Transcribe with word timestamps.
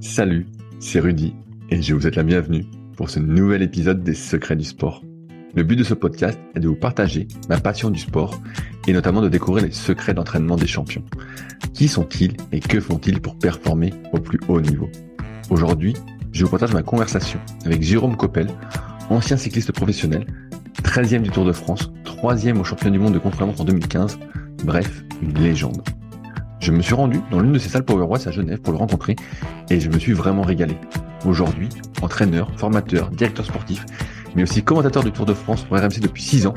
Salut, 0.00 0.46
c'est 0.78 0.98
Rudy 0.98 1.34
et 1.68 1.82
je 1.82 1.94
vous 1.94 2.00
souhaite 2.00 2.16
la 2.16 2.22
bienvenue 2.22 2.64
pour 2.96 3.10
ce 3.10 3.20
nouvel 3.20 3.60
épisode 3.60 4.02
des 4.02 4.14
Secrets 4.14 4.56
du 4.56 4.64
sport. 4.64 5.02
Le 5.54 5.62
but 5.62 5.76
de 5.76 5.84
ce 5.84 5.92
podcast 5.92 6.38
est 6.54 6.60
de 6.60 6.68
vous 6.68 6.74
partager 6.74 7.28
ma 7.50 7.60
passion 7.60 7.90
du 7.90 7.98
sport 7.98 8.40
et 8.88 8.94
notamment 8.94 9.20
de 9.20 9.28
découvrir 9.28 9.66
les 9.66 9.72
secrets 9.72 10.14
d'entraînement 10.14 10.56
des 10.56 10.66
champions. 10.66 11.04
Qui 11.74 11.86
sont-ils 11.86 12.34
et 12.50 12.60
que 12.60 12.80
font-ils 12.80 13.20
pour 13.20 13.36
performer 13.36 13.92
au 14.14 14.18
plus 14.18 14.40
haut 14.48 14.62
niveau? 14.62 14.88
Aujourd'hui, 15.50 15.94
je 16.32 16.46
vous 16.46 16.50
partage 16.50 16.72
ma 16.72 16.82
conversation 16.82 17.38
avec 17.66 17.82
Jérôme 17.82 18.16
Coppel, 18.16 18.48
ancien 19.10 19.36
cycliste 19.36 19.72
professionnel, 19.72 20.24
13e 20.82 21.20
du 21.20 21.30
Tour 21.30 21.44
de 21.44 21.52
France, 21.52 21.92
3e 22.06 22.58
au 22.58 22.64
champion 22.64 22.90
du 22.90 22.98
monde 22.98 23.12
de 23.12 23.18
contre-la-montre 23.18 23.60
en 23.60 23.64
2015, 23.64 24.18
bref, 24.64 25.04
une 25.20 25.34
légende. 25.34 25.82
Je 26.60 26.72
me 26.72 26.82
suis 26.82 26.94
rendu 26.94 27.20
dans 27.30 27.40
l'une 27.40 27.52
de 27.52 27.58
ses 27.58 27.70
salles 27.70 27.84
Powerwash 27.84 28.26
à 28.26 28.30
Genève 28.30 28.60
pour 28.60 28.72
le 28.72 28.78
rencontrer 28.78 29.16
et 29.70 29.80
je 29.80 29.88
me 29.88 29.98
suis 29.98 30.12
vraiment 30.12 30.42
régalé. 30.42 30.76
Aujourd'hui, 31.24 31.70
entraîneur, 32.02 32.50
formateur, 32.56 33.08
directeur 33.10 33.46
sportif, 33.46 33.86
mais 34.34 34.42
aussi 34.42 34.62
commentateur 34.62 35.02
du 35.02 35.10
Tour 35.10 35.24
de 35.24 35.32
France 35.32 35.64
pour 35.64 35.78
RMC 35.78 36.00
depuis 36.00 36.22
6 36.22 36.46
ans, 36.46 36.54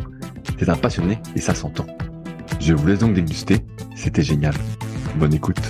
c'est 0.59 0.67
un 0.67 0.75
passionné 0.75 1.19
et 1.37 1.41
ça 1.41 1.55
s'entend. 1.55 1.85
Je 2.59 2.73
vous 2.73 2.85
laisse 2.85 2.99
donc 2.99 3.13
déguster, 3.13 3.59
c'était 3.95 4.21
génial. 4.21 4.53
Bonne 5.15 5.33
écoute. 5.33 5.61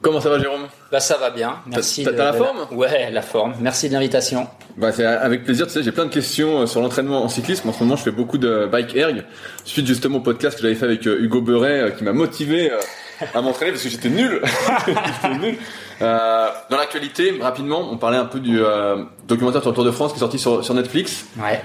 Comment 0.00 0.20
ça 0.20 0.30
va 0.30 0.38
Jérôme? 0.38 0.65
Bah 0.92 1.00
ça 1.00 1.16
va 1.16 1.30
bien, 1.30 1.56
merci. 1.66 2.04
T'as 2.04 2.12
la 2.12 2.32
forme? 2.32 2.66
Ouais, 2.70 3.10
la 3.10 3.22
forme. 3.22 3.54
Merci 3.60 3.88
de 3.88 3.94
l'invitation. 3.94 4.46
Bah 4.76 4.92
c'est 4.92 5.04
avec 5.04 5.44
plaisir, 5.44 5.66
tu 5.66 5.72
sais, 5.72 5.82
j'ai 5.82 5.90
plein 5.90 6.04
de 6.04 6.10
questions 6.10 6.60
euh, 6.60 6.66
sur 6.66 6.80
l'entraînement 6.80 7.24
en 7.24 7.28
cyclisme. 7.28 7.68
En 7.68 7.72
ce 7.72 7.82
moment, 7.82 7.96
je 7.96 8.02
fais 8.04 8.12
beaucoup 8.12 8.38
de 8.38 8.68
bike 8.70 8.94
erg, 8.94 9.24
suite 9.64 9.86
justement 9.86 10.18
au 10.18 10.20
podcast 10.20 10.56
que 10.56 10.62
j'avais 10.62 10.76
fait 10.76 10.84
avec 10.84 11.06
euh, 11.06 11.18
Hugo 11.20 11.40
Beuret, 11.40 11.80
euh, 11.80 11.90
qui 11.90 12.04
m'a 12.04 12.12
motivé 12.12 12.70
à 13.34 13.40
m'entraîner 13.40 13.72
parce 13.72 13.82
que 13.82 13.88
j'étais 13.90 14.10
nul. 14.10 14.40
Euh, 16.02 16.48
dans 16.70 16.76
l'actualité, 16.76 17.36
rapidement, 17.40 17.88
on 17.90 17.96
parlait 17.96 18.18
un 18.18 18.26
peu 18.26 18.38
du 18.38 18.60
documentaire 19.26 19.62
sur 19.62 19.70
le 19.70 19.74
Tour 19.74 19.84
de 19.84 19.90
France 19.90 20.12
qui 20.12 20.18
est 20.18 20.20
sorti 20.20 20.38
sur, 20.38 20.64
sur 20.64 20.74
Netflix. 20.74 21.26
Ouais. 21.38 21.60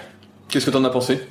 Qu'est-ce 0.50 0.66
que 0.66 0.72
t'en 0.72 0.84
as 0.84 0.90
pensé? 0.90 1.22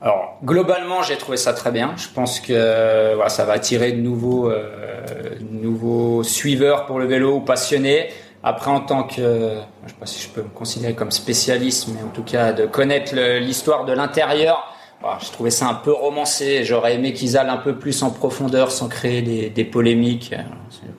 Alors 0.00 0.38
globalement, 0.44 1.02
j'ai 1.02 1.16
trouvé 1.16 1.36
ça 1.36 1.52
très 1.52 1.72
bien. 1.72 1.94
Je 1.96 2.08
pense 2.08 2.38
que 2.40 3.14
voilà, 3.14 3.28
ça 3.28 3.44
va 3.44 3.54
attirer 3.54 3.92
de 3.92 4.00
nouveaux, 4.00 4.48
euh, 4.48 5.02
nouveaux 5.50 6.22
suiveurs 6.22 6.86
pour 6.86 6.98
le 7.00 7.06
vélo 7.06 7.36
ou 7.36 7.40
passionnés. 7.40 8.08
Après, 8.44 8.70
en 8.70 8.80
tant 8.80 9.02
que, 9.02 9.56
je 9.84 9.88
sais 9.90 9.96
pas 9.98 10.06
si 10.06 10.22
je 10.22 10.28
peux 10.28 10.42
me 10.42 10.48
considérer 10.48 10.94
comme 10.94 11.10
spécialiste, 11.10 11.88
mais 11.88 12.00
en 12.02 12.10
tout 12.10 12.22
cas 12.22 12.52
de 12.52 12.66
connaître 12.66 13.16
l'histoire 13.40 13.84
de 13.84 13.92
l'intérieur, 13.92 14.72
voilà, 15.00 15.18
je 15.20 15.30
trouvais 15.32 15.50
ça 15.50 15.66
un 15.66 15.74
peu 15.74 15.92
romancé. 15.92 16.62
J'aurais 16.62 16.94
aimé 16.94 17.12
qu'ils 17.12 17.36
aillent 17.36 17.48
un 17.48 17.56
peu 17.56 17.74
plus 17.76 18.00
en 18.04 18.10
profondeur 18.10 18.70
sans 18.70 18.88
créer 18.88 19.22
des, 19.22 19.50
des 19.50 19.64
polémiques, 19.64 20.32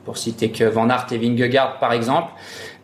pour 0.03 0.17
citer 0.17 0.51
que 0.51 0.65
Van 0.65 0.89
Aert 0.89 1.07
et 1.11 1.17
Vingegaard 1.17 1.79
par 1.79 1.93
exemple. 1.93 2.33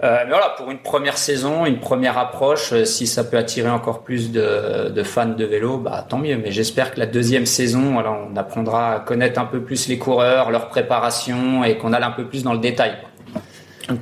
Euh, 0.03 0.23
mais 0.25 0.31
voilà, 0.31 0.49
pour 0.57 0.69
une 0.71 0.79
première 0.79 1.17
saison, 1.17 1.65
une 1.65 1.79
première 1.79 2.17
approche, 2.17 2.73
euh, 2.73 2.83
si 2.83 3.07
ça 3.07 3.23
peut 3.23 3.37
attirer 3.37 3.69
encore 3.69 4.03
plus 4.03 4.31
de, 4.31 4.89
de 4.89 5.03
fans 5.03 5.25
de 5.25 5.45
vélo, 5.45 5.77
bah 5.77 6.05
tant 6.07 6.17
mieux. 6.17 6.37
Mais 6.37 6.51
j'espère 6.51 6.93
que 6.93 6.99
la 6.99 7.05
deuxième 7.05 7.45
saison, 7.45 7.97
on 7.97 8.35
apprendra 8.35 8.95
à 8.95 8.99
connaître 8.99 9.39
un 9.39 9.45
peu 9.45 9.61
plus 9.61 9.87
les 9.87 9.97
coureurs, 9.97 10.51
leur 10.51 10.67
préparation 10.67 11.63
et 11.63 11.77
qu'on 11.77 11.93
aille 11.93 12.03
un 12.03 12.11
peu 12.11 12.25
plus 12.25 12.43
dans 12.43 12.53
le 12.53 12.59
détail. 12.59 12.97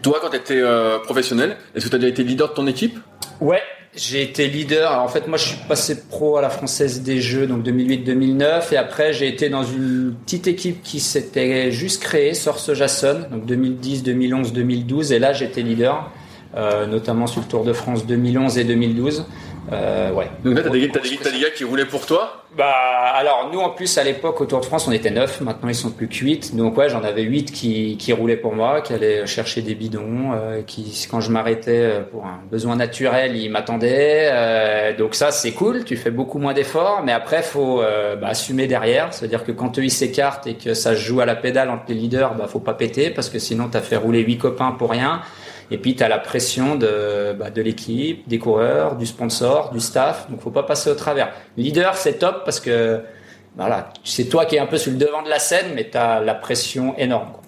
Toi, 0.02 0.17
quand 0.21 0.30
tu 0.30 0.38
étais 0.38 0.59
euh, 0.59 0.97
professionnel, 0.99 1.58
est-ce 1.75 1.86
que 1.86 1.89
tu 1.89 1.95
as 1.95 1.99
déjà 1.99 2.09
été 2.09 2.23
leader 2.23 2.49
de 2.49 2.53
ton 2.53 2.66
équipe? 2.67 2.97
Ouais, 3.39 3.61
j'ai 3.95 4.23
été 4.23 4.47
leader. 4.47 4.91
Alors, 4.91 5.03
en 5.03 5.08
fait, 5.08 5.27
moi, 5.27 5.38
je 5.38 5.49
suis 5.49 5.58
passé 5.67 6.08
pro 6.09 6.38
à 6.38 6.41
la 6.41 6.49
Française 6.49 7.02
des 7.02 7.22
Jeux, 7.22 7.47
donc 7.47 7.63
2008-2009. 7.63 8.73
Et 8.73 8.77
après, 8.77 9.13
j'ai 9.13 9.27
été 9.27 9.49
dans 9.49 9.63
une 9.63 10.16
petite 10.25 10.47
équipe 10.47 10.81
qui 10.83 10.99
s'était 10.99 11.72
juste 11.72 12.02
créée, 12.02 12.33
Source 12.33 12.73
Jason, 12.73 13.25
donc 13.31 13.45
2010, 13.45 14.03
2011, 14.03 14.53
2012. 14.53 15.11
Et 15.11 15.19
là, 15.19 15.33
j'étais 15.33 15.61
leader, 15.61 16.11
euh, 16.55 16.88
notamment 16.88 17.27
sur 17.27 17.41
le 17.41 17.47
Tour 17.47 17.64
de 17.64 17.73
France 17.73 18.05
2011 18.05 18.58
et 18.58 18.64
2012. 18.64 19.25
Euh, 19.72 20.11
ouais. 20.11 20.30
Donc 20.44 20.56
là, 20.56 20.64
t'as 20.64 20.69
des, 20.69 20.88
des, 20.88 20.89
gars 20.89 21.49
qui 21.55 21.64
roulaient 21.64 21.86
pour 21.86 22.05
toi 22.05 22.43
Bah, 22.58 22.73
alors 23.14 23.49
nous 23.52 23.60
en 23.60 23.70
plus 23.70 23.98
à 23.98 24.04
l'époque 24.04 24.42
au 24.42 24.45
Tour 24.45 24.60
de 24.60 24.65
France, 24.65 24.88
on 24.88 24.92
était 24.92 25.10
9, 25.10 25.42
maintenant 25.42 25.70
ils 25.70 25.76
sont 25.76 25.92
plus 25.92 26.08
que 26.10 26.15
8. 26.15 26.55
Donc 26.55 26.77
ouais, 26.77 26.89
j'en 26.89 27.04
avais 27.04 27.21
8 27.21 27.52
qui, 27.52 27.98
qui 27.98 28.11
roulaient 28.11 28.36
pour 28.36 28.54
moi, 28.54 28.82
qui 28.82 28.93
allaient 28.93 29.26
chercher 29.26 29.61
des 29.61 29.76
bidons, 29.76 30.33
euh, 30.33 30.61
qui 30.64 31.08
quand 31.10 31.21
je 31.21 31.32
m'arrêtais 31.32 31.80
euh, 31.80 32.02
pour 32.02 32.26
un 32.26 32.42
besoin 32.52 32.76
naturel, 32.76 33.38
ils 33.38 33.49
m'attendaient. 33.49 34.30
Euh, 34.32 34.98
donc 34.98 35.15
ça 35.15 35.32
c'est 35.32 35.52
cool, 35.52 35.86
tu 35.86 35.95
fais 35.95 36.11
beaucoup 36.11 36.39
moins 36.39 36.54
d'efforts, 36.54 37.02
mais 37.05 37.14
après 37.14 37.42
faut 37.42 37.82
bah, 38.20 38.27
assumer 38.27 38.67
derrière, 38.67 39.14
c'est-à-dire 39.14 39.43
que 39.43 39.52
quand 39.52 39.80
eux 39.80 39.86
ils 39.86 39.92
s'écartent 39.92 40.48
et 40.48 40.55
que 40.55 40.73
ça 40.73 40.92
se 40.92 40.99
joue 40.99 41.21
à 41.21 41.26
la 41.26 41.36
pédale 41.36 41.70
entre 41.70 41.83
les 41.88 41.95
leaders, 41.95 42.36
bah 42.36 42.48
faut 42.48 42.59
pas 42.59 42.73
péter 42.73 43.09
parce 43.09 43.30
que 43.30 43.39
sinon 43.39 43.70
t'as 43.71 43.82
fait 43.82 43.95
rouler 43.95 44.20
8 44.20 44.38
copains 44.38 44.71
pour 44.71 44.92
rien. 44.92 45.21
Et 45.73 45.80
puis, 45.80 45.95
tu 45.95 46.04
as 46.04 46.08
la 46.08 46.20
pression 46.20 46.76
de, 46.76 47.34
bah, 47.34 47.50
de 47.50 47.60
l'équipe, 47.60 48.30
des 48.30 48.38
coureurs, 48.38 48.95
du 48.95 49.08
sponsor, 49.08 49.72
du 49.72 49.80
staff. 49.80 50.30
Donc, 50.30 50.39
faut 50.39 50.52
pas 50.52 50.61
passer 50.61 50.92
au 50.92 50.94
travers. 50.94 51.34
Leader, 51.58 51.98
c'est 51.98 52.20
top 52.20 52.45
parce 52.45 52.60
que 52.60 53.02
voilà, 53.58 53.89
c'est 54.04 54.26
toi 54.26 54.45
qui 54.45 54.56
es 54.56 54.60
un 54.60 54.67
peu 54.67 54.78
sur 54.78 54.92
le 54.92 55.00
devant 55.00 55.23
de 55.23 55.30
la 55.30 55.39
scène, 55.39 55.72
mais 55.73 55.89
tu 55.89 55.98
as 55.98 56.20
la 56.20 56.36
pression 56.36 56.95
énorme. 57.00 57.32
Quoi. 57.33 57.42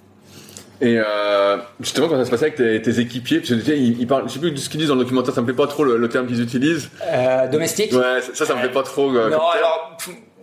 Et 0.81 0.97
euh, 0.97 1.58
justement, 1.80 2.08
quand 2.08 2.18
ça 2.18 2.25
se 2.25 2.31
passait 2.31 2.46
avec 2.46 2.56
tes, 2.56 2.81
tes 2.81 3.00
équipiers, 3.00 3.41
parce 3.41 3.52
que 3.52 3.72
ils, 3.72 4.02
ils 4.02 4.08
parlent, 4.08 4.28
je 4.28 4.34
sais 4.34 4.40
plus 4.40 4.52
de 4.52 4.58
ce 4.58 4.69
qu'ils 4.69 4.80
disent 4.80 4.90
dans 4.90 4.96
le 4.96 5.03
documentaire, 5.03 5.35
ça 5.35 5.41
me 5.41 5.46
plaît 5.46 5.56
pas 5.56 5.68
trop 5.68 5.84
le, 5.84 5.97
le 5.97 6.09
terme 6.09 6.25
qu'ils 6.25 6.41
utilisent. 6.41 6.90
Euh, 7.03 7.47
domestique? 7.47 7.94
Ouais, 7.94 8.22
ça, 8.34 8.46
ça 8.47 8.56
me 8.56 8.59
plaît 8.59 8.72
pas 8.72 8.81
trop. 8.81 9.16
Euh, 9.16 9.30
non, 9.30 9.38
alors, 9.56 9.97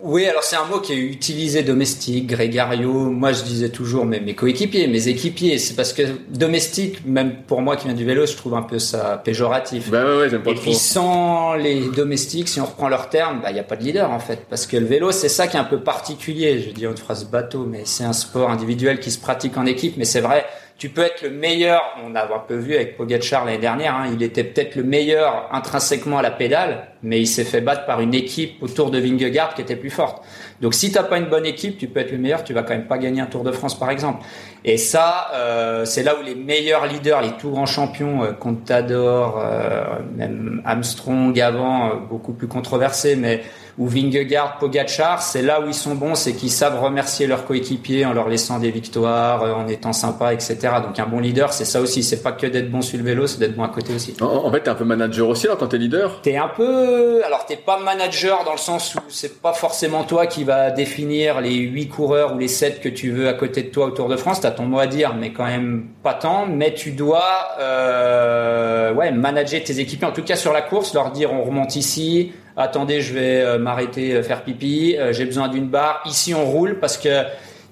oui, 0.05 0.25
alors 0.25 0.43
c'est 0.43 0.57
un 0.57 0.65
mot 0.65 0.79
qui 0.79 0.91
est 0.91 0.97
utilisé 0.97 1.63
domestique, 1.63 2.27
grégario. 2.27 2.91
Moi, 2.91 3.31
je 3.31 3.43
disais 3.43 3.69
toujours 3.69 4.05
mes, 4.05 4.19
mes 4.19 4.35
coéquipiers, 4.35 4.87
mes 4.87 5.07
équipiers. 5.07 5.57
C'est 5.57 5.75
parce 5.75 5.93
que 5.93 6.03
domestique, 6.29 7.05
même 7.05 7.37
pour 7.47 7.61
moi 7.61 7.77
qui 7.77 7.85
viens 7.85 7.95
du 7.95 8.03
vélo, 8.03 8.25
je 8.25 8.35
trouve 8.35 8.53
un 8.55 8.63
peu 8.63 8.79
ça 8.79 9.21
péjoratif. 9.23 9.89
Bah 9.89 10.03
ouais, 10.03 10.17
ouais, 10.17 10.29
j'aime 10.29 10.43
pas 10.43 10.51
Et 10.51 10.55
trop. 10.55 10.63
puis 10.63 10.75
sans 10.75 11.53
les 11.53 11.87
domestiques, 11.89 12.49
si 12.49 12.59
on 12.59 12.65
reprend 12.65 12.89
leur 12.89 13.09
terme, 13.09 13.39
bah 13.41 13.51
il 13.51 13.55
y 13.55 13.59
a 13.59 13.63
pas 13.63 13.77
de 13.77 13.83
leader 13.83 14.11
en 14.11 14.19
fait, 14.19 14.39
parce 14.49 14.67
que 14.67 14.75
le 14.75 14.85
vélo, 14.85 15.11
c'est 15.13 15.29
ça 15.29 15.47
qui 15.47 15.55
est 15.55 15.59
un 15.59 15.63
peu 15.63 15.79
particulier. 15.79 16.61
Je 16.61 16.71
dis 16.71 16.83
une 16.85 16.97
phrase 16.97 17.23
bateau, 17.25 17.65
mais 17.65 17.83
c'est 17.85 18.03
un 18.03 18.13
sport 18.13 18.49
individuel 18.49 18.99
qui 18.99 19.09
se 19.09 19.19
pratique 19.19 19.55
en 19.57 19.65
équipe. 19.65 19.95
Mais 19.95 20.05
c'est 20.05 20.21
vrai, 20.21 20.45
tu 20.83 20.89
peux 20.89 21.03
être 21.03 21.21
le 21.21 21.29
meilleur. 21.29 21.81
On 22.05 22.13
a 22.13 22.25
un 22.25 22.39
peu 22.45 22.57
vu 22.57 22.75
avec 22.75 22.97
Pogacar 22.97 23.45
l'année 23.45 23.57
dernière. 23.57 23.95
Hein, 23.95 24.09
il 24.13 24.21
était 24.21 24.43
peut-être 24.43 24.75
le 24.75 24.83
meilleur 24.83 25.47
intrinsèquement 25.53 26.17
à 26.17 26.21
la 26.21 26.29
pédale, 26.29 26.87
mais 27.01 27.21
il 27.21 27.25
s'est 27.25 27.45
fait 27.45 27.61
battre 27.61 27.85
par 27.85 28.01
une 28.01 28.13
équipe 28.13 28.61
autour 28.61 28.91
de 28.91 28.99
Vingegaard 28.99 29.53
qui 29.53 29.61
était 29.61 29.77
plus 29.77 29.89
forte. 29.89 30.21
Donc 30.59 30.73
si 30.73 30.91
t'as 30.91 31.03
pas 31.03 31.19
une 31.19 31.27
bonne 31.27 31.45
équipe, 31.45 31.77
tu 31.77 31.87
peux 31.87 32.01
être 32.01 32.11
le 32.11 32.17
meilleur, 32.17 32.43
tu 32.43 32.51
vas 32.51 32.63
quand 32.63 32.73
même 32.73 32.87
pas 32.87 32.97
gagner 32.97 33.21
un 33.21 33.27
Tour 33.27 33.45
de 33.45 33.53
France 33.53 33.79
par 33.79 33.91
exemple. 33.91 34.25
Et 34.65 34.75
ça, 34.75 35.31
euh, 35.33 35.85
c'est 35.85 36.03
là 36.03 36.15
où 36.19 36.21
les 36.21 36.35
meilleurs 36.35 36.85
leaders, 36.85 37.21
les 37.21 37.31
tout 37.31 37.51
grands 37.51 37.65
champions, 37.65 38.21
euh, 38.21 38.33
Contador, 38.33 39.39
euh, 39.39 39.99
même 40.17 40.61
Armstrong 40.65 41.39
avant, 41.39 41.91
euh, 41.91 41.93
beaucoup 42.09 42.33
plus 42.33 42.47
controversé, 42.47 43.15
mais 43.15 43.41
ou 43.77 43.87
Vingegaard, 43.87 44.59
Pogacar, 44.59 45.21
c'est 45.21 45.41
là 45.41 45.59
où 45.61 45.67
ils 45.67 45.73
sont 45.73 45.95
bons, 45.95 46.13
c'est 46.15 46.33
qu'ils 46.33 46.51
savent 46.51 46.79
remercier 46.79 47.25
leurs 47.25 47.45
coéquipiers 47.45 48.05
en 48.05 48.13
leur 48.13 48.29
laissant 48.29 48.59
des 48.59 48.69
victoires, 48.69 49.43
euh, 49.43 49.53
en 49.53 49.67
étant 49.67 49.93
sympa, 49.93 50.33
etc. 50.33 50.57
Donc 50.85 50.99
un 50.99 51.07
bon 51.07 51.19
leader, 51.19 51.51
c'est 51.53 51.65
ça 51.65 51.81
aussi. 51.81 52.03
C'est 52.03 52.21
pas 52.21 52.33
que 52.33 52.45
d'être 52.45 52.69
bon 52.69 52.81
sur 52.81 52.99
le 52.99 53.03
vélo, 53.03 53.25
c'est 53.25 53.39
d'être 53.39 53.55
bon 53.55 53.63
à 53.63 53.69
côté 53.69 53.95
aussi. 53.95 54.13
En, 54.21 54.25
en 54.25 54.51
fait, 54.51 54.61
t'es 54.61 54.69
un 54.69 54.75
peu 54.75 54.83
manager 54.83 55.27
aussi 55.27 55.47
alors 55.47 55.57
quand 55.57 55.67
t'es 55.67 55.79
leader? 55.79 56.21
T'es 56.21 56.37
un 56.37 56.49
peu, 56.49 57.23
alors 57.25 57.45
t'es 57.45 57.55
pas 57.55 57.79
manager 57.79 58.43
dans 58.43 58.51
le 58.51 58.57
sens 58.59 58.93
où 58.95 58.99
c'est 59.09 59.41
pas 59.41 59.53
forcément 59.53 60.03
toi 60.03 60.27
qui 60.27 60.43
va 60.43 60.69
définir 60.69 61.41
les 61.41 61.55
huit 61.55 61.89
coureurs 61.89 62.35
ou 62.35 62.37
les 62.37 62.47
sept 62.47 62.79
que 62.79 62.89
tu 62.89 63.11
veux 63.11 63.27
à 63.27 63.33
côté 63.33 63.63
de 63.63 63.69
toi 63.69 63.87
au 63.87 63.91
Tour 63.91 64.07
de 64.07 64.17
France. 64.17 64.41
T'as 64.41 64.51
ton 64.51 64.65
mot 64.65 64.79
à 64.79 64.87
dire, 64.87 65.15
mais 65.15 65.31
quand 65.33 65.45
même 65.45 65.87
pas 66.03 66.13
tant. 66.13 66.45
Mais 66.45 66.73
tu 66.75 66.91
dois, 66.91 67.23
euh, 67.59 68.93
ouais, 68.93 69.11
manager 69.11 69.63
tes 69.63 69.79
équipiers. 69.79 70.07
En 70.07 70.11
tout 70.11 70.23
cas 70.23 70.35
sur 70.35 70.53
la 70.53 70.61
course, 70.61 70.93
leur 70.93 71.11
dire 71.11 71.33
on 71.33 71.43
remonte 71.43 71.75
ici. 71.75 72.31
Attendez, 72.55 73.01
je 73.01 73.13
vais 73.13 73.41
euh, 73.41 73.57
m'arrêter 73.57 74.13
euh, 74.13 74.23
faire 74.23 74.43
pipi. 74.43 74.95
Euh, 74.97 75.11
J'ai 75.11 75.25
besoin 75.25 75.47
d'une 75.47 75.67
barre. 75.67 76.03
Ici 76.05 76.33
on 76.33 76.45
roule 76.45 76.79
parce 76.79 76.97
que 76.97 77.23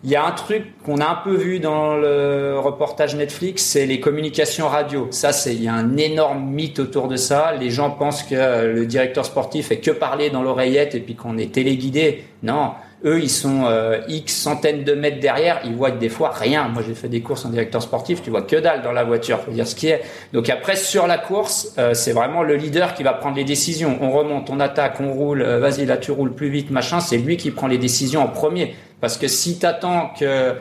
il 0.04 0.10
y 0.10 0.16
a 0.16 0.26
un 0.26 0.32
truc 0.32 0.64
qu'on 0.84 0.98
a 0.98 1.08
un 1.08 1.20
peu 1.24 1.36
vu 1.36 1.60
dans 1.60 1.96
le 1.96 2.58
reportage 2.58 3.16
Netflix, 3.16 3.62
c'est 3.62 3.86
les 3.86 4.00
communications 4.00 4.68
radio. 4.68 5.08
Ça, 5.12 5.32
c'est 5.32 5.54
il 5.54 5.62
y 5.62 5.68
a 5.68 5.76
un 5.76 5.96
énorme 5.96 6.44
mythe 6.44 6.80
autour 6.80 7.08
de 7.08 7.18
ça. 7.18 7.54
Les 7.60 7.70
gens 7.70 7.92
pensent 7.92 8.24
que 8.24 8.66
le 8.66 8.88
directeur 8.88 9.26
sportif 9.26 9.68
fait 9.68 9.78
que 9.78 9.92
parler 9.92 10.32
dans 10.32 10.42
l'oreillette 10.42 10.96
et 10.96 11.02
puis 11.02 11.14
qu'on 11.14 11.38
est 11.38 11.54
téléguidé. 11.54 12.24
Non, 12.42 12.72
eux, 13.04 13.20
ils 13.20 13.30
sont 13.30 13.66
euh, 13.66 14.00
X 14.08 14.36
centaines 14.36 14.84
de 14.84 14.94
mètres 14.94 15.20
derrière, 15.20 15.62
ils 15.66 15.74
voient 15.74 15.92
des 15.92 16.10
fois 16.10 16.32
rien. 16.32 16.68
Moi, 16.68 16.84
j'ai 16.86 16.94
fait 16.94 17.10
des 17.10 17.22
courses 17.22 17.46
en 17.46 17.50
directeur 17.50 17.82
sportif, 17.82 18.22
tu 18.22 18.30
vois 18.30 18.44
que 18.44 18.56
dalle 18.56 18.82
dans 18.84 18.92
la 18.92 19.04
voiture, 19.04 19.40
faut 19.40 19.52
dire 19.52 19.68
ce 19.68 19.76
qui 19.76 19.88
est. 19.88 20.02
Donc 20.34 20.50
après, 20.50 20.76
sur 20.76 21.08
la 21.08 21.18
course, 21.18 21.74
euh, 21.78 21.94
c'est 21.94 22.12
vraiment 22.12 22.44
le 22.44 22.56
leader 22.56 22.94
qui 22.94 23.04
va 23.04 23.14
prendre 23.14 23.36
les 23.36 23.44
décisions. 23.44 23.98
On 24.02 24.12
remonte, 24.12 24.50
on 24.50 24.60
attaque, 24.60 25.00
on 25.00 25.14
roule, 25.14 25.42
euh, 25.42 25.60
vas-y, 25.60 25.86
là 25.86 25.98
tu 25.98 26.12
roules 26.12 26.34
plus 26.34 26.50
vite, 26.50 26.70
machin. 26.70 27.00
C'est 27.00 27.18
lui 27.18 27.38
qui 27.38 27.52
prend 27.52 27.68
les 27.68 27.78
décisions 27.80 28.22
en 28.22 28.28
premier. 28.28 28.76
Parce 29.00 29.18
que 29.18 29.28
si 29.28 29.58
t'attends 29.58 30.12
que 30.20 30.56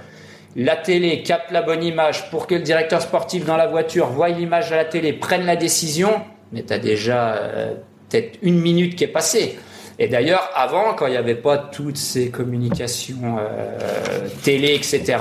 la 0.56 0.76
télé 0.76 1.22
capte 1.22 1.50
la 1.50 1.62
bonne 1.62 1.84
image 1.84 2.30
pour 2.30 2.46
que 2.46 2.54
le 2.54 2.62
directeur 2.62 3.02
sportif 3.02 3.44
dans 3.44 3.56
la 3.56 3.66
voiture 3.66 4.06
voie 4.06 4.30
l'image 4.30 4.72
à 4.72 4.76
la 4.76 4.84
télé, 4.84 5.12
prenne 5.12 5.44
la 5.44 5.56
décision, 5.56 6.22
mais 6.52 6.62
t'as 6.62 6.78
déjà 6.78 7.34
euh, 7.34 7.74
peut-être 8.08 8.38
une 8.42 8.58
minute 8.60 8.96
qui 8.96 9.04
est 9.04 9.08
passée. 9.08 9.58
Et 10.02 10.08
d'ailleurs, 10.08 10.50
avant, 10.54 10.94
quand 10.94 11.06
il 11.06 11.10
n'y 11.10 11.18
avait 11.18 11.34
pas 11.34 11.58
toutes 11.58 11.98
ces 11.98 12.30
communications 12.30 13.36
euh, 13.38 14.26
télé, 14.42 14.74
etc., 14.74 15.18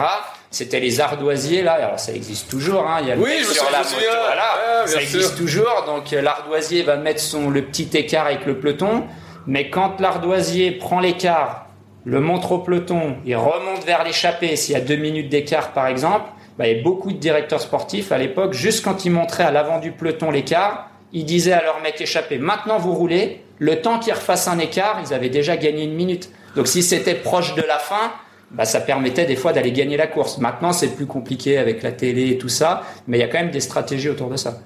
c'était 0.52 0.80
les 0.80 1.02
ardoisiers 1.02 1.62
là. 1.64 1.74
Alors 1.74 2.00
ça 2.00 2.14
existe 2.14 2.50
toujours. 2.50 2.88
Hein. 2.88 3.00
Il 3.02 3.10
y 3.10 3.12
a 3.12 3.16
le 3.16 3.22
Oui, 3.22 3.30
mec 3.30 3.46
sur 3.46 3.70
la 3.70 3.80
moto, 3.80 3.90
voilà. 4.26 4.86
Ça 4.86 4.92
sûr. 4.94 5.00
existe 5.02 5.38
toujours. 5.38 5.84
Donc 5.86 6.14
euh, 6.14 6.22
l'ardoisier 6.22 6.82
va 6.84 6.96
mettre 6.96 7.20
son 7.20 7.50
le 7.50 7.62
petit 7.64 7.90
écart 7.94 8.26
avec 8.26 8.46
le 8.46 8.58
peloton. 8.58 9.04
Mais 9.48 9.70
quand 9.70 10.00
l'ardoisier 10.00 10.72
prend 10.72 11.02
l'écart, 11.02 11.68
le 12.06 12.22
montre 12.22 12.54
au 12.54 12.60
peloton, 12.60 13.18
il 13.26 13.36
remonte 13.36 13.84
vers 13.86 14.06
l'échappée. 14.06 14.56
S'il 14.56 14.74
y 14.74 14.78
a 14.78 14.82
deux 14.82 14.96
minutes 14.96 15.30
d'écart 15.30 15.74
par 15.74 15.88
exemple, 15.88 16.30
bah, 16.58 16.68
il 16.68 16.78
y 16.78 16.80
a 16.80 16.84
beaucoup 16.84 17.12
de 17.12 17.18
directeurs 17.18 17.62
sportifs 17.62 18.14
à 18.14 18.18
l'époque. 18.18 18.54
Juste 18.54 18.84
quand 18.84 19.04
ils 19.04 19.12
montraient 19.12 19.44
à 19.44 19.52
l'avant 19.52 19.80
du 19.80 19.92
peloton 19.92 20.32
l'écart, 20.32 20.90
ils 21.12 21.26
disaient 21.26 21.54
à 21.54 21.62
leur 21.64 21.82
mec 21.82 22.00
échappé 22.00 22.38
maintenant 22.38 22.78
vous 22.78 22.94
roulez. 22.94 23.44
Le 23.60 23.82
temps 23.82 24.00
qu'ils 24.00 24.14
refassent 24.14 24.48
un 24.48 24.58
écart, 24.60 25.02
ils 25.06 25.14
avaient 25.14 25.30
déjà 25.30 25.58
gagné 25.58 25.84
une 25.84 25.94
minute. 25.94 26.30
Donc 26.56 26.68
si 26.68 26.82
c'était 26.82 27.14
proche 27.16 27.56
de 27.56 27.62
la 27.62 27.78
fin, 27.78 28.12
bah, 28.52 28.66
ça 28.66 28.80
permettait 28.80 29.26
des 29.26 29.36
fois 29.36 29.54
d'aller 29.54 29.72
gagner 29.72 29.98
la 29.98 30.08
course. 30.08 30.38
Maintenant, 30.40 30.74
c'est 30.74 30.96
plus 30.96 31.06
compliqué 31.06 31.58
avec 31.58 31.84
la 31.84 31.92
télé 31.92 32.30
et 32.32 32.38
tout 32.38 32.50
ça, 32.50 32.84
mais 33.08 33.18
il 33.18 33.22
y 33.22 33.24
a 33.24 33.28
quand 33.28 33.38
même 33.40 33.52
des 33.52 33.60
stratégies 33.60 34.10
autour 34.10 34.30
de 34.30 34.38
ça. 34.38 34.60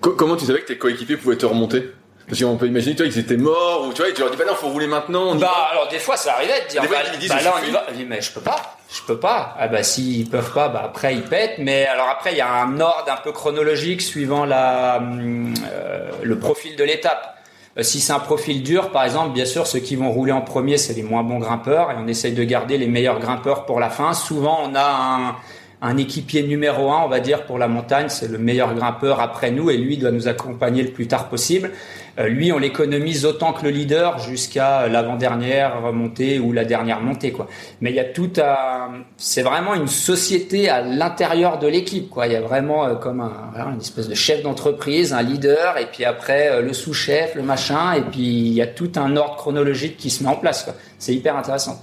Co- 0.00 0.12
comment 0.12 0.36
tu 0.36 0.46
savais 0.46 0.60
que 0.60 0.66
tes 0.68 0.78
coéquipiers 0.78 1.16
pouvaient 1.16 1.36
te 1.36 1.44
remonter? 1.46 1.90
Parce 2.28 2.42
qu'on 2.42 2.56
peut 2.58 2.66
imaginer, 2.66 2.94
tu 2.94 3.02
vois, 3.02 3.10
ils 3.12 3.18
étaient 3.18 3.38
morts, 3.38 3.86
ou 3.88 3.92
tu 3.92 4.02
vois, 4.02 4.10
et 4.10 4.12
tu 4.14 4.20
leur 4.20 4.30
dis, 4.30 4.36
bah 4.36 4.44
non, 4.46 4.54
faut 4.54 4.68
rouler 4.68 4.86
maintenant. 4.86 5.30
on 5.30 5.36
y 5.36 5.40
Bah 5.40 5.46
va. 5.46 5.62
alors 5.72 5.88
des 5.88 5.98
fois 5.98 6.16
ça 6.18 6.34
arrivait 6.34 6.62
de 6.64 6.68
dire 6.68 6.82
Des 6.82 6.88
fois, 6.88 6.98
bah, 7.02 7.10
ils 7.14 7.18
disent, 7.18 7.30
bah, 7.30 7.40
là 7.42 7.54
on 7.62 7.66
y 7.66 7.70
va. 7.70 7.86
Mais 8.06 8.20
je 8.20 8.30
peux 8.32 8.42
pas, 8.42 8.76
je 8.94 9.00
peux 9.06 9.18
pas. 9.18 9.56
Ah 9.58 9.66
bah 9.68 9.82
s'ils 9.82 10.28
peuvent 10.28 10.52
pas, 10.52 10.68
bah 10.68 10.82
après 10.84 11.14
ils 11.14 11.22
pètent. 11.22 11.56
Mais 11.58 11.86
alors 11.86 12.06
après 12.10 12.32
il 12.32 12.36
y 12.36 12.42
a 12.42 12.52
un 12.52 12.78
ordre 12.80 13.10
un 13.10 13.16
peu 13.16 13.32
chronologique 13.32 14.02
suivant 14.02 14.44
la 14.44 14.98
hum, 14.98 15.54
euh, 15.72 16.10
le 16.22 16.38
profil 16.38 16.76
de 16.76 16.84
l'étape. 16.84 17.34
Euh, 17.78 17.82
Si 17.82 18.00
c'est 18.00 18.12
un 18.12 18.18
profil 18.18 18.62
dur, 18.62 18.90
par 18.90 19.04
exemple, 19.04 19.32
bien 19.32 19.44
sûr, 19.44 19.66
ceux 19.66 19.78
qui 19.80 19.96
vont 19.96 20.10
rouler 20.10 20.32
en 20.32 20.40
premier, 20.40 20.78
c'est 20.78 20.94
les 20.94 21.02
moins 21.02 21.22
bons 21.22 21.38
grimpeurs, 21.38 21.90
et 21.90 21.94
on 21.98 22.06
essaye 22.06 22.32
de 22.32 22.44
garder 22.44 22.78
les 22.78 22.88
meilleurs 22.88 23.20
grimpeurs 23.20 23.66
pour 23.66 23.80
la 23.80 23.90
fin. 23.90 24.14
Souvent, 24.14 24.60
on 24.64 24.74
a 24.74 25.36
un, 25.80 25.88
un 25.88 25.96
équipier 25.96 26.42
numéro 26.42 26.90
un, 26.90 27.02
on 27.04 27.08
va 27.08 27.20
dire, 27.20 27.46
pour 27.46 27.58
la 27.58 27.68
montagne, 27.68 28.08
c'est 28.08 28.28
le 28.28 28.38
meilleur 28.38 28.74
grimpeur 28.74 29.20
après 29.20 29.50
nous, 29.50 29.70
et 29.70 29.76
lui 29.76 29.96
doit 29.96 30.10
nous 30.10 30.28
accompagner 30.28 30.82
le 30.82 30.90
plus 30.90 31.06
tard 31.06 31.28
possible. 31.28 31.70
Euh, 32.18 32.28
lui, 32.28 32.52
on 32.52 32.58
l'économise 32.58 33.24
autant 33.24 33.52
que 33.52 33.64
le 33.64 33.70
leader 33.70 34.18
jusqu'à 34.18 34.88
l'avant-dernière 34.88 35.82
remontée 35.82 36.38
ou 36.40 36.52
la 36.52 36.64
dernière 36.64 37.00
montée. 37.00 37.34
Mais 37.80 37.90
il 37.90 37.96
y 37.96 38.00
a 38.00 38.04
tout 38.04 38.32
à, 38.38 38.90
c'est 39.16 39.42
vraiment 39.42 39.74
une 39.74 39.86
société 39.86 40.68
à 40.68 40.82
l'intérieur 40.82 41.58
de 41.58 41.68
l'équipe, 41.68 42.10
quoi. 42.10 42.26
Il 42.26 42.32
y 42.32 42.36
a 42.36 42.40
vraiment 42.40 42.86
euh, 42.86 42.94
comme 42.94 43.20
une 43.20 43.80
espèce 43.80 44.08
de 44.08 44.14
chef 44.14 44.42
d'entreprise, 44.42 45.12
un 45.12 45.22
leader, 45.22 45.78
et 45.78 45.86
puis 45.86 46.04
après 46.04 46.48
euh, 46.50 46.62
le 46.62 46.72
sous-chef, 46.72 47.36
le 47.36 47.42
machin, 47.42 47.92
et 47.92 48.02
puis 48.02 48.20
il 48.20 48.52
y 48.52 48.62
a 48.62 48.66
tout 48.66 48.90
un 48.96 49.16
ordre 49.16 49.36
chronologique 49.36 49.96
qui 49.96 50.10
se 50.10 50.24
met 50.24 50.30
en 50.30 50.36
place. 50.36 50.68
C'est 50.98 51.14
hyper 51.14 51.36
intéressant. 51.36 51.80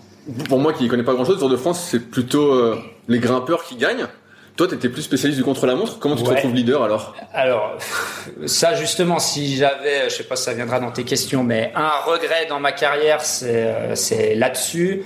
Pour 0.50 0.60
moi 0.60 0.74
qui 0.74 0.88
connais 0.88 1.04
pas 1.04 1.14
grand 1.14 1.24
chose, 1.24 1.40
Tour 1.40 1.50
de 1.50 1.56
France, 1.56 1.88
c'est 1.90 2.10
plutôt 2.10 2.76
les 3.08 3.20
grimpeurs 3.20 3.64
qui 3.64 3.76
gagnent. 3.76 4.08
Toi, 4.56 4.70
t'étais 4.70 4.88
plus 4.88 5.02
spécialiste 5.02 5.38
du 5.38 5.44
contre-la-montre. 5.44 6.00
Comment 6.00 6.16
tu 6.16 6.24
te 6.24 6.30
retrouves 6.30 6.54
leader 6.54 6.82
alors? 6.82 7.14
Alors, 7.34 7.78
ça 8.46 8.74
justement, 8.74 9.20
si 9.20 9.58
j'avais, 9.58 10.10
je 10.10 10.16
sais 10.16 10.24
pas 10.24 10.38
si 10.38 10.44
ça 10.44 10.54
viendra 10.54 10.80
dans 10.80 10.92
tes 10.92 11.04
questions, 11.04 11.44
mais 11.44 11.74
un 11.76 11.92
regret 12.06 12.46
dans 12.48 12.62
ma 12.62 12.72
carrière, 12.72 13.22
c'est 13.22 13.66
euh, 13.66 13.96
c'est 13.96 14.34
là-dessus. 14.36 15.04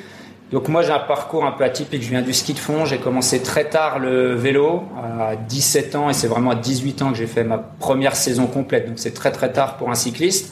Donc 0.51 0.67
moi 0.67 0.81
j'ai 0.81 0.91
un 0.91 0.99
parcours 0.99 1.45
un 1.45 1.51
peu 1.51 1.63
atypique, 1.63 2.01
je 2.01 2.09
viens 2.09 2.23
du 2.23 2.33
ski 2.33 2.53
de 2.53 2.59
fond, 2.59 2.83
j'ai 2.85 2.97
commencé 2.97 3.43
très 3.43 3.65
tard 3.65 3.99
le 3.99 4.33
vélo, 4.33 4.83
à 4.97 5.35
17 5.35 5.95
ans, 5.95 6.09
et 6.09 6.13
c'est 6.13 6.27
vraiment 6.27 6.51
à 6.51 6.55
18 6.55 7.03
ans 7.03 7.11
que 7.11 7.17
j'ai 7.17 7.27
fait 7.27 7.43
ma 7.43 7.59
première 7.59 8.15
saison 8.15 8.47
complète, 8.47 8.87
donc 8.87 8.97
c'est 8.97 9.13
très 9.13 9.31
très 9.31 9.51
tard 9.53 9.77
pour 9.77 9.91
un 9.91 9.95
cycliste. 9.95 10.51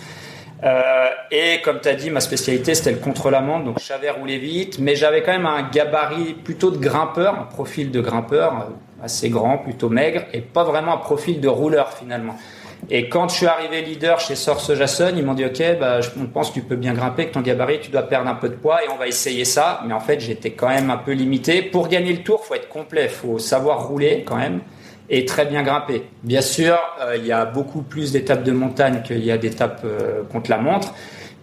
Euh, 0.64 1.06
et 1.32 1.62
comme 1.64 1.80
tu 1.82 1.90
as 1.90 1.96
dit, 1.96 2.12
ma 2.12 2.20
spécialité 2.20 2.76
c'était 2.76 2.92
le 2.92 2.98
contre-la-montre, 2.98 3.66
donc 3.66 3.80
je 3.80 3.86
savais 3.86 4.12
rouler 4.12 4.38
vite, 4.38 4.78
mais 4.80 4.96
j'avais 4.96 5.24
quand 5.24 5.32
même 5.32 5.48
un 5.48 5.64
gabarit 5.64 6.36
plutôt 6.36 6.70
de 6.70 6.78
grimpeur, 6.78 7.34
un 7.34 7.46
profil 7.46 7.90
de 7.90 8.00
grimpeur 8.00 8.54
euh, 8.54 8.74
assez 9.04 9.30
grand, 9.30 9.60
plutôt 9.60 9.90
maigre, 9.90 10.26
et 10.34 10.42
pas 10.42 10.64
vraiment 10.64 10.94
un 10.94 10.98
profil 10.98 11.40
de 11.40 11.48
rouleur 11.48 11.94
finalement. 11.94 12.36
Et 12.90 13.10
quand 13.10 13.28
je 13.28 13.36
suis 13.36 13.46
arrivé 13.48 13.82
leader 13.82 14.20
chez 14.20 14.36
Source 14.36 14.74
Jason, 14.74 15.12
ils 15.16 15.26
m'ont 15.26 15.34
dit 15.34 15.46
OK, 15.46 15.62
bah, 15.80 16.00
on 16.20 16.28
pense 16.28 16.50
que 16.50 16.56
tu 16.56 16.62
peux 16.62 16.76
bien 16.76 16.94
grimper, 16.94 17.28
que 17.28 17.34
ton 17.34 17.42
gabarit, 17.42 17.80
tu 17.82 17.92
dois 17.92 18.04
perdre 18.04 18.30
un 18.30 18.36
peu 18.36 18.50
de 18.50 18.56
poids 18.56 18.84
et 18.84 18.88
on 18.90 18.98
va 18.98 19.08
essayer 19.08 19.46
ça. 19.46 19.82
Mais 19.86 19.94
en 19.94 20.00
fait, 20.00 20.20
j'étais 20.20 20.52
quand 20.52 20.70
même 20.70 20.90
un 20.90 20.98
peu 20.98 21.12
limité. 21.12 21.64
Pour 21.64 21.90
gagner 21.90 22.14
le 22.14 22.24
tour, 22.24 22.46
faut 22.46 22.54
être 22.54 22.70
complet, 22.70 23.08
faut 23.10 23.40
savoir 23.40 23.88
rouler 23.88 24.24
quand 24.26 24.38
même 24.38 24.62
et 25.10 25.26
très 25.26 25.46
bien 25.46 25.64
grimper. 25.64 26.04
Bien 26.24 26.42
sûr, 26.42 26.78
euh, 27.02 27.18
il 27.18 27.26
y 27.26 27.32
a 27.32 27.46
beaucoup 27.46 27.82
plus 27.82 28.12
d'étapes 28.12 28.44
de 28.44 28.52
montagne 28.52 29.02
qu'il 29.04 29.24
y 29.24 29.32
a 29.32 29.38
d'étapes 29.38 29.82
euh, 29.86 30.24
contre 30.32 30.50
la 30.50 30.58
montre. 30.58 30.94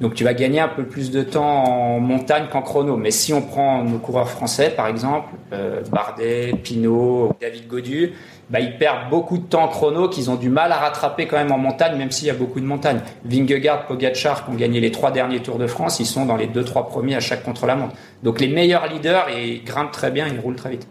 Donc 0.00 0.14
tu 0.14 0.25
vas 0.25 0.35
gagner 0.35 0.61
un 0.61 0.69
peu 0.69 0.85
plus 0.85 1.11
de 1.11 1.23
temps 1.23 1.64
en 1.64 2.00
montagne 2.00 2.46
qu'en 2.50 2.62
chrono. 2.62 2.96
Mais 2.96 3.11
si 3.11 3.32
on 3.32 3.43
prend 3.43 3.85
nos 3.85 3.99
coureurs 3.99 4.29
français, 4.29 4.70
par 4.70 4.88
exemple, 4.88 5.29
euh, 5.52 5.82
Bardet, 5.91 6.52
Pinot, 6.62 7.32
David 7.41 7.69
Godu, 7.69 8.12
bah, 8.50 8.61
ils 8.61 8.76
perdent 8.76 9.08
beaucoup 9.08 9.38
de 9.38 9.44
temps 9.44 9.64
en 9.64 9.69
chrono 9.69 10.08
qu'ils 10.08 10.31
ont 10.31 10.35
du 10.35 10.49
mal 10.49 10.73
à 10.73 10.76
rattraper 10.76 11.26
quand 11.26 11.37
même 11.37 11.52
en 11.52 11.58
montagne, 11.58 11.96
même 11.96 12.11
s'il 12.11 12.29
y 12.29 12.31
a 12.31 12.35
beaucoup 12.35 12.61
de 12.61 12.67
montagnes. 12.67 13.00
Vingegaard, 13.25 13.87
Pogacar, 13.87 14.44
qui 14.44 14.50
ont 14.50 14.55
gagné 14.55 14.81
les 14.81 14.91
trois 14.91 15.11
derniers 15.11 15.41
Tours 15.41 15.58
de 15.58 15.67
France, 15.67 16.00
ils 16.00 16.06
sont 16.06 16.26
dans 16.26 16.37
les 16.37 16.46
deux, 16.46 16.64
trois 16.64 16.88
premiers 16.88 17.14
à 17.14 17.20
chaque 17.20 17.43
contre-la-montre. 17.43 17.94
Donc 18.23 18.41
les 18.41 18.49
meilleurs 18.49 18.87
leaders, 18.87 19.26
ils 19.31 19.64
grimpent 19.64 19.93
très 19.93 20.11
bien, 20.11 20.26
ils 20.29 20.41
roulent 20.41 20.56
très 20.56 20.70
vite. 20.70 20.87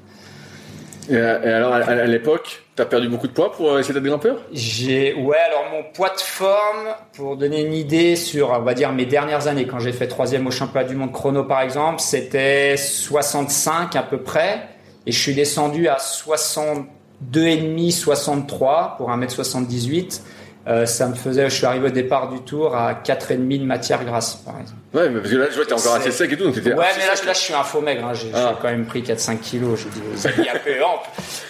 Et, 1.09 1.17
alors, 1.17 1.73
à, 1.73 2.05
l'époque, 2.05 2.63
t'as 2.75 2.85
perdu 2.85 3.09
beaucoup 3.09 3.27
de 3.27 3.33
poids 3.33 3.51
pour 3.51 3.71
euh, 3.71 3.79
essayer 3.79 3.93
d'être 3.93 4.03
grimpeur 4.03 4.37
J'ai 4.51 5.13
ouais 5.13 5.37
alors 5.37 5.65
mon 5.71 5.83
poids 5.91 6.09
de 6.09 6.19
forme 6.19 6.95
pour 7.15 7.37
donner 7.37 7.61
une 7.61 7.73
idée 7.73 8.15
sur 8.15 8.51
on 8.51 8.61
va 8.61 8.73
dire 8.73 8.91
mes 8.91 9.05
dernières 9.05 9.47
années 9.47 9.67
quand 9.67 9.79
j'ai 9.79 9.91
fait 9.91 10.07
troisième 10.07 10.47
au 10.47 10.51
championnat 10.51 10.87
du 10.87 10.95
monde 10.95 11.11
chrono 11.11 11.43
par 11.43 11.61
exemple 11.61 11.99
c'était 11.99 12.77
65 12.77 13.95
à 13.95 14.03
peu 14.03 14.17
près 14.17 14.69
et 15.05 15.11
je 15.11 15.19
suis 15.19 15.35
descendu 15.35 15.87
à 15.87 15.99
62 15.99 17.47
et 17.47 17.57
demi 17.57 17.91
63 17.91 18.95
pour 18.97 19.09
1m78 19.09 20.21
Euh, 20.65 20.85
ça 20.85 21.07
me 21.07 21.13
faisait 21.15 21.49
je 21.49 21.55
suis 21.55 21.65
arrivé 21.65 21.87
au 21.87 21.91
départ 21.91 22.29
du 22.29 22.39
tour 22.39 22.73
à 22.75 22.93
4 22.93 23.31
et 23.31 23.35
demi 23.35 23.59
de 23.59 23.65
matière 23.65 24.05
grasse 24.05 24.35
par 24.35 24.55
exemple. 24.61 24.79
Ouais, 24.93 25.09
mais 25.09 25.19
parce 25.19 25.31
que 25.31 25.35
là, 25.37 25.47
je 25.49 25.55
vois, 25.55 25.65
t'es 25.65 25.73
encore 25.73 25.95
assez 25.95 26.11
sec 26.11 26.31
et 26.31 26.37
tout, 26.37 26.45
donc 26.45 26.53
t'étais 26.55 26.73
Ouais, 26.73 26.85
mais 26.97 27.05
là, 27.05 27.13
là, 27.25 27.33
je 27.33 27.37
suis 27.37 27.53
un 27.53 27.63
faux 27.63 27.81
maigre. 27.81 28.05
Hein. 28.05 28.13
J'ai 28.13 28.31
Ah. 28.33 28.53
j'ai 28.55 28.61
quand 28.61 28.69
même 28.69 28.85
pris 28.85 29.01
4-5 29.03 29.39
kilos. 29.41 29.79
J'ai 29.81 29.89
dit, 29.89 30.27
avez 30.27 30.49
un 30.49 30.59
peu 30.59 30.83
ample. 30.85 31.09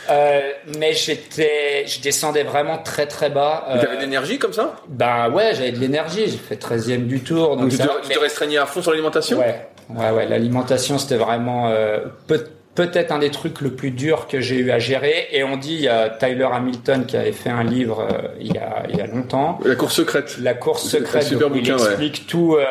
Euh, 0.09 0.41
mais 0.79 0.93
j'étais, 0.93 1.85
je 1.85 2.01
descendais 2.01 2.43
vraiment 2.43 2.77
très 2.79 3.05
très 3.05 3.29
bas. 3.29 3.65
Euh, 3.69 3.81
T'avais 3.81 3.97
de 3.97 4.01
l'énergie 4.01 4.39
comme 4.39 4.53
ça? 4.53 4.75
Ben 4.87 5.29
ouais, 5.29 5.53
j'avais 5.53 5.71
de 5.73 5.79
l'énergie. 5.79 6.25
J'ai 6.27 6.37
fait 6.37 6.55
13e 6.55 7.05
du 7.05 7.19
tour. 7.19 7.49
Donc, 7.57 7.59
Donc 7.59 7.69
tu 7.69 7.77
te, 7.77 7.81
ça 7.83 7.89
va, 7.89 7.95
tu 8.01 8.07
mais- 8.09 8.15
te 8.15 8.19
restreignais 8.19 8.57
à 8.57 8.65
fond 8.65 8.81
sur 8.81 8.91
l'alimentation? 8.91 9.37
Ouais, 9.37 9.67
ouais, 9.89 10.09
ouais. 10.11 10.25
L'alimentation, 10.27 10.97
c'était 10.97 11.17
vraiment 11.17 11.69
euh, 11.69 11.99
peut- 12.27 12.47
peut-être 12.75 13.11
un 13.11 13.19
des 13.19 13.29
trucs 13.29 13.61
le 13.61 13.71
plus 13.71 13.91
dur 13.91 14.27
que 14.27 14.41
j'ai 14.41 14.57
eu 14.57 14.71
à 14.71 14.79
gérer. 14.79 15.27
Et 15.31 15.43
on 15.43 15.57
dit, 15.57 15.75
il 15.75 15.81
y 15.81 15.87
a 15.87 16.09
Tyler 16.09 16.47
Hamilton 16.51 17.05
qui 17.05 17.17
avait 17.17 17.31
fait 17.31 17.49
un 17.49 17.63
livre 17.63 18.07
euh, 18.11 18.27
il, 18.39 18.53
y 18.53 18.57
a, 18.57 18.83
il 18.89 18.97
y 18.97 19.01
a 19.01 19.07
longtemps. 19.07 19.59
La 19.63 19.75
course 19.75 19.95
secrète. 19.95 20.37
La 20.39 20.53
course 20.53 20.87
secrète, 20.87 21.23
super 21.23 21.49
donc, 21.49 21.57
il 21.57 21.61
bouquin, 21.61 21.77
ouais. 21.77 21.89
explique 21.89 22.27
tout 22.27 22.55
euh, 22.55 22.63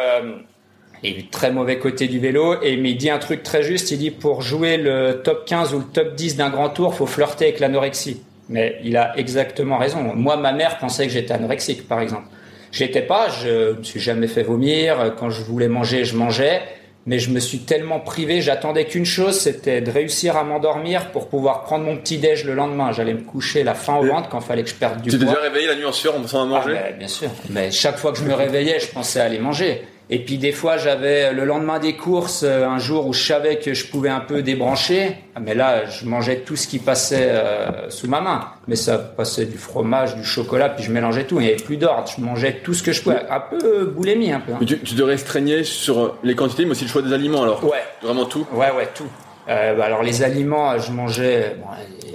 les 1.03 1.26
très 1.31 1.53
mauvais 1.53 1.79
côtés 1.79 2.09
du 2.09 2.19
vélo. 2.19 2.61
Et 2.62 2.76
mais 2.76 2.91
il 2.91 2.97
dit 2.97 3.11
un 3.11 3.19
truc 3.19 3.43
très 3.43 3.62
juste. 3.62 3.91
Il 3.91 3.99
dit 3.99 4.11
pour 4.11 4.43
jouer 4.43 4.76
le 4.76 5.21
top 5.23 5.45
15 5.47 5.75
ou 5.75 5.79
le 5.79 5.85
top 5.85 6.15
10 6.15 6.37
d'un 6.37 6.50
grand 6.50 6.71
tour, 6.71 6.95
faut 6.95 7.07
flirter 7.07 7.47
avec 7.47 7.61
l'anorexie. 7.61 8.23
Mais 8.49 8.79
il 8.83 8.97
a 8.97 9.17
exactement 9.17 9.79
raison. 9.79 10.03
Moi, 10.15 10.37
ma 10.37 10.53
mère 10.53 10.79
pensait 10.79 11.07
que 11.07 11.12
j'étais 11.12 11.33
anorexique, 11.33 11.87
par 11.87 12.00
exemple. 12.00 12.26
J'étais 12.73 13.03
pas. 13.03 13.29
Je 13.29 13.76
me 13.76 13.83
suis 13.83 14.00
jamais 14.00 14.26
fait 14.26 14.43
vomir. 14.43 15.15
Quand 15.19 15.31
je 15.31 15.43
voulais 15.43 15.69
manger, 15.69 16.05
je 16.05 16.17
mangeais. 16.17 16.61
Mais 17.04 17.18
je 17.18 17.30
me 17.30 17.40
suis 17.40 17.59
tellement 17.59 17.99
privé, 17.99 18.40
j'attendais 18.40 18.85
qu'une 18.85 19.04
chose, 19.04 19.37
c'était 19.40 19.80
de 19.80 19.90
réussir 19.90 20.37
à 20.37 20.44
m'endormir 20.44 21.11
pour 21.11 21.28
pouvoir 21.28 21.62
prendre 21.64 21.85
mon 21.85 21.97
petit 21.97 22.18
déj 22.18 22.44
le 22.44 22.54
lendemain. 22.54 22.92
J'allais 22.92 23.14
me 23.14 23.23
coucher 23.23 23.64
la 23.64 23.75
faim 23.75 23.97
au 23.97 24.04
ventre 24.06 24.28
quand 24.28 24.40
fallait 24.40 24.62
que 24.62 24.68
je 24.71 24.75
perde 24.76 25.02
du 25.02 25.11
Tu 25.11 25.18
t'es 25.18 25.25
poids. 25.25 25.35
déjà 25.35 25.42
réveillé 25.49 25.66
la 25.66 25.75
nuit 25.75 25.85
en 25.85 25.90
sueur 25.92 26.14
en 26.16 26.21
pensant 26.21 26.40
à 26.40 26.42
Ah, 26.42 26.47
manger 26.47 26.73
mais 26.75 26.92
bien 26.97 27.09
sûr. 27.09 27.28
Mais 27.50 27.71
chaque 27.73 27.97
fois 27.99 28.12
que 28.12 28.18
je 28.18 28.25
me 28.25 28.35
réveillais, 28.35 28.78
je 28.78 28.87
pensais 28.87 29.18
à 29.21 29.25
aller 29.25 29.40
manger. 29.40 29.82
Et 30.14 30.19
puis 30.19 30.37
des 30.37 30.52
fois, 30.52 30.76
j'avais 30.76 31.33
le 31.33 31.47
lendemain 31.47 31.78
des 31.78 31.97
courses, 31.97 32.42
euh, 32.42 32.66
un 32.66 32.78
jour 32.78 33.07
où 33.07 33.14
je 33.14 33.23
savais 33.26 33.57
que 33.59 33.73
je 33.73 33.87
pouvais 33.87 34.11
un 34.11 34.21
peu 34.21 34.42
débrancher. 34.42 35.16
Mais 35.40 35.54
là, 35.54 35.87
je 35.87 36.04
mangeais 36.04 36.40
tout 36.40 36.54
ce 36.54 36.66
qui 36.69 36.78
passait 36.78 37.28
euh, 37.31 37.88
sous 37.88 38.09
ma 38.09 38.21
main. 38.21 38.45
Mais 38.69 38.76
ça 38.76 38.99
passait 38.99 39.47
du 39.47 39.57
fromage, 39.57 40.14
du 40.14 40.23
chocolat, 40.25 40.69
puis 40.69 40.85
je 40.85 40.92
mélangeais 40.92 41.25
tout. 41.25 41.40
Il 41.40 41.47
n'y 41.47 41.52
avait 41.54 41.62
plus 41.62 41.78
d'ordre. 41.78 42.12
Je 42.14 42.23
mangeais 42.23 42.61
tout 42.62 42.75
ce 42.75 42.83
que 42.83 42.92
je 42.92 43.00
pouvais. 43.02 43.23
Un 43.31 43.40
peu 43.40 43.87
boulémie, 43.87 44.33
un 44.33 44.40
peu. 44.40 44.52
hein. 44.52 44.59
Mais 44.61 44.66
tu, 44.66 44.78
tu 44.81 44.95
te 44.95 45.02
restreignais 45.02 45.64
sur 45.64 46.19
les 46.23 46.35
quantités, 46.35 46.66
mais 46.66 46.73
aussi 46.73 46.85
le 46.85 46.90
choix 46.90 47.00
des 47.00 47.14
aliments 47.14 47.42
alors 47.45 47.64
Ouais. 47.64 47.83
Vraiment 48.02 48.26
tout 48.26 48.47
Ouais, 48.52 48.71
ouais, 48.76 48.90
tout. 48.95 49.09
Euh, 49.49 49.75
bah, 49.75 49.85
alors 49.87 50.03
les 50.03 50.23
aliments, 50.23 50.79
je 50.79 50.93
mangeais. 50.93 51.57
bon, 51.59 51.67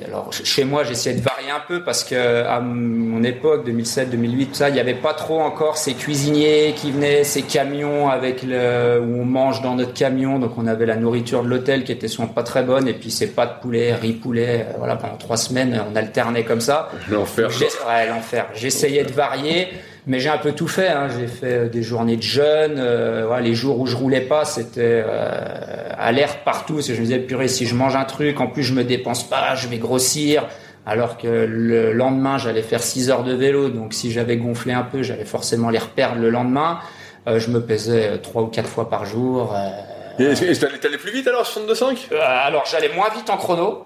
alors 0.06 0.34
ch- 0.34 0.48
chez 0.48 0.64
moi, 0.64 0.84
j'essayais 0.86 1.18
de 1.18 1.22
varier 1.22 1.50
un 1.50 1.60
peu 1.68 1.84
parce 1.84 2.04
que 2.06 2.46
à 2.46 2.62
mon 2.62 3.22
époque, 3.24 3.66
2007, 3.66 4.10
2008, 4.12 4.46
tout 4.48 4.54
ça, 4.56 4.70
il 4.70 4.74
n'y 4.76 4.80
avait 4.80 4.94
pas 4.94 5.14
trop 5.14 5.42
encore 5.42 5.76
ces 5.78 5.94
cuisiniers 5.94 6.74
qui 6.78 6.92
venaient, 6.92 7.26
ces 7.26 7.42
camions 7.42 8.08
avec 8.10 8.44
le 8.44 9.02
où 9.02 9.22
on 9.22 9.26
mange 9.26 9.62
dans 9.62 9.76
notre 9.76 9.94
camion. 9.94 10.40
Donc 10.40 10.52
on 10.58 10.68
avait 10.68 10.86
la 10.86 10.96
nourriture 10.96 11.44
de 11.44 11.50
l'hôtel 11.50 11.84
qui 11.84 11.92
était 11.92 12.08
souvent 12.08 12.30
pas 12.30 12.44
très 12.44 12.64
bonne 12.64 12.88
et 12.88 12.94
puis 12.94 13.12
c'est 13.12 13.28
pas 13.36 13.46
de 13.46 13.60
poulet, 13.62 13.94
riz 13.96 14.14
poulet. 14.14 14.66
euh, 14.70 14.74
Voilà, 14.78 14.96
pendant 14.96 15.18
trois 15.18 15.38
semaines, 15.38 15.82
on 15.92 15.96
alternait 15.98 16.44
comme 16.46 16.62
ça. 16.62 16.90
L'enfer. 17.10 17.50
Ouais, 17.88 18.08
l'enfer. 18.08 18.46
J'essayais 18.54 19.04
de 19.04 19.12
varier, 19.12 19.68
mais 20.08 20.20
j'ai 20.20 20.30
un 20.30 20.38
peu 20.38 20.54
tout 20.54 20.68
fait. 20.68 20.88
Hein. 20.88 21.10
J'ai 21.10 21.28
fait 21.28 21.54
euh, 21.54 21.70
des 21.70 21.84
journées 21.84 22.18
de 22.18 22.24
jeûne. 22.24 22.78
euh, 22.78 23.26
voilà, 23.28 23.42
les 23.42 23.54
jours 23.54 23.80
où 23.80 23.86
je 23.86 23.96
roulais 23.96 24.22
pas, 24.22 24.46
c'était 24.46 25.04
euh, 25.06 25.90
alerte 25.98 26.40
partout. 26.44 26.76
Parce 26.76 26.88
que 26.88 26.94
je 26.94 27.00
me 27.00 27.06
disais, 27.06 27.20
purée, 27.20 27.48
si 27.48 27.66
je 27.66 27.76
mange 27.76 27.96
un 27.96 28.06
truc, 28.06 28.40
en 28.40 28.48
plus 28.48 28.64
je 28.64 28.74
me 28.74 28.84
dépense 28.84 29.30
pas, 29.30 29.54
je 29.56 29.68
vais 29.68 29.78
grossir. 29.78 30.48
Alors 30.86 31.18
que 31.18 31.28
le 31.28 31.92
lendemain, 31.92 32.38
j'allais 32.38 32.62
faire 32.62 32.82
6 32.82 33.10
heures 33.10 33.24
de 33.26 33.34
vélo. 33.34 33.70
Donc 33.70 33.94
si 33.94 34.12
j'avais 34.12 34.38
gonflé 34.38 34.72
un 34.72 34.84
peu, 34.84 35.04
j'allais 35.04 35.26
forcément 35.26 35.70
les 35.70 35.80
reperdre 35.80 36.22
le 36.22 36.30
lendemain. 36.30 36.80
Euh, 37.28 37.40
je 37.40 37.50
me 37.50 37.62
pesais 37.62 38.20
trois 38.20 38.44
ou 38.44 38.48
quatre 38.48 38.70
fois 38.70 38.90
par 38.90 39.06
jour. 39.06 39.54
Euh, 39.54 40.34
et 40.34 40.80
t'allais 40.80 40.98
plus 40.98 41.12
vite 41.12 41.28
alors, 41.28 41.44
62,5 41.44 42.08
euh, 42.14 42.20
Alors 42.22 42.64
j'allais 42.66 42.90
moins 42.96 43.10
vite 43.14 43.30
en 43.30 43.38
chrono. 43.38 43.84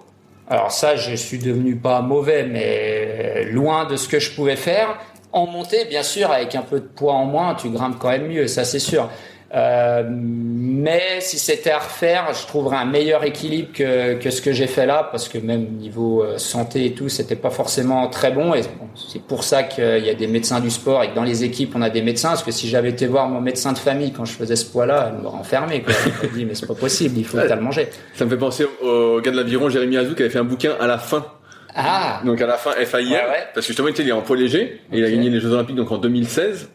Alors 0.48 0.70
ça, 0.70 0.96
je 0.96 1.14
suis 1.14 1.38
devenu 1.38 1.76
pas 1.76 2.02
mauvais, 2.02 2.44
mais 2.44 3.44
loin 3.50 3.84
de 3.84 3.96
ce 3.96 4.08
que 4.08 4.18
je 4.18 4.30
pouvais 4.30 4.56
faire. 4.56 4.98
En 5.32 5.46
montée, 5.46 5.86
bien 5.86 6.02
sûr, 6.02 6.30
avec 6.30 6.54
un 6.54 6.62
peu 6.62 6.80
de 6.80 6.86
poids 6.86 7.14
en 7.14 7.24
moins, 7.24 7.54
tu 7.54 7.70
grimpes 7.70 7.98
quand 7.98 8.10
même 8.10 8.28
mieux, 8.28 8.46
ça 8.46 8.64
c'est 8.64 8.78
sûr. 8.78 9.08
Euh, 9.54 10.02
mais 10.08 11.20
si 11.20 11.38
c'était 11.38 11.72
à 11.72 11.78
refaire, 11.78 12.32
je 12.32 12.46
trouverais 12.46 12.78
un 12.78 12.86
meilleur 12.86 13.22
équilibre 13.22 13.68
que, 13.74 14.14
que 14.14 14.30
ce 14.30 14.40
que 14.40 14.52
j'ai 14.52 14.66
fait 14.66 14.86
là, 14.86 15.08
parce 15.10 15.28
que 15.28 15.36
même 15.36 15.66
niveau 15.72 16.22
euh, 16.22 16.38
santé 16.38 16.86
et 16.86 16.92
tout, 16.92 17.10
c'était 17.10 17.36
pas 17.36 17.50
forcément 17.50 18.08
très 18.08 18.32
bon. 18.32 18.54
Et 18.54 18.62
c'est 18.94 19.22
pour 19.22 19.44
ça 19.44 19.62
qu'il 19.62 20.04
y 20.04 20.08
a 20.08 20.14
des 20.14 20.26
médecins 20.26 20.60
du 20.60 20.70
sport 20.70 21.02
et 21.02 21.10
que 21.10 21.14
dans 21.14 21.22
les 21.22 21.44
équipes, 21.44 21.74
on 21.76 21.82
a 21.82 21.90
des 21.90 22.00
médecins. 22.00 22.30
Parce 22.30 22.42
que 22.42 22.50
si 22.50 22.66
j'avais 22.66 22.88
été 22.88 23.06
voir 23.06 23.28
mon 23.28 23.42
médecin 23.42 23.72
de 23.74 23.78
famille 23.78 24.12
quand 24.12 24.24
je 24.24 24.32
faisais 24.32 24.56
ce 24.56 24.64
poids-là, 24.64 25.12
elle 25.12 25.22
m'aurait 25.22 25.38
enfermé. 25.38 25.82
Quoi. 25.82 25.92
Elle 26.22 26.30
dit 26.30 26.46
mais 26.46 26.54
c'est 26.54 26.66
pas 26.66 26.74
possible, 26.74 27.18
il 27.18 27.24
faut 27.24 27.36
que 27.36 27.46
tu 27.46 27.54
le 27.54 27.60
manger. 27.60 27.88
Ça 28.14 28.24
me 28.24 28.30
fait 28.30 28.38
penser 28.38 28.64
au 28.82 29.20
gars 29.20 29.30
de 29.30 29.36
l'aviron, 29.36 29.68
Jérémy 29.68 29.98
Azou, 29.98 30.14
qui 30.14 30.22
avait 30.22 30.30
fait 30.30 30.38
un 30.38 30.44
bouquin 30.44 30.72
à 30.80 30.86
la 30.86 30.96
fin 30.96 31.26
ah. 31.74 32.20
Donc 32.24 32.40
à 32.40 32.46
la 32.46 32.58
fin 32.58 32.72
FAIM, 32.72 33.16
parce 33.54 33.66
que 33.66 33.72
justement 33.72 33.88
il 33.88 33.98
était 33.98 34.12
en 34.12 34.20
poids 34.20 34.36
léger 34.36 34.80
et 34.92 34.98
il 34.98 35.04
a 35.04 35.10
gagné 35.10 35.30
les 35.30 35.40
Jeux 35.40 35.52
Olympiques 35.52 35.76
donc 35.76 35.90
en 35.90 35.98
2016 35.98 36.68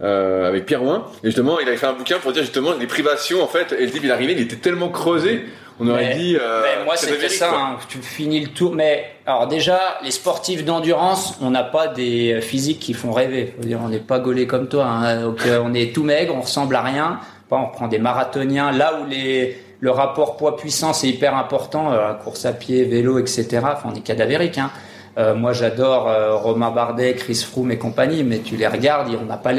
euh, 0.00 0.48
avec 0.48 0.66
Pierre 0.66 0.82
Ouin. 0.82 1.06
Et 1.24 1.26
justement, 1.26 1.58
il 1.58 1.66
avait 1.66 1.76
fait 1.76 1.86
un 1.86 1.92
bouquin 1.92 2.18
pour 2.18 2.32
dire 2.32 2.42
justement 2.42 2.72
les 2.78 2.86
privations. 2.86 3.42
En 3.42 3.48
fait, 3.48 3.72
et 3.72 3.84
le 3.84 3.90
type, 3.90 4.04
il 4.04 4.12
arrivait, 4.12 4.32
il 4.32 4.40
était 4.40 4.56
tellement 4.56 4.90
creusé. 4.90 5.44
On 5.80 5.88
aurait 5.88 6.14
dit. 6.14 6.36
Euh, 6.36 6.62
mais 6.62 6.84
moi, 6.84 6.96
c'était 6.96 7.28
ça. 7.28 7.52
Hein, 7.52 7.76
tu 7.88 7.98
finis 7.98 8.40
le 8.40 8.48
tour. 8.48 8.74
Mais 8.74 9.10
alors 9.26 9.48
déjà, 9.48 9.98
les 10.04 10.10
sportifs 10.10 10.64
d'endurance, 10.64 11.36
on 11.40 11.50
n'a 11.50 11.64
pas 11.64 11.88
des 11.88 12.40
physiques 12.40 12.78
qui 12.78 12.94
font 12.94 13.12
rêver. 13.12 13.54
Faut 13.56 13.66
dire, 13.66 13.80
on 13.82 13.88
n'est 13.88 13.98
pas 13.98 14.18
gaulé 14.20 14.46
comme 14.46 14.68
toi. 14.68 14.86
Hein. 14.86 15.22
Donc, 15.22 15.44
euh, 15.46 15.60
on 15.64 15.74
est 15.74 15.92
tout 15.92 16.04
maigre, 16.04 16.34
on 16.36 16.42
ressemble 16.42 16.76
à 16.76 16.82
rien. 16.82 17.20
on 17.50 17.66
prend 17.66 17.88
des 17.88 17.98
marathoniens. 17.98 18.70
Là 18.70 19.00
où 19.00 19.08
les 19.08 19.56
le 19.80 19.90
rapport 19.90 20.36
poids-puissance 20.36 21.04
est 21.04 21.08
hyper 21.08 21.36
important, 21.36 21.92
euh, 21.92 22.14
course 22.14 22.44
à 22.44 22.52
pied, 22.52 22.84
vélo, 22.84 23.18
etc. 23.18 23.46
Enfin, 23.62 23.90
on 23.92 23.94
est 23.94 24.00
cadavérique. 24.00 24.58
Hein. 24.58 24.70
Euh, 25.18 25.34
moi, 25.34 25.52
j'adore 25.52 26.08
euh, 26.08 26.36
Romain 26.36 26.70
Bardet, 26.70 27.14
Chris 27.14 27.44
Froome 27.48 27.72
et 27.72 27.78
compagnie, 27.78 28.22
mais 28.22 28.38
tu 28.38 28.56
les 28.56 28.68
regardes, 28.68 29.08
on 29.20 29.24
n'a 29.24 29.36
pas, 29.36 29.52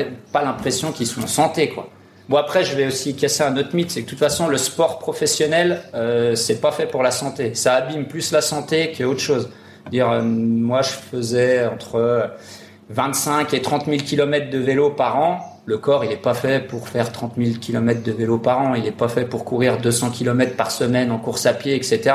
l'impression 0.44 0.92
qu'ils 0.92 1.08
sont 1.08 1.24
en 1.24 1.28
santé, 1.28 1.70
quoi. 1.70 1.90
Bon 2.30 2.38
après, 2.38 2.64
je 2.64 2.76
vais 2.76 2.86
aussi 2.86 3.16
casser 3.16 3.42
un 3.42 3.58
autre 3.58 3.76
mythe, 3.76 3.90
c'est 3.90 4.02
que 4.02 4.06
de 4.06 4.10
toute 4.12 4.20
façon, 4.20 4.48
le 4.48 4.58
sport 4.58 5.00
professionnel, 5.00 5.82
euh, 5.96 6.36
c'est 6.36 6.62
pas 6.62 6.72
fait 6.72 6.86
pour 6.86 7.02
la 7.02 7.10
santé. 7.10 7.56
Ça 7.56 7.74
abîme 7.74 8.06
plus 8.06 8.32
la 8.32 8.42
santé 8.42 8.94
qu'autre 8.96 9.20
chose. 9.20 9.50
Dire, 9.92 10.12
euh, 10.12 10.22
moi, 10.22 10.84
je 10.84 10.92
faisais 10.92 11.66
entre 11.66 12.30
25 12.90 13.54
et 13.56 13.62
30 13.64 13.86
000 13.86 13.98
km 13.98 14.52
de 14.52 14.60
vélo 14.60 14.92
par 14.92 15.18
an. 15.18 15.49
Le 15.70 15.78
corps, 15.78 16.04
il 16.04 16.10
n'est 16.10 16.16
pas 16.16 16.34
fait 16.34 16.68
pour 16.68 16.90
faire 16.90 17.12
30 17.12 17.34
000 17.38 17.60
km 17.62 18.02
de 18.02 18.12
vélo 18.12 18.40
par 18.40 18.60
an. 18.60 18.74
Il 18.74 18.82
n'est 18.82 18.92
pas 18.92 19.08
fait 19.08 19.26
pour 19.26 19.46
courir 19.46 19.78
200 19.78 20.10
km 20.10 20.56
par 20.56 20.72
semaine 20.72 21.12
en 21.12 21.20
course 21.20 21.46
à 21.46 21.54
pied, 21.54 21.76
etc. 21.76 22.12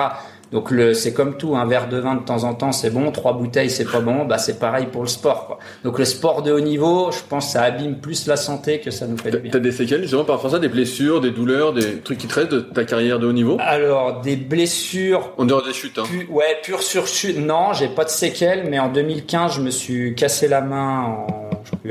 Donc 0.50 0.72
le, 0.72 0.92
c'est 0.92 1.12
comme 1.12 1.36
tout, 1.36 1.54
un 1.54 1.64
verre 1.64 1.88
de 1.88 1.96
vin 1.98 2.16
de 2.16 2.24
temps 2.24 2.42
en 2.42 2.54
temps 2.54 2.72
c'est 2.72 2.90
bon, 2.90 3.12
trois 3.12 3.32
bouteilles 3.32 3.70
c'est 3.70 3.90
pas 3.90 4.00
bon, 4.00 4.24
bah 4.24 4.38
c'est 4.38 4.58
pareil 4.58 4.86
pour 4.90 5.02
le 5.02 5.08
sport. 5.08 5.46
Quoi. 5.46 5.58
Donc 5.84 6.00
le 6.00 6.04
sport 6.04 6.42
de 6.42 6.50
haut 6.50 6.60
niveau, 6.60 7.12
je 7.12 7.20
pense, 7.28 7.52
ça 7.52 7.62
abîme 7.62 8.00
plus 8.00 8.26
la 8.26 8.36
santé 8.36 8.80
que 8.80 8.90
ça 8.90 9.06
nous 9.06 9.16
fait 9.16 9.30
du 9.30 9.38
bien. 9.38 9.52
T'as 9.52 9.60
des 9.60 9.70
séquelles 9.70 10.02
justement 10.02 10.24
par 10.24 10.36
rapport 10.36 10.50
à 10.50 10.54
ça, 10.54 10.58
des 10.58 10.68
blessures, 10.68 11.20
des 11.20 11.30
douleurs, 11.30 11.72
des 11.72 11.98
trucs 12.00 12.18
qui 12.18 12.26
te 12.26 12.34
restent 12.34 12.52
de 12.52 12.60
ta 12.60 12.84
carrière 12.84 13.20
de 13.20 13.28
haut 13.28 13.32
niveau? 13.32 13.56
Alors 13.60 14.20
des 14.20 14.34
blessures. 14.34 15.32
En 15.38 15.44
dehors 15.44 15.64
des 15.64 15.72
chutes. 15.72 15.98
Hein. 15.98 16.04
ouais, 16.28 16.58
pure 16.64 16.82
sur 16.82 17.06
chute. 17.06 17.38
Non, 17.38 17.72
j'ai 17.72 17.88
pas 17.88 18.04
de 18.04 18.10
séquelles, 18.10 18.66
mais 18.68 18.80
en 18.80 18.88
2015 18.88 19.54
je 19.54 19.60
me 19.60 19.70
suis 19.70 20.16
cassé 20.16 20.48
la 20.48 20.60
main 20.60 21.02
en 21.28 21.43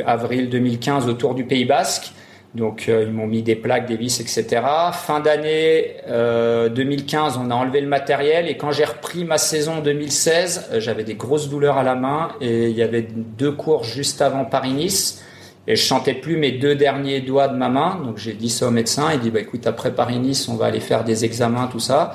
avril 0.06 0.50
2015 0.50 1.08
autour 1.08 1.36
du 1.36 1.46
Pays 1.46 1.66
Basque. 1.66 2.14
Donc 2.56 2.86
euh, 2.88 3.04
ils 3.08 3.12
m'ont 3.12 3.26
mis 3.26 3.42
des 3.42 3.56
plaques, 3.56 3.88
des 3.88 3.98
vis, 3.98 4.20
etc. 4.20 4.62
Fin 4.94 5.20
d'année 5.20 5.96
euh, 6.08 6.70
2015, 6.70 7.38
on 7.38 7.50
a 7.50 7.56
enlevé 7.56 7.82
le 7.82 7.88
matériel 7.88 8.48
et 8.48 8.58
quand 8.58 8.72
j'ai 8.72 8.86
repris 8.86 9.26
ma 9.26 9.40
saison 9.40 9.80
2016, 9.80 10.70
euh, 10.72 10.80
j'avais 10.80 11.04
des 11.04 11.16
grosses 11.16 11.50
douleurs 11.50 11.78
à 11.78 11.84
la 11.84 11.96
main 11.96 12.30
et 12.42 12.70
il 12.70 12.78
y 12.78 12.84
avait 12.84 13.08
deux 13.12 13.52
courses 13.52 13.92
juste 13.92 14.22
avant 14.22 14.46
Paris-Nice 14.46 15.24
et 15.66 15.76
je 15.76 15.84
sentais 15.84 16.14
plus 16.14 16.38
mes 16.38 16.52
deux 16.52 16.76
derniers 16.76 17.22
doigts 17.22 17.48
de 17.48 17.58
ma 17.58 17.70
main. 17.70 18.00
Donc 18.04 18.18
j'ai 18.20 18.34
dit 18.34 18.50
ça 18.50 18.68
au 18.68 18.72
médecin, 18.72 19.12
il 19.14 19.20
dit 19.20 19.32
bah 19.32 19.40
écoute 19.40 19.66
après 19.66 19.92
Paris-Nice, 19.92 20.48
on 20.48 20.56
va 20.56 20.68
aller 20.68 20.80
faire 20.82 21.04
des 21.04 21.26
examens, 21.26 21.68
tout 21.72 21.80
ça. 21.80 22.14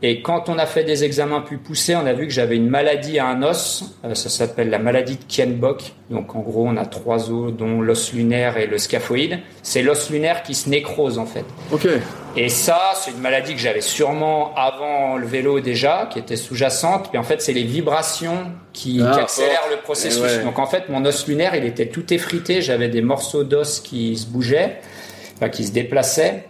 Et 0.00 0.22
quand 0.22 0.48
on 0.48 0.58
a 0.58 0.66
fait 0.66 0.84
des 0.84 1.02
examens 1.02 1.40
plus 1.40 1.58
poussés, 1.58 1.96
on 1.96 2.06
a 2.06 2.12
vu 2.12 2.28
que 2.28 2.32
j'avais 2.32 2.54
une 2.54 2.68
maladie 2.68 3.18
à 3.18 3.26
un 3.26 3.42
os. 3.42 3.84
Euh, 4.04 4.14
ça 4.14 4.28
s'appelle 4.28 4.70
la 4.70 4.78
maladie 4.78 5.16
de 5.16 5.24
Kienbock. 5.26 5.92
Donc 6.08 6.36
en 6.36 6.40
gros, 6.40 6.66
on 6.68 6.76
a 6.76 6.86
trois 6.86 7.30
os, 7.30 7.52
dont 7.52 7.80
l'os 7.80 8.12
lunaire 8.12 8.58
et 8.58 8.68
le 8.68 8.78
scaphoïde. 8.78 9.40
C'est 9.64 9.82
l'os 9.82 10.08
lunaire 10.10 10.44
qui 10.44 10.54
se 10.54 10.68
nécrose 10.68 11.18
en 11.18 11.26
fait. 11.26 11.44
Ok. 11.72 11.88
Et 12.36 12.48
ça, 12.48 12.92
c'est 12.94 13.10
une 13.10 13.20
maladie 13.20 13.54
que 13.54 13.60
j'avais 13.60 13.80
sûrement 13.80 14.54
avant 14.54 15.16
le 15.16 15.26
vélo 15.26 15.58
déjà, 15.58 16.08
qui 16.12 16.20
était 16.20 16.36
sous-jacente. 16.36 17.08
Puis 17.10 17.18
en 17.18 17.24
fait, 17.24 17.42
c'est 17.42 17.52
les 17.52 17.64
vibrations 17.64 18.52
qui, 18.72 19.00
ah, 19.02 19.16
accélèrent 19.16 19.68
le 19.68 19.78
processus. 19.78 20.44
Donc 20.44 20.60
en 20.60 20.66
fait, 20.66 20.88
mon 20.88 21.04
os 21.04 21.26
lunaire, 21.26 21.56
il 21.56 21.64
était 21.64 21.88
tout 21.88 22.14
effrité. 22.14 22.62
J'avais 22.62 22.88
des 22.88 23.02
morceaux 23.02 23.42
d'os 23.42 23.80
qui 23.80 24.16
se 24.16 24.26
bougeaient, 24.26 24.78
enfin, 25.34 25.48
qui 25.48 25.64
se 25.64 25.72
déplaçaient. 25.72 26.44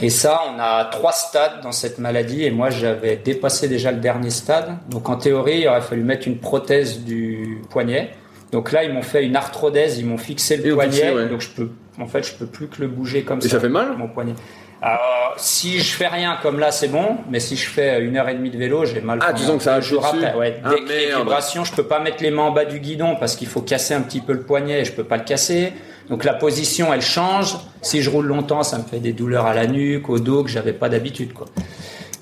Et 0.00 0.10
ça, 0.10 0.40
on 0.52 0.58
a 0.58 0.84
trois 0.86 1.12
stades 1.12 1.60
dans 1.62 1.72
cette 1.72 1.98
maladie 1.98 2.44
et 2.44 2.50
moi 2.50 2.70
j'avais 2.70 3.16
dépassé 3.16 3.68
déjà 3.68 3.92
le 3.92 3.98
dernier 3.98 4.30
stade. 4.30 4.76
Donc 4.90 5.08
en 5.08 5.16
théorie, 5.16 5.60
il 5.60 5.68
aurait 5.68 5.80
fallu 5.80 6.02
mettre 6.02 6.26
une 6.26 6.38
prothèse 6.38 7.00
du 7.00 7.60
poignet. 7.70 8.10
Donc 8.52 8.72
là, 8.72 8.84
ils 8.84 8.92
m'ont 8.92 9.02
fait 9.02 9.24
une 9.24 9.36
arthrodèse, 9.36 9.98
ils 9.98 10.06
m'ont 10.06 10.18
fixé 10.18 10.56
le 10.56 10.74
poignet. 10.74 11.28
Donc 11.28 11.40
je 11.40 11.50
peux, 11.50 11.70
en 12.00 12.06
fait, 12.06 12.26
je 12.26 12.34
peux 12.34 12.46
plus 12.46 12.68
que 12.68 12.80
le 12.80 12.88
bouger 12.88 13.22
comme 13.22 13.40
ça. 13.40 13.46
Et 13.46 13.50
ça 13.50 13.60
fait 13.60 13.68
mal 13.68 13.96
Mon 13.96 14.08
poignet. 14.08 14.34
Alors, 14.82 15.34
si 15.38 15.78
je 15.78 15.94
fais 15.94 16.06
rien 16.06 16.38
comme 16.42 16.60
là, 16.60 16.70
c'est 16.70 16.88
bon. 16.88 17.16
Mais 17.30 17.40
si 17.40 17.56
je 17.56 17.68
fais 17.68 18.00
une 18.02 18.16
heure 18.16 18.28
et 18.28 18.34
demie 18.34 18.50
de 18.50 18.58
vélo, 18.58 18.84
j'ai 18.84 19.00
mal. 19.00 19.18
Ah, 19.22 19.32
disons 19.32 19.56
que 19.56 19.62
ça 19.62 19.74
a 19.74 19.80
joué 19.80 19.98
Ouais, 20.36 20.60
ah, 20.64 20.70
dès 20.70 20.82
que 20.82 20.88
les 20.88 21.16
vibrations, 21.16 21.64
je 21.64 21.72
peux 21.72 21.86
pas 21.86 22.00
mettre 22.00 22.22
les 22.22 22.30
mains 22.30 22.44
en 22.44 22.50
bas 22.50 22.64
du 22.64 22.78
guidon 22.78 23.16
parce 23.16 23.36
qu'il 23.36 23.48
faut 23.48 23.62
casser 23.62 23.94
un 23.94 24.02
petit 24.02 24.20
peu 24.20 24.32
le 24.32 24.42
poignet 24.42 24.80
et 24.80 24.84
je 24.84 24.92
peux 24.92 25.04
pas 25.04 25.16
le 25.16 25.24
casser. 25.24 25.72
Donc 26.08 26.24
la 26.24 26.34
position, 26.34 26.92
elle 26.92 27.02
change. 27.02 27.56
Si 27.82 28.02
je 28.02 28.10
roule 28.10 28.26
longtemps, 28.26 28.62
ça 28.62 28.78
me 28.78 28.84
fait 28.84 29.00
des 29.00 29.12
douleurs 29.12 29.46
à 29.46 29.54
la 29.54 29.66
nuque, 29.66 30.08
au 30.08 30.18
dos 30.18 30.44
que 30.44 30.50
j'avais 30.50 30.72
pas 30.72 30.88
d'habitude. 30.88 31.32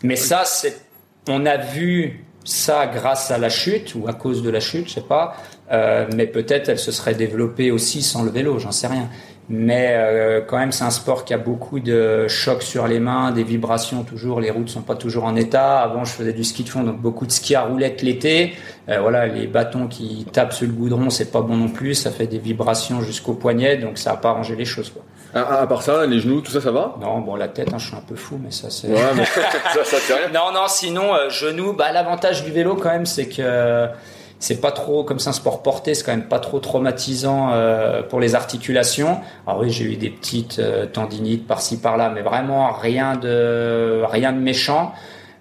Mais 0.03 0.17
ça, 0.17 0.43
c'est, 0.45 0.81
on 1.29 1.47
a 1.47 1.57
vu 1.57 2.25
ça 2.45 2.87
grâce 2.87 3.31
à 3.31 3.39
la 3.39 3.49
chute 3.49 3.95
ou 3.95 4.07
à 4.07 4.13
cause 4.13 4.43
de 4.43 4.51
la 4.51 4.61
chute, 4.61 4.89
je 4.89 4.95
sais 4.95 5.01
pas. 5.01 5.37
Euh, 5.73 6.07
mais 6.15 6.27
peut-être 6.27 6.69
elle 6.69 6.79
se 6.79 6.93
serait 6.93 7.15
développée 7.15 7.71
aussi 7.71 8.03
sans 8.03 8.23
le 8.23 8.31
vélo, 8.31 8.59
j'en 8.59 8.73
sais 8.73 8.87
rien. 8.87 9.09
Mais 9.51 9.93
euh, 9.93 10.41
quand 10.41 10.59
même, 10.59 10.73
c'est 10.73 10.85
un 10.85 10.91
sport 10.91 11.25
qui 11.27 11.35
a 11.35 11.39
beaucoup 11.39 11.79
de 11.79 12.27
chocs 12.29 12.63
sur 12.63 12.87
les 12.89 12.99
mains, 12.99 13.31
des 13.31 13.45
vibrations 13.45 14.03
toujours. 14.03 14.41
Les 14.41 14.51
routes 14.51 14.71
sont 14.71 14.81
pas 14.81 14.95
toujours 14.95 15.25
en 15.25 15.37
état. 15.37 15.81
Avant, 15.81 16.05
je 16.05 16.13
faisais 16.13 16.33
du 16.33 16.45
ski 16.45 16.65
de 16.65 16.71
fond, 16.71 16.83
donc 16.83 16.99
beaucoup 16.99 17.27
de 17.27 17.33
ski 17.33 17.55
à 17.55 17.63
roulettes 17.63 18.01
l'été. 18.01 18.55
Euh, 18.89 19.01
voilà, 19.01 19.27
les 19.27 19.47
bâtons 19.47 19.87
qui 19.87 20.27
tapent 20.33 20.55
sur 20.55 20.67
le 20.67 20.73
goudron, 20.73 21.11
c'est 21.11 21.31
pas 21.31 21.43
bon 21.43 21.57
non 21.57 21.69
plus. 21.69 21.95
Ça 21.95 22.11
fait 22.11 22.27
des 22.27 22.39
vibrations 22.39 23.03
jusqu'au 23.03 23.35
poignet, 23.35 23.77
donc 23.77 23.99
ça 23.99 24.13
a 24.13 24.17
pas 24.17 24.31
arrangé 24.31 24.57
les 24.57 24.65
choses. 24.65 24.91
Quoi. 24.91 25.03
À, 25.35 25.67
part 25.67 25.83
ça, 25.83 26.07
les 26.07 26.21
genoux, 26.21 26.41
tout 26.41 26.53
ça, 26.53 26.61
ça 26.61 26.71
va? 26.71 26.95
Non, 27.01 27.19
bon, 27.19 27.35
la 27.35 27.49
tête, 27.49 27.69
hein, 27.75 27.79
je 27.79 27.89
suis 27.89 27.97
un 27.97 28.05
peu 28.07 28.15
fou, 28.15 28.41
mais 28.43 28.51
ça 28.51 28.71
c'est. 28.71 28.89
Ouais, 28.89 29.15
mais 29.15 29.25
ça, 29.75 29.85
ça 29.85 30.15
rien. 30.15 30.29
Non, 30.33 30.53
non, 30.55 30.69
sinon 30.69 31.15
euh, 31.15 31.29
genoux. 31.29 31.75
Bah, 31.75 31.93
l'avantage 31.93 32.45
du 32.45 32.51
vélo 32.51 32.77
quand 32.77 32.91
même, 32.91 33.05
c'est 33.05 33.29
que 33.29 33.89
c'est 34.39 34.61
pas 34.61 34.73
trop 34.73 35.05
comme 35.05 35.19
c'est 35.19 35.31
un 35.31 35.33
sport 35.33 35.63
porté, 35.63 35.95
c'est 35.95 36.05
quand 36.05 36.13
même 36.13 36.29
pas 36.29 36.39
trop 36.39 36.59
traumatisant 36.59 37.51
euh, 37.53 38.03
pour 38.03 38.21
les 38.21 38.35
articulations. 38.35 39.21
Alors 39.47 39.61
oui, 39.61 39.71
j'ai 39.71 39.85
eu 39.85 39.97
des 39.97 40.11
petites 40.11 40.59
euh, 40.59 40.87
tendinites 40.87 41.47
par-ci 41.47 41.79
par-là, 41.79 42.11
mais 42.15 42.23
vraiment 42.23 42.73
rien 42.73 43.17
de 43.17 44.03
rien 44.05 44.33
de 44.33 44.39
méchant. 44.39 44.93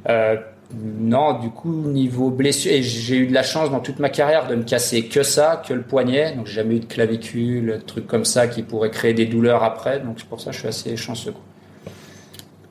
Euh, 0.09 0.37
non, 0.73 1.33
du 1.33 1.49
coup 1.49 1.71
niveau 1.71 2.29
blessure, 2.29 2.71
et 2.71 2.81
j'ai 2.81 3.17
eu 3.17 3.27
de 3.27 3.33
la 3.33 3.43
chance 3.43 3.69
dans 3.69 3.79
toute 3.79 3.99
ma 3.99 4.09
carrière 4.09 4.47
de 4.47 4.55
me 4.55 4.63
casser 4.63 5.07
que 5.07 5.21
ça, 5.21 5.61
que 5.67 5.73
le 5.73 5.83
poignet. 5.83 6.33
Donc 6.35 6.47
j'ai 6.47 6.53
jamais 6.53 6.77
eu 6.77 6.79
de 6.79 6.85
clavicule, 6.85 7.81
trucs 7.85 8.07
comme 8.07 8.25
ça 8.25 8.47
qui 8.47 8.63
pourraient 8.63 8.89
créer 8.89 9.13
des 9.13 9.25
douleurs 9.25 9.63
après. 9.63 9.99
Donc 9.99 10.15
c'est 10.17 10.27
pour 10.27 10.39
ça 10.39 10.49
que 10.49 10.55
je 10.55 10.59
suis 10.59 10.67
assez 10.69 10.97
chanceux. 10.97 11.33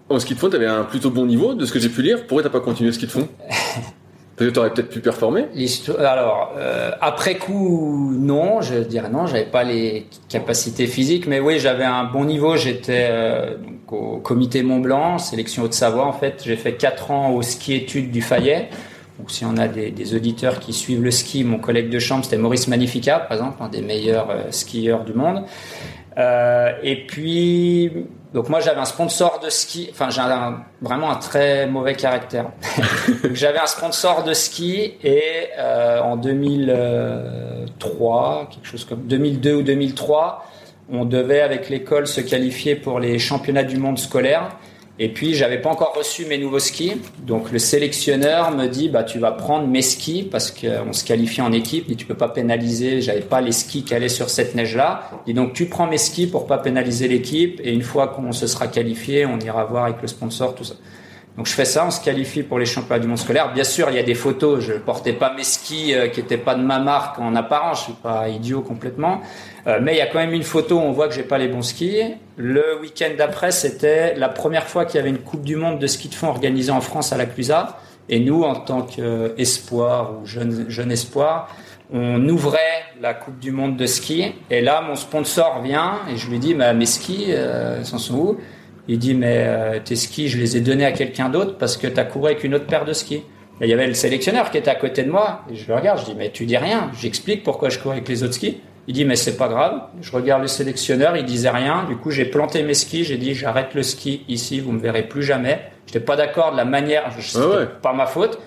En 0.08 0.18
ski 0.18 0.34
de 0.34 0.38
fond, 0.38 0.50
tu 0.50 0.56
avais 0.56 0.66
un 0.66 0.84
plutôt 0.84 1.10
bon 1.10 1.26
niveau 1.26 1.54
de 1.54 1.64
ce 1.64 1.72
que 1.72 1.78
j'ai 1.78 1.88
pu 1.88 2.02
lire. 2.02 2.26
Pourquoi 2.26 2.42
t'as 2.42 2.50
pas 2.50 2.60
continué 2.60 2.88
le 2.88 2.94
ski 2.94 3.06
de 3.06 3.10
fond? 3.10 3.28
Peut-être 4.36 4.50
que 4.50 4.54
tu 4.54 4.60
aurais 4.60 4.70
peut-être 4.70 4.88
pu 4.88 5.00
performer 5.00 5.46
Alors, 5.98 6.54
euh, 6.56 6.90
après 7.00 7.36
coup, 7.36 8.14
non, 8.18 8.62
je 8.62 8.76
dirais 8.76 9.10
non, 9.10 9.26
j'avais 9.26 9.44
pas 9.44 9.62
les 9.62 10.06
capacités 10.28 10.86
physiques, 10.86 11.26
mais 11.26 11.38
oui, 11.38 11.58
j'avais 11.58 11.84
un 11.84 12.04
bon 12.04 12.24
niveau. 12.24 12.56
J'étais 12.56 13.08
euh, 13.10 13.56
au 13.90 14.18
comité 14.18 14.62
Mont 14.62 14.80
Blanc, 14.80 15.18
sélection 15.18 15.64
Haute-Savoie. 15.64 16.06
En 16.06 16.14
fait, 16.14 16.42
j'ai 16.46 16.56
fait 16.56 16.74
quatre 16.74 17.10
ans 17.10 17.32
au 17.32 17.42
ski 17.42 17.74
études 17.74 18.10
du 18.10 18.22
Fayet. 18.22 18.70
Donc, 19.18 19.30
si 19.30 19.44
on 19.44 19.58
a 19.58 19.68
des, 19.68 19.90
des, 19.90 20.14
auditeurs 20.14 20.58
qui 20.58 20.72
suivent 20.72 21.02
le 21.02 21.10
ski, 21.10 21.44
mon 21.44 21.58
collègue 21.58 21.90
de 21.90 21.98
chambre, 21.98 22.24
c'était 22.24 22.38
Maurice 22.38 22.68
Magnifica, 22.68 23.18
par 23.20 23.32
exemple, 23.32 23.62
un 23.62 23.68
des 23.68 23.82
meilleurs 23.82 24.30
euh, 24.30 24.50
skieurs 24.50 25.04
du 25.04 25.12
monde. 25.12 25.44
Euh, 26.18 26.72
et 26.82 27.06
puis, 27.06 27.90
donc 28.34 28.48
moi 28.48 28.58
j'avais 28.60 28.80
un 28.80 28.84
sponsor 28.84 29.38
de 29.42 29.48
ski, 29.50 29.88
enfin 29.90 30.10
j'ai 30.10 30.20
vraiment 30.80 31.10
un 31.10 31.16
très 31.16 31.66
mauvais 31.66 31.94
caractère. 31.94 32.50
j'avais 33.32 33.60
un 33.60 33.66
sponsor 33.66 34.22
de 34.24 34.34
ski 34.34 34.94
et 35.02 35.48
euh, 35.58 36.00
en 36.00 36.16
2003, 36.16 38.48
quelque 38.50 38.66
chose 38.66 38.84
comme 38.84 39.02
2002 39.02 39.54
ou 39.54 39.62
2003, 39.62 40.46
on 40.90 41.04
devait 41.04 41.40
avec 41.40 41.70
l'école 41.70 42.06
se 42.06 42.20
qualifier 42.20 42.76
pour 42.76 43.00
les 43.00 43.18
championnats 43.18 43.64
du 43.64 43.78
monde 43.78 43.98
scolaire. 43.98 44.50
Et 44.98 45.08
puis, 45.08 45.34
j'avais 45.34 45.58
pas 45.58 45.70
encore 45.70 45.94
reçu 45.96 46.26
mes 46.26 46.36
nouveaux 46.36 46.58
skis. 46.58 47.00
Donc, 47.26 47.50
le 47.50 47.58
sélectionneur 47.58 48.50
me 48.50 48.66
dit, 48.66 48.88
bah, 48.88 49.04
tu 49.04 49.18
vas 49.18 49.32
prendre 49.32 49.66
mes 49.66 49.82
skis 49.82 50.22
parce 50.22 50.50
qu'on 50.50 50.92
se 50.92 51.04
qualifie 51.04 51.40
en 51.40 51.50
équipe 51.50 51.90
et 51.90 51.96
tu 51.96 52.04
peux 52.04 52.14
pas 52.14 52.28
pénaliser. 52.28 53.00
J'avais 53.00 53.22
pas 53.22 53.40
les 53.40 53.52
skis 53.52 53.84
qui 53.84 53.94
allaient 53.94 54.10
sur 54.10 54.28
cette 54.28 54.54
neige-là. 54.54 55.10
Et 55.26 55.32
donc, 55.32 55.54
tu 55.54 55.66
prends 55.66 55.86
mes 55.86 55.98
skis 55.98 56.26
pour 56.26 56.46
pas 56.46 56.58
pénaliser 56.58 57.08
l'équipe. 57.08 57.60
Et 57.64 57.72
une 57.72 57.82
fois 57.82 58.08
qu'on 58.08 58.32
se 58.32 58.46
sera 58.46 58.66
qualifié, 58.66 59.24
on 59.24 59.38
ira 59.40 59.64
voir 59.64 59.84
avec 59.84 60.02
le 60.02 60.08
sponsor, 60.08 60.54
tout 60.54 60.64
ça. 60.64 60.74
Donc 61.36 61.46
je 61.46 61.52
fais 61.52 61.64
ça, 61.64 61.86
on 61.86 61.90
se 61.90 62.00
qualifie 62.00 62.42
pour 62.42 62.58
les 62.58 62.66
championnats 62.66 63.00
du 63.00 63.08
monde 63.08 63.18
scolaire. 63.18 63.54
Bien 63.54 63.64
sûr, 63.64 63.88
il 63.88 63.96
y 63.96 63.98
a 63.98 64.02
des 64.02 64.14
photos. 64.14 64.60
Je 64.60 64.74
portais 64.74 65.14
pas 65.14 65.32
mes 65.34 65.44
skis 65.44 65.94
euh, 65.94 66.08
qui 66.08 66.20
étaient 66.20 66.36
pas 66.36 66.54
de 66.54 66.62
ma 66.62 66.78
marque 66.78 67.18
en 67.18 67.34
apparence. 67.34 67.78
Je 67.78 67.84
suis 67.84 67.92
pas 67.94 68.28
idiot 68.28 68.60
complètement. 68.60 69.22
Euh, 69.66 69.78
mais 69.80 69.94
il 69.94 69.98
y 69.98 70.02
a 70.02 70.06
quand 70.06 70.18
même 70.18 70.34
une 70.34 70.42
photo 70.42 70.76
où 70.76 70.80
on 70.80 70.92
voit 70.92 71.08
que 71.08 71.14
j'ai 71.14 71.22
pas 71.22 71.38
les 71.38 71.48
bons 71.48 71.62
skis. 71.62 72.02
Le 72.36 72.78
week-end 72.80 73.10
d'après, 73.16 73.50
c'était 73.50 74.14
la 74.14 74.28
première 74.28 74.66
fois 74.66 74.84
qu'il 74.84 74.96
y 74.96 74.98
avait 74.98 75.08
une 75.08 75.20
Coupe 75.20 75.42
du 75.42 75.56
Monde 75.56 75.78
de 75.78 75.86
ski 75.86 76.08
de 76.08 76.14
fond 76.14 76.28
organisée 76.28 76.72
en 76.72 76.82
France 76.82 77.14
à 77.14 77.16
la 77.16 77.24
Clusa. 77.24 77.78
Et 78.10 78.20
nous, 78.20 78.42
en 78.42 78.56
tant 78.56 78.82
qu'espoir 78.82 80.12
ou 80.20 80.26
jeune, 80.26 80.66
jeune 80.68 80.92
espoir, 80.92 81.48
on 81.94 82.28
ouvrait 82.28 82.58
la 83.00 83.14
Coupe 83.14 83.38
du 83.38 83.52
Monde 83.52 83.76
de 83.78 83.86
ski. 83.86 84.34
Et 84.50 84.60
là, 84.60 84.82
mon 84.82 84.96
sponsor 84.96 85.62
vient 85.62 86.00
et 86.10 86.16
je 86.16 86.28
lui 86.28 86.38
dis, 86.38 86.52
bah, 86.52 86.74
mes 86.74 86.86
skis, 86.86 87.26
euh, 87.28 87.78
ils 87.80 87.86
sont 87.86 88.14
où? 88.14 88.38
Il 88.88 88.98
dit 88.98 89.14
mais 89.14 89.44
euh, 89.46 89.78
tes 89.82 89.96
skis, 89.96 90.28
je 90.28 90.38
les 90.38 90.56
ai 90.56 90.60
donnés 90.60 90.84
à 90.84 90.92
quelqu'un 90.92 91.28
d'autre 91.28 91.56
parce 91.58 91.76
que 91.76 91.86
tu 91.86 91.98
as 91.98 92.04
couru 92.04 92.26
avec 92.26 92.44
une 92.44 92.54
autre 92.54 92.66
paire 92.66 92.84
de 92.84 92.92
skis. 92.92 93.22
il 93.60 93.68
y 93.68 93.72
avait 93.72 93.86
le 93.86 93.94
sélectionneur 93.94 94.50
qui 94.50 94.58
était 94.58 94.70
à 94.70 94.74
côté 94.74 95.02
de 95.02 95.10
moi 95.10 95.42
et 95.50 95.54
je 95.54 95.68
le 95.68 95.74
regarde, 95.74 96.00
je 96.00 96.06
dis 96.06 96.14
mais 96.16 96.30
tu 96.30 96.46
dis 96.46 96.56
rien. 96.56 96.90
J'explique 97.00 97.44
pourquoi 97.44 97.68
je 97.68 97.78
cours 97.78 97.92
avec 97.92 98.08
les 98.08 98.22
autres 98.22 98.34
skis. 98.34 98.60
Il 98.88 98.94
dit 98.94 99.04
mais 99.04 99.14
c'est 99.14 99.36
pas 99.36 99.48
grave. 99.48 99.82
Je 100.00 100.10
regarde 100.10 100.42
le 100.42 100.48
sélectionneur, 100.48 101.16
il 101.16 101.24
disait 101.24 101.50
rien. 101.50 101.84
Du 101.88 101.96
coup 101.96 102.10
j'ai 102.10 102.24
planté 102.24 102.62
mes 102.64 102.74
skis, 102.74 103.04
j'ai 103.04 103.18
dit 103.18 103.34
j'arrête 103.34 103.74
le 103.74 103.84
ski 103.84 104.24
ici, 104.28 104.58
vous 104.58 104.72
me 104.72 104.80
verrez 104.80 105.04
plus 105.04 105.22
jamais. 105.22 105.60
J'étais 105.86 106.00
pas 106.00 106.16
d'accord 106.16 106.52
de 106.52 106.56
la 106.56 106.64
manière, 106.64 107.12
c'était 107.20 107.44
ah 107.44 107.66
pas 107.80 107.92
ma 107.92 108.06
faute. 108.06 108.40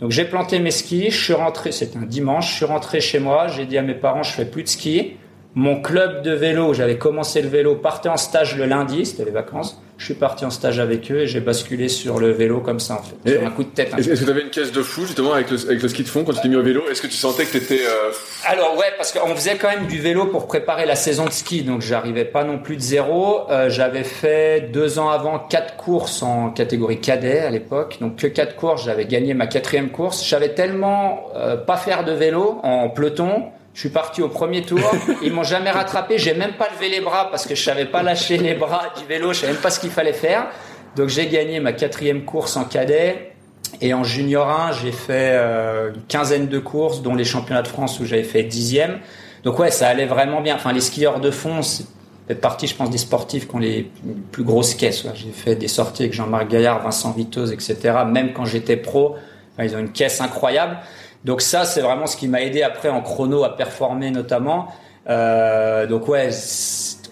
Donc 0.00 0.10
j'ai 0.10 0.24
planté 0.24 0.58
mes 0.58 0.70
skis, 0.70 1.10
je 1.10 1.24
suis 1.24 1.32
rentré, 1.32 1.70
c'était 1.70 1.98
un 1.98 2.06
dimanche, 2.06 2.50
je 2.50 2.56
suis 2.56 2.64
rentré 2.64 3.00
chez 3.00 3.18
moi, 3.18 3.48
j'ai 3.48 3.66
dit 3.66 3.78
à 3.78 3.82
mes 3.82 3.94
parents 3.94 4.22
je 4.22 4.32
fais 4.32 4.46
plus 4.46 4.62
de 4.62 4.68
ski. 4.68 5.16
Mon 5.54 5.82
club 5.82 6.22
de 6.22 6.32
vélo, 6.32 6.72
j'avais 6.72 6.96
commencé 6.96 7.42
le 7.42 7.48
vélo, 7.48 7.74
partait 7.74 8.08
en 8.08 8.16
stage 8.16 8.56
le 8.56 8.64
lundi, 8.64 9.04
c'était 9.04 9.26
les 9.26 9.30
vacances. 9.30 9.78
Je 9.98 10.06
suis 10.06 10.14
parti 10.14 10.46
en 10.46 10.50
stage 10.50 10.80
avec 10.80 11.12
eux 11.12 11.20
et 11.20 11.26
j'ai 11.26 11.40
basculé 11.40 11.88
sur 11.88 12.18
le 12.18 12.32
vélo 12.32 12.60
comme 12.60 12.80
ça, 12.80 12.94
en 12.94 13.02
fait. 13.02 13.36
sur 13.36 13.46
un 13.46 13.50
coup 13.50 13.62
de 13.62 13.68
tête. 13.68 13.92
Est-ce 13.96 14.08
que 14.08 14.24
tu 14.24 14.30
avais 14.30 14.40
une 14.40 14.50
caisse 14.50 14.72
de 14.72 14.82
fou, 14.82 15.02
justement, 15.02 15.34
avec 15.34 15.50
le, 15.50 15.64
avec 15.66 15.82
le 15.82 15.88
ski 15.88 16.02
de 16.02 16.08
fond 16.08 16.24
quand 16.24 16.32
tu 16.32 16.40
t'es 16.40 16.48
mis 16.48 16.56
au 16.56 16.62
vélo? 16.62 16.82
Est-ce 16.90 17.02
que 17.02 17.06
tu 17.06 17.16
sentais 17.16 17.44
que 17.44 17.50
tu 17.50 17.58
étais. 17.58 17.82
Euh, 17.86 18.10
Alors, 18.46 18.76
ouais, 18.78 18.86
parce 18.96 19.12
qu'on 19.12 19.28
faisait 19.36 19.56
quand 19.56 19.68
même 19.68 19.86
du 19.86 20.00
vélo 20.00 20.26
pour 20.26 20.46
préparer 20.46 20.86
la 20.86 20.96
saison 20.96 21.26
de 21.26 21.30
ski, 21.30 21.62
donc 21.62 21.82
j'arrivais 21.82 22.24
pas 22.24 22.44
non 22.44 22.58
plus 22.58 22.76
de 22.76 22.80
zéro. 22.82 23.48
Euh, 23.50 23.68
j'avais 23.68 24.04
fait 24.04 24.72
deux 24.72 24.98
ans 24.98 25.10
avant 25.10 25.38
quatre 25.38 25.76
courses 25.76 26.22
en 26.22 26.50
catégorie 26.50 26.98
cadet 26.98 27.40
à 27.40 27.50
l'époque, 27.50 27.98
donc 28.00 28.16
que 28.16 28.26
quatre 28.26 28.56
courses. 28.56 28.84
J'avais 28.84 29.04
gagné 29.04 29.34
ma 29.34 29.46
quatrième 29.46 29.90
course. 29.90 30.26
J'avais 30.26 30.54
tellement 30.54 31.28
euh, 31.36 31.56
pas 31.56 31.76
faire 31.76 32.04
de 32.04 32.12
vélo 32.12 32.58
en 32.64 32.88
peloton 32.88 33.44
je 33.74 33.80
suis 33.80 33.88
parti 33.88 34.22
au 34.22 34.28
premier 34.28 34.62
tour. 34.62 34.80
Ils 35.22 35.32
m'ont 35.32 35.44
jamais 35.44 35.70
rattrapé. 35.70 36.18
J'ai 36.18 36.34
même 36.34 36.52
pas 36.52 36.68
levé 36.74 36.90
les 36.90 37.00
bras 37.00 37.30
parce 37.30 37.46
que 37.46 37.54
je 37.54 37.62
savais 37.62 37.86
pas 37.86 38.02
lâcher 38.02 38.36
les 38.36 38.54
bras 38.54 38.92
du 38.98 39.04
vélo. 39.06 39.32
Je 39.32 39.40
savais 39.40 39.52
même 39.54 39.62
pas 39.62 39.70
ce 39.70 39.80
qu'il 39.80 39.90
fallait 39.90 40.12
faire. 40.12 40.46
Donc 40.94 41.08
j'ai 41.08 41.26
gagné 41.28 41.58
ma 41.58 41.72
quatrième 41.72 42.24
course 42.24 42.56
en 42.56 42.64
cadet. 42.64 43.32
Et 43.80 43.94
en 43.94 44.04
junior 44.04 44.48
1, 44.48 44.72
j'ai 44.72 44.92
fait 44.92 45.30
euh, 45.32 45.92
une 45.94 46.02
quinzaine 46.02 46.46
de 46.48 46.58
courses, 46.58 47.00
dont 47.00 47.14
les 47.14 47.24
championnats 47.24 47.62
de 47.62 47.68
France 47.68 47.98
où 48.00 48.04
j'avais 48.04 48.22
fait 48.22 48.42
dixième. 48.42 48.98
Donc 49.44 49.58
ouais, 49.58 49.70
ça 49.70 49.88
allait 49.88 50.06
vraiment 50.06 50.42
bien. 50.42 50.54
Enfin, 50.54 50.72
les 50.72 50.80
skieurs 50.80 51.20
de 51.20 51.30
fond, 51.30 51.62
c'est 51.62 51.86
peut-être 52.26 52.42
partie, 52.42 52.66
je 52.66 52.76
pense, 52.76 52.90
des 52.90 52.98
sportifs 52.98 53.48
qui 53.48 53.54
ont 53.54 53.58
les 53.58 53.90
plus 54.30 54.44
grosses 54.44 54.74
caisses. 54.74 55.06
J'ai 55.14 55.30
fait 55.30 55.56
des 55.56 55.68
sorties 55.68 56.02
avec 56.02 56.12
Jean-Marc 56.12 56.48
Gaillard, 56.48 56.82
Vincent 56.82 57.12
Vitoz, 57.12 57.50
etc. 57.50 57.76
Même 58.06 58.34
quand 58.34 58.44
j'étais 58.44 58.76
pro, 58.76 59.16
ils 59.58 59.74
ont 59.74 59.80
une 59.80 59.92
caisse 59.92 60.20
incroyable. 60.20 60.76
Donc 61.24 61.40
ça, 61.40 61.64
c'est 61.64 61.80
vraiment 61.80 62.06
ce 62.06 62.16
qui 62.16 62.28
m'a 62.28 62.42
aidé 62.42 62.62
après 62.62 62.88
en 62.88 63.00
chrono 63.00 63.44
à 63.44 63.56
performer 63.56 64.10
notamment. 64.10 64.68
Euh, 65.08 65.86
donc 65.86 66.08
ouais, 66.08 66.30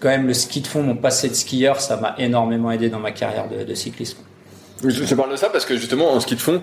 quand 0.01 0.09
même 0.09 0.27
le 0.27 0.33
ski 0.33 0.61
de 0.61 0.67
fond, 0.67 0.83
mon 0.83 0.95
passé 0.95 1.29
de 1.29 1.33
skieur, 1.33 1.79
ça 1.79 1.97
m'a 1.97 2.15
énormément 2.17 2.71
aidé 2.71 2.89
dans 2.89 2.99
ma 2.99 3.11
carrière 3.11 3.47
de, 3.49 3.63
de 3.63 3.73
cyclisme. 3.73 4.19
Je, 4.83 5.15
parle 5.15 5.31
de 5.31 5.35
ça 5.35 5.49
parce 5.49 5.65
que 5.65 5.77
justement 5.77 6.11
en 6.11 6.19
ski 6.19 6.35
de 6.35 6.41
fond, 6.41 6.61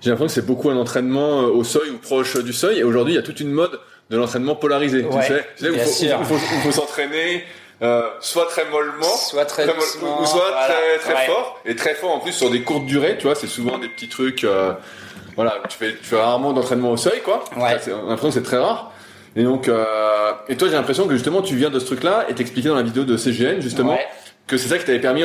j'ai 0.00 0.10
l'impression 0.10 0.26
que 0.26 0.32
c'est 0.32 0.46
beaucoup 0.46 0.70
un 0.70 0.76
entraînement 0.76 1.42
euh, 1.42 1.46
au 1.46 1.64
seuil 1.64 1.90
ou 1.90 1.98
proche 1.98 2.42
du 2.42 2.52
seuil. 2.52 2.78
Et 2.78 2.84
aujourd'hui, 2.84 3.14
il 3.14 3.16
y 3.16 3.20
a 3.20 3.22
toute 3.22 3.40
une 3.40 3.52
mode 3.52 3.78
de 4.10 4.16
l'entraînement 4.16 4.56
polarisé. 4.56 5.04
tu 5.04 5.22
sais, 5.22 5.44
il 5.66 6.24
faut, 6.24 6.72
s'entraîner. 6.72 7.44
Euh, 7.82 8.10
soit 8.20 8.46
très 8.46 8.68
mollement, 8.68 9.06
soit 9.06 9.46
très, 9.46 9.66
ou 9.66 10.26
soit 10.26 10.52
très 10.66 10.98
très 10.98 11.26
fort 11.26 11.58
et 11.64 11.74
très 11.74 11.94
fort 11.94 12.10
en 12.10 12.18
plus 12.18 12.32
sur 12.32 12.50
des 12.50 12.62
courtes 12.62 12.84
durées. 12.84 13.16
Tu 13.16 13.24
vois, 13.24 13.34
c'est 13.34 13.46
souvent 13.46 13.78
des 13.78 13.88
petits 13.88 14.08
trucs. 14.08 14.44
Euh, 14.44 14.72
voilà, 15.34 15.54
tu 15.68 15.78
fais, 15.78 15.92
tu 15.92 16.04
fais 16.04 16.20
rarement 16.20 16.52
d'entraînement 16.52 16.90
au 16.90 16.98
seuil, 16.98 17.22
quoi. 17.22 17.42
Ouais. 17.56 17.76
On 17.86 18.08
l'impression 18.08 18.28
que 18.28 18.34
c'est 18.34 18.42
très 18.42 18.58
rare. 18.58 18.92
Et 19.34 19.44
donc, 19.44 19.68
euh, 19.68 20.32
et 20.48 20.56
toi, 20.56 20.68
j'ai 20.68 20.74
l'impression 20.74 21.06
que 21.06 21.14
justement, 21.14 21.40
tu 21.40 21.56
viens 21.56 21.70
de 21.70 21.78
ce 21.78 21.86
truc-là 21.86 22.26
et 22.28 22.34
t'expliquais 22.34 22.68
dans 22.68 22.74
la 22.74 22.82
vidéo 22.82 23.04
de 23.04 23.16
CGN, 23.16 23.60
justement, 23.60 23.98
que 24.46 24.58
c'est 24.58 24.68
ça 24.68 24.76
qui 24.76 24.84
t'avait 24.84 25.00
permis 25.00 25.24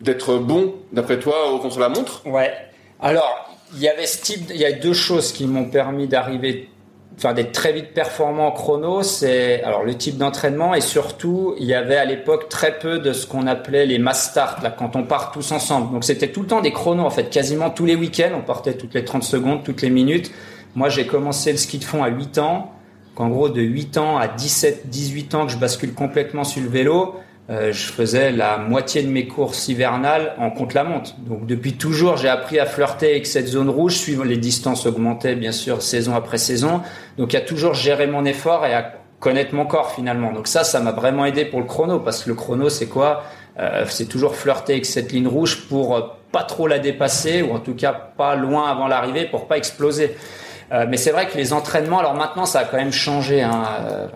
d'être 0.00 0.36
bon, 0.36 0.74
d'après 0.92 1.18
toi, 1.18 1.50
au 1.52 1.58
contre 1.58 1.78
la 1.78 1.88
montre. 1.88 2.20
Ouais. 2.26 2.52
Alors, 3.00 3.50
il 3.72 3.80
y 3.80 3.88
avait 3.88 4.06
ce 4.06 4.20
type, 4.20 4.50
il 4.50 4.56
y 4.56 4.66
a 4.66 4.72
deux 4.72 4.92
choses 4.92 5.32
qui 5.32 5.46
m'ont 5.46 5.70
permis 5.70 6.06
d'arriver 6.06 6.68
enfin 7.16 7.32
d'être 7.32 7.52
très 7.52 7.72
vite 7.72 7.94
performant 7.94 8.48
en 8.48 8.50
chrono, 8.52 9.02
c'est 9.02 9.62
alors 9.62 9.84
le 9.84 9.94
type 9.94 10.16
d'entraînement 10.16 10.74
et 10.74 10.80
surtout 10.80 11.54
il 11.58 11.66
y 11.66 11.74
avait 11.74 11.96
à 11.96 12.04
l'époque 12.04 12.48
très 12.48 12.78
peu 12.78 12.98
de 12.98 13.12
ce 13.12 13.26
qu'on 13.26 13.46
appelait 13.46 13.86
les 13.86 13.98
mass 13.98 14.30
start 14.30 14.62
là 14.62 14.70
quand 14.70 14.96
on 14.96 15.04
part 15.04 15.32
tous 15.32 15.52
ensemble. 15.52 15.92
Donc 15.92 16.04
c'était 16.04 16.28
tout 16.28 16.42
le 16.42 16.46
temps 16.46 16.60
des 16.60 16.72
chronos 16.72 17.04
en 17.04 17.10
fait, 17.10 17.30
quasiment 17.30 17.70
tous 17.70 17.86
les 17.86 17.96
week-ends, 17.96 18.32
on 18.36 18.42
partait 18.42 18.74
toutes 18.74 18.94
les 18.94 19.04
30 19.04 19.22
secondes, 19.22 19.62
toutes 19.64 19.82
les 19.82 19.90
minutes. 19.90 20.32
Moi 20.74 20.88
j'ai 20.88 21.06
commencé 21.06 21.52
le 21.52 21.58
ski 21.58 21.78
de 21.78 21.84
fond 21.84 22.02
à 22.02 22.08
8 22.08 22.38
ans, 22.38 22.72
qu'en 23.14 23.28
gros 23.28 23.48
de 23.48 23.62
8 23.62 23.98
ans 23.98 24.18
à 24.18 24.26
17 24.26 24.88
18 24.88 25.34
ans 25.34 25.46
que 25.46 25.52
je 25.52 25.58
bascule 25.58 25.94
complètement 25.94 26.44
sur 26.44 26.62
le 26.62 26.68
vélo. 26.68 27.14
Euh, 27.50 27.72
je 27.72 27.92
faisais 27.92 28.32
la 28.32 28.56
moitié 28.56 29.02
de 29.02 29.08
mes 29.08 29.28
courses 29.28 29.68
hivernales 29.68 30.32
en 30.38 30.50
contre-la-montre. 30.50 31.14
Donc 31.18 31.44
depuis 31.46 31.74
toujours, 31.74 32.16
j'ai 32.16 32.30
appris 32.30 32.58
à 32.58 32.64
flirter 32.64 33.10
avec 33.10 33.26
cette 33.26 33.48
zone 33.48 33.68
rouge, 33.68 33.96
suivant 33.96 34.24
les 34.24 34.38
distances 34.38 34.86
augmentaient 34.86 35.34
bien 35.34 35.52
sûr 35.52 35.82
saison 35.82 36.14
après 36.14 36.38
saison. 36.38 36.80
Donc 37.18 37.32
il 37.32 37.36
y 37.36 37.38
a 37.38 37.42
toujours 37.42 37.74
géré 37.74 38.06
mon 38.06 38.24
effort 38.24 38.64
et 38.64 38.72
à 38.72 38.94
connaître 39.20 39.54
mon 39.54 39.66
corps 39.66 39.92
finalement. 39.92 40.32
Donc 40.32 40.48
ça, 40.48 40.64
ça 40.64 40.80
m'a 40.80 40.92
vraiment 40.92 41.26
aidé 41.26 41.44
pour 41.44 41.60
le 41.60 41.66
chrono 41.66 42.00
parce 42.00 42.24
que 42.24 42.30
le 42.30 42.34
chrono, 42.34 42.70
c'est 42.70 42.86
quoi? 42.86 43.24
Euh, 43.58 43.84
C'est 43.88 44.06
toujours 44.06 44.36
flirter 44.36 44.72
avec 44.72 44.86
cette 44.86 45.12
ligne 45.12 45.28
rouge 45.28 45.68
pour 45.68 45.96
euh, 45.96 46.00
pas 46.32 46.44
trop 46.44 46.66
la 46.66 46.78
dépasser 46.78 47.42
ou 47.42 47.52
en 47.54 47.60
tout 47.60 47.74
cas 47.74 47.92
pas 47.92 48.36
loin 48.36 48.70
avant 48.70 48.88
l'arrivée 48.88 49.26
pour 49.26 49.46
pas 49.46 49.58
exploser. 49.58 50.16
Euh, 50.72 50.86
mais 50.88 50.96
c'est 50.96 51.10
vrai 51.10 51.28
que 51.28 51.36
les 51.36 51.52
entraînements, 51.52 51.98
alors 51.98 52.14
maintenant 52.14 52.46
ça 52.46 52.60
a 52.60 52.64
quand 52.64 52.78
même 52.78 52.92
changé. 52.92 53.42
Hein, 53.42 53.64
euh, 53.80 54.06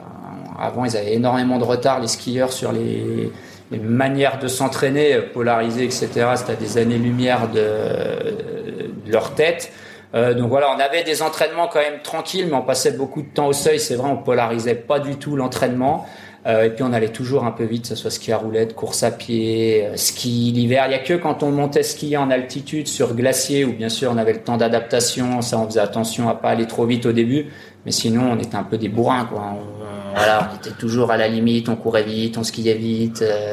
avant, 0.58 0.84
ils 0.84 0.96
avaient 0.96 1.14
énormément 1.14 1.58
de 1.58 1.64
retard, 1.64 2.00
les 2.00 2.08
skieurs, 2.08 2.52
sur 2.52 2.72
les, 2.72 3.30
manières 3.70 4.38
de 4.38 4.48
s'entraîner, 4.48 5.20
polarisées, 5.20 5.84
etc. 5.84 6.08
C'était 6.36 6.52
à 6.52 6.56
des 6.56 6.78
années-lumière 6.78 7.48
de, 7.48 9.10
leur 9.10 9.34
tête. 9.34 9.72
Euh, 10.14 10.32
donc 10.32 10.48
voilà, 10.48 10.68
on 10.74 10.80
avait 10.80 11.04
des 11.04 11.22
entraînements 11.22 11.68
quand 11.68 11.80
même 11.80 12.00
tranquilles, 12.02 12.46
mais 12.46 12.54
on 12.54 12.62
passait 12.62 12.92
beaucoup 12.92 13.20
de 13.20 13.28
temps 13.28 13.46
au 13.46 13.52
seuil. 13.52 13.78
C'est 13.78 13.94
vrai, 13.94 14.08
on 14.10 14.16
polarisait 14.16 14.74
pas 14.74 15.00
du 15.00 15.16
tout 15.16 15.36
l'entraînement. 15.36 16.06
Euh, 16.46 16.64
et 16.64 16.70
puis 16.70 16.84
on 16.84 16.92
allait 16.92 17.08
toujours 17.08 17.44
un 17.44 17.50
peu 17.50 17.64
vite, 17.64 17.82
que 17.82 17.88
ce 17.88 17.94
soit 17.96 18.10
ski 18.10 18.32
à 18.32 18.38
roulette, 18.38 18.74
course 18.74 19.02
à 19.02 19.10
pied, 19.10 19.86
euh, 19.86 19.96
ski 19.96 20.52
l'hiver. 20.54 20.84
Il 20.86 20.92
y 20.92 20.94
a 20.94 21.00
que 21.00 21.14
quand 21.14 21.42
on 21.42 21.50
montait 21.50 21.82
skier 21.82 22.16
en 22.16 22.30
altitude 22.30 22.88
sur 22.88 23.14
glacier, 23.14 23.64
où 23.64 23.72
bien 23.72 23.88
sûr 23.88 24.10
on 24.12 24.16
avait 24.16 24.34
le 24.34 24.42
temps 24.42 24.56
d'adaptation, 24.56 25.42
ça 25.42 25.58
on 25.58 25.66
faisait 25.66 25.80
attention 25.80 26.28
à 26.28 26.34
pas 26.34 26.50
aller 26.50 26.66
trop 26.66 26.86
vite 26.86 27.06
au 27.06 27.12
début. 27.12 27.46
Mais 27.84 27.92
sinon, 27.92 28.32
on 28.32 28.38
était 28.38 28.56
un 28.56 28.64
peu 28.64 28.76
des 28.76 28.88
bourrins, 28.88 29.24
quoi. 29.24 29.42
On, 29.54 30.14
voilà, 30.14 30.50
on 30.52 30.56
était 30.56 30.76
toujours 30.76 31.10
à 31.10 31.16
la 31.16 31.28
limite, 31.28 31.68
on 31.68 31.76
courait 31.76 32.02
vite, 32.02 32.38
on 32.38 32.42
skiait 32.42 32.74
vite, 32.74 33.22
euh, 33.22 33.52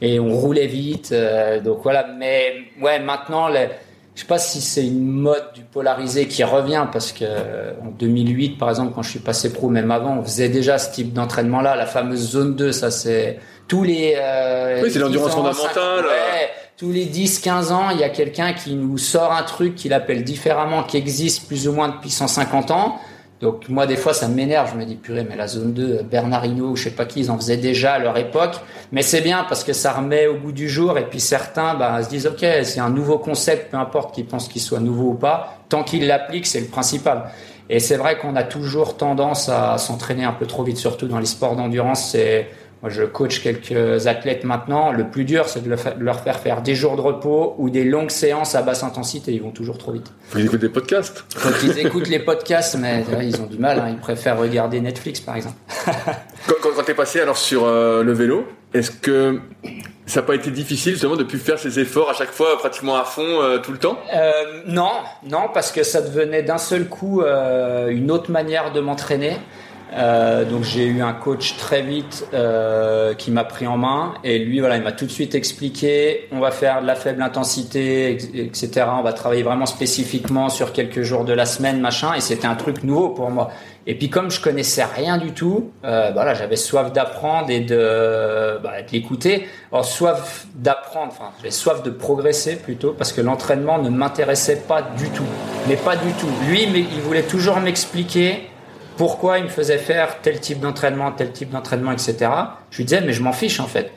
et 0.00 0.18
on 0.18 0.30
roulait 0.30 0.66
vite. 0.66 1.10
Euh, 1.12 1.60
donc 1.60 1.80
voilà. 1.82 2.06
Mais 2.18 2.54
ouais, 2.80 2.98
maintenant, 2.98 3.48
les, 3.48 3.68
je 4.14 4.20
sais 4.20 4.26
pas 4.26 4.38
si 4.38 4.60
c'est 4.60 4.86
une 4.86 5.06
mode 5.06 5.52
du 5.54 5.62
polarisé 5.62 6.28
qui 6.28 6.44
revient 6.44 6.86
parce 6.92 7.12
que 7.12 7.24
en 7.82 7.90
2008, 7.98 8.58
par 8.58 8.68
exemple, 8.68 8.92
quand 8.94 9.02
je 9.02 9.08
suis 9.08 9.20
passé 9.20 9.52
pro, 9.52 9.70
même 9.70 9.90
avant, 9.90 10.18
on 10.18 10.22
faisait 10.22 10.50
déjà 10.50 10.76
ce 10.76 10.92
type 10.92 11.14
d'entraînement-là, 11.14 11.76
la 11.76 11.86
fameuse 11.86 12.30
zone 12.30 12.54
2. 12.54 12.72
Ça, 12.72 12.90
c'est 12.90 13.38
tous 13.68 13.84
les. 13.84 14.14
Euh, 14.16 14.82
oui, 14.82 14.90
c'est 14.90 14.98
l'endurance 14.98 15.32
fondamentale. 15.32 16.04
Ouais, 16.04 16.50
tous 16.76 16.92
les 16.92 17.06
10-15 17.06 17.72
ans, 17.72 17.90
il 17.90 18.00
y 18.00 18.04
a 18.04 18.10
quelqu'un 18.10 18.52
qui 18.52 18.74
nous 18.74 18.98
sort 18.98 19.32
un 19.32 19.44
truc 19.44 19.76
qu'il 19.76 19.94
appelle 19.94 20.24
différemment, 20.24 20.82
qui 20.82 20.98
existe 20.98 21.46
plus 21.46 21.66
ou 21.66 21.72
moins 21.72 21.88
depuis 21.88 22.10
150 22.10 22.70
ans 22.70 22.98
Donc 23.42 23.68
moi 23.68 23.88
des 23.88 23.96
fois 23.96 24.14
ça 24.14 24.28
m'énerve, 24.28 24.70
je 24.72 24.78
me 24.78 24.84
dis 24.84 24.94
purée 24.94 25.26
mais 25.28 25.34
la 25.34 25.48
zone 25.48 25.72
2, 25.72 26.04
Bernard 26.08 26.46
Hinault, 26.46 26.76
je 26.76 26.84
sais 26.84 26.90
pas 26.92 27.06
qui, 27.06 27.20
ils 27.20 27.30
en 27.30 27.36
faisaient 27.36 27.56
déjà 27.56 27.94
à 27.94 27.98
leur 27.98 28.16
époque, 28.16 28.54
mais 28.92 29.02
c'est 29.02 29.20
bien 29.20 29.44
parce 29.48 29.64
que 29.64 29.72
ça 29.72 29.92
remet 29.92 30.28
au 30.28 30.36
goût 30.36 30.52
du 30.52 30.68
jour 30.68 30.96
et 30.96 31.04
puis 31.10 31.18
certains 31.18 31.74
bah, 31.74 32.00
se 32.04 32.08
disent 32.08 32.28
ok 32.28 32.46
c'est 32.62 32.78
un 32.78 32.88
nouveau 32.88 33.18
concept, 33.18 33.72
peu 33.72 33.76
importe 33.76 34.14
qu'ils 34.14 34.26
pensent 34.26 34.46
qu'il 34.46 34.62
soit 34.62 34.78
nouveau 34.78 35.10
ou 35.10 35.14
pas, 35.14 35.58
tant 35.68 35.82
qu'ils 35.82 36.06
l'appliquent 36.06 36.46
c'est 36.46 36.60
le 36.60 36.68
principal. 36.68 37.32
Et 37.68 37.80
c'est 37.80 37.96
vrai 37.96 38.18
qu'on 38.18 38.36
a 38.36 38.42
toujours 38.42 38.96
tendance 38.96 39.48
à 39.48 39.78
s'entraîner 39.78 40.24
un 40.24 40.32
peu 40.32 40.46
trop 40.46 40.62
vite, 40.62 40.76
surtout 40.76 41.06
dans 41.06 41.18
les 41.18 41.26
sports 41.26 41.56
d'endurance. 41.56 42.10
C'est 42.10 42.48
moi, 42.82 42.90
je 42.90 43.04
coach 43.04 43.40
quelques 43.42 44.08
athlètes 44.08 44.42
maintenant. 44.42 44.90
Le 44.90 45.08
plus 45.08 45.24
dur, 45.24 45.48
c'est 45.48 45.62
de 45.62 45.70
leur 46.00 46.20
faire 46.20 46.40
faire 46.40 46.62
des 46.62 46.74
jours 46.74 46.96
de 46.96 47.00
repos 47.00 47.54
ou 47.58 47.70
des 47.70 47.84
longues 47.84 48.10
séances 48.10 48.56
à 48.56 48.62
basse 48.62 48.82
intensité. 48.82 49.32
Ils 49.32 49.40
vont 49.40 49.52
toujours 49.52 49.78
trop 49.78 49.92
vite. 49.92 50.12
Qu'ils 50.32 50.46
écoutent 50.46 50.60
des 50.60 50.68
podcasts. 50.68 51.24
Faut 51.36 51.52
qu'ils 51.60 51.78
écoutent 51.78 52.08
les 52.08 52.18
podcasts, 52.18 52.76
mais 52.76 53.04
ils 53.22 53.40
ont 53.40 53.46
du 53.46 53.58
mal. 53.58 53.78
Hein. 53.78 53.90
Ils 53.90 53.98
préfèrent 53.98 54.36
regarder 54.36 54.80
Netflix, 54.80 55.20
par 55.20 55.36
exemple. 55.36 55.54
quand 56.48 56.54
quand, 56.74 56.82
tu 56.82 56.90
es 56.90 56.94
passé 56.94 57.20
alors 57.20 57.36
sur 57.36 57.66
euh, 57.66 58.02
le 58.02 58.12
vélo, 58.12 58.48
est-ce 58.74 58.90
que 58.90 59.38
ça 60.06 60.20
n'a 60.20 60.26
pas 60.26 60.34
été 60.34 60.50
difficile 60.50 60.94
justement 60.94 61.14
de 61.14 61.22
plus 61.22 61.38
faire 61.38 61.60
ces 61.60 61.78
efforts 61.78 62.10
à 62.10 62.14
chaque 62.14 62.32
fois 62.32 62.58
pratiquement 62.58 62.96
à 62.96 63.04
fond 63.04 63.22
euh, 63.22 63.58
tout 63.58 63.70
le 63.70 63.78
temps? 63.78 63.96
Euh, 64.12 64.62
Non, 64.66 64.90
non, 65.24 65.48
parce 65.54 65.70
que 65.70 65.84
ça 65.84 66.02
devenait 66.02 66.42
d'un 66.42 66.58
seul 66.58 66.88
coup 66.88 67.22
une 67.22 68.10
autre 68.10 68.32
manière 68.32 68.72
de 68.72 68.80
m'entraîner. 68.80 69.36
Euh, 69.94 70.44
donc 70.44 70.64
j'ai 70.64 70.86
eu 70.86 71.02
un 71.02 71.12
coach 71.12 71.56
très 71.58 71.82
vite 71.82 72.26
euh, 72.32 73.14
qui 73.14 73.30
m'a 73.30 73.44
pris 73.44 73.66
en 73.66 73.76
main. 73.76 74.14
Et 74.24 74.38
lui 74.38 74.60
voilà 74.60 74.76
il 74.76 74.82
m'a 74.82 74.92
tout 74.92 75.06
de 75.06 75.10
suite 75.10 75.34
expliqué 75.34 76.28
on 76.32 76.40
va 76.40 76.50
faire 76.50 76.82
de 76.82 76.86
la 76.86 76.94
faible 76.94 77.22
intensité 77.22 78.12
etc 78.12 78.86
on 78.98 79.02
va 79.02 79.12
travailler 79.12 79.42
vraiment 79.42 79.66
spécifiquement 79.66 80.48
sur 80.48 80.72
quelques 80.72 81.02
jours 81.02 81.24
de 81.24 81.32
la 81.32 81.46
semaine 81.46 81.80
machin. 81.80 82.14
Et 82.14 82.20
c'était 82.20 82.46
un 82.46 82.54
truc 82.54 82.84
nouveau 82.84 83.10
pour 83.10 83.30
moi. 83.30 83.50
Et 83.86 83.96
puis 83.96 84.08
comme 84.08 84.30
je 84.30 84.40
connaissais 84.40 84.84
rien 84.84 85.18
du 85.18 85.32
tout 85.32 85.72
euh, 85.84 86.10
voilà 86.14 86.34
j'avais 86.34 86.56
soif 86.56 86.92
d'apprendre 86.92 87.50
et 87.50 87.60
de, 87.60 88.58
bah, 88.62 88.72
l'écouter. 88.90 89.46
Alors 89.72 89.84
soif 89.84 90.46
d'apprendre 90.54 91.12
enfin 91.12 91.32
j'avais 91.38 91.50
soif 91.50 91.82
de 91.82 91.90
progresser 91.90 92.56
plutôt 92.56 92.94
parce 92.96 93.12
que 93.12 93.20
l'entraînement 93.20 93.78
ne 93.78 93.90
m'intéressait 93.90 94.62
pas 94.66 94.82
du 94.82 95.10
tout. 95.10 95.26
Mais 95.68 95.76
pas 95.76 95.96
du 95.96 96.12
tout. 96.12 96.28
Lui 96.48 96.66
mais 96.72 96.80
il 96.80 97.00
voulait 97.00 97.22
toujours 97.22 97.60
m'expliquer 97.60 98.48
pourquoi 98.96 99.38
il 99.38 99.44
me 99.44 99.48
faisait 99.48 99.78
faire 99.78 100.20
tel 100.20 100.40
type 100.40 100.60
d'entraînement, 100.60 101.12
tel 101.12 101.32
type 101.32 101.50
d'entraînement, 101.50 101.92
etc. 101.92 102.30
Je 102.70 102.78
lui 102.78 102.84
disais, 102.84 103.00
mais 103.00 103.12
je 103.12 103.22
m'en 103.22 103.32
fiche 103.32 103.60
en 103.60 103.66
fait. 103.66 103.92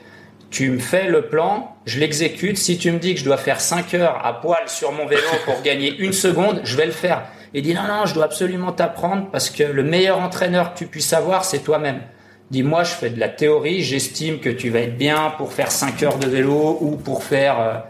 Tu 0.50 0.70
me 0.70 0.78
fais 0.78 1.08
le 1.08 1.22
plan, 1.22 1.76
je 1.86 1.98
l'exécute. 1.98 2.56
Si 2.56 2.78
tu 2.78 2.90
me 2.92 2.98
dis 2.98 3.14
que 3.14 3.20
je 3.20 3.24
dois 3.24 3.36
faire 3.36 3.60
5 3.60 3.94
heures 3.94 4.24
à 4.24 4.40
poil 4.40 4.68
sur 4.68 4.92
mon 4.92 5.06
vélo 5.06 5.22
pour 5.44 5.60
gagner 5.62 5.96
une 5.98 6.12
seconde, 6.12 6.60
je 6.64 6.76
vais 6.76 6.86
le 6.86 6.92
faire. 6.92 7.24
Il 7.52 7.62
dit, 7.62 7.74
non, 7.74 7.86
non, 7.88 8.06
je 8.06 8.14
dois 8.14 8.24
absolument 8.24 8.72
t'apprendre 8.72 9.28
parce 9.30 9.50
que 9.50 9.62
le 9.62 9.82
meilleur 9.82 10.18
entraîneur 10.18 10.74
que 10.74 10.78
tu 10.78 10.86
puisses 10.86 11.12
avoir, 11.12 11.44
c'est 11.44 11.60
toi-même. 11.60 12.00
Dis-moi, 12.50 12.84
je 12.84 12.92
fais 12.92 13.10
de 13.10 13.18
la 13.18 13.28
théorie, 13.28 13.82
j'estime 13.82 14.38
que 14.38 14.50
tu 14.50 14.70
vas 14.70 14.80
être 14.80 14.96
bien 14.96 15.32
pour 15.36 15.52
faire 15.52 15.72
5 15.72 16.02
heures 16.04 16.18
de 16.18 16.28
vélo 16.28 16.78
ou 16.80 16.96
pour 16.96 17.24
faire 17.24 17.84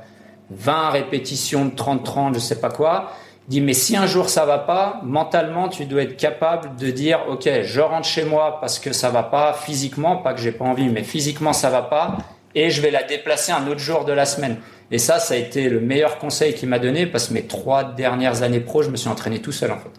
20 0.50 0.72
euh, 0.72 0.90
répétitions 0.90 1.66
de 1.66 1.72
30-30, 1.72 2.34
je 2.34 2.38
sais 2.38 2.60
pas 2.60 2.70
quoi 2.70 3.12
dit 3.48 3.61
mais 3.61 3.74
si 3.74 3.96
un 3.96 4.06
jour 4.06 4.28
ça 4.28 4.44
va 4.44 4.59
pas, 4.59 5.00
mentalement 5.04 5.68
tu 5.68 5.87
dois 5.87 6.02
être 6.02 6.16
capable 6.16 6.76
de 6.76 6.90
dire 6.90 7.20
ok 7.28 7.48
je 7.62 7.80
rentre 7.80 8.06
chez 8.06 8.24
moi 8.24 8.59
parce 8.61 8.78
que 8.78 8.92
ça 8.92 9.11
va 9.11 9.22
pas 9.22 9.52
physiquement, 9.52 10.16
pas 10.16 10.35
que 10.35 10.40
j'ai 10.40 10.52
pas 10.52 10.64
envie, 10.64 10.88
mais 10.88 11.02
physiquement 11.02 11.52
ça 11.52 11.70
va 11.70 11.82
pas 11.82 12.18
et 12.54 12.70
je 12.70 12.80
vais 12.80 12.90
la 12.90 13.02
déplacer 13.02 13.52
un 13.52 13.66
autre 13.68 13.80
jour 13.80 14.04
de 14.04 14.12
la 14.12 14.24
semaine. 14.24 14.56
Et 14.90 14.98
ça, 14.98 15.18
ça 15.18 15.35
a 15.35 15.37
été 15.37 15.68
le 15.68 15.80
meilleur 15.80 16.18
conseil 16.18 16.54
qu'il 16.54 16.68
m'a 16.68 16.78
donné 16.78 17.06
parce 17.06 17.28
que 17.28 17.35
mes 17.35 17.42
trois 17.42 17.85
dernières 17.85 18.42
années 18.42 18.61
pro, 18.61 18.82
je 18.82 18.88
me 18.88 18.96
suis 18.96 19.09
entraîné 19.09 19.40
tout 19.40 19.52
seul 19.52 19.72
en 19.72 19.78
fait. 19.78 19.90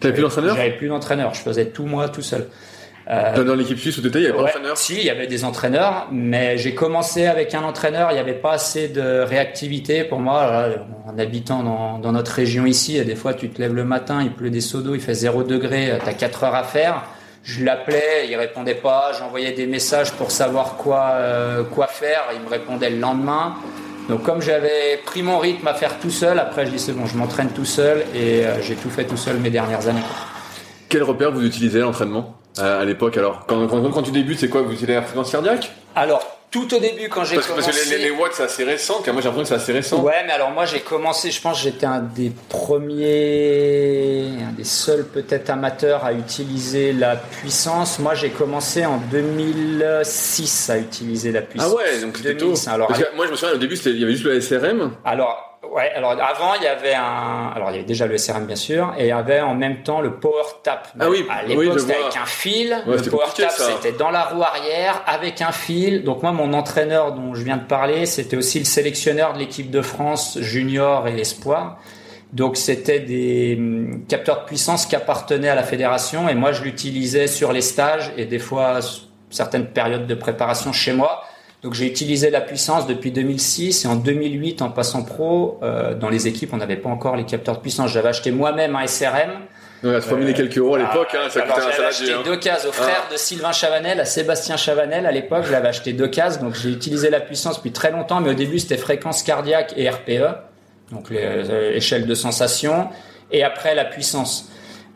T'avais 0.00 0.14
plus 0.14 0.22
d'entraîneur? 0.22 0.56
J'avais 0.56 0.76
plus 0.76 0.88
d'entraîneur, 0.88 1.34
je 1.34 1.40
faisais 1.40 1.66
tout 1.66 1.86
moi 1.86 2.08
tout 2.08 2.22
seul. 2.22 2.48
Euh, 3.10 3.44
dans 3.44 3.54
l'équipe 3.54 3.78
suisse 3.78 3.98
au 3.98 4.00
détail, 4.00 4.22
il 4.22 4.24
y 4.24 4.28
avait 4.28 4.38
pas 4.38 4.44
d'entraîneur 4.44 4.78
Si, 4.78 4.96
il 4.96 5.04
y 5.04 5.10
avait 5.10 5.26
des 5.26 5.44
entraîneurs, 5.44 6.08
mais 6.10 6.56
j'ai 6.56 6.74
commencé 6.74 7.26
avec 7.26 7.54
un 7.54 7.62
entraîneur, 7.62 8.10
il 8.10 8.14
n'y 8.14 8.20
avait 8.20 8.32
pas 8.32 8.52
assez 8.52 8.88
de 8.88 9.20
réactivité 9.20 10.04
pour 10.04 10.20
moi. 10.20 10.68
en 11.06 11.18
habitant 11.18 11.62
dans, 11.62 11.98
dans, 11.98 12.12
notre 12.12 12.32
région 12.32 12.64
ici, 12.64 13.02
des 13.04 13.14
fois 13.14 13.34
tu 13.34 13.50
te 13.50 13.60
lèves 13.60 13.74
le 13.74 13.84
matin, 13.84 14.22
il 14.22 14.32
pleut 14.32 14.50
des 14.50 14.62
seaux 14.62 14.80
d'eau, 14.80 14.94
il 14.94 15.00
fait 15.02 15.14
0 15.14 15.42
degré, 15.42 15.98
tu 16.02 16.08
as 16.08 16.14
4 16.14 16.44
heures 16.44 16.54
à 16.54 16.64
faire. 16.64 17.04
Je 17.44 17.62
l'appelais, 17.62 18.26
il 18.30 18.36
répondait 18.36 18.74
pas, 18.74 19.12
j'envoyais 19.18 19.52
des 19.52 19.66
messages 19.66 20.12
pour 20.12 20.30
savoir 20.30 20.76
quoi, 20.76 21.10
euh, 21.12 21.62
quoi 21.62 21.86
faire, 21.86 22.22
il 22.34 22.40
me 22.40 22.48
répondait 22.48 22.88
le 22.88 22.98
lendemain. 22.98 23.56
Donc 24.08 24.22
comme 24.22 24.40
j'avais 24.40 24.98
pris 25.04 25.22
mon 25.22 25.38
rythme 25.38 25.66
à 25.68 25.74
faire 25.74 25.98
tout 25.98 26.10
seul, 26.10 26.38
après 26.38 26.64
je 26.64 26.70
dis 26.70 26.78
c'est 26.78 26.92
bon, 26.92 27.04
je 27.04 27.18
m'entraîne 27.18 27.50
tout 27.50 27.66
seul 27.66 28.02
et 28.14 28.46
euh, 28.46 28.62
j'ai 28.62 28.76
tout 28.76 28.88
fait 28.88 29.04
tout 29.04 29.18
seul 29.18 29.36
mes 29.36 29.50
dernières 29.50 29.88
années. 29.88 30.02
Quel 30.88 31.02
repère 31.02 31.32
vous 31.32 31.44
utilisez 31.44 31.80
l'entraînement? 31.80 32.34
Euh, 32.58 32.82
à 32.82 32.84
l'époque 32.84 33.16
alors 33.16 33.46
quand, 33.46 33.66
quand, 33.66 33.90
quand, 33.90 34.02
tu 34.02 34.10
débutes, 34.10 34.38
c'est 34.38 34.48
quoi 34.48 34.62
Vous 34.62 34.72
utilisez 34.72 34.94
la 34.94 35.02
fréquence 35.02 35.30
cardiaque? 35.30 35.72
Alors, 35.96 36.34
tout 36.54 36.72
au 36.72 36.78
début 36.78 37.08
quand 37.08 37.24
j'ai 37.24 37.34
commencé. 37.36 37.52
Parce 37.66 37.90
que 37.90 37.96
les, 37.96 38.12
watts 38.12 38.34
c'est 38.34 38.44
assez 38.44 38.62
récent, 38.62 39.02
car 39.04 39.12
moi 39.12 39.20
j'ai 39.20 39.28
l'impression 39.28 39.42
que 39.42 39.48
c'est 39.48 39.62
assez 39.64 39.72
récent. 39.72 40.00
Ouais, 40.02 40.22
mais 40.24 40.32
alors 40.32 40.52
moi 40.52 40.66
j'ai 40.66 40.78
commencé, 40.78 41.32
je 41.32 41.40
pense 41.40 41.58
que 41.58 41.64
j'étais 41.64 41.84
un 41.84 41.98
des 41.98 42.30
premiers, 42.48 44.28
un 44.48 44.52
des 44.52 44.62
seuls 44.62 45.04
peut-être 45.04 45.50
amateurs 45.50 46.04
à 46.04 46.12
utiliser 46.12 46.92
la 46.92 47.16
puissance. 47.16 47.98
Moi 47.98 48.14
j'ai 48.14 48.30
commencé 48.30 48.86
en 48.86 48.98
2006 49.10 50.70
à 50.70 50.78
utiliser 50.78 51.32
la 51.32 51.42
puissance. 51.42 51.72
Ah 51.72 51.76
ouais, 51.76 52.00
donc 52.00 52.18
c'était 52.18 52.36
tôt. 52.36 52.54
Alors, 52.68 52.92
moi 53.16 53.26
je 53.26 53.32
me 53.32 53.36
souviens 53.36 53.56
au 53.56 53.58
début 53.58 53.74
il 53.76 53.98
y 53.98 54.04
avait 54.04 54.12
juste 54.12 54.24
le 54.24 54.40
SRM. 54.40 54.92
Alors 55.04 55.53
Ouais, 55.74 55.90
alors 55.96 56.12
avant 56.12 56.54
il 56.54 56.62
y 56.62 56.68
avait 56.68 56.94
un, 56.94 57.50
alors 57.52 57.70
il 57.70 57.72
y 57.72 57.76
avait 57.78 57.84
déjà 57.84 58.06
le 58.06 58.16
SRM 58.16 58.46
bien 58.46 58.54
sûr, 58.54 58.94
et 58.96 59.06
il 59.06 59.08
y 59.08 59.10
avait 59.10 59.40
en 59.40 59.56
même 59.56 59.82
temps 59.82 60.00
le 60.00 60.14
Power 60.20 60.44
Tap. 60.62 60.86
Ah 61.00 61.10
oui. 61.10 61.26
À 61.28 61.42
l'époque 61.42 61.80
c'était 61.80 61.96
avec 61.96 62.16
un 62.16 62.26
fil. 62.26 62.76
le 62.86 63.10
Power 63.10 63.26
Tap 63.36 63.50
c'était 63.50 63.90
dans 63.90 64.10
la 64.10 64.22
roue 64.22 64.42
arrière 64.44 65.02
avec 65.04 65.42
un 65.42 65.50
fil. 65.50 66.04
Donc 66.04 66.22
moi 66.22 66.30
mon 66.30 66.52
entraîneur 66.52 67.12
dont 67.12 67.34
je 67.34 67.42
viens 67.42 67.56
de 67.56 67.64
parler, 67.64 68.06
c'était 68.06 68.36
aussi 68.36 68.60
le 68.60 68.64
sélectionneur 68.64 69.32
de 69.32 69.40
l'équipe 69.40 69.68
de 69.68 69.82
France 69.82 70.38
junior 70.38 71.08
et 71.08 71.18
espoir. 71.18 71.78
Donc 72.32 72.56
c'était 72.56 73.00
des 73.00 73.56
hum, 73.58 74.04
capteurs 74.06 74.42
de 74.42 74.46
puissance 74.46 74.86
qui 74.86 74.94
appartenaient 74.94 75.48
à 75.48 75.56
la 75.56 75.64
fédération 75.64 76.28
et 76.28 76.36
moi 76.36 76.52
je 76.52 76.62
l'utilisais 76.62 77.26
sur 77.26 77.52
les 77.52 77.62
stages 77.62 78.12
et 78.16 78.26
des 78.26 78.38
fois 78.38 78.78
certaines 79.28 79.66
périodes 79.66 80.06
de 80.06 80.14
préparation 80.14 80.72
chez 80.72 80.92
moi. 80.92 81.24
Donc 81.64 81.72
j'ai 81.72 81.86
utilisé 81.86 82.28
la 82.28 82.42
puissance 82.42 82.86
depuis 82.86 83.10
2006 83.10 83.86
et 83.86 83.88
en 83.88 83.96
2008 83.96 84.60
en 84.60 84.68
passant 84.68 85.02
pro, 85.02 85.58
euh, 85.62 85.94
dans 85.94 86.10
les 86.10 86.28
équipes 86.28 86.52
on 86.52 86.58
n'avait 86.58 86.76
pas 86.76 86.90
encore 86.90 87.16
les 87.16 87.24
capteurs 87.24 87.56
de 87.56 87.62
puissance. 87.62 87.90
J'avais 87.90 88.10
acheté 88.10 88.30
moi-même 88.32 88.76
un 88.76 88.86
SRM. 88.86 89.30
Ouais, 89.82 89.98
tu 90.00 90.12
euh, 90.12 90.32
quelques 90.34 90.58
euros 90.58 90.74
à 90.74 90.78
l'époque, 90.78 91.14
hein, 91.14 91.28
ça 91.30 91.40
coûtait 91.40 91.62
un 91.62 91.88
acheté 91.88 92.12
hein. 92.12 92.20
deux 92.22 92.36
cases 92.36 92.66
au 92.66 92.72
frère 92.72 93.04
ah. 93.08 93.12
de 93.12 93.16
Sylvain 93.16 93.52
Chavanel, 93.52 93.98
à 93.98 94.04
Sébastien 94.04 94.58
Chavanel. 94.58 95.06
À 95.06 95.10
l'époque, 95.10 95.44
je 95.46 95.52
l'avais 95.52 95.68
acheté 95.68 95.94
deux 95.94 96.06
cases, 96.06 96.38
donc 96.38 96.54
j'ai 96.54 96.68
utilisé 96.68 97.08
la 97.08 97.20
puissance 97.20 97.56
depuis 97.56 97.72
très 97.72 97.90
longtemps, 97.90 98.20
mais 98.20 98.30
au 98.30 98.34
début 98.34 98.58
c'était 98.58 98.76
fréquence 98.76 99.22
cardiaque 99.22 99.72
et 99.78 99.88
RPE, 99.88 100.36
donc 100.92 101.08
les 101.08 101.18
euh, 101.18 102.06
de 102.06 102.14
sensation, 102.14 102.88
et 103.32 103.42
après 103.42 103.74
la 103.74 103.86
puissance. 103.86 104.50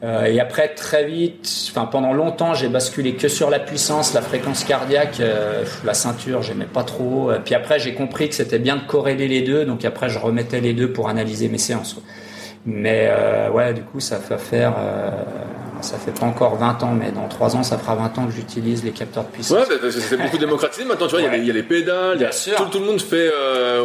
Euh, 0.04 0.26
et 0.26 0.38
après, 0.38 0.68
très 0.68 1.04
vite, 1.04 1.50
enfin 1.70 1.86
pendant 1.86 2.12
longtemps, 2.12 2.54
j'ai 2.54 2.68
basculé 2.68 3.14
que 3.14 3.26
sur 3.26 3.50
la 3.50 3.58
puissance, 3.58 4.14
la 4.14 4.22
fréquence 4.22 4.62
cardiaque, 4.62 5.18
euh, 5.18 5.64
la 5.84 5.94
ceinture, 5.94 6.42
j'aimais 6.42 6.68
pas 6.72 6.84
trop. 6.84 7.32
Euh, 7.32 7.40
puis 7.44 7.56
après, 7.56 7.80
j'ai 7.80 7.94
compris 7.94 8.28
que 8.28 8.36
c'était 8.36 8.60
bien 8.60 8.76
de 8.76 8.82
corréler 8.82 9.26
les 9.26 9.42
deux, 9.42 9.64
donc 9.64 9.84
après, 9.84 10.08
je 10.08 10.20
remettais 10.20 10.60
les 10.60 10.72
deux 10.72 10.92
pour 10.92 11.08
analyser 11.08 11.48
mes 11.48 11.58
séances. 11.58 11.96
Mais 12.64 13.10
ouais, 13.52 13.72
du 13.72 13.80
coup, 13.80 13.98
ça 13.98 14.18
fait 14.18 14.36
faire, 14.36 14.74
ça 15.80 15.96
fait 15.96 16.10
pas 16.10 16.26
encore 16.26 16.56
20 16.56 16.82
ans, 16.82 16.92
mais 16.92 17.12
dans 17.12 17.26
3 17.26 17.56
ans, 17.56 17.62
ça 17.62 17.78
fera 17.78 17.94
20 17.94 18.18
ans 18.18 18.26
que 18.26 18.32
j'utilise 18.32 18.84
les 18.84 18.90
capteurs 18.90 19.24
de 19.24 19.30
puissance. 19.30 19.56
Ouais, 19.56 19.78
parce 19.80 19.94
que 19.94 20.00
c'est 20.00 20.18
beaucoup 20.18 20.36
démocratisé 20.38 20.84
maintenant. 20.84 21.06
Tu 21.06 21.16
vois, 21.16 21.22
il 21.22 21.46
y, 21.46 21.50
a 21.50 21.54
les 21.54 21.62
pédales, 21.62 22.20
y 22.20 22.24
a, 22.24 22.30
tout, 22.30 22.64
tout, 22.70 22.80
le 22.80 22.84
monde 22.84 23.00
fait 23.00 23.30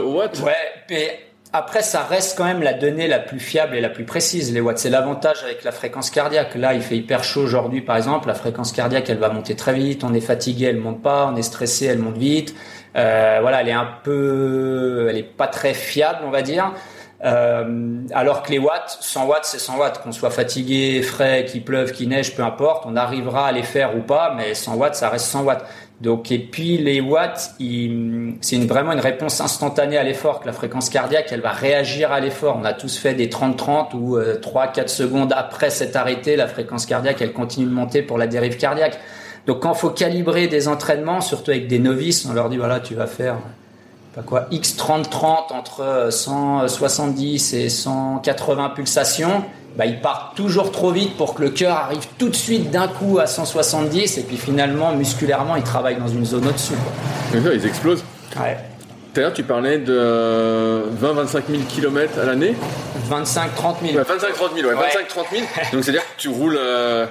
watt. 0.04 0.38
Ouais, 0.44 0.54
mais 0.90 1.33
après, 1.56 1.84
ça 1.84 2.02
reste 2.04 2.36
quand 2.36 2.46
même 2.46 2.64
la 2.64 2.74
donnée 2.74 3.08
la 3.08 3.20
plus 3.20 3.40
fiable 3.40 3.76
et 3.76 3.82
la 3.82 3.90
plus 3.90 4.06
précise, 4.06 4.52
les 4.52 4.60
watts. 4.60 4.80
C'est 4.80 4.90
l'avantage 4.90 5.44
avec 5.44 5.64
la 5.64 5.72
fréquence 5.72 6.10
cardiaque. 6.10 6.56
Là, 6.56 6.74
il 6.74 6.82
fait 6.82 6.98
hyper 6.98 7.24
chaud 7.24 7.42
aujourd'hui, 7.42 7.82
par 7.82 7.96
exemple. 7.96 8.28
La 8.28 8.34
fréquence 8.34 8.72
cardiaque, 8.72 9.08
elle 9.08 9.20
va 9.20 9.30
monter 9.30 9.56
très 9.56 9.74
vite. 9.74 10.04
On 10.04 10.16
est 10.16 10.20
fatigué, 10.20 10.66
elle 10.66 10.78
monte 10.78 11.04
pas. 11.04 11.30
On 11.32 11.36
est 11.36 11.44
stressé, 11.44 11.86
elle 11.86 12.00
monte 12.00 12.18
vite. 12.18 12.56
Euh, 12.96 13.38
voilà, 13.42 13.62
elle 13.62 13.70
est 13.70 13.72
un 13.72 13.88
peu, 14.04 15.08
elle 15.10 15.18
est 15.18 15.22
pas 15.22 15.46
très 15.46 15.76
fiable, 15.76 16.22
on 16.26 16.32
va 16.32 16.42
dire. 16.42 16.74
Euh, 17.24 18.02
alors 18.14 18.44
que 18.44 18.52
les 18.52 18.60
watts, 18.60 18.98
100 19.00 19.28
watts, 19.28 19.46
c'est 19.46 19.60
100 19.60 19.78
watts. 19.78 20.02
Qu'on 20.02 20.12
soit 20.12 20.32
fatigué, 20.32 21.04
frais, 21.04 21.46
qu'il 21.46 21.64
pleuve, 21.64 21.92
qu'il 21.92 22.10
neige, 22.10 22.36
peu 22.36 22.44
importe, 22.44 22.86
on 22.88 22.96
arrivera 22.96 23.48
à 23.48 23.52
les 23.52 23.64
faire 23.64 23.96
ou 23.96 24.02
pas, 24.02 24.34
mais 24.36 24.56
100 24.56 24.76
watts, 24.76 24.96
ça 24.96 25.10
reste 25.10 25.28
100 25.28 25.44
watts. 25.44 25.66
Donc, 26.04 26.34
et 26.34 26.38
puis 26.40 26.78
les 26.78 27.00
watts, 27.00 27.56
c'est 28.42 28.58
vraiment 28.66 28.92
une 28.92 29.00
réponse 29.00 29.40
instantanée 29.40 29.98
à 29.98 30.04
l'effort, 30.04 30.42
que 30.42 30.48
la 30.48 30.52
fréquence 30.52 30.90
cardiaque, 30.90 31.30
elle 31.32 31.40
va 31.40 31.52
réagir 31.52 32.12
à 32.12 32.20
l'effort. 32.20 32.58
On 32.62 32.66
a 32.66 32.74
tous 32.74 32.98
fait 32.98 33.14
des 33.14 33.28
30-30 33.28 33.96
ou 33.96 34.18
3-4 34.18 34.20
euh, 34.20 34.88
secondes 34.88 35.34
après 35.34 35.70
s'être 35.70 35.96
arrêté, 35.96 36.36
la 36.36 36.48
fréquence 36.48 36.86
cardiaque, 36.86 37.22
elle 37.22 37.32
continue 37.32 37.68
de 37.68 37.72
monter 37.72 38.02
pour 38.02 38.18
la 38.18 38.28
dérive 38.28 38.58
cardiaque. 38.58 39.00
Donc 39.48 39.62
quand 39.62 39.74
faut 39.76 39.92
calibrer 39.92 40.50
des 40.50 40.68
entraînements, 40.68 41.22
surtout 41.22 41.52
avec 41.52 41.70
des 41.70 41.80
novices, 41.80 42.26
on 42.26 42.34
leur 42.34 42.50
dit 42.50 42.58
voilà, 42.58 42.82
tu 42.82 42.96
vas 42.96 43.08
faire 43.08 43.38
pas 44.14 44.24
quoi, 44.24 44.48
X 44.52 44.76
30-30 44.76 45.54
entre 45.54 46.10
170 46.12 47.54
et 47.54 47.70
180 47.70 48.72
pulsations 48.72 49.46
bah, 49.78 49.86
ils 49.86 50.00
partent 50.02 50.36
toujours 50.36 50.72
trop 50.72 50.92
vite 50.92 51.18
pour 51.18 51.34
que 51.34 51.42
le 51.42 51.50
cœur 51.50 51.78
arrive 51.78 52.06
tout 52.18 52.30
de 52.30 52.36
suite 52.36 52.72
d'un 52.72 52.88
coup 52.88 53.20
à 53.20 53.28
170 53.28 54.18
et 54.18 54.22
puis 54.24 54.38
finalement 54.38 54.94
musculairement 54.94 55.56
ils 55.56 55.64
travaillent 55.64 56.00
dans 56.00 56.08
une 56.08 56.26
zone 56.26 56.48
au-dessus. 56.48 56.74
Ils 57.34 57.66
explosent. 57.66 58.04
Ouais. 58.40 58.58
Tout 59.14 59.20
à 59.20 59.24
l'heure, 59.24 59.34
tu 59.34 59.44
parlais 59.44 59.78
de 59.78 60.86
20-25 61.00 61.44
000 61.48 61.64
km 61.70 62.20
à 62.20 62.26
l'année 62.26 62.56
25-30 63.10 63.76
000. 63.86 63.98
Ouais, 63.98 64.04
25-30 64.04 64.56
000, 64.56 64.70
ouais. 64.70 64.76
25-30 64.76 65.30
000. 65.32 65.46
Donc, 65.74 65.84
c'est-à-dire 65.84 66.02
que 66.02 66.18
tu 66.22 66.30
roules. 66.30 66.58
Euh... 66.60 67.06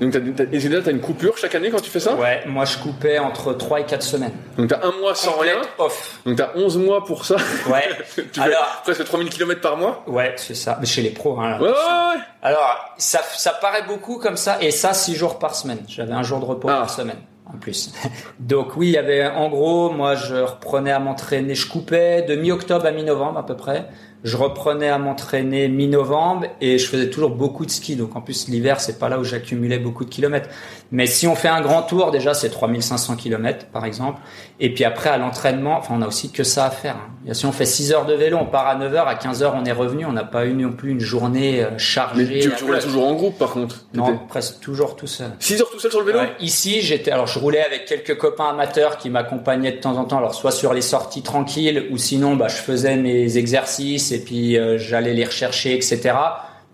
Donc, 0.00 0.12
t'as, 0.12 0.20
t'as, 0.20 0.44
et 0.52 0.60
c'est-à-dire, 0.60 0.82
t'as 0.84 0.90
une 0.90 1.00
coupure 1.00 1.38
chaque 1.38 1.54
année 1.54 1.70
quand 1.70 1.80
tu 1.80 1.90
fais 1.90 2.00
ça 2.00 2.14
Ouais, 2.16 2.42
moi 2.46 2.64
je 2.66 2.76
coupais 2.78 3.18
entre 3.18 3.52
3 3.54 3.80
et 3.80 3.84
4 3.84 4.02
semaines. 4.02 4.32
Donc, 4.58 4.68
t'as 4.68 4.86
un 4.86 4.92
mois 5.00 5.14
sans 5.14 5.32
Complète 5.32 5.54
rien. 5.54 5.62
off. 5.78 6.20
Donc, 6.26 6.36
t'as 6.36 6.50
11 6.54 6.76
mois 6.78 7.04
pour 7.04 7.24
ça. 7.24 7.36
Ouais. 7.70 7.88
tu 8.32 8.40
Alors- 8.40 8.82
fais 8.84 8.92
presque 8.92 9.04
3000 9.04 9.28
km 9.30 9.60
par 9.60 9.76
mois. 9.76 10.02
Ouais, 10.06 10.34
c'est 10.36 10.54
ça. 10.54 10.76
Mais 10.80 10.86
chez 10.86 11.00
les 11.02 11.10
pros, 11.10 11.38
hein. 11.40 11.50
là. 11.52 11.56
Ouais, 11.62 11.68
ouais, 11.68 11.74
ouais. 11.74 12.20
Alors, 12.42 12.94
ça, 12.98 13.20
ça 13.36 13.52
paraît 13.52 13.84
beaucoup 13.88 14.18
comme 14.18 14.36
ça, 14.36 14.58
et 14.60 14.70
ça, 14.70 14.92
6 14.92 15.14
jours 15.14 15.38
par 15.38 15.54
semaine. 15.54 15.78
J'avais 15.88 16.12
un 16.12 16.22
jour 16.22 16.40
de 16.40 16.44
repos 16.44 16.68
Ah. 16.70 16.80
par 16.80 16.90
semaine, 16.90 17.18
en 17.52 17.56
plus. 17.56 17.92
Donc 18.38 18.76
oui, 18.76 18.88
il 18.88 18.92
y 18.92 18.98
avait, 18.98 19.26
en 19.26 19.48
gros, 19.48 19.90
moi, 19.90 20.14
je 20.14 20.34
reprenais 20.36 20.92
à 20.92 20.98
m'entraîner, 20.98 21.54
je 21.54 21.68
coupais 21.68 22.22
de 22.22 22.34
mi-octobre 22.36 22.84
à 22.84 22.90
mi-novembre 22.90 23.38
à 23.38 23.46
peu 23.46 23.56
près. 23.56 23.86
Je 24.24 24.36
reprenais 24.36 24.88
à 24.88 24.98
m'entraîner 24.98 25.68
mi-novembre 25.68 26.46
et 26.60 26.78
je 26.78 26.86
faisais 26.88 27.10
toujours 27.10 27.30
beaucoup 27.30 27.64
de 27.64 27.70
ski. 27.70 27.94
Donc 27.96 28.16
en 28.16 28.20
plus, 28.20 28.48
l'hiver, 28.48 28.80
c'est 28.80 28.98
pas 28.98 29.08
là 29.08 29.18
où 29.20 29.24
j'accumulais 29.24 29.78
beaucoup 29.78 30.04
de 30.04 30.10
kilomètres. 30.10 30.48
Mais 30.90 31.06
si 31.06 31.26
on 31.26 31.34
fait 31.34 31.48
un 31.48 31.60
grand 31.60 31.82
tour, 31.82 32.10
déjà, 32.10 32.32
c'est 32.34 32.48
3500 32.50 33.16
kilomètres, 33.16 33.66
par 33.66 33.84
exemple. 33.84 34.20
Et 34.58 34.72
puis 34.72 34.84
après, 34.84 35.10
à 35.10 35.18
l'entraînement, 35.18 35.76
enfin, 35.78 35.94
on 35.98 36.02
a 36.02 36.06
aussi 36.06 36.30
que 36.30 36.44
ça 36.44 36.66
à 36.66 36.70
faire. 36.70 36.96
hein. 36.96 37.32
Si 37.34 37.44
on 37.46 37.52
fait 37.52 37.66
6 37.66 37.92
heures 37.92 38.06
de 38.06 38.14
vélo, 38.14 38.38
on 38.40 38.46
part 38.46 38.66
à 38.68 38.74
9 38.76 38.94
heures, 38.94 39.08
à 39.08 39.16
15 39.16 39.42
heures, 39.42 39.54
on 39.56 39.64
est 39.64 39.72
revenu. 39.72 40.06
On 40.06 40.12
n'a 40.12 40.24
pas 40.24 40.46
eu 40.46 40.54
non 40.54 40.72
plus 40.72 40.90
une 40.92 41.00
journée 41.00 41.62
euh, 41.62 41.76
chargée. 41.76 42.24
Mais 42.24 42.40
tu, 42.40 42.50
tu 42.56 42.64
roulais 42.64 42.78
toujours 42.80 43.06
en 43.06 43.14
groupe 43.14 43.36
par 43.38 43.50
contre. 43.50 43.84
Non, 43.94 44.18
presque 44.28 44.60
toujours 44.60 44.96
tout 44.96 45.06
seul. 45.08 45.30
6 45.40 45.60
heures 45.60 45.70
tout 45.70 45.78
seul 45.80 45.90
sur 45.90 46.00
le 46.00 46.06
vélo 46.06 46.18
Ouais, 46.20 46.32
ici, 46.40 46.80
j'étais, 46.82 47.10
alors 47.10 47.26
je 47.26 47.38
roulais 47.38 47.64
avec 47.64 47.84
quelques 47.84 48.16
copains 48.16 48.48
amateurs 48.50 48.96
qui 48.96 49.10
m'accompagnaient 49.10 49.72
de 49.72 49.78
temps 49.78 49.96
en 49.98 50.04
temps, 50.04 50.18
alors 50.18 50.34
soit 50.34 50.52
sur 50.52 50.72
les 50.72 50.80
sorties 50.82 51.22
tranquilles, 51.22 51.86
ou 51.90 51.98
sinon, 51.98 52.36
bah, 52.36 52.46
je 52.48 52.56
faisais 52.56 52.96
mes 52.96 53.36
exercices 53.38 54.05
et 54.12 54.18
puis 54.18 54.56
euh, 54.58 54.78
j'allais 54.78 55.14
les 55.14 55.24
rechercher, 55.24 55.74
etc. 55.74 56.14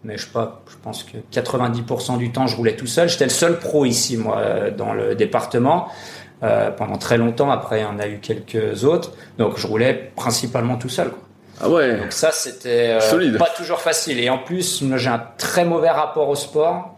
Mais 0.04 0.18
je 0.18 0.24
sais 0.24 0.32
pas, 0.32 0.62
je 0.68 0.76
pense 0.82 1.04
que 1.04 1.16
90% 1.32 2.18
du 2.18 2.32
temps, 2.32 2.46
je 2.48 2.56
roulais 2.56 2.74
tout 2.74 2.86
seul. 2.88 3.08
J'étais 3.08 3.24
le 3.24 3.30
seul 3.30 3.58
pro 3.58 3.84
ici, 3.84 4.16
moi, 4.16 4.38
euh, 4.38 4.70
dans 4.70 4.92
le 4.92 5.14
département. 5.14 5.88
euh, 6.42 6.72
pendant 6.72 6.96
très 6.98 7.18
longtemps, 7.18 7.52
après, 7.52 7.84
on 7.84 8.00
a 8.00 8.08
eu 8.08 8.18
quelques 8.18 8.82
autres. 8.82 9.12
Donc, 9.38 9.58
je 9.58 9.66
roulais 9.68 10.10
principalement 10.16 10.76
tout 10.76 10.88
seul. 10.88 11.10
quoi. 11.10 11.18
Ah 11.60 11.68
ouais. 11.68 11.96
Donc 11.98 12.12
ça, 12.12 12.32
c'était 12.32 12.98
euh, 13.00 13.38
pas 13.38 13.50
toujours 13.56 13.78
facile. 13.78 14.18
Et 14.18 14.28
en 14.28 14.38
plus, 14.38 14.82
moi, 14.82 14.96
j'ai 14.96 15.08
un 15.10 15.22
très 15.38 15.64
mauvais 15.64 15.90
rapport 15.90 16.28
au 16.28 16.34
sport. 16.34 16.96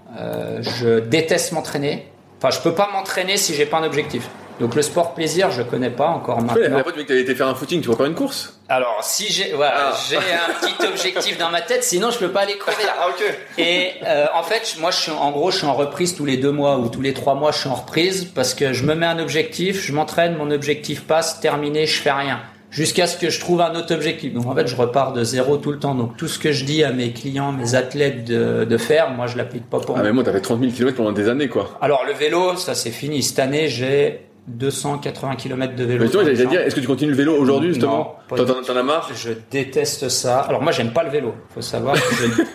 Je 0.60 1.00
déteste 1.00 1.52
m'entraîner. 1.52 2.08
Enfin, 2.38 2.48
je 2.50 2.60
peux 2.60 2.72
pas 2.72 2.88
m'entraîner 2.90 3.36
si 3.36 3.52
j'ai 3.52 3.66
pas 3.66 3.78
un 3.78 3.84
objectif. 3.84 4.30
Donc 4.60 4.74
le 4.76 4.82
sport 4.82 5.14
plaisir, 5.14 5.50
je 5.50 5.62
connais 5.62 5.90
pas 5.90 6.06
encore 6.08 6.40
maintenant. 6.40 6.76
la 6.76 6.82
fois, 6.82 6.92
tu 6.92 6.98
m'as 6.98 7.02
dit 7.02 7.02
que 7.04 7.08
t'avais 7.08 7.20
été 7.22 7.34
faire 7.34 7.48
un 7.48 7.54
footing, 7.54 7.80
tu 7.80 7.88
vas 7.88 7.96
faire 7.96 8.06
une 8.06 8.14
course? 8.14 8.58
Alors 8.68 8.98
si 9.02 9.30
j'ai 9.32 9.52
voilà, 9.52 9.90
Ah. 9.92 9.96
j'ai 10.08 10.16
un 10.16 10.20
petit 10.60 10.86
objectif 10.86 11.38
dans 11.38 11.50
ma 11.50 11.60
tête, 11.60 11.82
sinon 11.84 12.10
je 12.10 12.18
peux 12.18 12.30
pas 12.30 12.40
aller 12.42 12.56
courir. 12.56 12.78
ok. 13.08 13.34
Et 13.58 13.90
euh, 14.06 14.26
en 14.34 14.42
fait, 14.42 14.76
moi, 14.80 14.90
je 14.90 14.96
suis 15.00 15.12
en 15.12 15.30
gros, 15.32 15.50
je 15.50 15.58
suis 15.58 15.66
en 15.66 15.74
reprise 15.74 16.14
tous 16.14 16.24
les 16.24 16.36
deux 16.36 16.52
mois 16.52 16.78
ou 16.78 16.88
tous 16.88 17.00
les 17.02 17.12
trois 17.14 17.34
mois, 17.34 17.50
je 17.52 17.58
suis 17.58 17.68
en 17.68 17.74
reprise 17.74 18.24
parce 18.26 18.54
que 18.54 18.72
je 18.72 18.84
me 18.84 18.94
mets 18.94 19.06
un 19.06 19.18
objectif, 19.18 19.84
je 19.84 19.92
m'entraîne, 19.92 20.36
mon 20.36 20.50
objectif 20.50 21.02
passe, 21.04 21.40
terminé, 21.40 21.86
je 21.86 22.00
fais 22.00 22.12
rien. 22.12 22.40
Jusqu'à 22.70 23.06
ce 23.06 23.16
que 23.16 23.30
je 23.30 23.38
trouve 23.38 23.60
un 23.60 23.72
autre 23.76 23.94
objectif. 23.94 24.32
Donc 24.34 24.46
en 24.46 24.54
fait, 24.54 24.66
je 24.66 24.74
repars 24.74 25.12
de 25.12 25.22
zéro 25.22 25.58
tout 25.58 25.70
le 25.70 25.78
temps. 25.78 25.94
Donc 25.94 26.16
tout 26.16 26.26
ce 26.26 26.40
que 26.40 26.50
je 26.50 26.64
dis 26.64 26.82
à 26.82 26.90
mes 26.90 27.12
clients, 27.12 27.52
mes 27.52 27.76
athlètes 27.76 28.24
de, 28.24 28.64
de 28.64 28.76
faire, 28.78 29.10
moi, 29.10 29.26
je 29.28 29.36
l'applique 29.36 29.68
pas 29.70 29.78
pour 29.78 29.94
Ah, 29.96 29.98
moi. 30.00 30.06
mais 30.08 30.12
moi, 30.12 30.24
t'as 30.24 30.32
fait 30.32 30.40
30 30.40 30.58
000 30.60 30.72
km 30.72 30.96
pendant 30.96 31.12
des 31.12 31.28
années, 31.28 31.48
quoi. 31.48 31.70
Alors 31.80 32.04
le 32.04 32.12
vélo, 32.12 32.56
ça 32.56 32.74
c'est 32.74 32.90
fini. 32.90 33.22
Cette 33.22 33.38
année, 33.38 33.68
j'ai 33.68 34.20
280 34.46 35.36
km 35.36 35.74
de 35.74 35.84
vélo. 35.84 36.04
Mais 36.04 36.10
j'allais 36.34 36.46
dire, 36.46 36.60
est-ce 36.60 36.74
que 36.74 36.80
tu 36.80 36.86
continues 36.86 37.12
le 37.12 37.16
vélo 37.16 37.34
aujourd'hui, 37.36 37.70
justement 37.72 38.16
T'en 38.28 38.76
as 38.76 38.82
marre 38.82 39.10
Je 39.14 39.30
déteste 39.50 40.08
ça. 40.08 40.40
Alors 40.40 40.60
moi 40.62 40.72
j'aime 40.72 40.92
pas 40.92 41.02
le 41.02 41.10
vélo. 41.10 41.34
Faut 41.54 41.62
savoir 41.62 41.94
que 41.94 42.00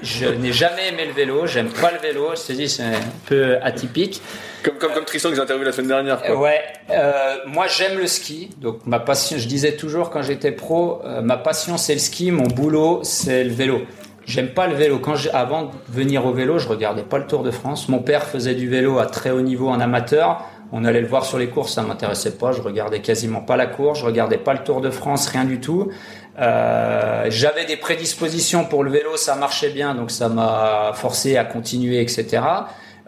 je, 0.02 0.25
je 0.25 0.25
n'ai 0.28 0.52
jamais 0.52 0.89
aimé 0.89 1.06
le 1.08 1.13
vélo. 1.13 1.45
J'aime 1.47 1.69
pas 1.69 1.91
le 1.91 1.97
vélo. 1.99 2.28
Je 2.36 2.41
te 2.47 2.54
dis 2.54 2.69
c'est 2.69 2.84
un 2.84 2.91
peu 3.25 3.58
atypique. 3.62 4.21
comme, 4.63 4.75
comme, 4.75 4.91
comme 4.93 5.06
Tristan 5.06 5.30
que 5.30 5.36
j'ai 5.36 5.41
interviewé 5.41 5.65
la 5.65 5.71
semaine 5.71 5.88
dernière, 5.88 6.21
Euh, 6.23 6.28
quoi. 6.34 6.41
ouais. 6.41 6.62
euh, 6.91 7.36
moi 7.47 7.65
j'aime 7.67 7.97
le 7.97 8.08
ski. 8.08 8.49
Donc 8.60 8.86
ma 8.86 8.99
passion. 8.99 9.38
Je 9.39 9.47
disais 9.47 9.73
toujours 9.75 10.10
quand 10.12 10.21
j'étais 10.21 10.52
pro, 10.52 11.02
euh, 11.06 11.21
ma 11.21 11.38
passion 11.38 11.78
c'est 11.78 11.93
le 11.93 11.99
ski. 11.99 12.32
Mon 12.32 12.47
boulot 12.47 12.99
c'est 13.04 13.43
le 13.43 13.52
vélo. 13.54 13.82
J'aime 14.25 14.49
pas 14.49 14.67
le 14.67 14.75
vélo. 14.75 14.99
Quand 14.99 15.15
avant 15.34 15.63
de 15.63 15.69
venir 15.88 16.23
au 16.28 16.32
vélo, 16.34 16.60
je 16.60 16.67
regardais 16.67 17.02
pas 17.02 17.17
le 17.17 17.25
Tour 17.25 17.41
de 17.41 17.49
France. 17.49 17.89
Mon 17.89 17.97
père 17.99 18.25
faisait 18.25 18.54
du 18.54 18.69
vélo 18.69 18.99
à 18.99 19.08
très 19.08 19.32
haut 19.32 19.41
niveau 19.41 19.69
en 19.69 19.80
amateur. 19.80 20.45
On 20.72 20.86
allait 20.86 21.02
le 21.02 21.08
voir 21.08 21.26
sur 21.26 21.40
les 21.40 21.50
courses, 21.50 21.74
ça 21.74 21.82
m'intéressait 21.82 22.38
pas. 22.38 22.52
Je 22.52 22.62
regardais 22.62 23.02
quasiment 23.02 23.42
pas 23.42 23.58
la 23.58 23.66
course, 23.66 24.00
je 24.00 24.06
regardais 24.06 24.38
pas 24.38 24.54
le 24.54 24.64
Tour 24.64 24.82
de 24.82 24.90
France, 24.90 25.28
rien 25.28 25.46
du 25.46 25.60
tout. 25.60 25.92
Euh, 26.40 27.26
J'avais 27.30 27.66
des 27.66 27.78
prédispositions 27.78 28.66
pour 28.66 28.84
le 28.84 28.92
vélo, 28.92 29.18
ça 29.18 29.36
marchait 29.36 29.72
bien, 29.72 29.96
donc 29.96 30.12
ça 30.12 30.30
m'a 30.30 30.92
forcé 30.94 31.38
à 31.38 31.44
continuer, 31.44 32.02
etc. 32.02 32.44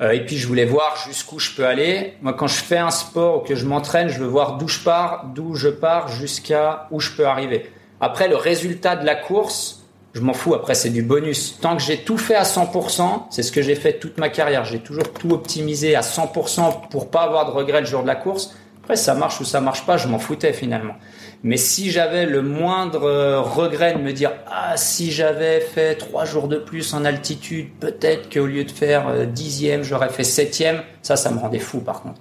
Euh, 0.02 0.12
et 0.12 0.26
puis 0.26 0.38
je 0.38 0.48
voulais 0.48 0.66
voir 0.66 0.96
jusqu'où 1.06 1.38
je 1.38 1.56
peux 1.56 1.66
aller. 1.66 2.16
Moi, 2.22 2.34
quand 2.34 2.48
je 2.48 2.62
fais 2.62 2.80
un 2.80 2.90
sport 2.90 3.38
ou 3.38 3.46
que 3.46 3.56
je 3.56 3.66
m'entraîne, 3.66 4.10
je 4.10 4.20
veux 4.20 4.28
voir 4.28 4.58
d'où 4.58 4.68
je 4.68 4.80
pars, 4.80 5.26
d'où 5.36 5.54
je 5.54 5.70
pars 5.70 6.08
jusqu'à 6.08 6.88
où 6.90 7.00
je 7.00 7.12
peux 7.12 7.26
arriver. 7.26 7.72
Après, 8.00 8.28
le 8.28 8.36
résultat 8.36 8.96
de 8.96 9.06
la 9.06 9.14
course, 9.14 9.81
je 10.14 10.22
m'en 10.22 10.34
fous. 10.34 10.54
Après, 10.54 10.76
c'est 10.76 10.90
du 10.90 11.04
bonus. 11.04 11.58
Tant 11.62 11.78
que 11.78 11.82
j'ai 11.82 11.98
tout 11.98 12.18
fait 12.18 12.36
à 12.36 12.44
100%, 12.44 13.24
c'est 13.30 13.44
ce 13.44 13.52
que 13.52 13.62
j'ai 13.62 13.76
fait 13.76 13.94
toute 13.94 14.18
ma 14.18 14.30
carrière. 14.30 14.66
J'ai 14.66 14.80
toujours 14.80 15.12
tout 15.14 15.32
optimisé 15.32 15.96
à 15.96 16.02
100% 16.02 16.90
pour 16.90 17.10
pas 17.10 17.22
avoir 17.22 17.46
de 17.46 17.52
regrets 17.52 17.82
le 17.82 17.88
jour 17.88 18.02
de 18.02 18.08
la 18.08 18.16
course. 18.16 18.54
Après, 18.84 18.96
ça 18.96 19.14
marche 19.14 19.40
ou 19.40 19.46
ça 19.46 19.62
marche 19.62 19.86
pas, 19.86 19.98
je 19.98 20.08
m'en 20.08 20.18
foutais 20.18 20.54
finalement. 20.54 20.96
Mais 21.44 21.58
si 21.58 21.92
j'avais 21.92 22.26
le 22.26 22.42
moindre 22.42 23.04
euh, 23.04 23.42
regret 23.42 23.94
de 23.94 24.00
me 24.00 24.12
dire 24.12 24.32
ah 24.48 24.76
si 24.76 25.12
j'avais 25.12 25.60
fait 25.60 25.96
trois 25.96 26.26
jours 26.26 26.48
de 26.48 26.58
plus 26.58 26.94
en 26.94 27.06
altitude, 27.06 27.70
peut-être 27.80 28.32
qu'au 28.32 28.46
lieu 28.46 28.64
de 28.64 28.72
faire 28.72 29.08
euh, 29.08 29.26
dixième, 29.26 29.84
j'aurais 29.84 30.10
fait 30.10 30.24
septième, 30.24 30.82
ça, 31.02 31.16
ça 31.16 31.32
me 31.32 31.40
rendait 31.40 31.60
fou 31.60 31.80
par 31.80 32.02
contre. 32.02 32.20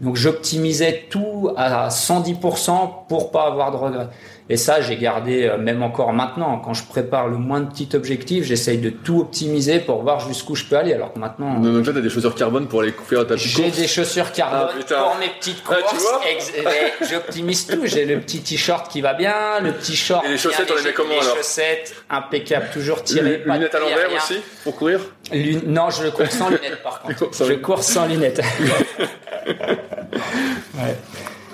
Donc 0.00 0.16
j'optimisais 0.16 1.06
tout 1.10 1.50
à 1.56 1.88
110% 1.88 3.06
pour 3.08 3.30
pas 3.30 3.46
avoir 3.46 3.70
de 3.70 3.76
regrets. 3.76 4.08
Et 4.52 4.56
ça, 4.56 4.80
j'ai 4.80 4.96
gardé, 4.96 5.44
euh, 5.44 5.58
même 5.58 5.80
encore 5.84 6.12
maintenant, 6.12 6.58
quand 6.58 6.74
je 6.74 6.82
prépare 6.84 7.28
le 7.28 7.36
moins 7.36 7.60
de 7.60 7.70
petits 7.70 7.88
objectifs, 7.94 8.44
j'essaye 8.44 8.78
de 8.78 8.90
tout 8.90 9.20
optimiser 9.20 9.78
pour 9.78 10.02
voir 10.02 10.18
jusqu'où 10.26 10.56
je 10.56 10.64
peux 10.64 10.76
aller. 10.76 10.92
Alors 10.92 11.12
que 11.12 11.20
maintenant, 11.20 11.60
Donc 11.60 11.86
là, 11.86 11.92
t'as 11.94 12.00
des 12.00 12.10
chaussures 12.10 12.34
carbone 12.34 12.66
pour 12.66 12.80
aller 12.80 12.92
faire 13.08 13.24
ta 13.26 13.34
petite 13.36 13.48
j'ai 13.56 13.70
des 13.70 13.86
chaussures 13.86 14.32
carbone 14.32 14.68
Ah, 14.90 14.94
pour 15.04 15.16
mes 15.20 15.28
petites 15.38 15.62
Ah, 15.70 15.74
courses. 15.76 15.90
tu 15.92 15.96
vois 16.00 16.20
Ex- 16.28 16.52
mais 16.64 17.06
J'optimise 17.08 17.66
tout. 17.68 17.86
J'ai 17.86 18.04
le 18.04 18.18
petit 18.20 18.40
t-shirt 18.42 18.88
qui 18.90 19.00
va 19.00 19.14
bien, 19.14 19.60
le 19.62 19.70
petit 19.72 19.94
short. 19.94 20.24
Et 20.26 20.30
les 20.30 20.36
chaussettes, 20.38 20.66
bien 20.66 20.74
on 20.74 20.78
les 20.78 20.82
met 20.82 20.92
comment, 20.94 21.10
Les 21.10 21.20
alors 21.20 21.36
chaussettes, 21.36 21.94
impeccable, 22.10 22.66
toujours 22.72 23.04
tirées. 23.04 23.42
Lunettes 23.46 23.74
à 23.76 23.78
l'envers 23.78 24.12
aussi, 24.16 24.40
pour 24.64 24.74
courir 24.76 24.98
Lune- 25.32 25.62
Non, 25.68 25.90
je 25.90 26.08
cours 26.08 26.26
sans 26.26 26.48
lunettes 26.48 26.82
par 26.82 27.00
contre. 27.02 27.30
Je 27.46 27.52
cours 27.54 27.84
sans 27.84 28.06
lunettes. 28.06 28.40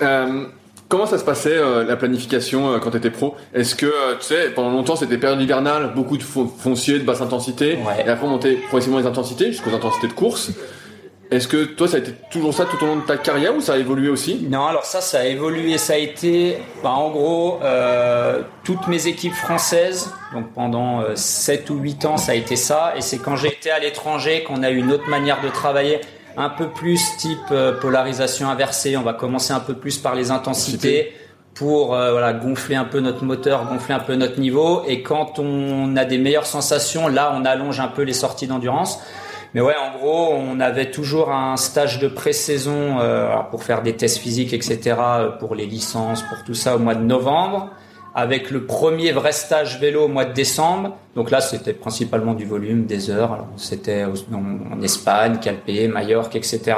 Euh, 0.01 0.45
comment 0.89 1.05
ça 1.05 1.17
se 1.17 1.23
passait 1.23 1.55
euh, 1.57 1.83
la 1.83 1.95
planification 1.95 2.71
euh, 2.73 2.79
quand 2.79 2.91
tu 2.91 2.97
étais 2.97 3.09
pro? 3.11 3.35
Est-ce 3.53 3.75
que 3.75 3.85
euh, 3.85 4.15
tu 4.19 4.25
sais 4.25 4.49
pendant 4.51 4.71
longtemps 4.71 4.95
c'était 4.95 5.17
période 5.17 5.41
hivernale, 5.41 5.91
beaucoup 5.95 6.17
de 6.17 6.23
fo- 6.23 6.49
foncier, 6.57 6.99
de 6.99 7.03
basse 7.03 7.21
intensité, 7.21 7.77
Ouais. 7.85 8.03
et 8.05 8.09
après 8.09 8.25
on 8.25 8.29
montait 8.29 8.55
progressivement 8.55 8.99
les 8.99 9.05
intensités 9.05 9.51
jusqu'aux 9.51 9.73
intensités 9.75 10.07
de 10.07 10.13
course. 10.13 10.51
Est-ce 11.29 11.49
que 11.49 11.65
toi 11.65 11.89
ça 11.89 11.97
a 11.97 11.99
été 11.99 12.13
toujours 12.31 12.53
ça 12.53 12.63
tout 12.63 12.81
au 12.81 12.87
long 12.87 12.95
de 12.95 13.01
ta 13.01 13.17
carrière 13.17 13.53
ou 13.53 13.59
ça 13.59 13.73
a 13.73 13.77
évolué 13.77 14.07
aussi? 14.07 14.47
Non, 14.49 14.65
alors 14.67 14.85
ça, 14.85 15.01
ça 15.01 15.19
a 15.19 15.25
évolué. 15.25 15.77
Ça 15.77 15.91
a 15.93 15.97
été, 15.97 16.57
bah, 16.81 16.91
en 16.91 17.09
gros, 17.09 17.59
euh, 17.63 18.43
toutes 18.63 18.87
mes 18.87 19.07
équipes 19.07 19.33
françaises. 19.33 20.13
Donc 20.33 20.53
pendant 20.53 21.01
euh, 21.01 21.15
7 21.15 21.69
ou 21.69 21.79
8 21.79 22.05
ans, 22.05 22.15
ça 22.15 22.31
a 22.31 22.35
été 22.35 22.55
ça. 22.55 22.93
Et 22.95 23.01
c'est 23.01 23.17
quand 23.17 23.35
j'ai 23.35 23.49
été 23.49 23.69
à 23.71 23.79
l'étranger 23.79 24.43
qu'on 24.43 24.63
a 24.63 24.69
eu 24.69 24.77
une 24.77 24.89
autre 24.93 25.09
manière 25.09 25.41
de 25.41 25.49
travailler, 25.49 25.99
un 26.37 26.49
peu 26.49 26.69
plus 26.69 27.17
type 27.17 27.39
euh, 27.51 27.73
polarisation 27.73 28.47
inversée. 28.47 28.95
On 28.95 29.01
va 29.01 29.13
commencer 29.13 29.51
un 29.53 29.59
peu 29.59 29.73
plus 29.73 29.97
par 29.97 30.15
les 30.15 30.31
intensités 30.31 31.11
pour 31.55 31.95
euh, 31.95 32.11
voilà 32.11 32.33
gonfler 32.33 32.75
un 32.75 32.85
peu 32.85 32.99
notre 32.99 33.23
moteur, 33.23 33.65
gonfler 33.65 33.95
un 33.95 33.99
peu 33.99 34.13
notre 34.13 34.39
niveau. 34.39 34.83
Et 34.87 35.01
quand 35.01 35.39
on 35.39 35.97
a 35.97 36.05
des 36.05 36.19
meilleures 36.19 36.45
sensations, 36.45 37.07
là, 37.07 37.33
on 37.35 37.43
allonge 37.43 37.79
un 37.79 37.87
peu 37.87 38.03
les 38.03 38.13
sorties 38.13 38.45
d'endurance. 38.45 38.99
Mais 39.53 39.61
ouais, 39.61 39.75
en 39.75 39.97
gros, 39.97 40.33
on 40.33 40.59
avait 40.59 40.91
toujours 40.91 41.31
un 41.31 41.57
stage 41.57 41.97
de 41.99 42.07
pré-saison 42.07 42.99
euh, 42.99 43.35
pour 43.49 43.63
faire 43.63 43.81
des 43.81 43.95
tests 43.95 44.19
physiques, 44.19 44.53
etc., 44.53 44.95
pour 45.39 45.55
les 45.55 45.65
licences, 45.65 46.21
pour 46.21 46.43
tout 46.43 46.53
ça 46.53 46.75
au 46.75 46.79
mois 46.79 46.95
de 46.95 47.03
novembre, 47.03 47.69
avec 48.17 48.49
le 48.49 48.65
premier 48.65 49.11
vrai 49.11 49.31
stage 49.31 49.79
vélo 49.79 50.05
au 50.05 50.07
mois 50.07 50.25
de 50.25 50.33
décembre. 50.33 50.97
Donc 51.15 51.29
là, 51.29 51.39
c'était 51.39 51.73
principalement 51.73 52.33
du 52.33 52.45
volume, 52.45 52.87
des 52.87 53.11
heures. 53.11 53.45
C'était 53.57 54.05
en, 54.05 54.81
Espagne, 54.81 55.37
Calpe, 55.39 55.69
Majorque, 55.93 56.35
etc. 56.35 56.75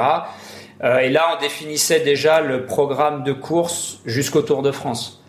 Euh, 0.84 0.98
et 0.98 1.08
là, 1.08 1.34
on 1.34 1.40
définissait 1.40 2.00
déjà 2.00 2.42
le 2.42 2.66
programme 2.66 3.24
de 3.24 3.32
course 3.32 4.00
jusqu'au 4.04 4.42
Tour 4.42 4.60
de 4.60 4.70
France. 4.70 5.20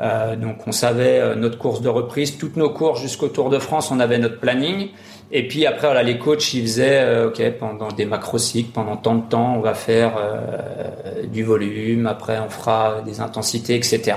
Euh, 0.00 0.34
donc 0.34 0.66
on 0.66 0.72
savait 0.72 1.20
euh, 1.20 1.34
notre 1.36 1.56
course 1.56 1.80
de 1.80 1.88
reprise, 1.88 2.36
toutes 2.36 2.56
nos 2.56 2.70
courses 2.70 3.00
jusqu'au 3.00 3.28
Tour 3.28 3.48
de 3.48 3.58
France, 3.58 3.90
on 3.90 4.00
avait 4.00 4.18
notre 4.18 4.40
planning. 4.40 4.88
Et 5.30 5.46
puis 5.46 5.66
après, 5.66 5.86
voilà, 5.86 6.02
les 6.02 6.18
coachs, 6.18 6.52
ils 6.54 6.62
faisaient, 6.62 7.00
euh, 7.00 7.28
ok, 7.28 7.42
pendant 7.58 7.88
des 7.88 8.04
macro-cycles, 8.04 8.72
pendant 8.72 8.96
tant 8.96 9.14
de 9.14 9.26
temps, 9.28 9.54
on 9.56 9.60
va 9.60 9.74
faire 9.74 10.12
du 11.32 11.42
volume, 11.42 12.06
après 12.06 12.38
on 12.38 12.50
fera 12.50 13.00
des 13.04 13.20
intensités, 13.20 13.76
etc. 13.76 14.16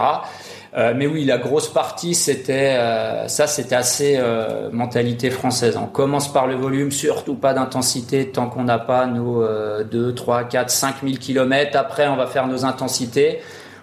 Euh, 0.77 0.93
mais 0.95 1.07
oui, 1.07 1.25
la 1.25 1.39
grosse 1.39 1.69
partie, 1.69 2.13
c'était 2.13 2.75
euh, 2.77 3.27
ça, 3.27 3.47
c'était 3.47 3.75
assez 3.75 4.17
euh, 4.17 4.69
mentalité 4.71 5.31
française. 5.31 5.75
On 5.75 5.87
commence 5.87 6.31
par 6.31 6.45
le 6.45 6.53
volume, 6.53 6.91
surtout 6.91 7.33
pas 7.33 7.53
d'intensité 7.55 8.29
tant 8.29 8.47
qu'on 8.47 8.63
n'a 8.63 8.77
pas 8.77 9.07
nos 9.07 9.43
2, 9.83 10.13
3, 10.13 10.43
4, 10.43 10.69
5 10.69 10.95
000 11.03 11.15
kilomètres. 11.17 11.77
Après, 11.77 12.07
on 12.07 12.15
va 12.15 12.27
faire 12.27 12.47
nos 12.47 12.63
intensités. 12.63 13.39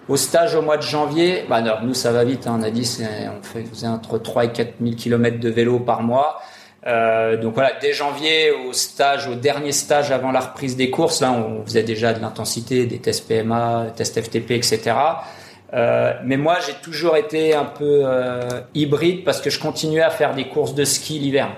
Au 0.09 0.17
stage 0.17 0.55
au 0.55 0.63
mois 0.63 0.77
de 0.77 0.83
janvier, 0.83 1.45
bah 1.49 1.63
non, 1.63 1.77
nous 1.83 1.95
ça 1.95 2.13
va 2.13 2.25
vite. 2.25 2.47
Hein, 2.47 2.59
on 2.61 2.63
a 2.63 2.71
dit, 2.71 2.89
on 3.03 3.43
faisait 3.43 3.89
entre 3.89 4.19
3 4.19 4.45
et 4.45 4.53
4 4.53 4.75
000 4.81 4.95
kilomètres 4.95 5.41
de 5.41 5.49
vélo 5.49 5.81
par 5.81 6.03
mois. 6.03 6.43
Euh, 6.87 7.39
donc 7.39 7.55
voilà, 7.55 7.73
dès 7.81 7.93
janvier 7.93 8.51
au 8.51 8.73
stage, 8.73 9.27
au 9.27 9.35
dernier 9.35 9.73
stage 9.73 10.13
avant 10.13 10.31
la 10.33 10.41
reprise 10.41 10.77
des 10.77 10.91
courses, 10.91 11.23
là 11.23 11.33
on 11.33 11.65
faisait 11.65 11.83
déjà 11.83 12.13
de 12.13 12.21
l'intensité, 12.21 12.85
des 12.85 12.99
tests 12.99 13.27
PMA, 13.27 13.87
tests 13.97 14.21
FTP, 14.21 14.51
etc. 14.51 14.93
Euh, 15.75 16.13
mais 16.25 16.37
moi, 16.37 16.59
j'ai 16.65 16.75
toujours 16.75 17.17
été 17.17 17.55
un 17.55 17.65
peu 17.65 18.03
euh, 18.05 18.61
hybride 18.75 19.25
parce 19.25 19.41
que 19.41 19.51
je 19.51 19.59
continuais 19.59 20.03
à 20.03 20.11
faire 20.11 20.35
des 20.35 20.49
courses 20.49 20.75
de 20.75 20.85
ski 20.85 21.19
l'hiver. 21.19 21.49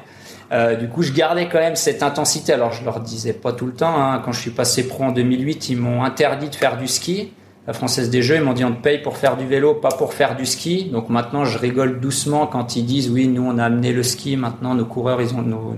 Euh, 0.53 0.77
du 0.77 0.89
coup, 0.89 1.03
je 1.03 1.13
gardais 1.13 1.49
quand 1.49 1.59
même 1.59 1.77
cette 1.77 2.03
intensité. 2.03 2.53
Alors, 2.53 2.73
je 2.73 2.85
leur 2.85 3.01
disais 3.01 3.33
pas 3.33 3.53
tout 3.53 3.67
le 3.67 3.75
temps. 3.75 4.01
Hein. 4.01 4.23
Quand 4.25 4.33
je 4.33 4.41
suis 4.41 4.51
passé 4.51 4.87
pro 4.89 5.05
en 5.05 5.13
2008, 5.13 5.69
ils 5.69 5.77
m'ont 5.77 6.03
interdit 6.03 6.49
de 6.49 6.55
faire 6.55 6.79
du 6.79 6.89
ski. 6.89 7.33
La 7.67 7.73
Française 7.73 8.11
des 8.11 8.23
Jeux, 8.23 8.37
ils 8.37 8.43
m'ont 8.43 8.53
dit 8.53 8.65
on 8.65 8.73
te 8.73 8.81
paye 8.81 8.99
pour 8.99 9.17
faire 9.17 9.37
du 9.37 9.45
vélo, 9.45 9.75
pas 9.75 9.89
pour 9.89 10.15
faire 10.15 10.37
du 10.37 10.47
ski. 10.47 10.85
Donc 10.85 11.09
maintenant, 11.09 11.45
je 11.45 11.59
rigole 11.59 11.99
doucement 11.99 12.47
quand 12.47 12.77
ils 12.77 12.87
disent 12.87 13.11
oui, 13.11 13.27
nous 13.27 13.43
on 13.43 13.59
a 13.59 13.65
amené 13.65 13.93
le 13.93 14.05
ski. 14.05 14.37
Maintenant, 14.37 14.75
nos 14.77 14.85
coureurs, 14.85 15.21
ils 15.21 15.35
ont 15.35 15.43
nos, 15.43 15.75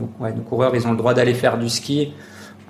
coureurs, 0.46 0.76
ils 0.76 0.86
ont 0.86 0.90
le 0.90 0.98
droit 0.98 1.14
d'aller 1.14 1.32
faire 1.32 1.56
du 1.56 1.70
ski. 1.70 2.12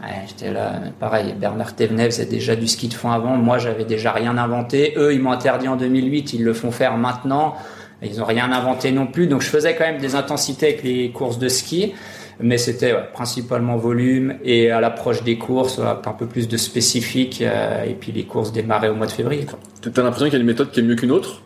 Ouais, 0.01 0.27
j'étais 0.29 0.53
là, 0.53 0.75
pareil, 1.01 1.35
Bernard 1.39 1.75
Thévenet 1.75 2.07
faisait 2.07 2.27
déjà 2.27 2.55
du 2.55 2.69
ski 2.69 2.87
de 2.87 2.95
fond 2.95 3.11
avant, 3.11 3.37
moi 3.37 3.59
j'avais 3.59 3.85
déjà 3.85 4.13
rien 4.13 4.39
inventé, 4.39 4.95
eux 4.97 5.13
ils 5.13 5.21
m'ont 5.21 5.33
interdit 5.33 5.67
en 5.67 5.75
2008, 5.75 6.35
ils 6.35 6.45
le 6.45 6.53
font 6.55 6.71
faire 6.71 6.97
maintenant, 6.97 7.57
ils 8.01 8.23
ont 8.23 8.25
rien 8.25 8.53
inventé 8.53 8.93
non 8.93 9.09
plus, 9.09 9.27
donc 9.27 9.43
je 9.43 9.49
faisais 9.49 9.75
quand 9.75 9.85
même 9.85 10.01
des 10.01 10.15
intensités 10.15 10.67
avec 10.67 10.83
les 10.85 11.11
courses 11.11 11.41
de 11.41 11.49
ski, 11.49 11.95
mais 12.41 12.59
c'était 12.59 12.95
principalement 13.13 13.77
volume 13.77 14.37
et 14.45 14.71
à 14.71 14.81
l'approche 14.81 15.25
des 15.25 15.37
courses, 15.37 15.81
un 15.81 16.13
peu 16.13 16.27
plus 16.27 16.47
de 16.47 16.57
spécifique, 16.57 17.43
euh, 17.43 17.85
et 17.85 17.95
puis 17.95 18.13
les 18.13 18.25
courses 18.25 18.53
démarraient 18.53 18.91
au 18.91 18.95
mois 18.95 19.07
de 19.07 19.13
février. 19.13 19.47
Tu 19.83 19.89
as 19.89 20.03
l'impression 20.03 20.27
qu'il 20.27 20.35
y 20.35 20.37
a 20.37 20.41
une 20.41 20.47
méthode 20.47 20.71
qui 20.71 20.79
est 20.79 20.85
mieux 20.85 20.95
qu'une 20.95 21.11
autre? 21.11 21.43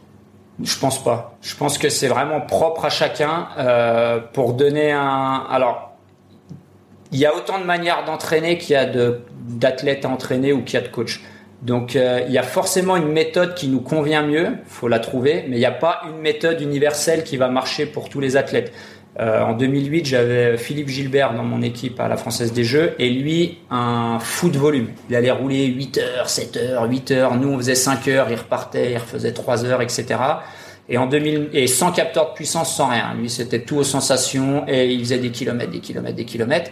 Je 0.62 0.78
pense 0.78 1.02
pas. 1.02 1.38
Je 1.40 1.56
pense 1.56 1.78
que 1.78 1.88
c'est 1.88 2.08
vraiment 2.08 2.40
propre 2.40 2.84
à 2.84 2.90
chacun 2.90 3.48
euh, 3.58 4.20
pour 4.32 4.52
donner 4.52 4.92
un. 4.92 5.46
Alors, 5.50 5.91
il 7.12 7.18
y 7.18 7.26
a 7.26 7.36
autant 7.36 7.58
de 7.58 7.64
manières 7.64 8.04
d'entraîner 8.04 8.58
qu'il 8.58 8.72
y 8.72 8.76
a 8.76 8.86
d'athlètes 8.86 10.04
à 10.04 10.08
entraîner 10.08 10.52
ou 10.52 10.62
qu'il 10.62 10.80
y 10.80 10.82
a 10.82 10.86
de 10.86 10.92
coachs. 10.92 11.20
Donc 11.62 11.94
euh, 11.94 12.22
il 12.26 12.32
y 12.32 12.38
a 12.38 12.42
forcément 12.42 12.96
une 12.96 13.12
méthode 13.12 13.54
qui 13.54 13.68
nous 13.68 13.80
convient 13.80 14.22
mieux, 14.22 14.48
faut 14.66 14.88
la 14.88 14.98
trouver, 14.98 15.44
mais 15.48 15.56
il 15.56 15.60
n'y 15.60 15.64
a 15.64 15.70
pas 15.70 16.02
une 16.08 16.20
méthode 16.20 16.60
universelle 16.60 17.22
qui 17.22 17.36
va 17.36 17.48
marcher 17.48 17.86
pour 17.86 18.08
tous 18.08 18.18
les 18.18 18.36
athlètes. 18.36 18.72
Euh, 19.20 19.42
en 19.42 19.52
2008, 19.52 20.06
j'avais 20.06 20.56
Philippe 20.56 20.88
Gilbert 20.88 21.34
dans 21.34 21.44
mon 21.44 21.60
équipe 21.60 22.00
à 22.00 22.08
la 22.08 22.16
Française 22.16 22.52
des 22.52 22.64
Jeux 22.64 22.94
et 22.98 23.10
lui, 23.10 23.58
un 23.70 24.18
fou 24.18 24.48
de 24.48 24.58
volume. 24.58 24.88
Il 25.10 25.16
allait 25.16 25.30
rouler 25.30 25.66
8 25.66 25.98
heures, 25.98 26.30
7 26.30 26.56
heures, 26.56 26.88
8 26.88 27.10
heures. 27.10 27.36
Nous, 27.36 27.48
on 27.48 27.58
faisait 27.58 27.74
5 27.74 28.08
heures, 28.08 28.28
il 28.30 28.36
repartait, 28.36 28.92
il 28.92 28.98
refaisait 28.98 29.32
3 29.32 29.66
heures, 29.66 29.82
etc. 29.82 30.06
Et 30.88 30.96
en 30.96 31.06
2000, 31.06 31.50
et 31.52 31.66
sans 31.66 31.92
capteur 31.92 32.30
de 32.30 32.34
puissance, 32.34 32.74
sans 32.74 32.86
rien. 32.86 33.14
Lui, 33.14 33.28
c'était 33.28 33.60
tout 33.60 33.76
aux 33.76 33.84
sensations 33.84 34.64
et 34.66 34.90
il 34.90 35.00
faisait 35.00 35.18
des 35.18 35.30
kilomètres, 35.30 35.70
des 35.70 35.80
kilomètres, 35.80 36.16
des 36.16 36.24
kilomètres. 36.24 36.70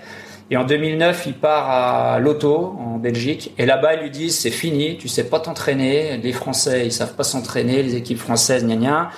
Et 0.50 0.56
en 0.56 0.64
2009, 0.64 1.26
il 1.26 1.34
part 1.34 1.70
à 1.70 2.18
Lotto, 2.18 2.76
en 2.78 2.98
Belgique. 2.98 3.52
Et 3.56 3.66
là-bas, 3.66 3.94
ils 3.94 4.02
lui 4.02 4.10
disent, 4.10 4.36
c'est 4.36 4.50
fini, 4.50 4.98
tu 4.98 5.06
sais 5.06 5.24
pas 5.24 5.38
t'entraîner. 5.38 6.16
Les 6.16 6.32
Français, 6.32 6.86
ils 6.86 6.92
savent 6.92 7.14
pas 7.14 7.22
s'entraîner, 7.22 7.84
les 7.84 7.94
équipes 7.94 8.18
françaises, 8.18 8.64
gna 8.64 8.74
gna. 8.74 9.10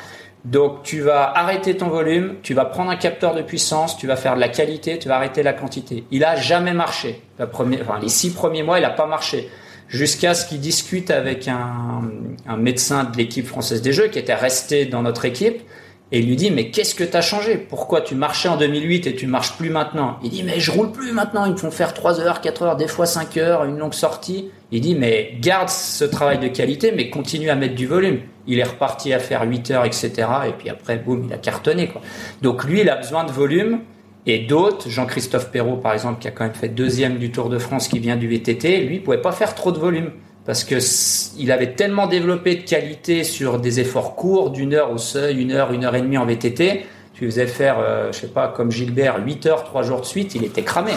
Donc, 0.45 0.83
tu 0.83 1.01
vas 1.01 1.33
arrêter 1.35 1.77
ton 1.77 1.89
volume, 1.89 2.35
tu 2.43 2.53
vas 2.53 2.67
prendre 2.67 2.91
un 2.91 2.97
capteur 2.97 3.35
de 3.35 3.41
puissance, 3.41 3.97
tu 3.97 4.07
vas 4.07 4.17
faire 4.17 4.35
de 4.35 4.41
la 4.41 4.49
qualité, 4.49 4.99
tu 4.99 5.09
vas 5.09 5.17
arrêter 5.17 5.43
la 5.43 5.55
quantité. 5.55 6.05
Il 6.11 6.25
a 6.25 6.37
jamais 6.37 6.75
marché. 6.75 7.23
La 7.39 7.47
première, 7.47 7.81
enfin, 7.83 7.99
les 8.01 8.09
six 8.09 8.31
premiers 8.35 8.63
mois, 8.63 8.79
il 8.79 8.85
a 8.85 8.91
pas 8.91 9.07
marché. 9.07 9.49
Jusqu'à 9.89 10.35
ce 10.35 10.47
qu'il 10.47 10.61
discute 10.61 11.11
avec 11.11 11.49
un 11.49 12.57
médecin 12.57 13.05
de 13.05 13.17
l'équipe 13.17 13.47
française 13.47 13.83
des 13.83 13.93
Jeux 13.93 14.09
qui 14.09 14.19
était 14.19 14.35
resté 14.35 14.85
dans 14.87 15.03
notre 15.03 15.25
équipe 15.25 15.63
et 16.13 16.19
il 16.19 16.27
lui 16.27 16.37
dit 16.37 16.51
mais 16.51 16.71
qu'est-ce 16.71 16.95
que 16.95 17.05
tu 17.05 17.17
as 17.17 17.23
changé? 17.23 17.57
Pourquoi 17.57 18.03
tu 18.03 18.15
marchais 18.15 18.49
en 18.49 18.57
2008 18.59 19.07
et 19.07 19.15
tu 19.15 19.27
marches 19.27 19.57
plus 19.57 19.71
maintenant? 19.71 20.19
Il 20.23 20.31
dit 20.31 20.43
mais 20.43 20.61
je 20.61 20.71
roule 20.71 20.93
plus 20.93 21.13
maintenant, 21.13 21.47
ils 21.47 21.53
me 21.53 21.57
font 21.57 21.71
faire 21.71 21.95
3 21.95 22.21
heures, 22.21 22.43
4 22.43 22.63
heures, 22.63 22.77
des 22.77 22.87
fois 22.87 23.07
5 23.07 23.37
heures, 23.39 23.65
une 23.65 23.79
longue 23.79 23.95
sortie. 23.95 24.51
Il 24.71 24.83
dit 24.83 24.95
mais 24.95 25.35
garde 25.41 25.71
ce 25.71 26.05
travail 26.05 26.39
de 26.39 26.49
qualité 26.49 26.93
mais 26.93 27.09
continue 27.09 27.49
à 27.49 27.55
mettre 27.55 27.75
du 27.75 27.87
volume. 27.87 28.21
Il 28.47 28.59
est 28.59 28.65
reparti 28.65 29.13
à 29.15 29.19
faire 29.19 29.43
8 29.43 29.71
heures, 29.71 29.85
etc. 29.85 30.11
Et 30.49 30.53
puis 30.59 30.69
après, 30.69 30.97
boum, 30.99 31.25
il 31.27 31.33
a 31.33 31.39
cartonné. 31.39 31.89
Quoi. 31.89 32.03
Donc 32.43 32.65
lui, 32.65 32.81
il 32.81 32.91
a 32.91 32.97
besoin 32.97 33.25
de 33.25 33.33
volume. 33.33 33.81
Et 34.27 34.41
d'autres, 34.41 34.89
Jean-Christophe 34.89 35.51
Perrault 35.51 35.79
par 35.79 35.95
exemple, 35.95 36.21
qui 36.21 36.29
a 36.29 36.31
quand 36.31 36.45
même 36.45 36.55
fait 36.55 36.69
deuxième 36.69 37.19
du 37.19 37.33
Tour 37.33 37.49
de 37.49 37.59
France, 37.59 37.89
qui 37.89 37.99
vient 37.99 38.17
du 38.17 38.29
VTT, 38.29 38.85
lui, 38.85 38.97
il 38.97 39.03
pouvait 39.03 39.19
pas 39.19 39.33
faire 39.33 39.55
trop 39.55 39.73
de 39.73 39.79
volume 39.79 40.13
parce 40.45 40.65
que 40.65 40.77
il 41.39 41.53
avait 41.53 41.75
tellement 41.75 42.07
développé 42.07 42.57
de 42.57 42.63
qualité 42.63 43.23
sur 43.23 43.61
des 43.61 43.81
efforts 43.81 44.17
courts, 44.17 44.51
d'une 44.51 44.75
heure 44.75 44.91
au 44.91 44.99
seuil, 44.99 45.41
une 45.41 45.53
heure, 45.53 45.73
une 45.73 45.85
heure 45.85 45.95
et 45.95 46.03
demie 46.03 46.19
en 46.19 46.27
VTT. 46.27 46.85
Tu 47.15 47.27
faisais 47.27 47.47
faire, 47.47 47.77
euh, 47.79 48.11
je 48.11 48.19
sais 48.19 48.29
pas, 48.29 48.49
comme 48.49 48.73
Gilbert, 48.73 49.25
8 49.25 49.47
heures, 49.47 49.65
3 49.65 49.83
jours 49.83 50.01
de 50.01 50.07
suite, 50.07 50.35
il 50.35 50.45
était 50.45 50.63
cramé. 50.63 50.93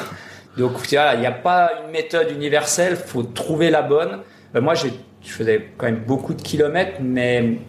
Donc 0.58 0.72
il 0.92 1.20
n'y 1.20 1.26
a 1.28 1.32
pas 1.32 1.72
une 1.84 1.92
méthode 1.92 2.32
universelle, 2.32 2.96
faut 2.96 3.24
trouver 3.24 3.70
la 3.70 3.84
bonne. 3.84 4.20
Euh, 4.56 4.62
moi, 4.62 4.74
je 4.74 4.88
faisais 5.22 5.70
quand 5.78 5.86
même 5.86 6.04
beaucoup 6.08 6.34
de 6.34 6.42
kilomètres, 6.42 7.00
mais 7.02 7.60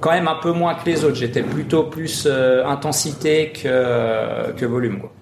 quand 0.00 0.10
même 0.10 0.28
un 0.28 0.38
peu 0.40 0.52
moins 0.52 0.74
que 0.74 0.88
les 0.88 1.04
autres. 1.04 1.16
J'étais 1.16 1.42
plutôt 1.42 1.84
plus 1.84 2.28
euh, 2.30 2.64
intensité 2.64 3.50
que, 3.50 4.52
que 4.52 4.66
volume. 4.66 5.00
Quoi. 5.00 5.12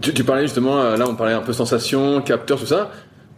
Tu, 0.00 0.14
tu, 0.14 0.22
parlais 0.22 0.42
justement, 0.42 0.82
là 0.96 1.04
on 1.08 1.14
parlait 1.14 1.34
un 1.34 1.42
peu 1.42 1.52
sensation, 1.52 2.22
capteur, 2.22 2.58
tout 2.58 2.66
ça. 2.66 2.90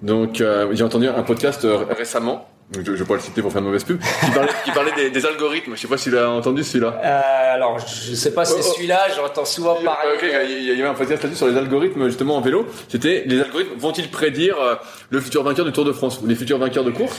Donc 0.02 0.40
euh, 0.40 0.68
j'ai 0.72 0.82
entendu 0.82 1.08
un 1.08 1.22
podcast 1.22 1.64
euh, 1.64 1.84
récemment. 1.96 2.48
Je, 2.74 2.82
je 2.82 2.92
vais 2.92 3.04
pas 3.04 3.14
le 3.14 3.20
citer 3.20 3.42
pour 3.42 3.52
faire 3.52 3.60
de 3.60 3.66
mauvaise 3.66 3.84
pub. 3.84 4.00
Qui 4.00 4.30
parlait, 4.30 4.52
qui 4.64 4.70
parlait 4.70 4.92
des, 4.96 5.10
des, 5.10 5.26
algorithmes. 5.26 5.76
Je 5.76 5.82
sais 5.82 5.88
pas 5.88 5.98
si 5.98 6.04
tu 6.04 6.10
l'as 6.10 6.30
entendu 6.30 6.64
celui-là. 6.64 7.00
Euh, 7.04 7.54
alors 7.54 7.78
je 7.78 8.14
sais 8.14 8.32
pas 8.32 8.44
si 8.44 8.54
c'est 8.54 8.60
oh, 8.60 8.66
oh. 8.66 8.74
celui-là. 8.74 9.00
J'entends 9.14 9.44
souvent 9.44 9.74
parler. 9.74 10.10
Ok, 10.14 10.24
il 10.48 10.64
y 10.64 10.70
avait 10.70 10.86
un 10.86 10.94
podcast 10.94 11.22
là-dessus 11.22 11.38
sur 11.38 11.48
les 11.48 11.56
algorithmes 11.56 12.06
justement 12.06 12.36
en 12.36 12.40
vélo. 12.40 12.66
C'était 12.88 13.24
les 13.26 13.40
algorithmes 13.40 13.78
vont-ils 13.78 14.10
prédire 14.10 14.58
euh, 14.60 14.74
le 15.10 15.20
futur 15.20 15.44
vainqueur 15.44 15.64
du 15.64 15.72
Tour 15.72 15.84
de 15.84 15.92
France 15.92 16.20
ou 16.22 16.26
les 16.26 16.34
futurs 16.34 16.58
vainqueurs 16.58 16.84
de 16.84 16.90
course? 16.90 17.16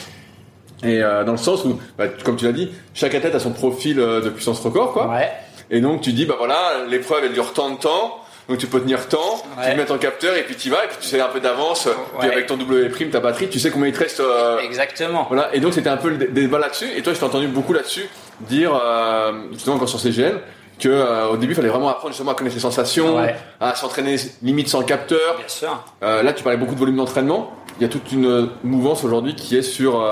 Et 0.85 0.99
dans 0.99 1.31
le 1.31 1.37
sens 1.37 1.63
où, 1.63 1.79
bah, 1.97 2.09
comme 2.25 2.35
tu 2.35 2.43
l'as 2.43 2.51
dit, 2.51 2.69
chaque 2.93 3.15
athlète 3.15 3.33
a 3.33 3.39
son 3.39 3.51
profil 3.51 3.95
de 3.95 4.29
puissance 4.29 4.59
record, 4.59 4.91
quoi. 4.91 5.07
Ouais. 5.07 5.31
Et 5.71 5.79
donc 5.79 6.01
tu 6.01 6.11
dis 6.11 6.25
bah 6.25 6.35
voilà, 6.37 6.83
l'épreuve 6.89 7.23
elle 7.23 7.31
dure 7.31 7.53
tant 7.53 7.71
de 7.71 7.77
temps 7.77 8.22
donc 8.49 8.57
tu 8.57 8.67
peux 8.67 8.81
tenir 8.81 9.07
temps, 9.07 9.41
tu 9.63 9.77
mets 9.77 9.85
ton 9.85 9.97
capteur 9.97 10.35
et 10.35 10.43
puis 10.43 10.55
tu 10.55 10.69
vas 10.69 10.83
et 10.83 10.87
puis 10.87 10.97
tu 10.99 11.07
sais 11.07 11.21
un 11.21 11.29
peu 11.29 11.39
d'avance. 11.39 11.87
Puis 12.19 12.29
avec 12.29 12.47
ton 12.47 12.57
W 12.57 12.89
prime, 12.89 13.09
ta 13.09 13.19
batterie, 13.19 13.47
tu 13.49 13.59
sais 13.59 13.69
combien 13.69 13.87
il 13.87 13.93
te 13.93 13.99
reste. 13.99 14.19
Euh, 14.19 14.59
Exactement. 14.59 15.25
Voilà. 15.29 15.49
Et 15.53 15.59
donc 15.59 15.73
c'était 15.73 15.89
un 15.89 15.97
peu 15.97 16.09
le 16.09 16.17
débat 16.17 16.59
là-dessus. 16.59 16.87
Et 16.95 17.01
toi, 17.01 17.13
je 17.13 17.19
t'ai 17.19 17.25
entendu 17.25 17.47
beaucoup 17.47 17.73
là-dessus 17.73 18.09
dire 18.41 18.73
euh, 18.75 19.31
justement 19.53 19.77
encore 19.77 19.87
sur 19.87 19.99
CGN 19.99 20.39
que 20.79 20.89
euh, 20.89 21.27
au 21.27 21.37
début 21.37 21.53
il 21.53 21.55
fallait 21.55 21.69
vraiment 21.69 21.87
apprendre 21.87 22.09
justement 22.09 22.31
à 22.31 22.35
connaître 22.35 22.55
les 22.55 22.61
sensations, 22.61 23.17
à 23.61 23.75
s'entraîner 23.75 24.17
limite 24.41 24.67
sans 24.67 24.83
capteur. 24.83 25.37
Bien 25.37 25.47
sûr. 25.47 25.83
là, 26.01 26.33
tu 26.33 26.43
parlais 26.43 26.57
beaucoup 26.57 26.73
de 26.73 26.79
volume 26.79 26.97
d'entraînement. 26.97 27.53
Il 27.79 27.83
y 27.83 27.85
a 27.85 27.89
toute 27.89 28.11
une 28.11 28.49
mouvance 28.63 29.03
aujourd'hui 29.03 29.35
qui 29.35 29.55
est 29.55 29.61
sur 29.61 30.05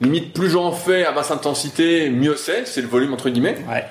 limite 0.00 0.34
plus 0.34 0.50
j'en 0.50 0.72
fais 0.72 1.04
à 1.04 1.12
basse 1.12 1.30
intensité, 1.30 2.10
mieux 2.10 2.34
c'est. 2.34 2.66
C'est 2.66 2.80
le 2.80 2.88
volume 2.88 3.12
entre 3.12 3.28
guillemets. 3.30 3.58
Ouais. 3.68 3.84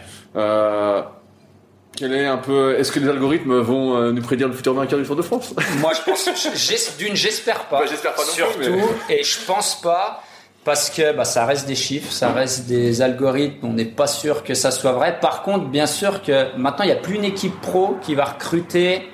Quel 1.98 2.14
est 2.14 2.28
un 2.28 2.38
peu, 2.38 2.78
est-ce 2.78 2.92
que 2.92 3.00
les 3.00 3.10
algorithmes 3.10 3.58
vont 3.58 3.98
euh, 3.98 4.12
nous 4.12 4.22
prédire 4.22 4.48
le 4.48 4.54
futur 4.54 4.76
vainqueur 4.76 5.00
du 5.00 5.06
Tour 5.06 5.16
de 5.16 5.24
France? 5.24 5.56
Moi, 5.80 5.92
je 5.96 6.12
pense, 6.12 6.98
d'une, 7.00 7.16
j'espère 7.16 7.66
pas. 7.66 7.80
Bah, 7.80 7.86
j'espère 7.90 8.14
pas 8.14 8.22
non 8.22 8.32
Surtout, 8.32 8.60
plus, 8.60 8.84
et 9.10 9.24
je 9.24 9.40
pense 9.48 9.82
pas 9.82 10.22
parce 10.64 10.92
que 10.92 11.12
bah, 11.14 11.26
ça 11.26 11.46
reste 11.46 11.66
des 11.68 11.74
chiffres, 11.74 12.12
ça 12.12 12.30
reste 12.30 12.68
des 12.68 13.02
algorithmes. 13.02 13.66
On 13.66 13.74
n'est 13.74 13.86
pas 13.86 14.06
sûr 14.06 14.44
que 14.44 14.54
ça 14.54 14.70
soit 14.70 14.92
vrai. 14.92 15.20
Par 15.20 15.42
contre, 15.42 15.66
bien 15.66 15.88
sûr 15.88 16.22
que 16.22 16.56
maintenant, 16.56 16.84
il 16.84 16.90
n'y 16.90 16.94
a 16.94 16.98
plus 16.98 17.16
une 17.16 17.26
équipe 17.26 17.60
pro 17.62 17.98
qui 18.04 18.14
va 18.14 18.26
recruter 18.26 19.10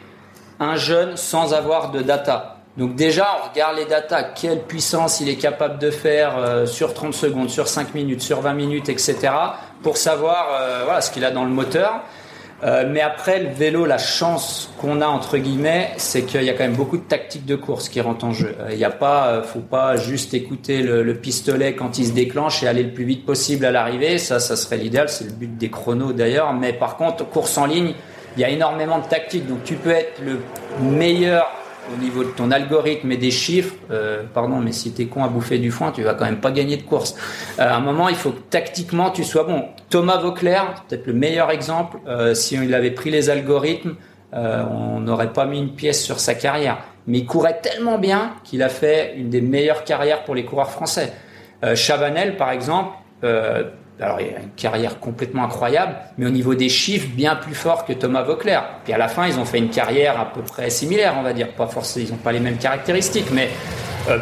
un 0.59 0.75
jeune 0.75 1.15
sans 1.15 1.53
avoir 1.53 1.91
de 1.91 2.01
data. 2.01 2.57
Donc 2.75 2.95
déjà, 2.95 3.37
on 3.39 3.49
regarde 3.49 3.77
les 3.77 3.85
data, 3.85 4.23
quelle 4.23 4.63
puissance 4.63 5.21
il 5.21 5.29
est 5.29 5.37
capable 5.37 5.79
de 5.79 5.89
faire 5.89 6.37
euh, 6.37 6.65
sur 6.65 6.93
30 6.93 7.13
secondes, 7.13 7.49
sur 7.49 7.69
5 7.69 7.93
minutes, 7.93 8.21
sur 8.21 8.41
20 8.41 8.53
minutes, 8.55 8.89
etc. 8.89 9.29
pour 9.83 9.95
savoir 9.95 10.47
euh, 10.51 10.81
voilà, 10.83 10.99
ce 10.99 11.11
qu'il 11.11 11.23
a 11.23 11.31
dans 11.31 11.45
le 11.45 11.51
moteur. 11.51 12.01
Euh, 12.63 12.85
mais 12.89 13.01
après, 13.01 13.39
le 13.39 13.49
vélo, 13.49 13.85
la 13.85 13.97
chance 13.97 14.71
qu'on 14.79 15.01
a 15.01 15.07
entre 15.07 15.37
guillemets, 15.37 15.91
c'est 15.97 16.23
qu'il 16.23 16.43
y 16.43 16.49
a 16.49 16.53
quand 16.53 16.63
même 16.63 16.75
beaucoup 16.75 16.97
de 16.97 17.03
tactiques 17.03 17.45
de 17.45 17.55
course 17.55 17.89
qui 17.89 17.99
rentrent 17.99 18.25
en 18.25 18.31
jeu. 18.31 18.55
Euh, 18.59 18.69
il 18.71 18.77
n'y 18.77 18.85
a 18.85 18.89
pas, 18.89 19.27
euh, 19.27 19.43
faut 19.43 19.59
pas 19.59 19.97
juste 19.97 20.33
écouter 20.33 20.81
le, 20.81 21.13
pistolet 21.13 21.75
quand 21.75 21.99
il 21.99 22.07
se 22.07 22.11
déclenche 22.11 22.63
et 22.63 22.67
aller 22.67 22.83
le 22.83 22.91
plus 22.91 23.05
vite 23.05 23.25
possible 23.25 23.65
à 23.65 23.71
l'arrivée. 23.71 24.17
Ça, 24.17 24.39
ça 24.39 24.55
serait 24.55 24.77
l'idéal. 24.77 25.09
C'est 25.09 25.25
le 25.25 25.31
but 25.31 25.57
des 25.57 25.69
chronos 25.69 26.13
d'ailleurs. 26.13 26.53
Mais 26.53 26.73
par 26.73 26.97
contre, 26.97 27.27
course 27.29 27.57
en 27.57 27.65
ligne, 27.65 27.93
il 28.35 28.41
y 28.41 28.43
a 28.43 28.49
énormément 28.49 28.99
de 28.99 29.05
tactiques. 29.05 29.47
Donc 29.47 29.63
tu 29.63 29.75
peux 29.75 29.91
être 29.91 30.21
le 30.21 30.39
meilleur 30.81 31.47
au 31.91 32.01
niveau 32.01 32.23
de 32.23 32.29
ton 32.29 32.51
algorithme 32.51 33.11
et 33.11 33.17
des 33.17 33.31
chiffres, 33.31 33.75
euh, 33.91 34.23
pardon, 34.33 34.59
mais 34.59 34.71
si 34.71 34.91
t'es 34.91 35.05
con 35.05 35.23
à 35.23 35.27
bouffer 35.27 35.59
du 35.59 35.71
foin, 35.71 35.91
tu 35.91 36.03
vas 36.03 36.13
quand 36.13 36.25
même 36.25 36.39
pas 36.39 36.51
gagner 36.51 36.77
de 36.77 36.83
course. 36.83 37.15
Euh, 37.59 37.63
à 37.63 37.75
un 37.75 37.79
moment, 37.79 38.09
il 38.09 38.15
faut 38.15 38.31
que 38.31 38.39
tactiquement 38.49 39.11
tu 39.11 39.23
sois 39.23 39.43
bon. 39.43 39.65
Thomas 39.93 40.17
Vauclair, 40.17 40.73
peut-être 40.89 41.05
le 41.05 41.13
meilleur 41.13 41.51
exemple. 41.51 41.99
Euh, 42.07 42.33
si 42.33 42.55
il 42.55 42.73
avait 42.73 42.89
pris 42.89 43.11
les 43.11 43.29
algorithmes, 43.29 43.93
euh, 44.33 44.63
on 44.71 44.99
n'aurait 44.99 45.33
pas 45.33 45.45
mis 45.45 45.59
une 45.59 45.75
pièce 45.75 46.03
sur 46.03 46.19
sa 46.19 46.33
carrière. 46.33 46.79
Mais 47.05 47.19
il 47.19 47.27
courait 47.27 47.59
tellement 47.61 47.99
bien 47.99 48.33
qu'il 48.43 48.63
a 48.63 48.69
fait 48.69 49.13
une 49.15 49.29
des 49.29 49.41
meilleures 49.41 49.83
carrières 49.83 50.23
pour 50.23 50.33
les 50.33 50.45
coureurs 50.45 50.71
français. 50.71 51.13
Euh, 51.63 51.75
Chabanel, 51.75 52.37
par 52.37 52.49
exemple, 52.49 52.89
euh, 53.23 53.65
alors 53.99 54.19
il 54.19 54.35
a 54.35 54.39
une 54.39 54.49
carrière 54.55 54.99
complètement 54.99 55.43
incroyable, 55.43 55.93
mais 56.17 56.25
au 56.25 56.31
niveau 56.31 56.55
des 56.55 56.69
chiffres, 56.69 57.09
bien 57.13 57.35
plus 57.35 57.53
fort 57.53 57.85
que 57.85 57.93
Thomas 57.93 58.23
Vauclair. 58.23 58.79
Puis 58.85 58.93
à 58.93 58.97
la 58.97 59.07
fin, 59.07 59.27
ils 59.27 59.37
ont 59.37 59.45
fait 59.45 59.59
une 59.59 59.69
carrière 59.69 60.19
à 60.19 60.25
peu 60.33 60.41
près 60.41 60.71
similaire, 60.71 61.13
on 61.19 61.21
va 61.21 61.33
dire. 61.33 61.49
Pas 61.49 61.67
forcément, 61.67 62.07
ils 62.07 62.11
n'ont 62.11 62.17
pas 62.17 62.31
les 62.31 62.39
mêmes 62.39 62.57
caractéristiques, 62.57 63.29
mais 63.31 63.51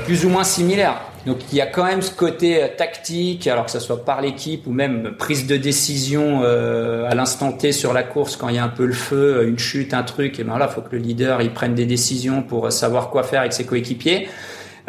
plus 0.04 0.26
ou 0.26 0.30
moins 0.30 0.44
similaires. 0.44 1.00
Donc 1.26 1.38
il 1.52 1.58
y 1.58 1.62
a 1.62 1.68
quand 1.68 1.84
même 1.84 2.02
ce 2.02 2.12
côté 2.12 2.64
euh, 2.64 2.68
tactique, 2.76 3.48
alors 3.48 3.66
que 3.66 3.72
ce 3.72 3.80
soit 3.80 4.04
par 4.06 4.22
l'équipe 4.22 4.66
ou 4.68 4.72
même 4.72 5.16
prise 5.18 5.48
de 5.48 5.58
décision 5.58 6.42
euh, 6.44 7.10
à 7.10 7.16
l'instant 7.16 7.52
T 7.52 7.72
sur 7.72 7.94
la 7.94 8.04
course 8.04 8.36
quand 8.36 8.50
il 8.50 8.56
y 8.56 8.60
a 8.60 8.64
un 8.64 8.70
peu 8.70 8.86
le 8.86 8.94
feu, 8.94 9.48
une 9.48 9.60
chute, 9.60 9.94
un 9.94 10.04
truc. 10.04 10.40
Et 10.40 10.44
ben 10.44 10.58
là, 10.58 10.68
faut 10.68 10.82
que 10.82 10.96
le 10.96 11.02
leader 11.02 11.42
il 11.42 11.54
prenne 11.54 11.76
des 11.76 11.86
décisions 11.86 12.42
pour 12.42 12.72
savoir 12.72 13.10
quoi 13.10 13.24
faire 13.24 13.42
avec 13.42 13.54
ses 13.54 13.66
coéquipiers. 13.66 14.28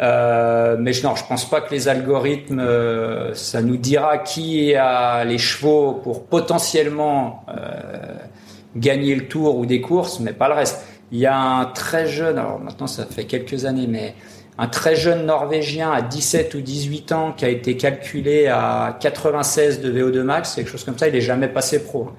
Euh, 0.01 0.75
mais 0.79 0.91
non, 1.03 1.15
je 1.15 1.23
pense 1.25 1.49
pas 1.49 1.61
que 1.61 1.73
les 1.73 1.87
algorithmes, 1.87 2.59
euh, 2.59 3.33
ça 3.33 3.61
nous 3.61 3.77
dira 3.77 4.17
qui 4.17 4.75
a 4.75 5.23
les 5.23 5.37
chevaux 5.37 5.93
pour 5.93 6.25
potentiellement 6.25 7.45
euh, 7.49 8.17
gagner 8.75 9.15
le 9.15 9.27
tour 9.27 9.57
ou 9.57 9.65
des 9.65 9.81
courses, 9.81 10.19
mais 10.19 10.33
pas 10.33 10.47
le 10.47 10.55
reste. 10.55 10.83
Il 11.11 11.19
y 11.19 11.27
a 11.27 11.37
un 11.37 11.65
très 11.65 12.07
jeune, 12.07 12.39
alors 12.39 12.59
maintenant 12.59 12.87
ça 12.87 13.05
fait 13.05 13.25
quelques 13.25 13.65
années, 13.65 13.87
mais 13.87 14.15
un 14.57 14.67
très 14.67 14.95
jeune 14.95 15.25
Norvégien 15.25 15.91
à 15.91 16.01
17 16.01 16.53
ou 16.53 16.61
18 16.61 17.11
ans 17.11 17.33
qui 17.35 17.45
a 17.45 17.49
été 17.49 17.75
calculé 17.75 18.47
à 18.47 18.97
96 18.99 19.81
de 19.81 19.91
VO2 19.91 20.21
max, 20.21 20.55
quelque 20.55 20.69
chose 20.69 20.83
comme 20.83 20.97
ça, 20.97 21.07
il 21.07 21.15
est 21.15 21.21
jamais 21.21 21.47
passé 21.47 21.83
pro. 21.83 22.11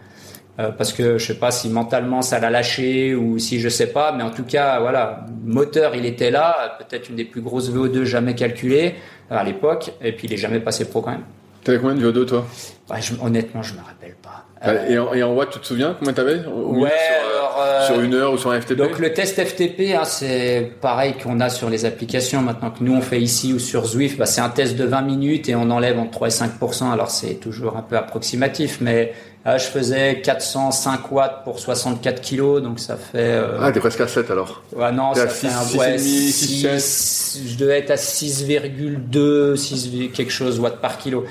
Euh, 0.61 0.71
parce 0.71 0.93
que 0.93 1.19
je 1.19 1.27
sais 1.27 1.39
pas 1.39 1.51
si 1.51 1.69
mentalement 1.69 2.23
ça 2.23 2.39
l'a 2.39 2.49
lâché 2.49 3.15
ou 3.17 3.41
si 3.41 3.59
je 3.59 3.69
sais 3.69 3.89
pas, 3.89 4.13
mais 4.13 4.23
en 4.23 4.31
tout 4.31 4.45
cas 4.45 4.79
voilà, 4.79 5.27
moteur 5.45 5.97
il 5.97 6.07
était 6.07 6.31
là, 6.31 6.77
peut-être 6.79 7.09
une 7.09 7.17
des 7.17 7.25
plus 7.25 7.41
grosses 7.41 7.71
VO2 7.71 8.05
jamais 8.05 8.37
calculées 8.37 8.95
à 9.31 9.43
l'époque, 9.43 9.93
et 10.01 10.13
puis 10.13 10.29
il 10.29 10.33
est 10.33 10.37
jamais 10.37 10.61
passé 10.61 10.85
pro 10.85 11.03
quand 11.03 11.11
même. 11.11 11.25
T'avais 11.65 11.79
combien 11.79 11.95
de 11.95 12.13
VO2 12.13 12.27
toi 12.27 12.47
ouais, 12.91 13.01
je, 13.01 13.15
Honnêtement, 13.21 13.63
je 13.63 13.73
me 13.73 13.79
rappelle 13.79 14.15
pas. 14.23 14.45
Euh, 14.67 14.87
et, 14.87 14.99
en, 14.99 15.15
et, 15.15 15.23
en, 15.23 15.33
watts, 15.35 15.51
tu 15.51 15.59
te 15.59 15.67
souviens 15.67 15.97
combien 15.99 16.13
t'avais 16.13 16.37
Ouais, 16.47 16.91
sur, 16.91 17.39
alors, 17.39 17.63
euh, 17.67 17.87
sur 17.87 18.01
une 18.01 18.15
heure 18.15 18.33
ou 18.33 18.39
sur 18.39 18.51
un 18.51 18.61
FTP 18.61 18.77
Donc 18.77 18.99
le 18.99 19.13
test 19.13 19.43
FTP, 19.43 19.95
hein, 19.95 20.05
c'est 20.05 20.73
pareil 20.81 21.15
qu'on 21.15 21.41
a 21.41 21.49
sur 21.49 21.71
les 21.71 21.85
applications 21.85 22.43
maintenant 22.43 22.71
que 22.71 22.83
nous 22.83 22.95
on 22.95 23.01
fait 23.01 23.21
ici 23.21 23.53
ou 23.53 23.59
sur 23.59 23.87
Zwift. 23.87 24.19
Bah, 24.19 24.27
c'est 24.27 24.41
un 24.41 24.49
test 24.51 24.77
de 24.77 24.85
20 24.85 25.03
minutes 25.03 25.49
et 25.49 25.55
on 25.55 25.71
enlève 25.71 25.99
entre 25.99 26.13
3 26.13 26.29
et 26.29 26.31
5% 26.31 26.93
Alors 26.93 27.11
c'est 27.11 27.35
toujours 27.35 27.77
un 27.77 27.83
peu 27.83 27.97
approximatif, 27.97 28.79
mais 28.81 29.13
ah, 29.47 29.59
je 29.59 29.67
faisais 29.67 30.23
405 30.23 31.13
watts 31.13 31.45
pour 31.45 31.59
64 31.59 32.23
kilos, 32.23 32.63
donc 32.63 32.81
ça 32.81 32.97
fait. 32.97 33.19
Euh... 33.35 33.59
Ah, 33.61 33.71
t'es 33.73 33.81
presque 33.81 34.01
à 34.01 34.09
7 34.09 34.31
alors. 34.31 34.63
Ouais, 34.75 34.91
non, 34.91 35.13
ça 35.13 35.29
fait 35.29 35.49
un 35.49 35.79
ouais, 35.79 35.99
6, 35.99 37.43
je 37.47 37.57
devais 37.57 37.81
être 37.81 37.91
à 37.91 37.97
6,2, 37.97 39.57
6, 39.57 40.11
quelque 40.15 40.33
chose 40.33 40.59
watts 40.59 40.81
par 40.81 40.97
kilo. 40.97 41.27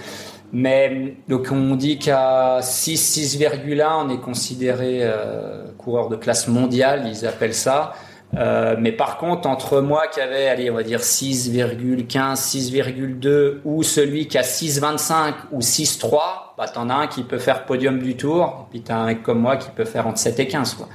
Mais 0.51 1.17
donc 1.27 1.47
on 1.51 1.73
dit 1.75 1.97
qu'à 1.97 2.59
6, 2.61 3.39
6,1, 3.39 4.05
on 4.05 4.09
est 4.11 4.19
considéré 4.19 4.99
euh, 5.01 5.63
coureur 5.79 6.09
de 6.09 6.15
classe 6.15 6.47
mondiale, 6.47 7.05
ils 7.07 7.25
appellent 7.25 7.55
ça. 7.55 7.93
Euh, 8.35 8.75
mais 8.79 8.91
par 8.91 9.17
contre, 9.17 9.47
entre 9.47 9.79
moi 9.81 10.07
qui 10.07 10.19
avait, 10.19 10.47
allez, 10.47 10.69
on 10.71 10.75
va 10.75 10.83
dire 10.83 11.01
6,15, 11.01 12.35
6,2 12.35 13.59
ou 13.63 13.83
celui 13.83 14.27
qui 14.27 14.37
a 14.37 14.41
6,25 14.41 15.33
ou 15.51 15.59
6,3, 15.59 16.55
bah, 16.57 16.67
t'en 16.67 16.89
as 16.89 16.95
un 16.95 17.07
qui 17.07 17.23
peut 17.23 17.37
faire 17.37 17.65
podium 17.65 17.99
du 17.99 18.15
tour, 18.15 18.67
et 18.67 18.71
puis 18.71 18.81
t'as 18.81 18.95
un 18.95 19.05
mec 19.05 19.23
comme 19.23 19.39
moi 19.39 19.57
qui 19.57 19.69
peut 19.69 19.85
faire 19.85 20.07
entre 20.07 20.17
7 20.17 20.39
et 20.39 20.47
15, 20.47 20.73
quoi. 20.75 20.87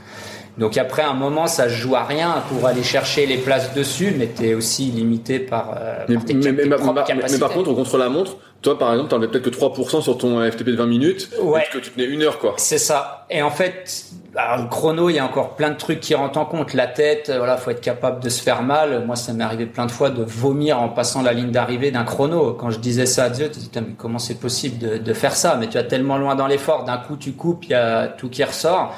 Donc 0.58 0.76
après, 0.76 1.02
un 1.02 1.14
moment, 1.14 1.46
ça 1.46 1.68
joue 1.68 1.94
à 1.94 2.04
rien 2.04 2.42
pour 2.48 2.66
aller 2.66 2.82
chercher 2.82 3.26
les 3.26 3.38
places 3.38 3.72
dessus, 3.74 4.14
mais 4.18 4.26
t'es 4.26 4.54
aussi 4.54 4.86
limité 4.86 5.38
par, 5.38 5.74
euh, 5.80 6.04
mais, 6.08 6.16
par 6.16 6.24
tes, 6.24 6.34
mais, 6.34 6.40
tes 6.42 6.52
mais, 6.52 6.76
propres 6.76 6.94
mais, 6.94 7.04
capacités. 7.04 7.40
par 7.40 7.50
contre, 7.50 7.72
contre 7.72 7.96
la 7.96 8.08
montre, 8.08 8.36
toi, 8.60 8.76
par 8.76 8.90
exemple, 8.90 9.10
t'enlevais 9.10 9.28
peut-être 9.28 9.44
que 9.44 9.50
3% 9.50 10.00
sur 10.02 10.18
ton 10.18 10.42
FTP 10.50 10.70
de 10.70 10.76
20 10.76 10.86
minutes, 10.86 11.30
Ouais. 11.40 11.64
que 11.72 11.78
tu 11.78 11.90
tenais 11.92 12.06
une 12.06 12.22
heure, 12.22 12.40
quoi. 12.40 12.54
C'est 12.56 12.78
ça. 12.78 13.24
Et 13.30 13.40
en 13.40 13.52
fait, 13.52 14.02
alors, 14.34 14.64
le 14.64 14.68
chrono, 14.68 15.08
il 15.10 15.14
y 15.14 15.18
a 15.20 15.24
encore 15.24 15.54
plein 15.54 15.70
de 15.70 15.76
trucs 15.76 16.00
qui 16.00 16.16
rentrent 16.16 16.40
en 16.40 16.44
compte. 16.44 16.74
La 16.74 16.88
tête, 16.88 17.28
euh, 17.30 17.38
voilà, 17.38 17.56
faut 17.56 17.70
être 17.70 17.80
capable 17.80 18.20
de 18.20 18.28
se 18.28 18.42
faire 18.42 18.62
mal. 18.64 19.04
Moi, 19.06 19.14
ça 19.14 19.32
m'est 19.32 19.44
arrivé 19.44 19.64
plein 19.66 19.86
de 19.86 19.92
fois 19.92 20.10
de 20.10 20.24
vomir 20.24 20.80
en 20.82 20.88
passant 20.88 21.22
la 21.22 21.32
ligne 21.34 21.52
d'arrivée 21.52 21.92
d'un 21.92 22.02
chrono. 22.02 22.52
Quand 22.54 22.70
je 22.70 22.80
disais 22.80 23.06
ça 23.06 23.24
à 23.24 23.30
Dieu, 23.30 23.48
tu 23.48 23.60
dis, 23.60 23.66
Putain, 23.66 23.82
mais 23.82 23.94
comment 23.96 24.18
c'est 24.18 24.40
possible 24.40 24.78
de, 24.78 24.98
de 24.98 25.12
faire 25.12 25.36
ça? 25.36 25.56
Mais 25.60 25.68
tu 25.68 25.74
vas 25.74 25.84
tellement 25.84 26.18
loin 26.18 26.34
dans 26.34 26.48
l'effort. 26.48 26.82
D'un 26.82 26.98
coup, 26.98 27.16
tu 27.16 27.32
coupes, 27.34 27.64
il 27.66 27.70
y 27.70 27.74
a 27.74 28.08
tout 28.08 28.28
qui 28.28 28.42
ressort. 28.42 28.92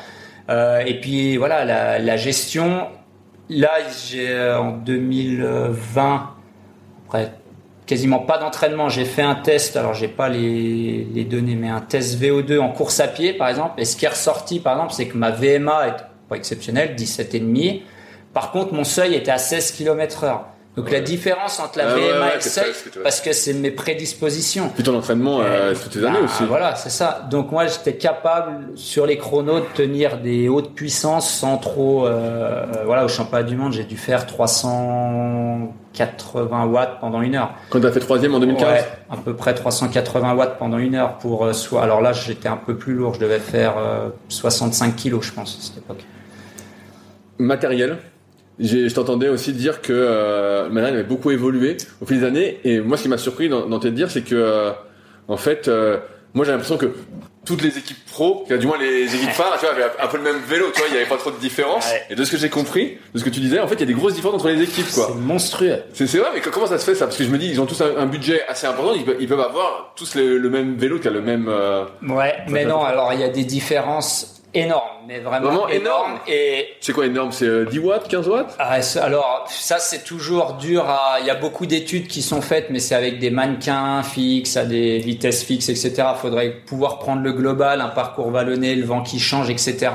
Euh, 0.50 0.80
et 0.84 1.00
puis, 1.00 1.36
voilà, 1.36 1.64
la, 1.98 2.16
gestion. 2.16 2.88
Là, 3.48 3.70
j'ai, 4.06 4.30
euh, 4.30 4.58
en 4.58 4.72
2020, 4.72 6.30
après 7.06 7.32
quasiment 7.86 8.20
pas 8.20 8.38
d'entraînement. 8.38 8.88
J'ai 8.88 9.04
fait 9.04 9.22
un 9.22 9.34
test, 9.34 9.76
alors 9.76 9.94
j'ai 9.94 10.06
pas 10.06 10.28
les, 10.28 11.08
les 11.12 11.24
données, 11.24 11.56
mais 11.56 11.68
un 11.68 11.80
test 11.80 12.20
VO2 12.22 12.60
en 12.60 12.68
course 12.68 13.00
à 13.00 13.08
pied, 13.08 13.32
par 13.32 13.48
exemple. 13.48 13.80
Et 13.80 13.84
ce 13.84 13.96
qui 13.96 14.04
est 14.04 14.08
ressorti, 14.08 14.60
par 14.60 14.74
exemple, 14.74 14.92
c'est 14.92 15.08
que 15.08 15.16
ma 15.16 15.32
VMA 15.32 15.88
est 15.88 15.96
pas 16.28 16.36
exceptionnelle, 16.36 16.94
17,5. 16.94 17.82
Par 18.32 18.52
contre, 18.52 18.72
mon 18.72 18.84
seuil 18.84 19.14
était 19.14 19.32
à 19.32 19.38
16 19.38 19.72
km 19.72 20.22
heure. 20.22 20.46
Donc 20.76 20.92
la 20.92 21.00
différence 21.00 21.58
entre 21.58 21.78
la 21.78 21.88
Ah 21.90 21.94
ouais, 21.96 22.12
VMA 22.12 22.20
ouais, 22.26 22.32
et 22.32 22.36
le 22.36 22.40
seuil, 22.40 22.72
que 22.94 23.00
parce 23.00 23.20
que 23.20 23.32
c'est 23.32 23.54
mes 23.54 23.72
prédispositions. 23.72 24.70
Puis 24.72 24.84
ton 24.84 24.96
entraînement, 24.96 25.40
euh, 25.40 25.44
Euh, 25.44 25.74
toutes 25.74 25.90
tes 25.92 26.04
années 26.06 26.18
bah, 26.20 26.26
aussi. 26.26 26.44
Voilà, 26.44 26.76
c'est 26.76 26.90
ça. 26.90 27.26
Donc 27.28 27.50
moi, 27.50 27.66
j'étais 27.66 27.96
capable 27.96 28.68
sur 28.76 29.04
les 29.04 29.18
chronos 29.18 29.58
de 29.60 29.64
tenir 29.74 30.18
des 30.18 30.48
hautes 30.48 30.72
puissances 30.74 31.28
sans 31.28 31.58
trop. 31.58 32.06
euh, 32.06 32.66
euh, 32.76 32.84
voilà, 32.84 33.04
au 33.04 33.08
championnat 33.08 33.42
du 33.42 33.56
monde, 33.56 33.72
j'ai 33.72 33.82
dû 33.82 33.96
faire 33.96 34.26
380 34.26 36.66
watts 36.66 37.00
pendant 37.00 37.20
une 37.20 37.34
heure. 37.34 37.50
Quand 37.70 37.80
t'as 37.80 37.90
fait 37.90 37.98
troisième 38.00 38.36
en 38.36 38.40
2015. 38.40 38.68
Ouais, 38.68 38.84
à 39.10 39.16
peu 39.16 39.34
près 39.34 39.54
380 39.54 40.34
watts 40.34 40.56
pendant 40.56 40.78
une 40.78 40.94
heure 40.94 41.18
pour 41.18 41.46
euh, 41.46 41.52
soit. 41.52 41.82
Alors 41.82 42.00
là, 42.00 42.12
j'étais 42.12 42.48
un 42.48 42.56
peu 42.56 42.76
plus 42.76 42.94
lourd. 42.94 43.14
Je 43.14 43.18
devais 43.20 43.40
faire 43.40 43.74
euh, 43.76 44.10
65 44.28 44.94
kilos, 44.94 45.26
je 45.26 45.32
pense, 45.32 45.58
à 45.58 45.62
cette 45.66 45.78
époque. 45.78 46.04
matériel? 47.38 47.98
J'ai- 48.60 48.88
Je 48.88 48.94
t'entendais 48.94 49.28
aussi 49.28 49.52
dire 49.52 49.80
que 49.80 49.92
euh, 49.92 50.64
le 50.64 50.70
matériel 50.70 51.00
avait 51.00 51.08
beaucoup 51.08 51.30
évolué 51.30 51.76
au 52.00 52.06
fil 52.06 52.20
des 52.20 52.26
années. 52.26 52.60
Et 52.64 52.80
moi, 52.80 52.96
ce 52.96 53.02
qui 53.04 53.08
m'a 53.08 53.18
surpris 53.18 53.48
dans, 53.48 53.66
dans 53.66 53.78
tes 53.78 53.90
dires, 53.90 54.10
c'est 54.10 54.22
que, 54.22 54.34
euh, 54.34 54.70
en 55.28 55.36
fait, 55.36 55.66
euh, 55.68 55.98
moi, 56.34 56.44
j'ai 56.44 56.52
l'impression 56.52 56.76
que 56.76 56.92
toutes 57.46 57.62
les 57.62 57.78
équipes 57.78 57.96
pro, 58.12 58.44
du 58.50 58.66
moins 58.66 58.76
les 58.78 59.04
équipes 59.16 59.30
phares, 59.30 59.56
tu 59.58 59.64
vois, 59.64 59.74
avaient 59.74 59.84
un 60.00 60.06
peu 60.08 60.18
le 60.18 60.22
même 60.22 60.36
vélo. 60.46 60.66
Tu 60.74 60.78
vois, 60.78 60.88
il 60.88 60.92
n'y 60.92 60.98
avait 61.00 61.08
pas 61.08 61.16
trop 61.16 61.30
de 61.30 61.38
différence. 61.38 61.90
Ouais. 61.90 62.02
Et 62.10 62.14
de 62.14 62.22
ce 62.22 62.30
que 62.30 62.36
j'ai 62.36 62.50
compris, 62.50 62.98
de 63.14 63.18
ce 63.18 63.24
que 63.24 63.30
tu 63.30 63.40
disais, 63.40 63.58
en 63.58 63.66
fait, 63.66 63.76
il 63.76 63.80
y 63.80 63.84
a 63.84 63.86
des 63.86 63.94
grosses 63.94 64.12
différences 64.14 64.36
entre 64.36 64.50
les 64.50 64.62
équipes, 64.62 64.86
quoi. 64.92 65.06
C'est 65.08 65.18
monstrueux. 65.18 65.78
C'est 65.94 66.06
c'est 66.06 66.18
vrai, 66.18 66.28
mais 66.34 66.40
comment 66.42 66.66
ça 66.66 66.76
se 66.78 66.84
fait 66.84 66.94
ça? 66.94 67.06
Parce 67.06 67.16
que 67.16 67.24
je 67.24 67.30
me 67.30 67.38
dis, 67.38 67.48
ils 67.48 67.60
ont 67.60 67.66
tous 67.66 67.80
un, 67.80 67.96
un 67.96 68.06
budget 68.06 68.42
assez 68.46 68.66
important. 68.66 68.92
Ils 68.94 69.04
peuvent, 69.06 69.16
ils 69.18 69.26
peuvent 69.26 69.40
avoir 69.40 69.94
tous 69.96 70.14
le, 70.16 70.36
le 70.36 70.50
même 70.50 70.76
vélo 70.76 70.98
qui 70.98 71.08
a 71.08 71.10
le 71.10 71.22
même. 71.22 71.46
euh, 71.48 71.84
Ouais, 72.06 72.34
mais 72.48 72.66
non. 72.66 72.82
Alors 72.84 73.12
il 73.14 73.20
y 73.20 73.24
a 73.24 73.28
des 73.30 73.44
différences 73.44 74.39
énormes, 74.54 74.88
mais 75.06 75.20
vraiment, 75.20 75.68
énormes. 75.68 76.18
Et 76.28 76.66
C'est 76.80 76.92
quoi 76.92 77.06
énorme? 77.06 77.32
C'est 77.32 77.46
euh, 77.46 77.64
10 77.66 77.78
watts, 77.78 78.08
15 78.08 78.28
watts? 78.28 78.56
Ah, 78.58 78.78
alors 79.00 79.44
ça 79.48 79.78
c'est 79.78 80.02
toujours 80.04 80.54
dur 80.54 80.84
à. 80.88 81.18
Il 81.20 81.26
y 81.26 81.30
a 81.30 81.34
beaucoup 81.34 81.66
d'études 81.66 82.08
qui 82.08 82.22
sont 82.22 82.40
faites, 82.42 82.70
mais 82.70 82.78
c'est 82.80 82.94
avec 82.94 83.18
des 83.18 83.30
mannequins 83.30 84.02
fixes, 84.02 84.56
à 84.56 84.64
des 84.64 84.98
vitesses 84.98 85.44
fixes, 85.44 85.68
etc. 85.68 86.02
Faudrait 86.16 86.50
pouvoir 86.66 86.98
prendre 86.98 87.22
le 87.22 87.32
global, 87.32 87.80
un 87.80 87.88
parcours 87.88 88.30
vallonné, 88.30 88.74
le 88.74 88.84
vent 88.84 89.02
qui 89.02 89.20
change, 89.20 89.50
etc. 89.50 89.90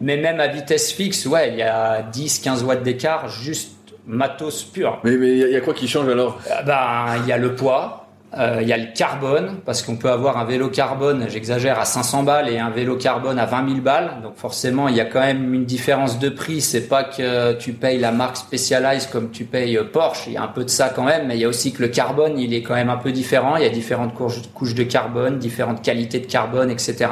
Mais 0.00 0.16
même 0.16 0.40
à 0.40 0.48
vitesse 0.48 0.92
fixe, 0.92 1.24
ouais, 1.26 1.50
il 1.50 1.56
y 1.56 1.62
a 1.62 2.02
10, 2.02 2.40
15 2.40 2.64
watts 2.64 2.82
d'écart, 2.82 3.28
juste 3.28 3.70
matos 4.06 4.64
pur. 4.64 4.98
Mais 5.04 5.12
mais 5.16 5.28
il 5.32 5.38
y, 5.38 5.44
a- 5.44 5.46
il 5.48 5.52
y 5.52 5.56
a 5.56 5.60
quoi 5.60 5.72
qui 5.72 5.88
change 5.88 6.08
alors? 6.08 6.38
Ah 6.50 6.62
Ben, 6.62 7.22
il 7.22 7.28
y 7.28 7.32
a 7.32 7.38
le 7.38 7.54
poids, 7.54 8.03
euh, 8.03 8.03
il 8.36 8.66
y 8.66 8.72
a 8.72 8.76
le 8.76 8.88
carbone, 8.94 9.58
parce 9.64 9.82
qu'on 9.82 9.96
peut 9.96 10.10
avoir 10.10 10.38
un 10.38 10.44
vélo 10.44 10.68
carbone, 10.68 11.26
j'exagère, 11.28 11.78
à 11.78 11.84
500 11.84 12.24
balles 12.24 12.48
et 12.48 12.58
un 12.58 12.70
vélo 12.70 12.96
carbone 12.96 13.38
à 13.38 13.46
20 13.46 13.68
000 13.68 13.80
balles. 13.80 14.22
Donc 14.22 14.36
forcément, 14.36 14.88
il 14.88 14.96
y 14.96 15.00
a 15.00 15.04
quand 15.04 15.20
même 15.20 15.54
une 15.54 15.64
différence 15.64 16.18
de 16.18 16.28
prix. 16.28 16.60
C'est 16.60 16.88
pas 16.88 17.04
que 17.04 17.52
tu 17.54 17.72
payes 17.72 17.98
la 17.98 18.12
marque 18.12 18.36
Specialized 18.36 19.10
comme 19.10 19.30
tu 19.30 19.44
payes 19.44 19.76
euh, 19.76 19.84
Porsche. 19.84 20.26
Il 20.26 20.32
y 20.32 20.36
a 20.36 20.42
un 20.42 20.48
peu 20.48 20.64
de 20.64 20.70
ça 20.70 20.88
quand 20.88 21.04
même, 21.04 21.28
mais 21.28 21.36
il 21.36 21.40
y 21.40 21.44
a 21.44 21.48
aussi 21.48 21.72
que 21.72 21.82
le 21.82 21.88
carbone, 21.88 22.38
il 22.38 22.54
est 22.54 22.62
quand 22.62 22.74
même 22.74 22.90
un 22.90 22.96
peu 22.96 23.12
différent. 23.12 23.56
Il 23.56 23.62
y 23.62 23.66
a 23.66 23.70
différentes 23.70 24.14
couches, 24.14 24.42
couches 24.54 24.74
de 24.74 24.84
carbone, 24.84 25.38
différentes 25.38 25.82
qualités 25.82 26.20
de 26.20 26.26
carbone, 26.26 26.70
etc. 26.70 27.06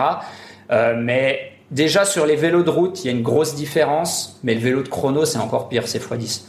Euh, 0.71 0.95
mais 0.97 1.53
déjà 1.71 2.05
sur 2.05 2.27
les 2.27 2.37
vélos 2.37 2.63
de 2.63 2.71
route, 2.71 3.05
il 3.05 3.07
y 3.07 3.11
a 3.11 3.13
une 3.13 3.23
grosse 3.23 3.55
différence, 3.55 4.41
mais 4.43 4.55
le 4.55 4.61
vélo 4.61 4.83
de 4.83 4.89
chrono, 4.89 5.25
c'est 5.25 5.39
encore 5.39 5.69
pire, 5.69 5.87
c'est 5.87 6.03
x10. 6.03 6.43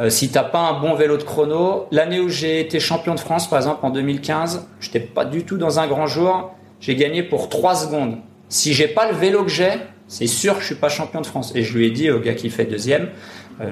Euh, 0.00 0.10
si 0.10 0.30
t'as 0.30 0.44
pas 0.44 0.60
un 0.60 0.80
bon 0.80 0.94
vélo 0.94 1.16
de 1.16 1.24
chrono, 1.24 1.88
l'année 1.90 2.20
où 2.20 2.28
j'ai 2.28 2.60
été 2.60 2.78
champion 2.78 3.14
de 3.14 3.20
France, 3.20 3.50
par 3.50 3.58
exemple 3.58 3.84
en 3.84 3.90
2015, 3.90 4.68
j'étais 4.80 5.00
pas 5.00 5.24
du 5.24 5.44
tout 5.44 5.56
dans 5.56 5.80
un 5.80 5.88
grand 5.88 6.06
jour. 6.06 6.54
J'ai 6.80 6.94
gagné 6.94 7.24
pour 7.24 7.48
3 7.48 7.74
secondes. 7.74 8.18
Si 8.48 8.72
j'ai 8.72 8.86
pas 8.86 9.10
le 9.10 9.16
vélo 9.16 9.42
que 9.42 9.50
j'ai, 9.50 9.72
c'est 10.06 10.28
sûr 10.28 10.54
que 10.54 10.60
je 10.60 10.66
suis 10.66 10.74
pas 10.76 10.88
champion 10.88 11.20
de 11.20 11.26
France. 11.26 11.52
Et 11.56 11.62
je 11.62 11.76
lui 11.76 11.86
ai 11.86 11.90
dit 11.90 12.10
au 12.10 12.20
gars 12.20 12.34
qui 12.34 12.48
fait 12.48 12.64
deuxième. 12.64 13.08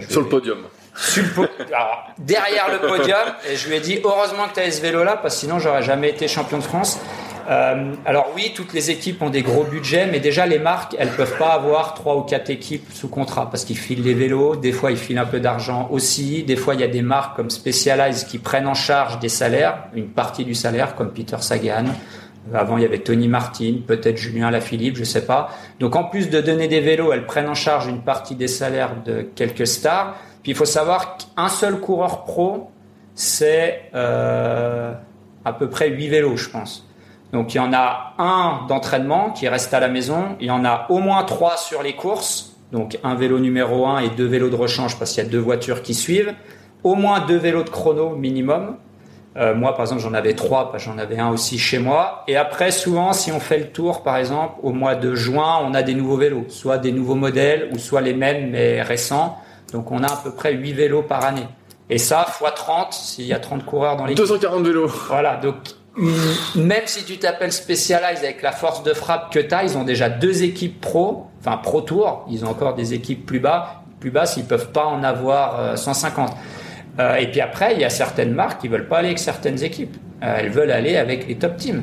Sur 0.08 0.22
le 0.22 0.28
podium. 0.28 0.58
Sur 0.96 1.22
le 1.42 1.48
derrière 2.18 2.70
le 2.72 2.88
podium, 2.88 3.18
et 3.48 3.54
je 3.54 3.68
lui 3.68 3.76
ai 3.76 3.80
dit 3.80 4.00
heureusement 4.02 4.48
que 4.48 4.54
tu 4.54 4.60
as 4.60 4.70
ce 4.70 4.80
vélo 4.80 5.04
là, 5.04 5.16
parce 5.16 5.34
que 5.34 5.40
sinon 5.40 5.58
j'aurais 5.58 5.82
jamais 5.82 6.10
été 6.10 6.26
champion 6.26 6.58
de 6.58 6.62
France. 6.62 6.98
Euh, 7.48 7.94
alors 8.04 8.32
oui, 8.34 8.52
toutes 8.54 8.72
les 8.72 8.90
équipes 8.90 9.22
ont 9.22 9.30
des 9.30 9.42
gros 9.42 9.62
budgets, 9.62 10.06
mais 10.10 10.18
déjà 10.18 10.46
les 10.46 10.58
marques, 10.58 10.96
elles 10.98 11.10
peuvent 11.10 11.38
pas 11.38 11.52
avoir 11.52 11.94
trois 11.94 12.16
ou 12.16 12.22
quatre 12.22 12.50
équipes 12.50 12.92
sous 12.92 13.08
contrat 13.08 13.48
parce 13.50 13.64
qu'ils 13.64 13.78
filent 13.78 14.02
les 14.02 14.14
vélos. 14.14 14.56
Des 14.56 14.72
fois, 14.72 14.90
ils 14.90 14.96
filent 14.96 15.18
un 15.18 15.26
peu 15.26 15.38
d'argent 15.38 15.88
aussi. 15.90 16.42
Des 16.42 16.56
fois, 16.56 16.74
il 16.74 16.80
y 16.80 16.84
a 16.84 16.88
des 16.88 17.02
marques 17.02 17.36
comme 17.36 17.50
Specialized 17.50 18.26
qui 18.26 18.38
prennent 18.38 18.66
en 18.66 18.74
charge 18.74 19.20
des 19.20 19.28
salaires, 19.28 19.84
une 19.94 20.08
partie 20.08 20.44
du 20.44 20.54
salaire, 20.54 20.96
comme 20.96 21.12
Peter 21.12 21.36
Sagan. 21.40 21.84
Avant, 22.54 22.76
il 22.76 22.82
y 22.82 22.86
avait 22.86 23.00
Tony 23.00 23.26
Martin, 23.26 23.78
peut-être 23.86 24.16
Julien 24.16 24.50
Lafilippe, 24.50 24.96
je 24.96 25.04
sais 25.04 25.24
pas. 25.24 25.50
Donc, 25.80 25.96
en 25.96 26.04
plus 26.04 26.30
de 26.30 26.40
donner 26.40 26.68
des 26.68 26.80
vélos, 26.80 27.12
elles 27.12 27.26
prennent 27.26 27.48
en 27.48 27.54
charge 27.54 27.86
une 27.88 28.02
partie 28.02 28.36
des 28.36 28.48
salaires 28.48 29.02
de 29.04 29.22
quelques 29.34 29.66
stars. 29.66 30.16
Puis, 30.42 30.52
il 30.52 30.54
faut 30.54 30.64
savoir 30.64 31.16
qu'un 31.16 31.48
seul 31.48 31.80
coureur 31.80 32.24
pro, 32.24 32.70
c'est 33.14 33.82
euh, 33.94 34.92
à 35.44 35.52
peu 35.52 35.68
près 35.68 35.88
huit 35.88 36.08
vélos, 36.08 36.36
je 36.36 36.50
pense. 36.50 36.86
Donc 37.36 37.52
il 37.52 37.58
y 37.58 37.60
en 37.60 37.74
a 37.74 38.14
un 38.16 38.66
d'entraînement 38.66 39.30
qui 39.30 39.46
reste 39.46 39.74
à 39.74 39.78
la 39.78 39.88
maison, 39.88 40.36
il 40.40 40.46
y 40.46 40.50
en 40.50 40.64
a 40.64 40.86
au 40.88 41.00
moins 41.00 41.22
trois 41.24 41.58
sur 41.58 41.82
les 41.82 41.94
courses, 41.94 42.56
donc 42.72 42.98
un 43.04 43.14
vélo 43.14 43.38
numéro 43.38 43.86
un 43.86 43.98
et 43.98 44.08
deux 44.08 44.24
vélos 44.24 44.48
de 44.48 44.56
rechange 44.56 44.98
parce 44.98 45.12
qu'il 45.12 45.22
y 45.22 45.26
a 45.26 45.28
deux 45.28 45.38
voitures 45.38 45.82
qui 45.82 45.92
suivent, 45.92 46.32
au 46.82 46.94
moins 46.94 47.20
deux 47.20 47.36
vélos 47.36 47.62
de 47.62 47.68
chrono 47.68 48.16
minimum. 48.16 48.76
Euh, 49.36 49.54
moi, 49.54 49.72
par 49.72 49.82
exemple, 49.82 50.00
j'en 50.00 50.14
avais 50.14 50.32
trois, 50.32 50.72
parce 50.72 50.82
que 50.82 50.90
j'en 50.90 50.96
avais 50.96 51.18
un 51.18 51.28
aussi 51.28 51.58
chez 51.58 51.78
moi. 51.78 52.24
Et 52.26 52.38
après, 52.38 52.70
souvent, 52.70 53.12
si 53.12 53.30
on 53.32 53.38
fait 53.38 53.58
le 53.58 53.66
tour, 53.66 54.02
par 54.02 54.16
exemple, 54.16 54.54
au 54.62 54.72
mois 54.72 54.94
de 54.94 55.14
juin, 55.14 55.58
on 55.62 55.74
a 55.74 55.82
des 55.82 55.94
nouveaux 55.94 56.16
vélos, 56.16 56.46
soit 56.48 56.78
des 56.78 56.90
nouveaux 56.90 57.16
modèles, 57.16 57.68
ou 57.74 57.78
soit 57.78 58.00
les 58.00 58.14
mêmes 58.14 58.48
mais 58.48 58.80
récents. 58.80 59.36
Donc, 59.74 59.92
on 59.92 60.02
a 60.02 60.10
à 60.10 60.16
peu 60.16 60.30
près 60.30 60.54
huit 60.54 60.72
vélos 60.72 61.02
par 61.02 61.22
année. 61.22 61.46
Et 61.90 61.98
ça, 61.98 62.24
fois 62.24 62.52
30, 62.52 62.94
s'il 62.94 63.26
y 63.26 63.34
a 63.34 63.38
30 63.38 63.66
coureurs 63.66 63.96
dans 63.98 64.06
l'équipe. 64.06 64.24
240 64.24 64.64
vélos. 64.64 64.90
Voilà, 65.08 65.36
donc 65.36 65.56
même 65.96 66.82
si 66.86 67.04
tu 67.04 67.18
t'appelles 67.18 67.52
Specialized 67.52 68.22
avec 68.22 68.42
la 68.42 68.52
force 68.52 68.82
de 68.82 68.92
frappe 68.92 69.32
que 69.32 69.38
tu 69.38 69.54
as, 69.54 69.64
ils 69.64 69.78
ont 69.78 69.84
déjà 69.84 70.08
deux 70.08 70.42
équipes 70.42 70.80
pro, 70.80 71.26
enfin 71.40 71.56
pro 71.56 71.80
tour, 71.80 72.26
ils 72.30 72.44
ont 72.44 72.48
encore 72.48 72.74
des 72.74 72.92
équipes 72.92 73.24
plus 73.24 73.40
bas, 73.40 73.82
plus 74.00 74.10
basses, 74.10 74.36
ils 74.36 74.44
peuvent 74.44 74.72
pas 74.72 74.84
en 74.84 75.02
avoir 75.02 75.78
150. 75.78 76.30
Euh, 76.30 77.02
euh, 77.02 77.16
et 77.16 77.30
puis 77.30 77.40
après, 77.40 77.74
il 77.74 77.80
y 77.80 77.84
a 77.84 77.90
certaines 77.90 78.32
marques 78.32 78.60
qui 78.60 78.68
veulent 78.68 78.88
pas 78.88 78.98
aller 78.98 79.08
avec 79.08 79.18
certaines 79.18 79.62
équipes. 79.62 79.96
Euh, 80.22 80.36
elles 80.38 80.50
veulent 80.50 80.70
aller 80.70 80.96
avec 80.96 81.28
les 81.28 81.36
top 81.36 81.56
teams. 81.56 81.82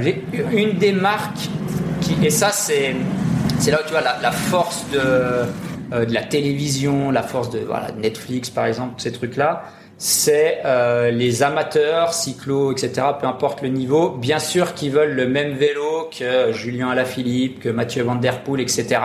J'ai 0.00 0.22
une 0.52 0.78
des 0.78 0.92
marques 0.92 1.48
qui, 2.00 2.16
et 2.24 2.30
ça 2.30 2.50
c'est, 2.52 2.94
c'est 3.58 3.72
là 3.72 3.80
où 3.80 3.84
tu 3.84 3.90
vois 3.90 4.02
la, 4.02 4.30
force 4.30 4.84
de, 4.92 6.04
de 6.04 6.14
la 6.14 6.22
télévision, 6.22 7.10
la 7.10 7.24
force 7.24 7.50
de 7.50 7.58
voilà, 7.58 7.88
Netflix 7.98 8.48
par 8.48 8.66
exemple, 8.66 8.94
ces 8.98 9.10
trucs-là 9.10 9.64
c'est 9.98 10.60
euh, 10.66 11.10
les 11.10 11.42
amateurs, 11.42 12.12
cyclo, 12.12 12.72
etc., 12.72 12.92
peu 13.18 13.26
importe 13.26 13.62
le 13.62 13.68
niveau, 13.68 14.10
bien 14.10 14.38
sûr 14.38 14.74
qui 14.74 14.90
veulent 14.90 15.14
le 15.14 15.26
même 15.26 15.52
vélo 15.52 16.10
que 16.16 16.52
Julien 16.52 16.90
Alaphilippe, 16.90 17.60
que 17.60 17.70
Mathieu 17.70 18.02
Van 18.02 18.16
Der 18.16 18.42
Poel, 18.42 18.60
etc. 18.60 19.00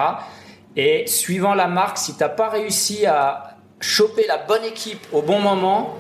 Et 0.76 1.08
suivant 1.08 1.54
la 1.54 1.68
marque, 1.68 1.98
si 1.98 2.16
t'as 2.18 2.30
pas 2.30 2.50
réussi 2.50 3.06
à 3.06 3.56
choper 3.80 4.26
la 4.28 4.38
bonne 4.38 4.66
équipe 4.66 5.00
au 5.14 5.22
bon 5.22 5.40
moment, 5.40 5.96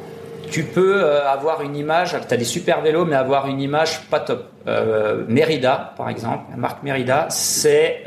tu 0.49 0.63
peux 0.63 1.01
euh, 1.01 1.25
avoir 1.25 1.61
une 1.61 1.77
image, 1.77 2.17
tu 2.27 2.33
as 2.33 2.37
des 2.37 2.43
super 2.43 2.81
vélos, 2.81 3.05
mais 3.05 3.15
avoir 3.15 3.47
une 3.47 3.61
image 3.61 4.01
pas 4.09 4.19
top. 4.19 4.49
Euh, 4.67 5.23
Merida, 5.29 5.93
par 5.95 6.09
exemple, 6.09 6.43
la 6.51 6.57
marque 6.57 6.83
Merida, 6.83 7.27
c'est... 7.29 8.03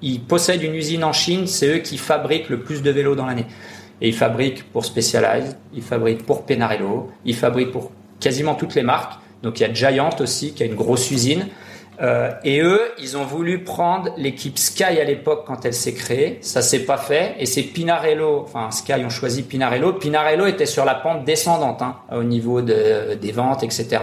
ils 0.00 0.22
possèdent 0.22 0.62
une 0.62 0.74
usine 0.74 1.04
en 1.04 1.12
Chine, 1.12 1.46
c'est 1.46 1.68
eux 1.68 1.78
qui 1.78 1.98
fabriquent 1.98 2.48
le 2.48 2.60
plus 2.60 2.82
de 2.82 2.90
vélos 2.90 3.14
dans 3.14 3.26
l'année. 3.26 3.46
Et 4.04 4.08
ils 4.08 4.14
fabriquent 4.14 4.70
pour 4.70 4.84
Specialized, 4.84 5.56
ils 5.72 5.82
fabriquent 5.82 6.26
pour 6.26 6.44
Penarello, 6.44 7.10
ils 7.24 7.34
fabriquent 7.34 7.72
pour 7.72 7.90
quasiment 8.20 8.54
toutes 8.54 8.74
les 8.74 8.82
marques. 8.82 9.14
Donc 9.42 9.58
il 9.58 9.62
y 9.62 9.66
a 9.66 9.72
Giant 9.72 10.10
aussi 10.20 10.52
qui 10.52 10.62
a 10.62 10.66
une 10.66 10.74
grosse 10.74 11.10
usine. 11.10 11.46
Euh, 12.02 12.30
et 12.44 12.60
eux, 12.60 12.82
ils 12.98 13.16
ont 13.16 13.24
voulu 13.24 13.64
prendre 13.64 14.10
l'équipe 14.18 14.58
Sky 14.58 14.84
à 14.84 15.04
l'époque 15.04 15.44
quand 15.46 15.64
elle 15.64 15.72
s'est 15.72 15.94
créée. 15.94 16.36
Ça 16.42 16.60
s'est 16.60 16.84
pas 16.84 16.98
fait. 16.98 17.34
Et 17.38 17.46
c'est 17.46 17.62
Pinarello, 17.62 18.42
enfin 18.44 18.70
Sky 18.70 19.02
ont 19.06 19.08
choisi 19.08 19.42
Pinarello. 19.42 19.94
Pinarello 19.94 20.44
était 20.44 20.66
sur 20.66 20.84
la 20.84 20.96
pente 20.96 21.24
descendante 21.24 21.80
hein, 21.80 21.96
au 22.12 22.24
niveau 22.24 22.60
de, 22.60 23.14
des 23.14 23.32
ventes, 23.32 23.62
etc. 23.62 24.02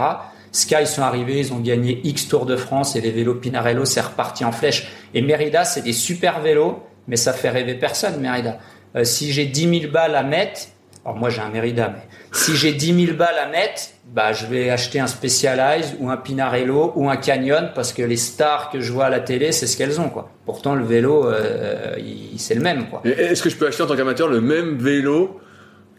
Sky 0.50 0.84
sont 0.84 1.02
arrivés, 1.02 1.38
ils 1.38 1.52
ont 1.52 1.60
gagné 1.60 2.00
X 2.02 2.26
Tour 2.26 2.44
de 2.44 2.56
France 2.56 2.96
et 2.96 3.00
les 3.00 3.12
vélos 3.12 3.36
Pinarello 3.36 3.84
c'est 3.84 4.00
reparti 4.00 4.44
en 4.44 4.50
flèche. 4.50 4.90
Et 5.14 5.22
Merida, 5.22 5.64
c'est 5.64 5.82
des 5.82 5.92
super 5.92 6.40
vélos, 6.40 6.82
mais 7.06 7.16
ça 7.16 7.32
fait 7.32 7.50
rêver 7.50 7.74
personne 7.74 8.20
Merida. 8.20 8.58
Euh, 8.96 9.04
si 9.04 9.32
j'ai 9.32 9.46
10 9.46 9.80
000 9.80 9.92
balles 9.92 10.14
à 10.14 10.22
mettre, 10.22 10.62
alors 11.04 11.16
moi 11.16 11.30
j'ai 11.30 11.40
un 11.40 11.48
Merida, 11.48 11.92
mais 11.94 12.02
si 12.32 12.56
j'ai 12.56 12.72
10 12.72 13.06
000 13.06 13.16
balles 13.16 13.38
à 13.38 13.48
mettre, 13.48 13.82
bah 14.06 14.32
je 14.32 14.46
vais 14.46 14.70
acheter 14.70 15.00
un 15.00 15.06
Specialized 15.06 15.96
ou 15.98 16.10
un 16.10 16.16
Pinarello 16.16 16.92
ou 16.96 17.08
un 17.08 17.16
Canyon 17.16 17.70
parce 17.74 17.92
que 17.92 18.02
les 18.02 18.16
stars 18.16 18.70
que 18.70 18.80
je 18.80 18.92
vois 18.92 19.06
à 19.06 19.10
la 19.10 19.20
télé, 19.20 19.52
c'est 19.52 19.66
ce 19.66 19.76
qu'elles 19.76 20.00
ont 20.00 20.10
quoi. 20.10 20.30
Pourtant 20.44 20.74
le 20.74 20.84
vélo, 20.84 21.26
euh, 21.26 21.96
c'est 22.36 22.54
le 22.54 22.60
même 22.60 22.88
quoi. 22.88 23.02
Est-ce 23.04 23.42
que 23.42 23.50
je 23.50 23.56
peux 23.56 23.66
acheter 23.66 23.82
en 23.82 23.86
tant 23.86 23.96
qu'amateur 23.96 24.28
le 24.28 24.40
même 24.40 24.76
vélo 24.76 25.40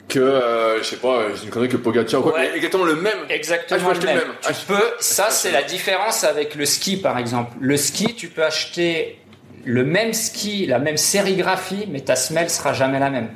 que 0.07 0.19
euh, 0.19 0.77
je 0.79 0.83
sais 0.83 0.97
pas, 0.97 1.27
je 1.33 1.45
ne 1.45 1.49
connais 1.49 1.67
que 1.67 1.77
Pogacar 1.77 2.19
ou 2.19 2.29
quoi, 2.29 2.45
exactement 2.53 2.83
le 2.83 2.95
même. 2.95 3.17
Exactement 3.29 3.89
ah, 3.89 3.93
le, 3.93 4.05
même. 4.05 4.19
Tu 4.45 4.65
peux, 4.67 4.83
ça 4.99 5.27
c'est 5.29 5.51
la 5.51 5.63
différence 5.63 6.23
avec 6.23 6.55
le 6.55 6.65
ski 6.65 6.97
par 6.97 7.17
exemple. 7.17 7.53
Le 7.59 7.77
ski, 7.77 8.13
tu 8.13 8.27
peux 8.27 8.43
acheter 8.43 9.17
le 9.65 9.83
même 9.83 10.13
ski, 10.13 10.65
la 10.65 10.79
même 10.79 10.97
sérigraphie, 10.97 11.87
mais 11.91 12.01
ta 12.01 12.15
semelle 12.15 12.49
sera 12.49 12.73
jamais 12.73 12.99
la 12.99 13.09
même. 13.09 13.29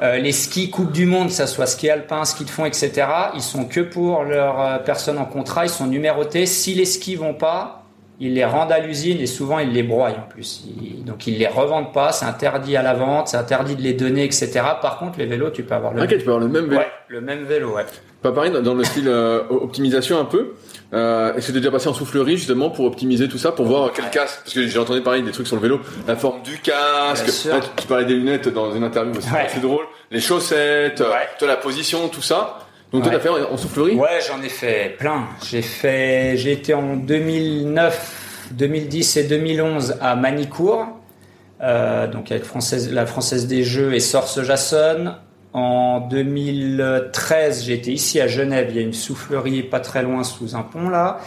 Euh, 0.00 0.16
les 0.18 0.32
skis 0.32 0.70
Coupe 0.70 0.90
du 0.90 1.06
Monde, 1.06 1.28
que 1.28 1.32
ça 1.32 1.46
soit 1.46 1.66
ski 1.66 1.90
alpin, 1.90 2.24
ski 2.24 2.44
de 2.44 2.50
fond, 2.50 2.64
etc., 2.64 2.90
ils 3.34 3.42
sont 3.42 3.64
que 3.66 3.80
pour 3.80 4.24
leurs 4.24 4.60
euh, 4.60 4.78
personnes 4.78 5.18
en 5.18 5.26
contrat, 5.26 5.64
ils 5.64 5.70
sont 5.70 5.86
numérotés. 5.86 6.46
Si 6.46 6.74
les 6.74 6.86
skis 6.86 7.14
vont 7.14 7.34
pas, 7.34 7.84
ils 8.18 8.34
les 8.34 8.44
rendent 8.44 8.72
à 8.72 8.78
l'usine 8.78 9.20
et 9.20 9.26
souvent 9.26 9.58
ils 9.58 9.72
les 9.72 9.82
broient 9.82 10.10
en 10.10 10.28
plus. 10.28 10.64
donc 11.04 11.26
ils 11.26 11.38
les 11.38 11.46
revendent 11.46 11.92
pas, 11.92 12.12
c'est 12.12 12.24
interdit 12.24 12.76
à 12.76 12.82
la 12.82 12.94
vente, 12.94 13.28
c'est 13.28 13.36
interdit 13.36 13.76
de 13.76 13.82
les 13.82 13.94
donner, 13.94 14.24
etc. 14.24 14.50
Par 14.80 14.98
contre, 14.98 15.18
les 15.18 15.26
vélos, 15.26 15.50
tu 15.50 15.62
peux 15.62 15.74
avoir 15.74 15.92
le, 15.92 16.00
même. 16.00 16.08
tu 16.08 16.18
peux 16.18 16.32
avoir 16.32 16.38
le 16.38 16.48
même 16.48 16.66
vélo. 16.66 16.78
Ouais, 16.78 16.88
le 17.08 17.20
même 17.20 17.44
vélo, 17.44 17.74
ouais. 17.74 17.84
Pas 18.22 18.32
pareil 18.32 18.52
dans 18.52 18.74
le 18.74 18.84
style 18.84 19.08
euh, 19.08 19.42
optimisation 19.50 20.20
un 20.20 20.24
peu. 20.24 20.52
Euh, 20.94 21.34
Est-ce 21.34 21.48
que 21.48 21.52
déjà 21.58 21.70
passé 21.70 21.88
en 21.88 21.94
soufflerie 21.94 22.36
justement 22.36 22.70
pour 22.70 22.84
optimiser 22.84 23.26
tout 23.28 23.38
ça, 23.38 23.50
pour 23.50 23.64
voir 23.64 23.92
quel 23.92 24.10
casque? 24.10 24.40
Parce 24.44 24.54
que 24.54 24.66
j'ai 24.66 24.78
entendu 24.78 25.00
parler 25.00 25.22
des 25.22 25.32
trucs 25.32 25.46
sur 25.46 25.56
le 25.56 25.62
vélo, 25.62 25.80
la 26.06 26.16
forme 26.16 26.42
du 26.42 26.58
casque. 26.58 27.48
tu 27.76 27.86
parlais 27.86 28.04
des 28.04 28.14
lunettes 28.14 28.48
dans 28.48 28.72
une 28.74 28.84
interview, 28.84 29.14
c'est 29.48 29.60
drôle. 29.60 29.86
Les 30.10 30.20
chaussettes, 30.20 31.00
euh, 31.00 31.10
toi 31.38 31.48
la 31.48 31.56
position, 31.56 32.08
tout 32.08 32.22
ça. 32.22 32.58
Donc 32.92 33.04
toi 33.04 33.12
t'as 33.12 33.20
fait 33.20 33.30
en, 33.30 33.56
soufflerie? 33.56 33.94
Ouais, 33.94 34.20
j'en 34.28 34.42
ai 34.42 34.50
fait 34.50 34.96
plein. 34.98 35.24
J'ai 35.48 35.62
fait, 35.62 36.36
j'ai 36.36 36.52
été 36.52 36.74
en 36.74 36.96
2009, 36.96 38.50
2010 38.52 39.16
et 39.16 39.24
2011 39.24 39.96
à 40.02 40.14
Manicourt, 40.14 40.86
euh, 41.62 42.06
donc 42.06 42.30
avec 42.30 42.44
française, 42.44 42.92
la 42.92 43.06
française 43.06 43.46
des 43.46 43.64
jeux 43.64 43.94
et 43.94 44.00
Source 44.00 44.42
Jason. 44.42 45.14
En 45.52 46.00
2013, 46.00 47.64
j'ai 47.64 47.74
été 47.74 47.92
ici 47.92 48.20
à 48.20 48.26
Genève. 48.26 48.68
Il 48.70 48.76
y 48.76 48.78
a 48.78 48.82
une 48.82 48.94
soufflerie 48.94 49.62
pas 49.62 49.80
très 49.80 50.02
loin 50.02 50.24
sous 50.24 50.56
un 50.56 50.62
pont 50.62 50.88
là. 50.88 51.20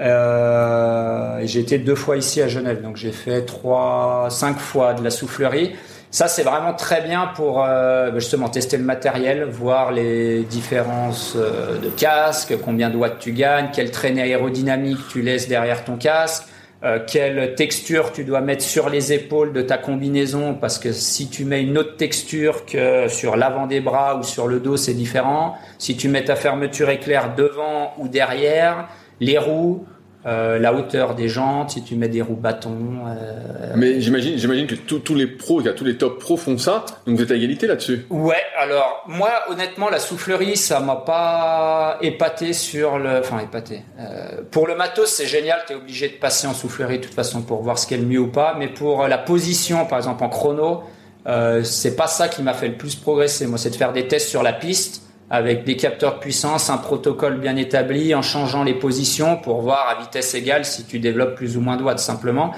Euh, 0.00 1.40
j'ai 1.44 1.60
été 1.60 1.78
deux 1.78 1.94
fois 1.94 2.16
ici 2.16 2.40
à 2.40 2.48
Genève, 2.48 2.82
donc 2.82 2.96
j'ai 2.96 3.10
fait 3.10 3.44
trois, 3.44 4.28
cinq 4.30 4.58
fois 4.58 4.94
de 4.94 5.02
la 5.02 5.10
soufflerie. 5.10 5.74
Ça, 6.10 6.26
c'est 6.28 6.42
vraiment 6.42 6.72
très 6.72 7.02
bien 7.02 7.26
pour 7.34 7.62
euh, 7.62 8.12
justement 8.14 8.48
tester 8.48 8.78
le 8.78 8.84
matériel, 8.84 9.44
voir 9.44 9.92
les 9.92 10.42
différences 10.44 11.34
euh, 11.36 11.78
de 11.78 11.90
casque, 11.90 12.54
combien 12.64 12.88
de 12.88 12.96
watts 12.96 13.18
tu 13.18 13.32
gagnes, 13.32 13.68
quelle 13.74 13.90
traînée 13.90 14.22
aérodynamique 14.22 15.00
tu 15.10 15.20
laisses 15.20 15.48
derrière 15.48 15.84
ton 15.84 15.96
casque. 15.96 16.44
Euh, 16.84 17.00
quelle 17.04 17.56
texture 17.56 18.12
tu 18.12 18.22
dois 18.22 18.40
mettre 18.40 18.62
sur 18.62 18.88
les 18.88 19.12
épaules 19.12 19.52
de 19.52 19.62
ta 19.62 19.78
combinaison 19.78 20.54
parce 20.54 20.78
que 20.78 20.92
si 20.92 21.28
tu 21.28 21.44
mets 21.44 21.60
une 21.60 21.76
autre 21.76 21.96
texture 21.96 22.66
que 22.66 23.08
sur 23.08 23.34
l'avant 23.34 23.66
des 23.66 23.80
bras 23.80 24.16
ou 24.16 24.22
sur 24.22 24.46
le 24.46 24.60
dos 24.60 24.76
c'est 24.76 24.94
différent. 24.94 25.56
Si 25.78 25.96
tu 25.96 26.08
mets 26.08 26.24
ta 26.24 26.36
fermeture 26.36 26.88
éclair 26.90 27.34
devant 27.34 27.94
ou 27.98 28.06
derrière, 28.06 28.88
les 29.18 29.38
roues, 29.38 29.86
euh, 30.26 30.58
la 30.58 30.74
hauteur 30.74 31.14
des 31.14 31.28
jantes, 31.28 31.70
si 31.70 31.84
tu 31.84 31.94
mets 31.94 32.08
des 32.08 32.22
roues 32.22 32.34
bâtons. 32.34 33.06
Euh... 33.06 33.72
Mais 33.76 34.00
j'imagine, 34.00 34.36
j'imagine 34.36 34.66
que 34.66 34.74
tous 34.74 35.14
les 35.14 35.28
pros, 35.28 35.62
tous 35.62 35.84
les 35.84 35.96
top 35.96 36.18
pros 36.18 36.36
font 36.36 36.58
ça, 36.58 36.84
donc 37.06 37.16
vous 37.16 37.22
êtes 37.22 37.30
à 37.30 37.36
égalité 37.36 37.68
là-dessus. 37.68 38.04
Ouais, 38.10 38.42
alors 38.58 39.04
moi 39.06 39.30
honnêtement 39.48 39.88
la 39.88 40.00
soufflerie 40.00 40.56
ça 40.56 40.80
m'a 40.80 40.96
pas 40.96 41.98
épaté 42.02 42.52
sur 42.52 42.98
le, 42.98 43.20
enfin 43.20 43.38
épaté. 43.38 43.82
Euh, 44.00 44.42
pour 44.50 44.66
le 44.66 44.74
matos 44.74 45.08
c'est 45.08 45.26
génial, 45.26 45.60
tu 45.66 45.74
es 45.74 45.76
obligé 45.76 46.08
de 46.08 46.14
passer 46.14 46.48
en 46.48 46.54
soufflerie 46.54 46.98
de 46.98 47.04
toute 47.04 47.14
façon 47.14 47.42
pour 47.42 47.62
voir 47.62 47.78
ce 47.78 47.86
qui 47.86 47.94
est 47.94 47.98
le 47.98 48.06
mieux 48.06 48.20
ou 48.20 48.28
pas, 48.28 48.56
mais 48.58 48.66
pour 48.66 49.06
la 49.06 49.18
position 49.18 49.86
par 49.86 49.98
exemple 49.98 50.24
en 50.24 50.28
chrono, 50.28 50.82
euh, 51.28 51.62
c'est 51.62 51.94
pas 51.94 52.08
ça 52.08 52.28
qui 52.28 52.42
m'a 52.42 52.54
fait 52.54 52.68
le 52.68 52.76
plus 52.76 52.96
progresser. 52.96 53.46
Moi 53.46 53.56
c'est 53.58 53.70
de 53.70 53.76
faire 53.76 53.92
des 53.92 54.08
tests 54.08 54.28
sur 54.28 54.42
la 54.42 54.52
piste 54.52 55.07
avec 55.30 55.64
des 55.64 55.76
capteurs 55.76 56.20
puissance, 56.20 56.70
un 56.70 56.78
protocole 56.78 57.38
bien 57.38 57.56
établi, 57.56 58.14
en 58.14 58.22
changeant 58.22 58.64
les 58.64 58.74
positions 58.74 59.36
pour 59.36 59.60
voir 59.60 59.86
à 59.88 60.00
vitesse 60.00 60.34
égale 60.34 60.64
si 60.64 60.84
tu 60.86 60.98
développes 60.98 61.34
plus 61.34 61.56
ou 61.56 61.60
moins 61.60 61.76
de 61.76 61.82
watts 61.82 61.98
simplement. 61.98 62.52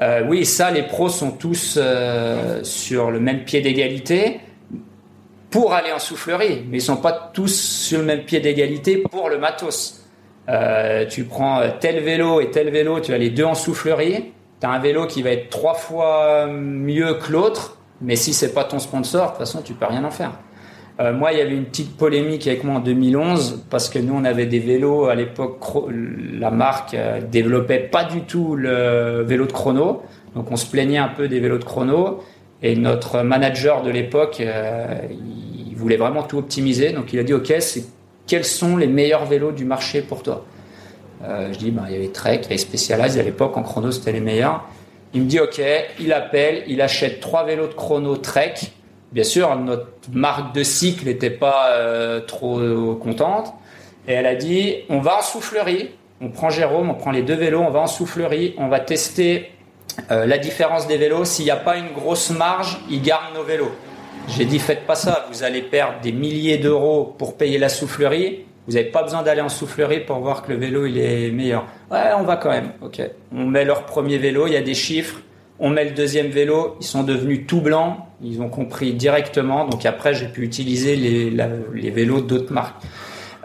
Euh, 0.00 0.22
oui, 0.26 0.46
ça, 0.46 0.70
les 0.70 0.82
pros 0.82 1.08
sont 1.08 1.32
tous 1.32 1.78
euh, 1.80 2.64
sur 2.64 3.10
le 3.10 3.20
même 3.20 3.44
pied 3.44 3.60
d'égalité 3.60 4.40
pour 5.50 5.74
aller 5.74 5.92
en 5.92 5.98
soufflerie, 5.98 6.64
mais 6.68 6.78
ils 6.78 6.82
sont 6.82 6.96
pas 6.96 7.30
tous 7.32 7.54
sur 7.54 7.98
le 7.98 8.04
même 8.04 8.22
pied 8.24 8.40
d'égalité 8.40 9.04
pour 9.10 9.28
le 9.28 9.38
matos. 9.38 10.00
Euh, 10.48 11.06
tu 11.06 11.24
prends 11.24 11.62
tel 11.78 12.02
vélo 12.02 12.40
et 12.40 12.50
tel 12.50 12.70
vélo, 12.70 13.00
tu 13.00 13.12
as 13.14 13.18
les 13.18 13.30
deux 13.30 13.44
en 13.44 13.54
soufflerie. 13.54 14.32
Tu 14.60 14.66
as 14.66 14.70
un 14.70 14.78
vélo 14.78 15.06
qui 15.06 15.22
va 15.22 15.30
être 15.30 15.50
trois 15.50 15.74
fois 15.74 16.46
mieux 16.46 17.14
que 17.14 17.30
l'autre, 17.30 17.78
mais 18.00 18.16
si 18.16 18.32
c'est 18.32 18.52
pas 18.54 18.64
ton 18.64 18.78
sponsor, 18.78 19.24
de 19.24 19.28
toute 19.30 19.38
façon, 19.38 19.62
tu 19.62 19.74
peux 19.74 19.86
rien 19.86 20.04
en 20.04 20.10
faire. 20.10 20.32
Euh, 21.00 21.12
moi, 21.12 21.32
il 21.32 21.38
y 21.38 21.40
avait 21.40 21.56
une 21.56 21.64
petite 21.64 21.96
polémique 21.96 22.46
avec 22.46 22.62
moi 22.62 22.76
en 22.76 22.80
2011 22.80 23.64
parce 23.68 23.88
que 23.88 23.98
nous, 23.98 24.14
on 24.14 24.24
avait 24.24 24.46
des 24.46 24.60
vélos 24.60 25.06
à 25.06 25.14
l'époque. 25.16 25.58
La 26.38 26.50
marque 26.50 26.94
euh, 26.94 27.20
développait 27.20 27.80
pas 27.80 28.04
du 28.04 28.20
tout 28.22 28.54
le 28.54 29.22
vélo 29.22 29.46
de 29.46 29.52
chrono, 29.52 30.02
donc 30.36 30.52
on 30.52 30.56
se 30.56 30.70
plaignait 30.70 30.98
un 30.98 31.08
peu 31.08 31.26
des 31.26 31.40
vélos 31.40 31.58
de 31.58 31.64
chrono. 31.64 32.22
Et 32.62 32.76
notre 32.76 33.22
manager 33.22 33.82
de 33.82 33.90
l'époque, 33.90 34.40
euh, 34.40 34.86
il 35.10 35.74
voulait 35.76 35.96
vraiment 35.96 36.22
tout 36.22 36.38
optimiser, 36.38 36.92
donc 36.92 37.12
il 37.12 37.18
a 37.18 37.24
dit 37.24 37.34
OK, 37.34 37.52
quels 38.26 38.44
sont 38.44 38.76
les 38.76 38.86
meilleurs 38.86 39.26
vélos 39.26 39.52
du 39.52 39.64
marché 39.64 40.00
pour 40.00 40.22
toi? 40.22 40.44
Je 41.26 41.56
dis, 41.56 41.70
bah, 41.70 41.84
il 41.88 41.94
y 41.94 41.96
avait 41.96 42.08
Trek, 42.08 42.36
il 42.36 42.42
y 42.42 42.46
avait 42.46 42.58
Specialized 42.58 43.18
à 43.18 43.22
l'époque 43.22 43.56
en 43.56 43.62
chrono, 43.62 43.90
c'était 43.90 44.12
les 44.12 44.20
meilleurs. 44.20 44.68
Il 45.14 45.22
me 45.22 45.26
dit 45.26 45.40
OK, 45.40 45.60
il 45.98 46.12
appelle, 46.12 46.64
il 46.66 46.82
achète 46.82 47.20
trois 47.20 47.44
vélos 47.44 47.66
de 47.66 47.72
chrono 47.72 48.16
Trek 48.16 48.54
Bien 49.14 49.22
sûr, 49.22 49.54
notre 49.54 49.86
marque 50.12 50.52
de 50.56 50.64
cycle 50.64 51.04
n'était 51.04 51.30
pas 51.30 51.68
euh, 51.70 52.18
trop 52.18 52.58
contente. 52.96 53.54
Et 54.08 54.12
elle 54.12 54.26
a 54.26 54.34
dit, 54.34 54.78
on 54.88 54.98
va 54.98 55.18
en 55.18 55.22
soufflerie. 55.22 55.90
On 56.20 56.30
prend 56.30 56.50
Jérôme, 56.50 56.90
on 56.90 56.94
prend 56.94 57.12
les 57.12 57.22
deux 57.22 57.36
vélos, 57.36 57.60
on 57.60 57.70
va 57.70 57.78
en 57.78 57.86
soufflerie. 57.86 58.54
On 58.58 58.66
va 58.66 58.80
tester 58.80 59.52
euh, 60.10 60.26
la 60.26 60.36
différence 60.36 60.88
des 60.88 60.96
vélos. 60.96 61.24
S'il 61.24 61.44
n'y 61.44 61.52
a 61.52 61.56
pas 61.56 61.76
une 61.76 61.92
grosse 61.92 62.30
marge, 62.30 62.80
ils 62.90 63.02
gardent 63.02 63.36
nos 63.36 63.44
vélos. 63.44 63.70
J'ai 64.26 64.46
dit, 64.46 64.58
faites 64.58 64.84
pas 64.84 64.96
ça. 64.96 65.26
Vous 65.30 65.44
allez 65.44 65.62
perdre 65.62 66.00
des 66.02 66.10
milliers 66.10 66.58
d'euros 66.58 67.14
pour 67.16 67.36
payer 67.36 67.58
la 67.58 67.68
soufflerie. 67.68 68.46
Vous 68.66 68.74
n'avez 68.74 68.88
pas 68.88 69.04
besoin 69.04 69.22
d'aller 69.22 69.42
en 69.42 69.48
soufflerie 69.48 70.00
pour 70.00 70.18
voir 70.18 70.42
que 70.42 70.50
le 70.50 70.58
vélo 70.58 70.86
il 70.86 70.98
est 70.98 71.30
meilleur. 71.30 71.66
Ouais, 71.88 72.14
on 72.18 72.24
va 72.24 72.36
quand 72.36 72.50
même. 72.50 72.72
Ok. 72.82 73.00
On 73.32 73.46
met 73.46 73.64
leur 73.64 73.86
premier 73.86 74.18
vélo. 74.18 74.48
Il 74.48 74.54
y 74.54 74.56
a 74.56 74.62
des 74.62 74.74
chiffres. 74.74 75.20
On 75.60 75.70
met 75.70 75.84
le 75.84 75.92
deuxième 75.92 76.28
vélo, 76.28 76.76
ils 76.80 76.86
sont 76.86 77.04
devenus 77.04 77.46
tout 77.46 77.60
blancs, 77.60 77.98
ils 78.22 78.40
ont 78.40 78.48
compris 78.48 78.94
directement. 78.94 79.66
Donc 79.66 79.84
après, 79.86 80.14
j'ai 80.14 80.26
pu 80.26 80.42
utiliser 80.42 80.96
les, 80.96 81.90
vélos 81.90 82.20
d'autres 82.20 82.52
marques. 82.52 82.82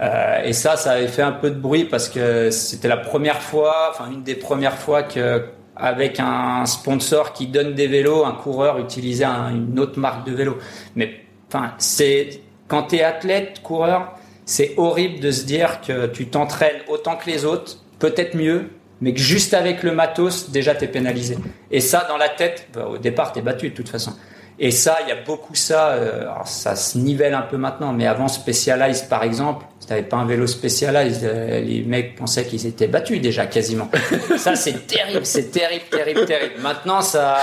Euh, 0.02 0.44
et 0.44 0.54
ça, 0.54 0.78
ça 0.78 0.92
avait 0.92 1.08
fait 1.08 1.22
un 1.22 1.34
peu 1.34 1.50
de 1.50 1.60
bruit 1.60 1.84
parce 1.84 2.08
que 2.08 2.52
c'était 2.52 2.88
la 2.88 2.98
première 2.98 3.42
fois, 3.42 3.90
enfin 3.92 4.10
une 4.10 4.24
des 4.24 4.36
premières 4.36 4.78
fois 4.78 5.04
que 5.04 5.44
avec 5.76 6.20
un 6.20 6.66
sponsor 6.66 7.34
qui 7.34 7.48
donne 7.48 7.74
des 7.74 7.88
vélos, 7.88 8.26
un 8.26 8.34
coureur 8.34 8.80
utilisait 8.80 9.26
une 9.26 9.80
autre 9.80 10.00
marque 10.00 10.26
de 10.26 10.34
vélo. 10.34 10.58
Mais 10.96 11.22
enfin, 11.48 11.74
c'est 11.78 12.42
quand 12.68 12.84
tu 12.84 12.98
es 12.98 13.04
athlète, 13.04 13.62
coureur, 13.64 14.14
c'est 14.46 14.74
horrible 14.78 15.20
de 15.20 15.32
se 15.32 15.46
dire 15.46 15.82
que 15.82 16.08
tu 16.08 16.28
t'entraînes 16.28 16.82
autant 16.88 17.16
que 17.16 17.30
les 17.30 17.46
autres, 17.46 17.78
peut-être 18.00 18.36
mieux, 18.36 18.70
mais 19.02 19.14
que 19.14 19.20
juste 19.20 19.54
avec 19.54 19.84
le 19.84 19.92
matos, 19.92 20.50
déjà, 20.52 20.76
tu 20.76 20.86
es 20.86 20.88
pénalisé. 20.88 21.38
Et 21.72 21.80
ça, 21.80 22.06
dans 22.10 22.18
la 22.18 22.30
tête, 22.30 22.68
bah, 22.74 22.88
au 22.88 22.98
départ, 22.98 23.32
tu 23.32 23.40
es 23.40 23.42
battu 23.42 23.70
de 23.70 23.76
toute 23.76 23.90
façon. 23.90 24.14
Et 24.62 24.72
ça, 24.72 24.98
il 25.04 25.08
y 25.08 25.12
a 25.12 25.16
beaucoup 25.16 25.56
ça, 25.56 25.92
euh, 25.92 26.26
ça 26.44 26.76
se 26.76 26.98
nivelle 26.98 27.34
un 27.34 27.44
peu 27.44 27.56
maintenant, 27.56 27.94
mais 27.94 28.06
avant 28.06 28.28
Specialized, 28.28 29.08
par 29.08 29.24
exemple, 29.24 29.66
si 29.80 29.88
t'avais 29.88 30.04
pas 30.04 30.18
un 30.18 30.26
vélo 30.26 30.48
Specialized, 30.48 31.24
euh, 31.24 31.62
les 31.62 31.84
mecs 31.84 32.16
pensaient 32.16 32.46
qu'ils 32.46 32.68
étaient 32.68 32.88
battus 32.88 33.22
déjà, 33.22 33.46
quasiment. 33.46 33.90
ça, 34.38 34.58
c'est 34.58 34.86
terrible, 34.86 35.26
c'est 35.26 35.52
terrible, 35.52 35.86
terrible, 35.90 36.26
terrible. 36.26 36.56
Maintenant, 36.62 37.02
ça, 37.02 37.38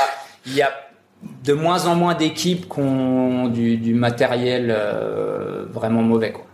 il 0.44 0.54
y 0.54 0.62
a 0.62 0.70
de 1.42 1.54
moins 1.54 1.86
en 1.86 1.94
moins 1.94 2.14
d'équipes 2.14 2.68
qui 2.68 2.80
ont 2.80 3.48
du, 3.48 3.78
du 3.78 3.94
matériel 3.94 4.70
euh, 4.70 5.64
vraiment 5.70 6.02
mauvais, 6.02 6.32
quoi. 6.32 6.44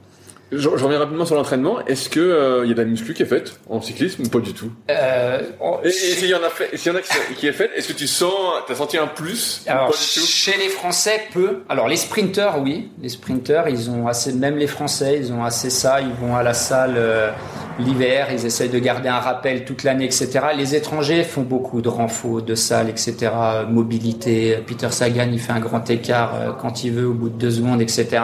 Je, 0.54 0.68
reviens 0.68 0.98
rapidement 0.98 1.24
sur 1.24 1.34
l'entraînement. 1.34 1.84
Est-ce 1.86 2.10
que 2.10 2.20
il 2.20 2.22
euh, 2.22 2.66
y 2.66 2.70
a 2.72 2.74
de 2.74 2.78
la 2.78 2.84
muscu 2.84 3.14
qui 3.14 3.22
est 3.22 3.26
faite 3.26 3.58
en 3.70 3.80
cyclisme 3.80 4.24
ou 4.24 4.28
pas 4.28 4.40
du 4.40 4.52
tout? 4.52 4.70
Euh, 4.90 5.40
Et, 5.82 5.90
s'il 5.90 6.28
y 6.28 6.34
en 6.34 6.42
a 6.42 6.50
fait, 6.50 6.76
s'il 6.76 6.92
y 6.92 6.94
en 6.94 6.98
a 6.98 7.02
qui, 7.34 7.46
est 7.46 7.52
faite, 7.52 7.70
est-ce 7.74 7.88
que 7.88 7.94
tu 7.94 8.06
sens, 8.06 8.34
t'as 8.66 8.74
senti 8.74 8.98
un 8.98 9.06
plus 9.06 9.62
Alors, 9.66 9.86
pas 9.86 9.92
du 9.92 9.98
tout? 9.98 10.26
Chez 10.26 10.58
les 10.58 10.68
Français, 10.68 11.22
peu. 11.32 11.62
Alors 11.70 11.88
les 11.88 11.96
sprinteurs, 11.96 12.60
oui, 12.60 12.90
les 13.00 13.08
sprinteurs, 13.08 13.68
ils 13.68 13.88
ont 13.88 14.06
assez, 14.06 14.34
même 14.34 14.58
les 14.58 14.66
Français, 14.66 15.16
ils 15.18 15.32
ont 15.32 15.42
assez 15.42 15.70
ça. 15.70 16.02
Ils 16.02 16.12
vont 16.20 16.36
à 16.36 16.42
la 16.42 16.52
salle 16.52 16.94
euh, 16.96 17.30
l'hiver, 17.78 18.28
ils 18.30 18.44
essayent 18.44 18.68
de 18.68 18.78
garder 18.78 19.08
un 19.08 19.20
rappel 19.20 19.64
toute 19.64 19.84
l'année, 19.84 20.04
etc. 20.04 20.28
Les 20.54 20.74
étrangers 20.74 21.24
font 21.24 21.42
beaucoup 21.42 21.80
de 21.80 21.88
renfaux, 21.88 22.42
de 22.42 22.54
salles, 22.54 22.90
etc. 22.90 23.30
Mobilité. 23.70 24.58
Peter 24.66 24.90
Sagan, 24.90 25.28
il 25.32 25.40
fait 25.40 25.52
un 25.52 25.60
grand 25.60 25.88
écart 25.88 26.58
quand 26.60 26.84
il 26.84 26.92
veut 26.92 27.06
au 27.06 27.14
bout 27.14 27.30
de 27.30 27.38
deux 27.38 27.52
secondes, 27.52 27.80
etc. 27.80 28.20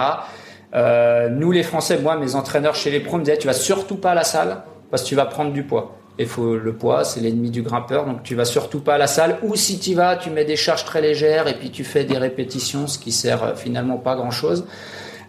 Euh, 0.74 1.28
nous, 1.28 1.50
les 1.52 1.62
Français, 1.62 1.98
moi, 1.98 2.16
mes 2.16 2.34
entraîneurs 2.34 2.74
chez 2.74 2.90
les 2.90 3.00
pros 3.00 3.18
me 3.18 3.24
disaient, 3.24 3.38
tu 3.38 3.46
vas 3.46 3.52
surtout 3.52 3.96
pas 3.96 4.12
à 4.12 4.14
la 4.14 4.24
salle 4.24 4.62
parce 4.90 5.02
que 5.02 5.08
tu 5.08 5.14
vas 5.14 5.26
prendre 5.26 5.52
du 5.52 5.62
poids. 5.62 5.96
Et 6.18 6.26
faut, 6.26 6.56
le 6.56 6.72
poids, 6.72 7.04
c'est 7.04 7.20
l'ennemi 7.20 7.50
du 7.50 7.62
grimpeur, 7.62 8.04
donc 8.04 8.24
tu 8.24 8.34
vas 8.34 8.44
surtout 8.44 8.80
pas 8.80 8.94
à 8.94 8.98
la 8.98 9.06
salle. 9.06 9.38
Ou 9.42 9.54
si 9.54 9.78
tu 9.78 9.94
vas, 9.94 10.16
tu 10.16 10.30
mets 10.30 10.44
des 10.44 10.56
charges 10.56 10.84
très 10.84 11.00
légères 11.00 11.46
et 11.46 11.54
puis 11.54 11.70
tu 11.70 11.84
fais 11.84 12.04
des 12.04 12.18
répétitions, 12.18 12.88
ce 12.88 12.98
qui 12.98 13.12
sert 13.12 13.44
euh, 13.44 13.54
finalement 13.54 13.98
pas 13.98 14.16
grand 14.16 14.32
chose. 14.32 14.66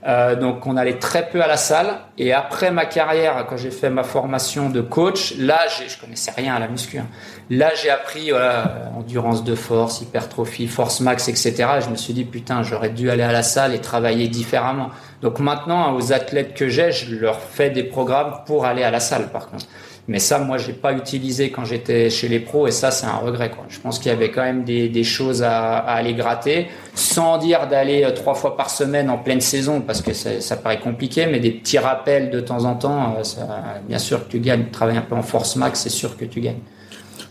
Euh, 0.08 0.36
donc 0.36 0.66
on 0.66 0.78
allait 0.78 0.98
très 0.98 1.30
peu 1.30 1.42
à 1.42 1.48
la 1.48 1.58
salle. 1.58 1.98
Et 2.18 2.34
après 2.34 2.72
ma 2.72 2.86
carrière, 2.86 3.46
quand 3.50 3.58
j'ai 3.58 3.72
fait 3.72 3.90
ma 3.90 4.04
formation 4.04 4.70
de 4.70 4.82
coach, 4.82 5.36
là, 5.38 5.60
je 5.68 6.00
connaissais 6.00 6.32
rien 6.32 6.56
à 6.56 6.60
la 6.60 6.68
muscu. 6.68 7.00
Hein. 7.00 7.08
Là, 7.50 7.72
j'ai 7.76 7.90
appris 7.90 8.30
voilà, 8.30 8.92
endurance 8.96 9.44
de 9.44 9.56
force, 9.56 10.02
hypertrophie, 10.02 10.68
force 10.68 11.02
max, 11.02 11.28
etc. 11.28 11.54
Et 11.78 11.82
je 11.82 11.90
me 11.90 11.96
suis 11.96 12.14
dit 12.14 12.24
putain, 12.24 12.64
j'aurais 12.64 12.90
dû 12.90 13.10
aller 13.10 13.24
à 13.24 13.32
la 13.32 13.44
salle 13.44 13.74
et 13.74 13.80
travailler 13.82 14.28
différemment. 14.28 14.90
Donc 15.22 15.40
maintenant, 15.40 15.96
aux 15.96 16.14
athlètes 16.14 16.54
que 16.54 16.70
j'ai, 16.70 16.92
je 16.92 17.16
leur 17.16 17.40
fais 17.40 17.70
des 17.70 17.84
programmes 17.84 18.42
pour 18.46 18.66
aller 18.66 18.84
à 18.84 18.92
la 18.92 19.00
salle, 19.00 19.30
par 19.30 19.50
contre. 19.50 19.66
Mais 20.08 20.20
ça, 20.20 20.40
moi, 20.40 20.58
j'ai 20.58 20.74
pas 20.74 20.94
utilisé 20.94 21.52
quand 21.52 21.66
j'étais 21.66 22.10
chez 22.10 22.28
les 22.28 22.40
pros, 22.40 22.68
et 22.68 22.72
ça, 22.72 22.92
c'est 22.92 23.06
un 23.06 23.18
regret. 23.18 23.52
Quoi. 23.52 23.66
Je 23.70 23.80
pense 23.80 24.00
qu'il 24.00 24.12
y 24.12 24.16
avait 24.16 24.32
quand 24.32 24.42
même 24.42 24.64
des, 24.64 24.90
des 24.90 25.04
choses 25.04 25.44
à, 25.44 25.78
à, 25.78 25.94
aller 25.94 26.14
gratter, 26.14 26.68
sans 26.96 27.38
dire 27.38 27.68
d'aller 27.68 28.04
euh, 28.04 28.12
trois 28.12 28.34
fois 28.34 28.58
par 28.58 28.70
semaine 28.70 29.10
en 29.10 29.18
pleine 29.18 29.42
saison, 29.42 29.82
parce 29.82 30.02
que 30.02 30.14
ça, 30.14 30.42
ça, 30.42 30.58
paraît 30.58 30.80
compliqué, 30.80 31.28
mais 31.28 31.40
des 31.40 31.52
petits 31.52 31.78
rappels 31.78 32.30
de 32.32 32.40
temps 32.40 32.66
en 32.66 32.76
temps, 32.76 33.18
euh, 33.20 33.24
ça, 33.24 33.48
bien 33.88 34.00
sûr 34.00 34.26
que 34.26 34.32
tu 34.32 34.40
gagnes. 34.40 34.66
Travailler 34.72 34.98
un 35.00 35.04
peu 35.04 35.16
en 35.16 35.24
force 35.24 35.56
max, 35.56 35.82
c'est 35.82 35.90
sûr 35.90 36.18
que 36.18 36.26
tu 36.26 36.42
gagnes. 36.42 36.62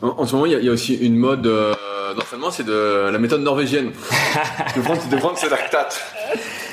En, 0.01 0.27
ce 0.27 0.35
moment, 0.35 0.47
il 0.47 0.53
y, 0.53 0.55
a, 0.55 0.59
il 0.59 0.65
y, 0.65 0.69
a, 0.69 0.73
aussi 0.73 0.95
une 0.95 1.17
mode 1.17 1.47
euh, 1.47 1.75
d'entraînement, 2.15 2.51
c'est 2.53 2.65
de 2.65 3.11
la 3.11 3.19
méthode 3.19 3.43
norvégienne. 3.43 3.91
de 4.77 4.81
prendre, 4.81 5.09
de 5.09 5.17
prendre 5.17 5.37
ses 5.37 5.49
lactates. 5.49 6.01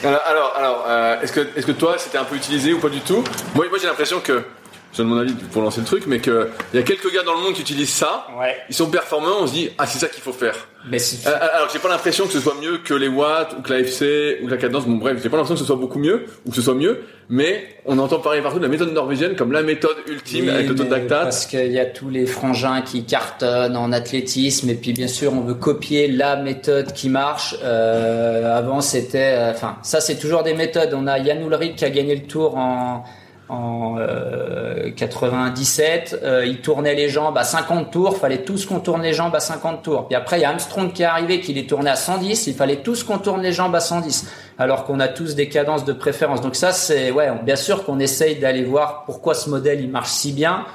Alors, 0.03 0.53
alors, 0.55 0.85
euh, 0.87 1.21
est-ce 1.21 1.31
que, 1.31 1.47
est-ce 1.55 1.65
que 1.65 1.71
toi, 1.71 1.95
c'était 1.97 2.19
un 2.19 2.23
peu 2.23 2.35
utilisé 2.35 2.73
ou 2.73 2.79
pas 2.79 2.89
du 2.89 2.99
tout? 3.01 3.23
Moi, 3.55 3.65
moi 3.69 3.79
j'ai 3.81 3.87
l'impression 3.87 4.19
que 4.19 4.43
je 4.95 5.01
donne 5.01 5.11
mon 5.11 5.19
avis 5.19 5.33
pour 5.33 5.61
lancer 5.61 5.81
le 5.81 5.85
truc, 5.85 6.05
mais 6.07 6.21
qu'il 6.21 6.47
y 6.73 6.77
a 6.77 6.83
quelques 6.83 7.13
gars 7.13 7.23
dans 7.23 7.33
le 7.33 7.41
monde 7.41 7.53
qui 7.53 7.61
utilisent 7.61 7.93
ça. 7.93 8.27
Ils 8.69 8.75
sont 8.75 8.89
performants, 8.89 9.41
on 9.41 9.47
se 9.47 9.51
dit, 9.51 9.69
ah, 9.77 9.85
c'est 9.85 9.99
ça 9.99 10.07
qu'il 10.07 10.23
faut 10.23 10.31
faire. 10.31 10.55
Mais 10.89 10.99
euh, 11.25 11.31
alors, 11.53 11.67
j'ai 11.73 11.79
pas 11.79 11.89
l'impression 11.89 12.27
que 12.27 12.31
ce 12.31 12.39
soit 12.39 12.55
mieux 12.61 12.77
que 12.77 12.93
les 12.93 13.09
watts, 13.09 13.55
ou 13.57 13.61
que 13.61 13.73
la 13.73 13.79
FC, 13.79 14.39
ou 14.41 14.45
que 14.45 14.51
la 14.51 14.57
cadence. 14.57 14.85
Bon, 14.85 14.95
bref, 14.95 15.17
j'ai 15.21 15.29
pas 15.29 15.35
l'impression 15.35 15.55
que 15.55 15.59
ce 15.59 15.65
soit 15.65 15.75
beaucoup 15.75 15.99
mieux, 15.99 16.27
ou 16.45 16.49
que 16.49 16.55
ce 16.55 16.61
soit 16.61 16.75
mieux, 16.75 17.01
mais 17.27 17.67
on 17.85 17.97
entend 17.97 18.19
parler 18.19 18.41
partout 18.41 18.59
de 18.59 18.63
la 18.63 18.69
méthode 18.69 18.93
norvégienne 18.93 19.35
comme 19.35 19.51
la 19.51 19.63
méthode 19.63 19.97
ultime 20.07 20.47
avec 20.47 20.69
le 20.69 20.75
taux 20.75 20.83
d'actat. 20.85 21.23
Parce 21.23 21.45
qu'il 21.45 21.71
y 21.71 21.79
a 21.79 21.85
tous 21.85 22.09
les 22.09 22.25
frangins 22.25 22.81
qui 22.81 23.03
cartonnent 23.03 23.75
en 23.75 23.91
athlétisme, 23.91 24.69
et 24.69 24.75
puis 24.75 24.93
bien 24.93 25.07
sûr, 25.07 25.33
on 25.33 25.41
veut 25.41 25.55
copier 25.55 26.07
la 26.07 26.37
méthode 26.37 26.93
qui 26.93 27.09
marche. 27.09 27.57
Euh, 27.63 28.57
avant, 28.57 28.79
c'était, 28.79 29.33
euh, 29.33 29.51
enfin, 29.51 29.77
ça, 29.81 29.99
c'est 29.99 30.15
toujours 30.15 30.43
des 30.43 30.53
méthodes. 30.53 30.93
On 30.93 31.07
a 31.07 31.19
Yann 31.19 31.45
Ulrich 31.45 31.75
qui 31.75 31.83
a 31.83 31.89
gagné 31.89 32.15
le 32.15 32.27
tour 32.27 32.55
en, 32.55 33.03
en 33.47 33.97
euh, 33.99 34.89
97, 34.95 36.19
euh, 36.23 36.45
il 36.45 36.61
tournait 36.61 36.95
les 36.95 37.09
jambes 37.09 37.37
à 37.37 37.43
50 37.43 37.91
tours, 37.91 38.17
fallait 38.17 38.43
tous 38.43 38.65
qu'on 38.65 38.79
tourne 38.79 39.01
les 39.01 39.13
jambes 39.13 39.35
à 39.35 39.39
50 39.39 39.83
tours. 39.83 40.07
Puis 40.07 40.15
après 40.15 40.39
il 40.39 40.41
y 40.41 40.45
a 40.45 40.49
Armstrong 40.49 40.91
qui 40.91 41.03
est 41.03 41.05
arrivé, 41.05 41.41
qui 41.41 41.53
les 41.53 41.67
tournait 41.67 41.91
à 41.91 41.95
110, 41.95 42.47
il 42.47 42.55
fallait 42.55 42.77
tous 42.77 43.03
qu'on 43.03 43.19
tourne 43.19 43.41
les 43.41 43.53
jambes 43.53 43.75
à 43.75 43.79
110, 43.79 44.27
alors 44.57 44.85
qu'on 44.85 44.99
a 44.99 45.07
tous 45.07 45.35
des 45.35 45.47
cadences 45.47 45.85
de 45.85 45.93
préférence. 45.93 46.41
Donc 46.41 46.55
ça 46.55 46.71
c'est 46.71 47.11
ouais, 47.11 47.29
bien 47.43 47.55
sûr 47.55 47.85
qu'on 47.85 47.99
essaye 47.99 48.37
d'aller 48.37 48.63
voir 48.63 49.03
pourquoi 49.05 49.35
ce 49.35 49.49
modèle 49.49 49.79
il 49.79 49.89
marche 49.89 50.09
si 50.09 50.31
bien 50.31 50.65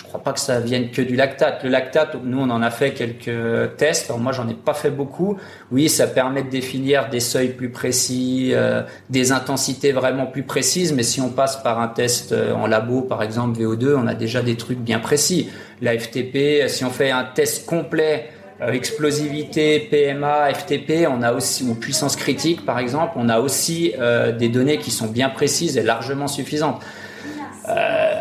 je 0.00 0.06
crois 0.06 0.22
pas 0.22 0.32
que 0.32 0.40
ça 0.40 0.60
vienne 0.60 0.90
que 0.90 1.02
du 1.02 1.14
lactate. 1.14 1.62
Le 1.62 1.68
lactate, 1.68 2.16
nous, 2.24 2.40
on 2.40 2.48
en 2.48 2.62
a 2.62 2.70
fait 2.70 2.92
quelques 2.92 3.76
tests. 3.76 4.08
Alors 4.08 4.18
moi, 4.18 4.32
j'en 4.32 4.48
ai 4.48 4.54
pas 4.54 4.72
fait 4.72 4.90
beaucoup. 4.90 5.36
Oui, 5.70 5.90
ça 5.90 6.06
permet 6.06 6.42
de 6.42 6.48
définir 6.48 7.10
des 7.10 7.20
seuils 7.20 7.50
plus 7.50 7.68
précis, 7.68 8.52
euh, 8.54 8.82
des 9.10 9.30
intensités 9.30 9.92
vraiment 9.92 10.24
plus 10.24 10.42
précises. 10.42 10.94
Mais 10.94 11.02
si 11.02 11.20
on 11.20 11.28
passe 11.28 11.62
par 11.62 11.80
un 11.80 11.88
test 11.88 12.32
euh, 12.32 12.54
en 12.54 12.66
labo, 12.66 13.02
par 13.02 13.22
exemple 13.22 13.60
VO2, 13.60 13.94
on 13.94 14.06
a 14.06 14.14
déjà 14.14 14.40
des 14.40 14.56
trucs 14.56 14.78
bien 14.78 15.00
précis. 15.00 15.50
La 15.82 15.98
FTP, 15.98 16.66
si 16.68 16.82
on 16.86 16.90
fait 16.90 17.10
un 17.10 17.24
test 17.24 17.66
complet 17.66 18.30
explosivité, 18.72 19.80
PMA, 19.80 20.52
FTP, 20.54 21.06
on 21.08 21.22
a 21.22 21.32
aussi 21.32 21.64
ou 21.64 21.74
puissance 21.74 22.16
critique 22.16 22.66
par 22.66 22.78
exemple, 22.78 23.12
on 23.16 23.30
a 23.30 23.40
aussi 23.40 23.94
des 24.38 24.50
données 24.50 24.76
qui 24.76 24.90
sont 24.90 25.06
bien 25.06 25.30
précises 25.30 25.78
et 25.78 25.82
largement 25.82 26.28
suffisantes. 26.28 26.82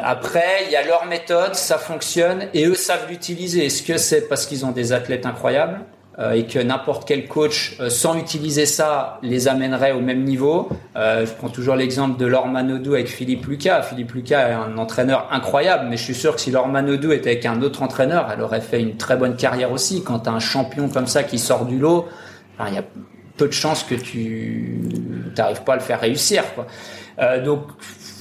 Après, 0.04 0.66
il 0.66 0.72
y 0.72 0.76
a 0.76 0.86
leur 0.86 1.06
méthode, 1.06 1.56
ça 1.56 1.78
fonctionne 1.78 2.47
et 2.54 2.66
eux 2.66 2.76
savent 2.76 3.08
l'utiliser. 3.10 3.66
Est-ce 3.66 3.84
que 3.84 3.97
c'est 3.97 4.28
parce 4.28 4.45
qu'ils 4.45 4.66
ont 4.66 4.72
des 4.72 4.93
athlètes 4.93 5.26
incroyables 5.26 5.82
euh, 6.20 6.32
et 6.34 6.45
que 6.45 6.60
n'importe 6.60 7.08
quel 7.08 7.28
coach, 7.28 7.78
euh, 7.80 7.89
sans 7.89 8.18
utiliser 8.18 8.66
ça, 8.66 9.20
les 9.24 9.47
amènerait 9.47 9.91
au 9.91 10.02
même 10.02 10.24
niveau? 10.24 10.70
Euh, 10.95 11.26
je 11.26 11.32
prends 11.32 11.50
toujours 11.50 11.76
l'exemple 11.76 12.20
de 12.20 12.26
Lorman 12.26 12.72
Odou 12.72 12.93
avec 12.93 13.08
Philippe 13.08 13.45
Lucas. 13.45 13.84
Philippe 13.84 14.12
Lucas 14.12 14.50
est 14.50 14.54
un 14.54 14.78
entraîneur 14.78 15.28
incroyable, 15.32 15.88
mais 15.89 15.97
je 15.97 16.04
suis 16.04 16.16
sûr 16.16 16.36
que 16.36 16.41
si 16.41 16.52
Lorman 16.52 16.89
Odou 16.89 17.12
était 17.12 17.32
avec 17.32 17.45
un 17.45 17.62
autre 17.62 17.82
entraîneur, 17.82 18.30
elle 18.34 18.41
aurait 18.41 18.62
fait 18.62 18.82
une 18.82 18.97
très 18.97 19.16
bonne 19.16 19.36
carrière 19.36 19.72
aussi. 19.72 20.04
Quand 20.04 20.20
tu 20.20 20.30
as 20.30 20.34
un 20.34 20.39
champion 20.39 20.89
comme 20.89 21.08
ça 21.08 21.24
qui 21.24 21.39
sort 21.39 21.66
du 21.66 21.80
lot, 21.80 22.08
il 22.68 22.74
y 22.74 22.78
a 22.78 22.84
peu 23.38 23.47
de 23.47 23.54
chances 23.54 23.84
que 23.84 23.95
tu 23.95 24.82
n'arrives 25.38 25.64
pas 25.64 25.74
à 25.74 25.76
le 25.78 25.82
faire 25.82 26.02
réussir. 26.02 26.43
Euh, 27.20 27.43
donc 27.43 27.64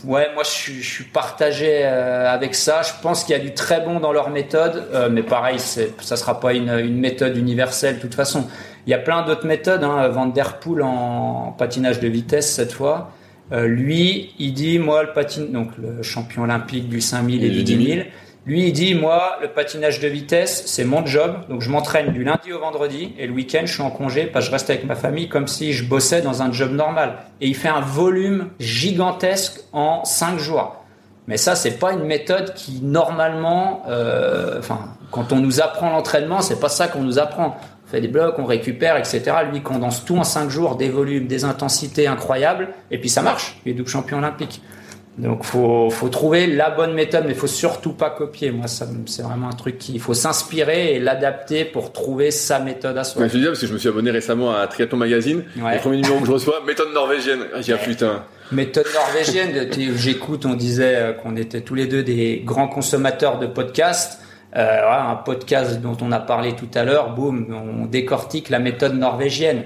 Ouais, 0.05 0.29
moi 0.35 0.43
je 0.45 0.51
suis, 0.51 0.83
je 0.83 0.91
suis 0.91 1.05
partagé 1.05 1.81
euh, 1.85 2.31
avec 2.31 2.55
ça. 2.55 2.83
Je 2.83 2.93
pense 3.03 3.25
qu'il 3.25 3.37
y 3.37 3.41
a 3.41 3.43
du 3.43 3.55
très 3.55 3.81
bon 3.81 4.01
dans 4.01 4.13
leur 4.13 4.31
méthode, 4.31 4.89
euh, 4.93 5.09
mais 5.11 5.23
pareil, 5.23 5.59
ça 5.59 6.17
sera 6.17 6.41
pas 6.41 6.55
une, 6.55 6.71
une, 6.71 6.99
méthode 6.99 7.37
universelle 7.37 7.97
de 7.97 8.01
toute 8.01 8.15
façon. 8.15 8.47
Il 8.87 8.91
y 8.91 8.95
a 8.95 8.99
plein 8.99 9.25
d'autres 9.25 9.47
méthodes. 9.47 9.85
Hein. 9.85 10.09
Van 10.09 10.27
der 10.27 10.59
Poel 10.61 10.83
en 10.83 11.55
patinage 11.59 12.01
de 12.01 12.09
vitesse 12.09 12.53
cette 12.53 12.73
fois. 12.73 13.13
Euh, 13.53 13.67
lui, 13.67 14.35
il 14.39 14.53
dit 14.53 14.79
moi 14.79 15.03
le 15.03 15.13
patine, 15.13 15.51
donc 15.53 15.71
le 15.79 16.03
champion 16.03 16.43
olympique 16.43 16.89
du 16.89 17.01
5000 17.01 17.45
et, 17.45 17.51
du 17.51 17.63
10 17.63 17.87
000. 17.87 18.01
Lui, 18.49 18.69
il 18.69 18.73
dit, 18.73 18.95
moi, 18.95 19.37
le 19.43 19.49
patinage 19.49 20.01
de 20.01 20.09
vitesse, 20.09 20.63
c'est 20.65 20.85
mon 20.85 21.05
job. 21.05 21.37
Donc, 21.51 21.61
je 21.61 21.69
m'entraîne 21.69 22.15
du 22.15 22.25
lundi 22.25 22.51
au 22.51 22.59
vendredi 22.59 23.13
et 23.19 23.27
le 23.27 23.35
week-end, 23.35 23.61
je 23.67 23.75
suis 23.75 23.83
en 23.83 23.91
congé 23.91 24.25
parce 24.25 24.47
que 24.47 24.49
je 24.49 24.53
reste 24.53 24.71
avec 24.71 24.85
ma 24.85 24.95
famille 24.95 25.29
comme 25.29 25.47
si 25.47 25.75
je 25.75 25.85
bossais 25.85 26.23
dans 26.23 26.41
un 26.41 26.51
job 26.51 26.73
normal. 26.73 27.19
Et 27.43 27.49
il 27.49 27.55
fait 27.55 27.69
un 27.69 27.83
volume 27.83 28.49
gigantesque 28.59 29.61
en 29.75 30.03
cinq 30.07 30.39
jours. 30.39 30.83
Mais 31.27 31.37
ça, 31.37 31.57
c'est 31.57 31.79
pas 31.79 31.93
une 31.93 32.05
méthode 32.05 32.55
qui, 32.55 32.81
normalement, 32.81 33.83
euh, 33.91 34.59
enfin, 34.61 34.95
quand 35.11 35.31
on 35.31 35.41
nous 35.41 35.61
apprend 35.61 35.91
l'entraînement, 35.91 36.41
c'est 36.41 36.59
pas 36.59 36.71
ça 36.71 36.89
qu'on 36.89 37.03
nous 37.03 37.19
apprend. 37.19 37.59
On 37.87 37.91
fait 37.91 38.01
des 38.01 38.09
blocs, 38.09 38.37
on 38.39 38.47
récupère, 38.47 38.97
etc. 38.97 39.25
Lui, 39.53 39.61
condense 39.61 40.07
tout 40.07 40.17
en 40.17 40.25
cinq 40.25 40.49
jours, 40.49 40.77
des 40.77 40.89
volumes, 40.89 41.27
des 41.27 41.45
intensités 41.45 42.07
incroyables. 42.07 42.69
Et 42.91 42.97
puis, 42.97 43.11
ça 43.11 43.21
marche. 43.21 43.59
Il 43.67 43.73
est 43.73 43.75
double 43.75 43.91
champion 43.91 44.17
olympique. 44.17 44.63
Donc 45.19 45.43
faut 45.45 45.91
faut 45.91 46.09
trouver 46.09 46.47
la 46.47 46.71
bonne 46.71 46.95
méthode, 46.95 47.25
mais 47.27 47.35
faut 47.35 47.49
surtout 47.49 47.93
pas 47.93 48.11
copier. 48.11 48.53
Moi, 48.53 48.69
ça 48.69 48.87
c'est 49.07 49.23
vraiment 49.23 49.49
un 49.49 49.53
truc 49.53 49.79
qu'il 49.79 50.01
faut 50.01 50.15
s'inspirer 50.15 50.95
et 50.95 51.01
l'adapter 51.01 51.65
pour 51.65 51.93
trouver 51.93 52.31
sa 52.31 52.61
méthode 52.61 52.97
à 52.97 53.05
soi. 53.05 53.27
je 53.27 53.33
veux 53.33 53.41
dire 53.41 53.49
parce 53.49 53.61
que 53.61 53.67
je 53.67 53.73
me 53.73 53.79
suis 53.79 53.89
abonné 53.89 54.13
récemment 54.13 54.55
à 54.55 54.67
Triathlon 54.69 54.99
Magazine. 54.99 55.45
Le 55.57 55.79
premier 55.81 55.97
numéro 55.97 56.21
que 56.21 56.27
je 56.27 56.33
reçois, 56.33 56.63
méthode 56.65 56.93
norvégienne. 56.95 57.41
Ah, 57.53 57.61
j'ai 57.61 57.77
putain. 57.77 58.23
Méthode 58.53 58.87
norvégienne. 58.95 59.69
J'écoute, 59.97 60.47
on 60.47 60.55
disait 60.55 60.97
euh, 60.97 61.13
qu'on 61.13 61.37
était 61.37 61.61
tous 61.61 61.75
les 61.75 61.87
deux 61.87 62.03
des 62.03 62.43
grands 62.45 62.69
consommateurs 62.69 63.39
de 63.39 63.47
podcasts. 63.47 64.21
Euh, 64.57 64.91
un 64.91 65.17
podcast 65.17 65.81
dont 65.83 65.97
on 66.01 66.11
a 66.11 66.21
parlé 66.21 66.55
tout 66.55 66.71
à 66.75 66.83
l'heure, 66.83 67.15
boum, 67.15 67.47
on 67.53 67.85
décortique 67.85 68.49
la 68.49 68.59
méthode 68.59 68.95
norvégienne. 68.95 69.65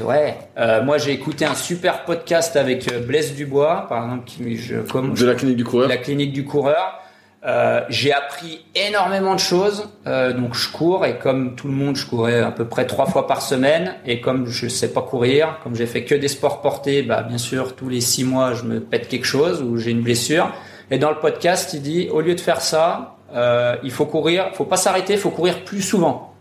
Ouais, 0.00 0.36
euh, 0.56 0.82
moi 0.82 0.98
j'ai 0.98 1.12
écouté 1.12 1.44
un 1.44 1.54
super 1.54 2.04
podcast 2.04 2.56
avec 2.56 2.92
euh, 2.92 3.00
Blaise 3.00 3.34
Dubois, 3.34 3.86
par 3.88 4.04
exemple, 4.04 4.24
qui 4.24 4.56
je 4.56 4.76
comme 4.76 5.14
de 5.14 5.26
la 5.26 5.34
clinique 5.34 5.56
du 5.56 5.64
coureur. 5.64 5.88
La 5.88 5.96
clinique 5.96 6.32
du 6.32 6.44
coureur. 6.44 7.00
Euh, 7.46 7.82
j'ai 7.90 8.12
appris 8.12 8.64
énormément 8.74 9.34
de 9.34 9.40
choses. 9.40 9.90
Euh, 10.06 10.32
donc 10.32 10.54
je 10.54 10.70
cours 10.70 11.04
et 11.04 11.18
comme 11.18 11.56
tout 11.56 11.68
le 11.68 11.74
monde, 11.74 11.96
je 11.96 12.06
courais 12.06 12.40
à 12.40 12.50
peu 12.50 12.64
près 12.66 12.86
trois 12.86 13.06
fois 13.06 13.26
par 13.26 13.42
semaine. 13.42 13.96
Et 14.06 14.20
comme 14.20 14.46
je 14.46 14.66
sais 14.68 14.92
pas 14.92 15.02
courir, 15.02 15.58
comme 15.62 15.74
j'ai 15.74 15.86
fait 15.86 16.04
que 16.04 16.14
des 16.14 16.28
sports 16.28 16.62
portés, 16.62 17.02
bah 17.02 17.22
bien 17.22 17.38
sûr 17.38 17.76
tous 17.76 17.88
les 17.88 18.00
six 18.00 18.24
mois 18.24 18.54
je 18.54 18.62
me 18.62 18.80
pète 18.80 19.08
quelque 19.08 19.26
chose 19.26 19.62
ou 19.62 19.76
j'ai 19.76 19.90
une 19.90 20.02
blessure. 20.02 20.52
Et 20.90 20.98
dans 20.98 21.10
le 21.10 21.18
podcast, 21.18 21.74
il 21.74 21.82
dit 21.82 22.08
au 22.10 22.20
lieu 22.20 22.34
de 22.34 22.40
faire 22.40 22.60
ça, 22.60 23.16
euh, 23.34 23.76
il 23.82 23.90
faut 23.90 24.06
courir, 24.06 24.50
faut 24.54 24.64
pas 24.64 24.76
s'arrêter, 24.76 25.16
faut 25.16 25.30
courir 25.30 25.64
plus 25.64 25.82
souvent. 25.82 26.33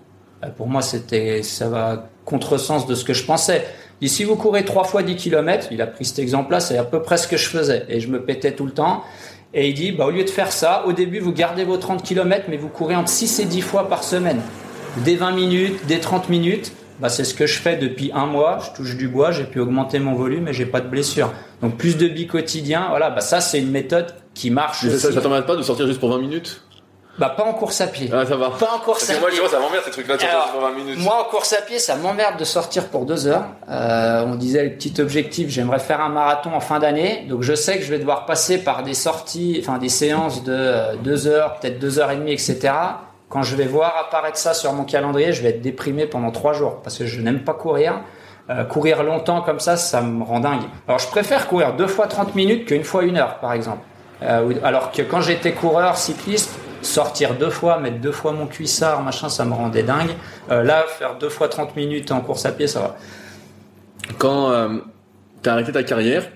Euh, 0.44 0.50
pour 0.50 0.68
moi, 0.68 0.82
c'était 0.82 1.44
ça 1.44 1.70
va 1.70 2.10
contresens 2.26 2.88
de 2.88 2.96
ce 2.96 3.04
que 3.04 3.14
je 3.14 3.26
pensais. 3.26 3.66
Et 4.02 4.08
si 4.08 4.24
vous 4.24 4.36
courez 4.36 4.66
trois 4.66 4.84
fois 4.84 5.04
10 5.04 5.16
km, 5.16 5.68
il 5.72 5.82
a 5.82 5.88
pris 5.88 6.06
cet 6.06 6.20
exemple-là, 6.20 6.60
c'est 6.60 6.78
à 6.78 6.84
peu 6.84 7.02
près 7.02 7.18
ce 7.18 7.28
que 7.28 7.38
je 7.38 7.48
faisais. 7.48 7.86
Et 7.90 8.00
je 8.00 8.08
me 8.08 8.22
pétais 8.22 8.54
tout 8.54 8.66
le 8.66 8.72
temps. 8.72 9.04
Et 9.54 9.70
il 9.70 9.74
dit, 9.74 9.92
bah, 9.92 10.08
au 10.08 10.12
lieu 10.12 10.24
de 10.24 10.30
faire 10.30 10.52
ça, 10.52 10.84
au 10.88 10.94
début, 10.94 11.20
vous 11.20 11.32
gardez 11.32 11.64
vos 11.64 11.78
30 11.78 12.04
km, 12.04 12.46
mais 12.50 12.58
vous 12.58 12.70
courez 12.70 12.96
entre 12.96 13.10
6 13.10 13.40
et 13.40 13.46
10 13.46 13.62
fois 13.62 13.88
par 13.88 14.04
semaine. 14.04 14.42
Des 15.06 15.16
20 15.16 15.32
minutes, 15.32 15.86
des 15.86 16.00
30 16.00 16.30
minutes. 16.30 16.72
Bah, 17.00 17.10
c'est 17.10 17.24
ce 17.24 17.34
que 17.34 17.46
je 17.46 17.60
fais 17.60 17.76
depuis 17.76 18.12
un 18.14 18.26
mois. 18.26 18.60
Je 18.60 18.76
touche 18.76 18.96
du 18.96 19.08
bois, 19.08 19.32
j'ai 19.32 19.44
pu 19.44 19.60
augmenter 19.60 20.00
mon 20.00 20.14
volume 20.14 20.48
et 20.48 20.54
j'ai 20.54 20.66
pas 20.66 20.82
de 20.82 20.88
blessure. 20.88 21.32
Donc 21.62 21.78
plus 21.78 21.98
de 21.98 22.08
bi 22.08 22.28
quotidien. 22.28 22.88
Voilà, 22.90 23.10
bah, 23.10 23.22
ça, 23.22 23.42
c'est 23.42 23.60
une 23.60 23.72
méthode 23.72 24.14
qui 24.34 24.50
marche. 24.50 24.88
ça, 24.88 25.12
ça 25.12 25.22
t'emmène 25.22 25.44
pas 25.44 25.56
de 25.56 25.62
sortir 25.62 25.88
juste 25.88 26.00
pour 26.00 26.10
20 26.10 26.20
minutes? 26.20 26.63
Bah 27.20 27.30
pas 27.30 27.44
en 27.44 27.54
course 27.54 27.80
à 27.82 27.88
pied. 27.88 28.10
Ah 28.12 28.26
ça 28.26 28.36
va. 28.36 28.50
Pas 28.50 28.72
en 28.76 28.80
course 28.80 29.10
à 29.10 29.20
moi, 29.20 29.30
pied. 29.30 29.40
Moi 29.40 29.50
ça 29.50 29.60
m'emmerde 29.60 29.84
ces 29.86 29.92
trucs-là, 29.92 30.16
Alors, 30.32 30.72
20 30.72 30.72
minutes. 30.72 31.00
Moi 31.00 31.22
en 31.22 31.30
course 31.30 31.54
à 31.54 31.62
pied, 31.62 31.78
ça 31.78 31.96
m'emmerde 31.96 32.40
de 32.40 32.44
sortir 32.44 32.88
pour 32.88 33.06
deux 33.06 33.28
heures. 33.28 33.46
Euh, 33.70 34.24
on 34.26 34.36
disait 34.36 34.64
le 34.64 34.72
petit 34.72 35.00
objectif, 35.00 35.50
j'aimerais 35.50 35.80
faire 35.80 36.02
un 36.02 36.10
marathon 36.10 36.54
en 36.54 36.60
fin 36.60 36.80
d'année, 36.80 37.26
donc 37.30 37.44
je 37.44 37.54
sais 37.54 37.78
que 37.78 37.84
je 37.84 37.92
vais 37.92 38.00
devoir 38.00 38.26
passer 38.26 38.64
par 38.64 38.82
des 38.82 38.96
sorties, 38.96 39.60
enfin 39.62 39.78
des 39.78 39.90
séances 39.90 40.44
de 40.44 40.54
euh, 40.56 40.96
deux 40.96 41.28
heures, 41.28 41.60
peut-être 41.60 41.78
deux 41.78 42.00
heures 42.00 42.10
et 42.10 42.16
demie, 42.16 42.34
etc. 42.34 42.74
Quand 43.30 43.44
je 43.44 43.56
vais 43.56 43.66
voir 43.66 43.96
apparaître 43.98 44.38
ça 44.38 44.54
sur 44.54 44.74
mon 44.74 44.84
calendrier, 44.84 45.34
je 45.34 45.44
vais 45.44 45.50
être 45.50 45.62
déprimé 45.62 46.08
pendant 46.08 46.32
trois 46.32 46.54
jours 46.54 46.82
parce 46.84 46.98
que 46.98 47.06
je 47.06 47.22
n'aime 47.22 47.44
pas 47.44 47.54
courir. 47.54 48.02
Euh, 48.50 48.66
courir 48.66 49.04
longtemps 49.04 49.42
comme 49.42 49.62
ça, 49.62 49.78
ça 49.78 50.02
me 50.02 50.22
rend 50.22 50.42
dingue. 50.42 50.64
Alors 50.88 51.00
je 51.00 51.08
préfère 51.08 51.48
courir 51.48 51.74
deux 51.76 51.88
fois 51.88 52.08
30 52.08 52.36
minutes 52.36 52.66
qu'une 52.66 52.84
fois 52.84 53.04
une 53.04 53.18
heure, 53.18 53.40
par 53.40 53.54
exemple. 53.54 53.80
Euh, 54.22 54.54
alors 54.64 54.92
que 54.92 55.02
quand 55.02 55.22
j'étais 55.22 55.54
coureur 55.54 55.96
cycliste, 55.96 56.52
sortir 56.86 57.36
deux 57.36 57.50
fois, 57.50 57.80
mettre 57.80 58.00
deux 58.00 58.12
fois 58.12 58.32
mon 58.32 58.48
cuissard, 58.48 59.02
machin, 59.02 59.30
ça 59.30 59.46
me 59.46 59.54
rendait 59.54 59.84
dingue. 59.84 60.12
Euh, 60.52 60.64
là, 60.64 60.86
faire 60.88 61.18
deux 61.18 61.30
fois 61.30 61.48
30 61.48 61.76
minutes 61.76 62.12
en 62.12 62.22
course 62.22 62.46
à 62.46 62.52
pied, 62.52 62.68
ça 62.68 62.80
va. 62.80 62.96
Quand 64.18 64.52
euh, 64.52 64.80
tu 65.42 65.50
as 65.50 65.54
arrêté 65.54 65.72
ta 65.72 65.84
carrière, 65.84 66.28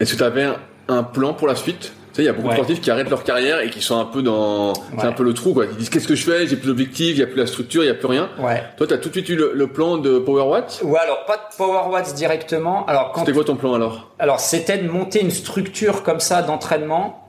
est-ce 0.00 0.12
que 0.12 0.18
tu 0.18 0.24
avais 0.24 0.48
un, 0.88 1.02
plan 1.02 1.34
pour 1.34 1.48
la 1.48 1.54
suite? 1.54 1.92
Tu 2.12 2.16
sais, 2.16 2.22
il 2.22 2.26
y 2.26 2.28
a 2.28 2.32
beaucoup 2.32 2.48
de 2.48 2.54
sportifs 2.54 2.80
qui 2.80 2.90
arrêtent 2.90 3.10
leur 3.10 3.24
carrière 3.24 3.60
et 3.60 3.68
qui 3.68 3.82
sont 3.82 3.98
un 3.98 4.04
peu 4.04 4.22
dans, 4.22 4.72
c'est 4.98 5.06
un 5.06 5.12
peu 5.12 5.24
le 5.24 5.34
trou, 5.34 5.52
quoi. 5.52 5.66
Ils 5.66 5.76
disent 5.76 5.90
qu'est-ce 5.90 6.08
que 6.08 6.14
je 6.14 6.24
fais, 6.24 6.46
j'ai 6.46 6.56
plus 6.56 6.68
d'objectifs, 6.68 7.16
il 7.16 7.18
y 7.18 7.22
a 7.22 7.26
plus 7.26 7.36
la 7.36 7.46
structure, 7.46 7.82
il 7.82 7.88
y 7.88 7.90
a 7.90 7.94
plus 7.94 8.06
rien. 8.06 8.30
Ouais. 8.38 8.62
Toi, 8.78 8.86
tu 8.86 8.94
as 8.94 8.98
tout 8.98 9.08
de 9.08 9.14
suite 9.14 9.28
eu 9.28 9.36
le, 9.36 9.66
plan 9.66 9.98
de 9.98 10.18
Power 10.18 10.44
Watts? 10.44 10.80
Ouais, 10.82 11.00
alors 11.00 11.24
pas 11.26 11.36
de 11.36 11.56
Power 11.56 11.90
Watts 11.90 12.14
directement. 12.14 12.86
Alors 12.86 13.12
C'était 13.18 13.32
quoi 13.32 13.44
ton 13.44 13.56
plan 13.56 13.74
alors? 13.74 14.12
Alors 14.18 14.40
c'était 14.40 14.78
de 14.78 14.88
monter 14.88 15.20
une 15.20 15.30
structure 15.30 16.02
comme 16.02 16.20
ça 16.20 16.40
d'entraînement 16.42 17.25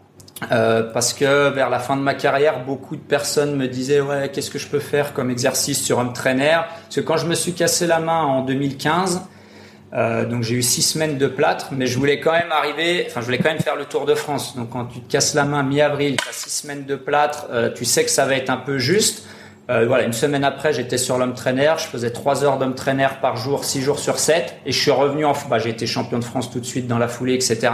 euh, 0.51 0.83
parce 0.93 1.13
que 1.13 1.49
vers 1.49 1.69
la 1.69 1.79
fin 1.79 1.97
de 1.97 2.01
ma 2.01 2.13
carrière, 2.13 2.63
beaucoup 2.63 2.95
de 2.95 3.01
personnes 3.01 3.55
me 3.55 3.67
disaient 3.67 4.01
ouais 4.01 4.29
qu'est-ce 4.31 4.51
que 4.51 4.59
je 4.59 4.67
peux 4.67 4.79
faire 4.79 5.13
comme 5.13 5.31
exercice 5.31 5.83
sur 5.83 5.99
un 5.99 6.07
trainer 6.07 6.59
Parce 6.83 6.95
que 6.95 7.01
quand 7.01 7.17
je 7.17 7.25
me 7.25 7.35
suis 7.35 7.53
cassé 7.53 7.87
la 7.87 7.99
main 7.99 8.21
en 8.21 8.41
2015, 8.43 9.21
euh, 9.93 10.25
donc 10.25 10.43
j'ai 10.43 10.55
eu 10.55 10.61
six 10.61 10.81
semaines 10.81 11.17
de 11.17 11.27
plâtre, 11.27 11.69
mais 11.71 11.87
je 11.87 11.97
voulais 11.97 12.19
quand 12.19 12.33
même 12.33 12.51
arriver, 12.51 13.05
enfin 13.07 13.21
je 13.21 13.25
voulais 13.25 13.37
quand 13.37 13.49
même 13.49 13.59
faire 13.59 13.75
le 13.75 13.85
Tour 13.85 14.05
de 14.05 14.15
France. 14.15 14.55
Donc 14.55 14.69
quand 14.71 14.85
tu 14.85 14.99
te 14.99 15.11
casses 15.11 15.33
la 15.33 15.45
main 15.45 15.63
mi-avril, 15.63 16.17
tu 16.17 16.27
as 16.27 16.33
six 16.33 16.49
semaines 16.49 16.85
de 16.85 16.95
plâtre, 16.95 17.47
euh, 17.51 17.71
tu 17.73 17.85
sais 17.85 18.03
que 18.03 18.11
ça 18.11 18.25
va 18.25 18.35
être 18.35 18.49
un 18.49 18.57
peu 18.57 18.77
juste. 18.77 19.25
Euh, 19.69 19.85
voilà, 19.85 20.03
une 20.03 20.13
semaine 20.13 20.43
après, 20.43 20.71
j'étais 20.71 20.97
sur 20.97 21.17
l'homme 21.17 21.33
trainer, 21.33 21.73
je 21.77 21.85
faisais 21.85 22.11
trois 22.11 22.43
heures 22.43 22.57
d'homme 22.57 22.75
trainer 22.75 23.07
par 23.21 23.35
jour, 23.35 23.65
six 23.65 23.81
jours 23.81 23.99
sur 23.99 24.17
sept, 24.17 24.55
et 24.65 24.71
je 24.71 24.79
suis 24.79 24.91
revenu 24.91 25.25
en, 25.25 25.33
bah, 25.49 25.59
j'ai 25.59 25.69
été 25.69 25.85
champion 25.85 26.19
de 26.19 26.23
France 26.23 26.51
tout 26.51 26.59
de 26.59 26.65
suite 26.65 26.87
dans 26.87 26.97
la 26.97 27.09
foulée, 27.09 27.33
etc. 27.33 27.69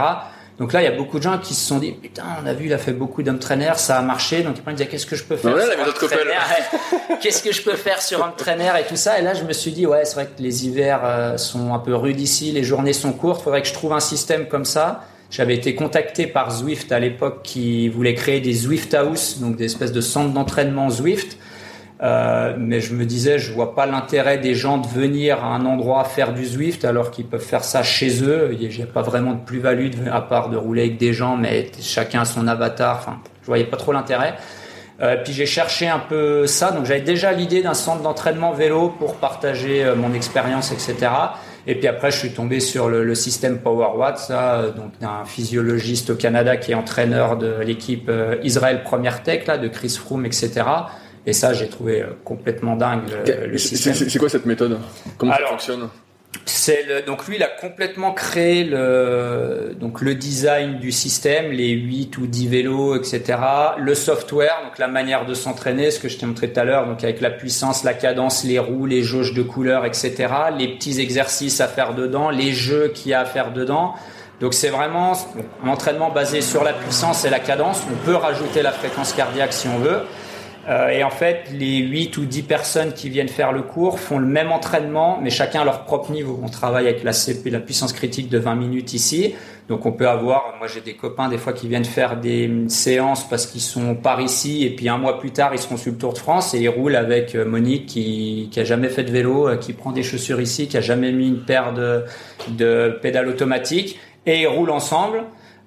Donc 0.58 0.72
là, 0.72 0.82
il 0.82 0.84
y 0.84 0.88
a 0.88 0.92
beaucoup 0.92 1.18
de 1.18 1.24
gens 1.24 1.38
qui 1.38 1.52
se 1.52 1.66
sont 1.66 1.78
dit, 1.78 1.90
putain, 1.90 2.22
on 2.42 2.46
a 2.46 2.52
vu, 2.52 2.66
il 2.66 2.72
a 2.72 2.78
fait 2.78 2.92
beaucoup 2.92 3.24
d'hommes 3.24 3.40
trainer, 3.40 3.72
ça 3.76 3.98
a 3.98 4.02
marché. 4.02 4.42
Donc 4.42 4.56
ils 4.58 4.70
me 4.70 4.76
disaient, 4.76 4.88
qu'est-ce 4.88 5.06
que 5.06 5.16
je 5.16 5.24
peux 5.24 5.36
faire 5.36 5.52
Qu'est-ce 7.20 7.42
que 7.42 7.52
je 7.52 7.62
peux 7.62 7.74
faire 7.74 8.00
sur 8.00 8.24
un 8.24 8.30
trainer 8.30 8.70
et 8.80 8.84
tout 8.84 8.96
ça? 8.96 9.18
Et 9.18 9.22
là, 9.22 9.34
je 9.34 9.42
me 9.42 9.52
suis 9.52 9.72
dit, 9.72 9.84
ouais, 9.86 10.04
c'est 10.04 10.14
vrai 10.14 10.26
que 10.26 10.40
les 10.40 10.66
hivers 10.66 11.00
euh, 11.04 11.36
sont 11.38 11.74
un 11.74 11.80
peu 11.80 11.96
rudes 11.96 12.20
ici, 12.20 12.52
les 12.52 12.62
journées 12.62 12.92
sont 12.92 13.12
courtes. 13.12 13.42
Faudrait 13.42 13.62
que 13.62 13.68
je 13.68 13.74
trouve 13.74 13.92
un 13.92 14.00
système 14.00 14.46
comme 14.46 14.64
ça. 14.64 15.04
J'avais 15.30 15.56
été 15.56 15.74
contacté 15.74 16.28
par 16.28 16.52
Zwift 16.52 16.92
à 16.92 17.00
l'époque 17.00 17.40
qui 17.42 17.88
voulait 17.88 18.14
créer 18.14 18.40
des 18.40 18.52
Zwift 18.52 18.94
House, 18.94 19.38
donc 19.40 19.56
des 19.56 19.64
espèces 19.64 19.90
de 19.90 20.00
centres 20.00 20.32
d'entraînement 20.32 20.88
Zwift. 20.88 21.36
Euh, 22.02 22.54
mais 22.58 22.80
je 22.80 22.92
me 22.92 23.04
disais, 23.04 23.38
je 23.38 23.52
vois 23.52 23.74
pas 23.74 23.86
l'intérêt 23.86 24.38
des 24.38 24.54
gens 24.54 24.78
de 24.78 24.86
venir 24.86 25.44
à 25.44 25.54
un 25.54 25.64
endroit 25.64 26.04
faire 26.04 26.34
du 26.34 26.44
Zwift 26.44 26.84
alors 26.84 27.10
qu'ils 27.10 27.26
peuvent 27.26 27.40
faire 27.40 27.64
ça 27.64 27.82
chez 27.82 28.22
eux. 28.22 28.56
Il 28.58 28.68
n'y 28.68 28.82
a 28.82 28.86
pas 28.86 29.02
vraiment 29.02 29.32
de 29.32 29.44
plus-value 29.44 29.90
à 30.10 30.20
part 30.20 30.50
de 30.50 30.56
rouler 30.56 30.82
avec 30.82 30.98
des 30.98 31.12
gens, 31.12 31.36
mais 31.36 31.70
chacun 31.80 32.22
a 32.22 32.24
son 32.24 32.48
avatar. 32.48 32.96
Enfin, 32.98 33.20
je 33.42 33.46
voyais 33.46 33.64
pas 33.64 33.76
trop 33.76 33.92
l'intérêt. 33.92 34.34
Euh, 35.00 35.16
puis 35.22 35.32
j'ai 35.32 35.46
cherché 35.46 35.88
un 35.88 35.98
peu 35.98 36.46
ça, 36.46 36.70
donc 36.70 36.84
j'avais 36.84 37.00
déjà 37.00 37.32
l'idée 37.32 37.62
d'un 37.62 37.74
centre 37.74 38.02
d'entraînement 38.02 38.52
vélo 38.52 38.90
pour 38.90 39.16
partager 39.16 39.84
euh, 39.84 39.96
mon 39.96 40.14
expérience, 40.14 40.70
etc. 40.70 41.10
Et 41.66 41.74
puis 41.74 41.88
après, 41.88 42.12
je 42.12 42.18
suis 42.18 42.30
tombé 42.30 42.60
sur 42.60 42.88
le, 42.88 43.02
le 43.02 43.14
système 43.16 43.58
PowerWatt, 43.58 44.18
ça, 44.18 44.54
euh, 44.54 44.70
donc 44.70 44.92
d'un 45.00 45.24
physiologiste 45.24 46.10
au 46.10 46.14
Canada 46.14 46.56
qui 46.56 46.72
est 46.72 46.76
entraîneur 46.76 47.36
de 47.38 47.56
l'équipe 47.60 48.10
Israël 48.44 48.82
Première 48.84 49.24
Tech, 49.24 49.46
là, 49.46 49.58
de 49.58 49.66
Chris 49.66 49.96
Froome, 49.98 50.26
etc 50.26 50.62
Et 51.26 51.32
ça, 51.32 51.52
j'ai 51.52 51.68
trouvé 51.68 52.04
complètement 52.24 52.76
dingue 52.76 53.02
le, 53.46 53.58
système. 53.58 53.94
C'est 53.94 54.18
quoi 54.18 54.28
cette 54.28 54.46
méthode? 54.46 54.78
Comment 55.16 55.32
ça 55.32 55.46
fonctionne? 55.46 55.88
c'est 56.46 57.04
donc 57.06 57.26
lui, 57.26 57.36
il 57.36 57.42
a 57.42 57.48
complètement 57.48 58.12
créé 58.12 58.64
le 58.64 59.74
donc 59.78 60.00
le 60.00 60.14
design 60.14 60.78
du 60.78 60.92
système, 60.92 61.50
les 61.50 61.70
8 61.70 62.18
ou 62.18 62.26
10 62.26 62.48
vélos, 62.48 62.96
etc. 62.96 63.38
Le 63.78 63.94
software, 63.94 64.60
donc 64.64 64.78
la 64.78 64.88
manière 64.88 65.26
de 65.26 65.34
s'entraîner, 65.34 65.90
ce 65.90 65.98
que 65.98 66.08
je 66.08 66.18
t'ai 66.18 66.26
montré 66.26 66.52
tout 66.52 66.60
à 66.60 66.64
l'heure, 66.64 66.86
donc 66.86 67.02
avec 67.02 67.20
la 67.20 67.30
puissance, 67.30 67.84
la 67.84 67.94
cadence, 67.94 68.44
les 68.44 68.58
roues, 68.58 68.86
les 68.86 69.02
jauges 69.02 69.34
de 69.34 69.42
couleurs, 69.42 69.84
etc. 69.84 70.28
Les 70.58 70.68
petits 70.68 71.00
exercices 71.00 71.60
à 71.60 71.68
faire 71.68 71.94
dedans, 71.94 72.30
les 72.30 72.52
jeux 72.52 72.88
qu'il 72.88 73.12
y 73.12 73.14
a 73.14 73.20
à 73.20 73.24
faire 73.24 73.52
dedans. 73.52 73.94
Donc 74.40 74.52
c'est 74.52 74.70
vraiment 74.70 75.12
un 75.64 75.68
entraînement 75.68 76.10
basé 76.10 76.40
sur 76.40 76.64
la 76.64 76.72
puissance 76.72 77.24
et 77.24 77.30
la 77.30 77.40
cadence. 77.40 77.82
On 77.90 78.04
peut 78.04 78.16
rajouter 78.16 78.62
la 78.62 78.72
fréquence 78.72 79.12
cardiaque 79.12 79.52
si 79.52 79.68
on 79.68 79.78
veut. 79.78 80.00
Euh, 80.68 80.88
et 80.88 81.04
en 81.04 81.10
fait, 81.10 81.50
les 81.52 81.78
8 81.78 82.16
ou 82.16 82.24
10 82.24 82.42
personnes 82.42 82.92
qui 82.92 83.10
viennent 83.10 83.28
faire 83.28 83.52
le 83.52 83.62
cours 83.62 84.00
font 84.00 84.18
le 84.18 84.26
même 84.26 84.50
entraînement, 84.50 85.18
mais 85.22 85.30
chacun 85.30 85.60
à 85.60 85.64
leur 85.64 85.84
propre 85.84 86.10
niveau. 86.10 86.40
On 86.42 86.48
travaille 86.48 86.88
avec 86.88 87.02
la, 87.02 87.12
la 87.46 87.60
puissance 87.60 87.92
critique 87.92 88.28
de 88.28 88.38
20 88.38 88.54
minutes 88.54 88.94
ici. 88.94 89.34
Donc 89.68 89.86
on 89.86 89.92
peut 89.92 90.08
avoir, 90.08 90.56
moi 90.58 90.66
j'ai 90.66 90.82
des 90.82 90.92
copains 90.92 91.28
des 91.28 91.38
fois 91.38 91.54
qui 91.54 91.68
viennent 91.68 91.86
faire 91.86 92.18
des 92.18 92.50
séances 92.68 93.26
parce 93.26 93.46
qu'ils 93.46 93.62
sont 93.62 93.94
par 93.94 94.20
ici 94.20 94.62
et 94.64 94.70
puis 94.70 94.90
un 94.90 94.98
mois 94.98 95.18
plus 95.18 95.30
tard 95.30 95.54
ils 95.54 95.58
seront 95.58 95.78
sur 95.78 95.90
le 95.90 95.96
Tour 95.96 96.12
de 96.12 96.18
France 96.18 96.52
et 96.52 96.60
ils 96.60 96.68
roulent 96.68 96.96
avec 96.96 97.34
euh, 97.34 97.46
Monique 97.46 97.86
qui, 97.86 98.50
qui 98.52 98.60
a 98.60 98.64
jamais 98.64 98.90
fait 98.90 99.04
de 99.04 99.10
vélo, 99.10 99.48
euh, 99.48 99.56
qui 99.56 99.72
prend 99.72 99.92
des 99.92 100.02
chaussures 100.02 100.42
ici, 100.42 100.68
qui 100.68 100.76
a 100.76 100.82
jamais 100.82 101.12
mis 101.12 101.28
une 101.28 101.44
paire 101.46 101.72
de, 101.72 102.04
de 102.48 102.98
pédales 103.00 103.28
automatiques 103.28 103.98
et 104.26 104.42
ils 104.42 104.46
roulent 104.46 104.70
ensemble. 104.70 105.24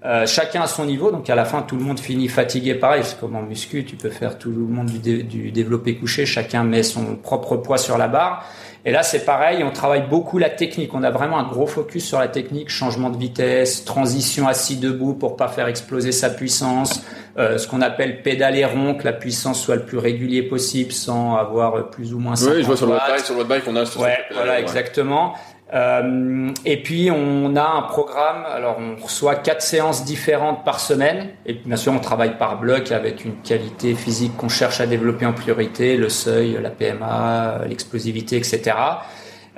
Euh, 0.08 0.26
chacun 0.26 0.62
à 0.62 0.68
son 0.68 0.86
niveau, 0.86 1.12
donc 1.12 1.30
à 1.30 1.36
la 1.36 1.43
fin 1.43 1.62
tout 1.64 1.76
le 1.76 1.84
monde 1.84 1.99
finit 1.99 2.30
fatigué 2.30 2.76
pareil. 2.76 3.01
C'est 3.03 3.20
comme 3.20 3.36
en 3.36 3.41
muscu, 3.41 3.84
tu 3.84 3.97
peux 3.97 4.10
faire 4.10 4.38
tout 4.38 4.49
le 4.49 4.55
monde 4.55 4.88
du, 4.88 5.51
développé 5.51 5.95
couché, 5.97 6.26
chacun 6.26 6.64
met 6.64 6.82
son 6.82 7.18
propre 7.18 7.58
poids 7.58 7.78
sur 7.78 7.97
la 7.97 8.08
barre. 8.08 8.45
Et 8.86 8.91
là 8.91 9.03
c'est 9.03 9.26
pareil, 9.26 9.66
on 9.66 9.72
travaille 9.72 10.08
beaucoup 10.08 10.38
la 10.38 10.49
technique. 10.49 10.93
On 10.93 11.03
a 11.03 11.12
vraiment 11.12 11.38
un 11.39 11.43
gros 11.43 11.68
focus 11.68 12.05
sur 12.05 12.20
la 12.20 12.30
technique, 12.30 12.70
changement 12.70 13.10
de 13.10 13.18
vitesse, 13.18 13.84
transition 13.84 14.47
assis 14.47 14.78
debout 14.78 15.14
pour 15.14 15.36
pas 15.36 15.49
faire 15.49 15.68
exploser 15.68 16.14
sa 16.14 16.30
puissance, 16.30 17.03
euh, 17.38 17.58
ce 17.58 17.68
qu'on 17.68 17.82
appelle 17.82 18.22
pédaler 18.22 18.64
rond, 18.64 18.95
que 18.95 19.03
la 19.03 19.12
puissance 19.12 19.62
soit 19.62 19.76
le 19.76 19.84
plus 19.84 19.97
régulier 19.97 20.41
possible 20.41 20.93
sans 20.93 21.36
avoir 21.36 21.89
plus 21.89 22.14
ou 22.14 22.20
moins. 22.20 22.36
Oui, 22.43 22.62
je 22.62 22.66
vois 22.66 22.78
sur 22.78 22.88
le 22.88 22.93
bike, 22.93 23.26
sur 23.26 23.38
le 23.38 23.43
bike 23.43 23.64
on 23.68 23.76
a. 23.76 23.84
ouais, 23.84 24.20
voilà, 24.34 24.62
exactement. 24.62 25.34
Euh, 25.74 26.49
et 26.63 26.82
puis 26.82 27.11
on 27.11 27.55
a 27.57 27.63
un 27.63 27.82
programme, 27.82 28.45
alors 28.45 28.78
on 28.80 29.01
reçoit 29.01 29.36
quatre 29.36 29.61
séances 29.61 30.05
différentes 30.05 30.63
par 30.63 30.80
semaine, 30.80 31.30
et 31.45 31.53
bien 31.53 31.76
sûr 31.76 31.91
on 31.91 31.99
travaille 31.99 32.38
par 32.38 32.57
bloc 32.57 32.91
avec 32.93 33.26
une 33.26 33.36
qualité 33.41 33.93
physique 33.93 34.38
qu'on 34.38 34.47
cherche 34.47 34.80
à 34.80 34.86
développer 34.86 35.26
en 35.26 35.34
priorité, 35.34 35.97
le 35.97 36.07
seuil, 36.07 36.57
la 36.61 36.70
PMA, 36.70 37.63
l'explosivité, 37.68 38.38
etc. 38.38 38.76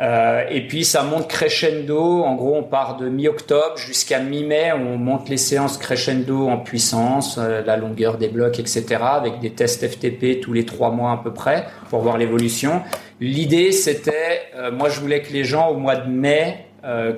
Euh, 0.02 0.44
et 0.50 0.66
puis 0.66 0.86
ça 0.86 1.04
monte 1.04 1.28
crescendo. 1.28 2.24
En 2.24 2.36
gros, 2.36 2.56
on 2.56 2.64
part 2.64 2.96
de 2.98 3.10
mi-octobre 3.10 3.76
jusqu'à 3.76 4.20
mi-mai. 4.20 4.72
On 4.72 4.98
monte 4.98 5.28
les 5.28 5.38
séances 5.38 5.78
crescendo 5.78 6.48
en 6.48 6.58
puissance, 6.58 7.38
euh, 7.38 7.62
la 7.66 7.76
longueur 7.76 8.18
des 8.18 8.30
blocs, 8.30 8.60
etc. 8.60 8.86
Avec 9.02 9.40
des 9.40 9.52
tests 9.52 9.86
FTP 9.86 10.40
tous 10.42 10.54
les 10.54 10.66
trois 10.66 10.92
mois 10.92 11.12
à 11.12 11.18
peu 11.18 11.34
près 11.34 11.66
pour 11.90 12.00
voir 12.00 12.18
l'évolution. 12.18 12.82
L'idée, 13.20 13.72
c'était, 13.72 14.44
euh, 14.56 14.72
moi, 14.72 14.90
je 14.90 15.00
voulais 15.00 15.22
que 15.22 15.34
les 15.34 15.44
gens 15.44 15.70
au 15.70 15.76
mois 15.76 15.96
de 15.96 16.10
mai, 16.10 16.66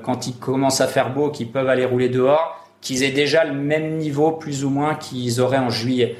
quand 0.03 0.25
il 0.25 0.35
commence 0.37 0.81
à 0.81 0.87
faire 0.87 1.13
beau, 1.13 1.29
qu'ils 1.29 1.51
peuvent 1.51 1.69
aller 1.69 1.85
rouler 1.85 2.09
dehors, 2.09 2.65
qu'ils 2.81 3.03
aient 3.03 3.11
déjà 3.11 3.45
le 3.45 3.53
même 3.53 3.97
niveau 3.97 4.31
plus 4.31 4.65
ou 4.65 4.71
moins 4.71 4.95
qu'ils 4.95 5.39
auraient 5.39 5.59
en 5.59 5.69
juillet. 5.69 6.15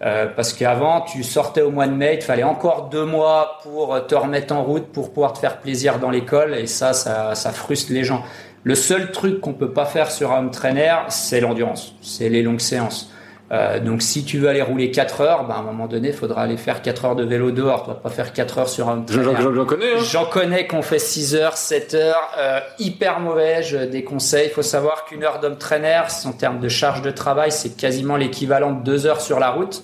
Euh, 0.00 0.26
parce 0.26 0.52
qu'avant, 0.52 1.00
tu 1.00 1.24
sortais 1.24 1.60
au 1.60 1.70
mois 1.70 1.88
de 1.88 1.92
mai, 1.92 2.14
il 2.14 2.18
te 2.20 2.24
fallait 2.24 2.44
encore 2.44 2.88
deux 2.88 3.04
mois 3.04 3.58
pour 3.62 4.06
te 4.06 4.14
remettre 4.14 4.54
en 4.54 4.62
route, 4.62 4.86
pour 4.86 5.12
pouvoir 5.12 5.32
te 5.32 5.38
faire 5.38 5.58
plaisir 5.58 5.98
dans 5.98 6.10
l'école, 6.10 6.54
et 6.54 6.66
ça, 6.66 6.92
ça, 6.92 7.34
ça 7.34 7.50
frustre 7.50 7.92
les 7.92 8.04
gens. 8.04 8.22
Le 8.62 8.74
seul 8.74 9.10
truc 9.10 9.40
qu'on 9.40 9.54
peut 9.54 9.72
pas 9.72 9.86
faire 9.86 10.10
sur 10.10 10.32
un 10.32 10.48
trainer, 10.48 10.94
c'est 11.08 11.40
l'endurance, 11.40 11.94
c'est 12.00 12.28
les 12.28 12.42
longues 12.42 12.60
séances. 12.60 13.12
Euh, 13.50 13.80
donc 13.80 14.02
si 14.02 14.24
tu 14.24 14.38
veux 14.38 14.48
aller 14.48 14.60
rouler 14.60 14.90
4 14.90 15.22
heures, 15.22 15.44
ben, 15.46 15.54
à 15.54 15.58
un 15.58 15.62
moment 15.62 15.86
donné, 15.86 16.08
il 16.08 16.14
faudra 16.14 16.42
aller 16.42 16.58
faire 16.58 16.82
4 16.82 17.04
heures 17.06 17.16
de 17.16 17.24
vélo 17.24 17.50
dehors. 17.50 17.84
Tu 17.84 17.88
vas 17.88 17.96
pas 17.96 18.10
faire 18.10 18.32
4 18.32 18.58
heures 18.58 18.68
sur 18.68 18.88
un 18.88 19.04
J'en 19.08 19.64
connais. 19.64 19.94
Hein. 19.94 20.02
J'en 20.10 20.26
connais 20.26 20.66
qu'on 20.66 20.82
fait 20.82 20.98
6 20.98 21.34
heures, 21.34 21.56
7 21.56 21.94
heures. 21.94 22.30
Euh, 22.38 22.60
hyper 22.78 23.20
mauvais, 23.20 23.62
je 23.62 23.78
déconseille. 23.78 24.48
Il 24.48 24.52
faut 24.52 24.62
savoir 24.62 25.06
qu'une 25.06 25.24
heure 25.24 25.40
d'homme 25.40 25.56
trainer, 25.56 26.02
en 26.26 26.32
termes 26.32 26.60
de 26.60 26.68
charge 26.68 27.00
de 27.00 27.10
travail, 27.10 27.50
c'est 27.50 27.74
quasiment 27.76 28.16
l'équivalent 28.16 28.72
de 28.72 28.84
2 28.84 29.06
heures 29.06 29.20
sur 29.20 29.38
la 29.38 29.50
route. 29.50 29.82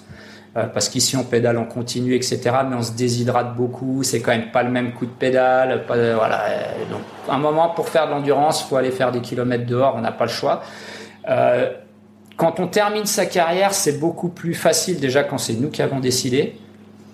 Euh, 0.57 0.67
parce 0.67 0.89
qu'ici 0.89 1.17
on 1.17 1.25
pédale 1.25 1.59
en 1.59 1.65
continu, 1.65 2.15
etc. 2.15 2.39
Mais 2.69 2.77
on 2.77 2.83
se 2.83 2.93
déshydrate 2.93 3.57
beaucoup. 3.57 4.03
C'est 4.03 4.21
quand 4.21 4.31
même 4.31 4.51
pas 4.53 4.62
le 4.62 4.71
même 4.71 4.93
coup 4.93 5.07
de 5.07 5.11
pédale. 5.11 5.85
Pas, 5.87 5.97
voilà. 6.15 6.45
Donc, 6.91 7.01
un 7.31 7.39
moment 7.39 7.71
pour 7.71 7.89
faire 7.89 8.07
de 8.07 8.12
l'endurance, 8.12 8.62
faut 8.62 8.77
aller 8.77 8.93
faire 8.93 9.11
des 9.11 9.21
kilomètres 9.21 9.67
dehors. 9.67 9.95
On 9.97 10.03
n'a 10.03 10.12
pas 10.12 10.27
le 10.27 10.31
choix. 10.31 10.62
Euh, 11.29 11.71
quand 12.37 12.61
on 12.61 12.66
termine 12.66 13.07
sa 13.07 13.26
carrière, 13.26 13.74
c'est 13.74 13.99
beaucoup 13.99 14.28
plus 14.28 14.55
facile 14.55 14.99
déjà 14.99 15.22
quand 15.22 15.39
c'est 15.39 15.55
nous 15.55 15.70
qui 15.70 15.82
avons 15.82 16.01
décidé. 16.01 16.57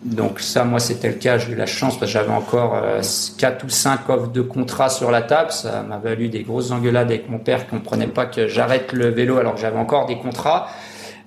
Donc 0.03 0.41
ça, 0.41 0.65
moi, 0.65 0.81
c'était 0.81 1.09
le 1.09 1.15
cas. 1.15 1.37
J'ai 1.37 1.53
eu 1.53 1.55
la 1.57 1.67
chance 1.67 1.99
parce 1.99 2.11
que 2.11 2.19
j'avais 2.19 2.33
encore 2.33 2.75
euh, 2.75 3.03
4 3.39 3.65
ou 3.65 3.69
5 3.69 4.09
offres 4.09 4.29
de 4.29 4.41
contrat 4.41 4.89
sur 4.89 5.11
la 5.11 5.21
table. 5.21 5.51
Ça 5.51 5.83
m'a 5.83 5.99
valu 5.99 6.29
des 6.29 6.43
grosses 6.43 6.71
engueulades 6.71 7.09
avec 7.09 7.29
mon 7.29 7.39
père 7.39 7.67
qui 7.67 7.71
comprenait 7.71 8.07
pas 8.07 8.25
que 8.25 8.49
j'arrête 8.49 8.93
le 8.93 9.09
vélo 9.09 9.37
alors 9.37 9.55
que 9.55 9.61
j'avais 9.61 9.79
encore 9.79 10.07
des 10.07 10.17
contrats. 10.17 10.69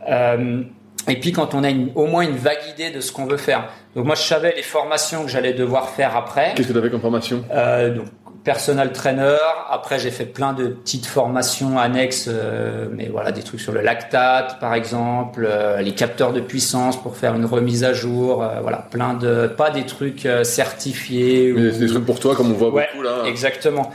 Euh, 0.10 0.64
et 1.08 1.20
puis 1.20 1.32
quand 1.34 1.54
on 1.54 1.64
a 1.64 1.70
au 1.96 2.08
moins 2.08 2.24
une 2.24 2.36
vague 2.36 2.66
idée 2.74 2.90
de 2.90 3.00
ce 3.00 3.12
qu'on 3.12 3.26
veut 3.26 3.38
faire. 3.38 3.70
Donc 3.96 4.06
moi 4.06 4.16
je 4.16 4.22
savais 4.22 4.54
les 4.56 4.64
formations 4.64 5.24
que 5.24 5.30
j'allais 5.30 5.54
devoir 5.54 5.90
faire 5.90 6.16
après. 6.16 6.54
Qu'est-ce 6.56 6.70
que 6.70 6.74
tu 6.74 6.80
avais 6.80 6.90
comme 6.90 7.02
formation? 7.02 7.44
Euh, 7.52 7.94
donc, 7.94 8.06
Personal 8.44 8.92
trainer. 8.92 9.38
Après 9.70 10.00
j'ai 10.00 10.12
fait 10.12 10.26
plein 10.26 10.54
de 10.54 10.68
petites 10.68 11.06
formations 11.06 11.80
annexes, 11.80 12.30
euh, 12.32 12.88
mais 12.92 13.08
voilà 13.10 13.32
des 13.32 13.42
trucs 13.42 13.62
sur 13.62 13.72
le 13.72 13.82
lactate 13.82 14.60
par 14.60 14.74
exemple, 14.74 15.48
euh, 15.50 15.82
les 15.82 15.94
capteurs 15.94 16.34
de 16.34 16.42
puissance 16.42 17.02
pour 17.02 17.16
faire 17.16 17.36
une 17.36 17.46
remise 17.46 17.84
à 17.84 17.94
jour. 17.94 18.44
Euh, 18.44 18.60
voilà 18.62 18.80
plein 18.80 19.14
de 19.14 19.48
pas 19.48 19.70
des 19.70 19.86
trucs 19.86 20.28
certifiés. 20.44 21.54
Mais 21.56 21.70
ou... 21.70 21.80
des 21.80 21.88
trucs 21.88 22.06
pour 22.06 22.20
toi 22.20 22.36
comme 22.36 22.52
on 22.52 22.56
voit 22.56 22.72
beaucoup 22.72 23.02
là. 23.02 23.24
Exactement. 23.26 23.92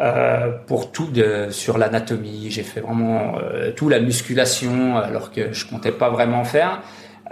Euh, 0.00 0.52
pour 0.66 0.92
tout 0.92 1.08
de, 1.08 1.48
sur 1.50 1.76
l'anatomie. 1.76 2.46
J'ai 2.48 2.62
fait 2.62 2.80
vraiment 2.80 3.34
euh, 3.42 3.70
tout 3.70 3.90
la 3.90 4.00
musculation 4.00 4.96
alors 4.96 5.30
que 5.30 5.52
je 5.52 5.66
comptais 5.66 5.92
pas 5.92 6.08
vraiment 6.08 6.42
faire. 6.44 6.80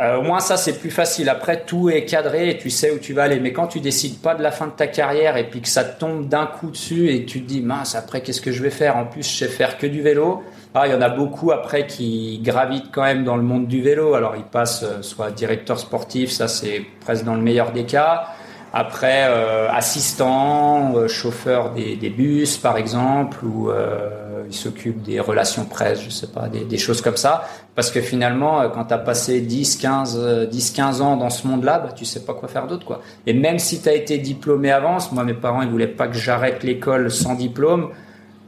Euh, 0.01 0.19
au 0.19 0.23
moins 0.23 0.41
ça 0.41 0.57
c'est 0.57 0.79
plus 0.79 0.91
facile. 0.91 1.29
Après 1.29 1.65
tout 1.65 1.91
est 1.91 2.05
cadré 2.05 2.51
et 2.51 2.59
tu 2.59 2.71
sais 2.71 2.91
où 2.93 2.99
tu 2.99 3.13
vas 3.13 3.25
aller. 3.25 3.41
Mais 3.41 3.53
quand 3.53 3.67
tu 3.67 3.81
décides 3.81 4.21
pas 4.21 4.35
de 4.35 4.43
la 4.43 4.53
fin 4.53 4.67
de 4.67 4.73
ta 4.73 4.87
carrière 4.87 5.37
et 5.37 5.51
puis 5.51 5.61
que 5.61 5.69
ça 5.69 5.85
tombe 5.85 6.29
d'un 6.29 6.47
coup 6.47 6.71
dessus 6.71 7.11
et 7.11 7.25
tu 7.25 7.43
te 7.43 7.49
dis 7.49 7.61
mince 7.61 7.95
après 7.95 8.21
qu'est-ce 8.21 8.41
que 8.41 8.53
je 8.53 8.63
vais 8.63 8.71
faire? 8.71 8.97
En 8.97 9.07
plus 9.07 9.23
je 9.23 9.37
sais 9.39 9.49
faire 9.49 9.77
que 9.77 9.87
du 9.87 10.01
vélo. 10.01 10.43
Ah, 10.75 10.87
il 10.87 10.93
y 10.93 10.95
en 10.95 11.01
a 11.01 11.09
beaucoup 11.09 11.51
après 11.51 11.87
qui 11.87 12.41
gravitent 12.45 12.93
quand 12.93 13.03
même 13.03 13.25
dans 13.25 13.37
le 13.37 13.43
monde 13.43 13.67
du 13.67 13.83
vélo. 13.83 14.15
Alors 14.15 14.37
ils 14.37 14.45
passent 14.45 14.85
soit 15.01 15.33
directeur 15.33 15.79
sportif, 15.81 16.31
ça 16.31 16.47
c'est 16.47 16.83
presque 17.01 17.25
dans 17.25 17.35
le 17.35 17.43
meilleur 17.43 17.73
des 17.73 17.85
cas 17.85 18.29
après, 18.73 19.25
euh, 19.29 19.71
assistant, 19.71 20.93
euh, 20.95 21.09
chauffeur 21.09 21.73
des, 21.73 21.97
des, 21.97 22.11
bus, 22.11 22.59
par 22.59 22.77
exemple, 22.77 23.45
ou 23.45 23.71
euh, 23.71 24.28
il 24.47 24.55
s'occupe 24.55 25.03
des 25.03 25.21
relations 25.21 25.65
presse, 25.65 26.03
je 26.03 26.11
sais 26.11 26.29
pas, 26.29 26.49
des, 26.49 26.65
des, 26.65 26.79
choses 26.79 27.01
comme 27.01 27.17
ça. 27.17 27.49
Parce 27.75 27.91
que 27.91 28.01
finalement, 28.01 28.61
euh, 28.61 28.69
quand 28.69 28.87
tu 28.87 28.95
as 28.95 28.99
passé 28.99 29.41
10, 29.41 29.77
15, 29.77 30.49
10, 30.51 30.71
15 30.71 31.01
ans 31.01 31.17
dans 31.17 31.31
ce 31.31 31.47
monde-là, 31.47 31.79
bah, 31.79 31.93
tu 31.95 32.05
sais 32.05 32.25
pas 32.25 32.35
quoi 32.35 32.49
faire 32.49 32.67
d'autre, 32.67 32.87
quoi. 32.87 33.01
Et 33.27 33.33
même 33.33 33.59
si 33.59 33.81
tu 33.81 33.89
as 33.89 33.95
été 33.95 34.19
diplômé 34.19 34.71
avant, 34.71 34.99
moi, 35.13 35.25
mes 35.25 35.35
parents, 35.35 35.63
ils 35.63 35.71
voulaient 35.71 35.87
pas 35.87 36.09
que 36.09 36.17
j'arrête 36.17 36.63
l'école 36.63 37.11
sans 37.11 37.35
diplôme. 37.35 37.91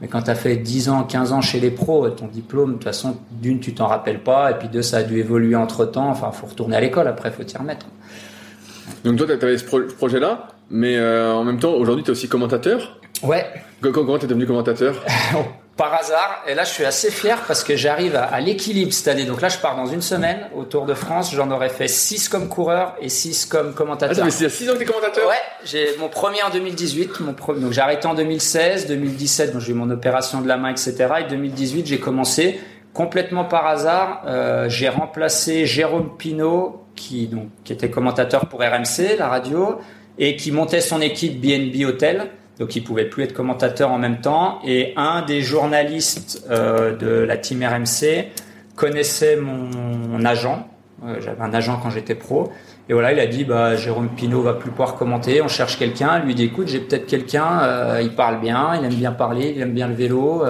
Mais 0.01 0.07
quand 0.07 0.23
tu 0.23 0.31
as 0.31 0.35
fait 0.35 0.57
10 0.57 0.89
ans, 0.89 1.03
15 1.03 1.31
ans 1.31 1.41
chez 1.41 1.59
les 1.59 1.69
pros, 1.69 2.09
ton 2.09 2.27
diplôme, 2.27 2.69
de 2.69 2.73
toute 2.75 2.85
façon, 2.85 3.17
d'une, 3.29 3.59
tu 3.59 3.75
t'en 3.75 3.85
rappelles 3.85 4.23
pas, 4.23 4.49
et 4.49 4.55
puis 4.55 4.67
deux, 4.67 4.81
ça 4.81 4.97
a 4.97 5.03
dû 5.03 5.19
évoluer 5.19 5.55
entre 5.55 5.85
temps. 5.85 6.09
Enfin, 6.09 6.31
faut 6.31 6.47
retourner 6.47 6.75
à 6.75 6.81
l'école 6.81 7.07
après, 7.07 7.29
faut 7.29 7.43
t'y 7.43 7.55
remettre. 7.55 7.85
Donc 9.03 9.17
toi, 9.17 9.27
tu 9.27 9.45
avais 9.45 9.57
ce 9.57 9.65
projet-là, 9.65 10.47
mais 10.71 10.97
euh, 10.97 11.33
en 11.33 11.43
même 11.43 11.59
temps, 11.59 11.73
aujourd'hui, 11.73 12.03
tu 12.03 12.09
es 12.09 12.11
aussi 12.11 12.27
commentateur? 12.27 12.99
Ouais. 13.23 13.45
Comment 13.81 14.17
tu 14.17 14.25
es 14.25 14.27
devenu 14.27 14.47
commentateur? 14.47 14.95
Par 15.81 15.95
hasard. 15.95 16.43
Et 16.47 16.53
là, 16.53 16.63
je 16.63 16.69
suis 16.69 16.85
assez 16.85 17.09
fier 17.09 17.41
parce 17.47 17.63
que 17.63 17.75
j'arrive 17.75 18.15
à, 18.15 18.39
l'équilibre 18.39 18.93
cette 18.93 19.07
année. 19.07 19.25
Donc 19.25 19.41
là, 19.41 19.49
je 19.49 19.57
pars 19.57 19.75
dans 19.75 19.87
une 19.87 20.03
semaine 20.03 20.47
au 20.55 20.63
Tour 20.63 20.85
de 20.85 20.93
France. 20.93 21.33
J'en 21.33 21.49
aurais 21.49 21.69
fait 21.69 21.87
6 21.87 22.29
comme 22.29 22.49
coureur 22.49 22.93
et 23.01 23.09
6 23.09 23.47
comme 23.47 23.73
commentateur. 23.73 24.15
Ah, 24.21 24.25
mais 24.25 24.29
c'est 24.29 24.41
il 24.41 24.43
y 24.43 24.45
a 24.45 24.49
6 24.49 24.69
ans 24.69 24.73
que 24.73 24.77
tu 24.77 24.83
es 24.83 24.85
commentateur? 24.85 25.27
Ouais. 25.27 25.41
J'ai 25.65 25.97
mon 25.97 26.07
premier 26.07 26.43
en 26.43 26.51
2018. 26.51 27.21
Mon 27.21 27.33
premier, 27.33 27.61
donc 27.61 27.71
j'ai 27.71 27.81
arrêté 27.81 28.05
en 28.07 28.13
2016. 28.13 28.85
2017, 28.85 29.57
j'ai 29.57 29.71
eu 29.71 29.73
mon 29.73 29.89
opération 29.89 30.41
de 30.41 30.47
la 30.47 30.57
main, 30.57 30.69
etc. 30.69 31.07
Et 31.21 31.23
2018, 31.31 31.87
j'ai 31.87 31.99
commencé 31.99 32.59
complètement 32.93 33.45
par 33.45 33.65
hasard. 33.65 34.21
Euh, 34.27 34.69
j'ai 34.69 34.87
remplacé 34.87 35.65
Jérôme 35.65 36.15
Pinault 36.15 36.85
qui, 36.95 37.25
donc, 37.25 37.47
qui 37.63 37.73
était 37.73 37.89
commentateur 37.89 38.45
pour 38.45 38.59
RMC, 38.59 39.17
la 39.17 39.29
radio, 39.29 39.79
et 40.19 40.35
qui 40.35 40.51
montait 40.51 40.81
son 40.81 41.01
équipe 41.01 41.41
BNB 41.41 41.85
Hotel. 41.85 42.29
Donc, 42.61 42.75
il 42.75 42.83
pouvait 42.83 43.05
plus 43.05 43.23
être 43.23 43.33
commentateur 43.33 43.91
en 43.91 43.97
même 43.97 44.21
temps. 44.21 44.59
Et 44.63 44.93
un 44.95 45.23
des 45.23 45.41
journalistes 45.41 46.45
euh, 46.51 46.95
de 46.95 47.09
la 47.09 47.35
team 47.35 47.63
RMC 47.63 48.27
connaissait 48.75 49.35
mon, 49.35 50.23
agent. 50.23 50.67
Euh, 51.03 51.15
J'avais 51.21 51.41
un 51.41 51.55
agent 51.55 51.79
quand 51.81 51.89
j'étais 51.89 52.13
pro. 52.13 52.51
Et 52.87 52.93
voilà, 52.93 53.13
il 53.13 53.19
a 53.19 53.25
dit, 53.25 53.45
bah, 53.45 53.75
Jérôme 53.75 54.09
Pinault 54.09 54.43
va 54.43 54.53
plus 54.53 54.69
pouvoir 54.69 54.93
commenter, 54.93 55.41
on 55.41 55.47
cherche 55.47 55.79
quelqu'un. 55.79 56.19
Lui 56.19 56.35
dit, 56.35 56.43
écoute, 56.43 56.67
j'ai 56.67 56.81
peut-être 56.81 57.07
quelqu'un, 57.07 57.63
euh, 57.63 57.99
il 58.03 58.13
parle 58.13 58.39
bien, 58.39 58.75
il 58.75 58.85
aime 58.85 58.93
bien 58.93 59.11
parler, 59.11 59.53
il 59.55 59.61
aime 59.63 59.73
bien 59.73 59.87
le 59.87 59.95
vélo. 59.95 60.43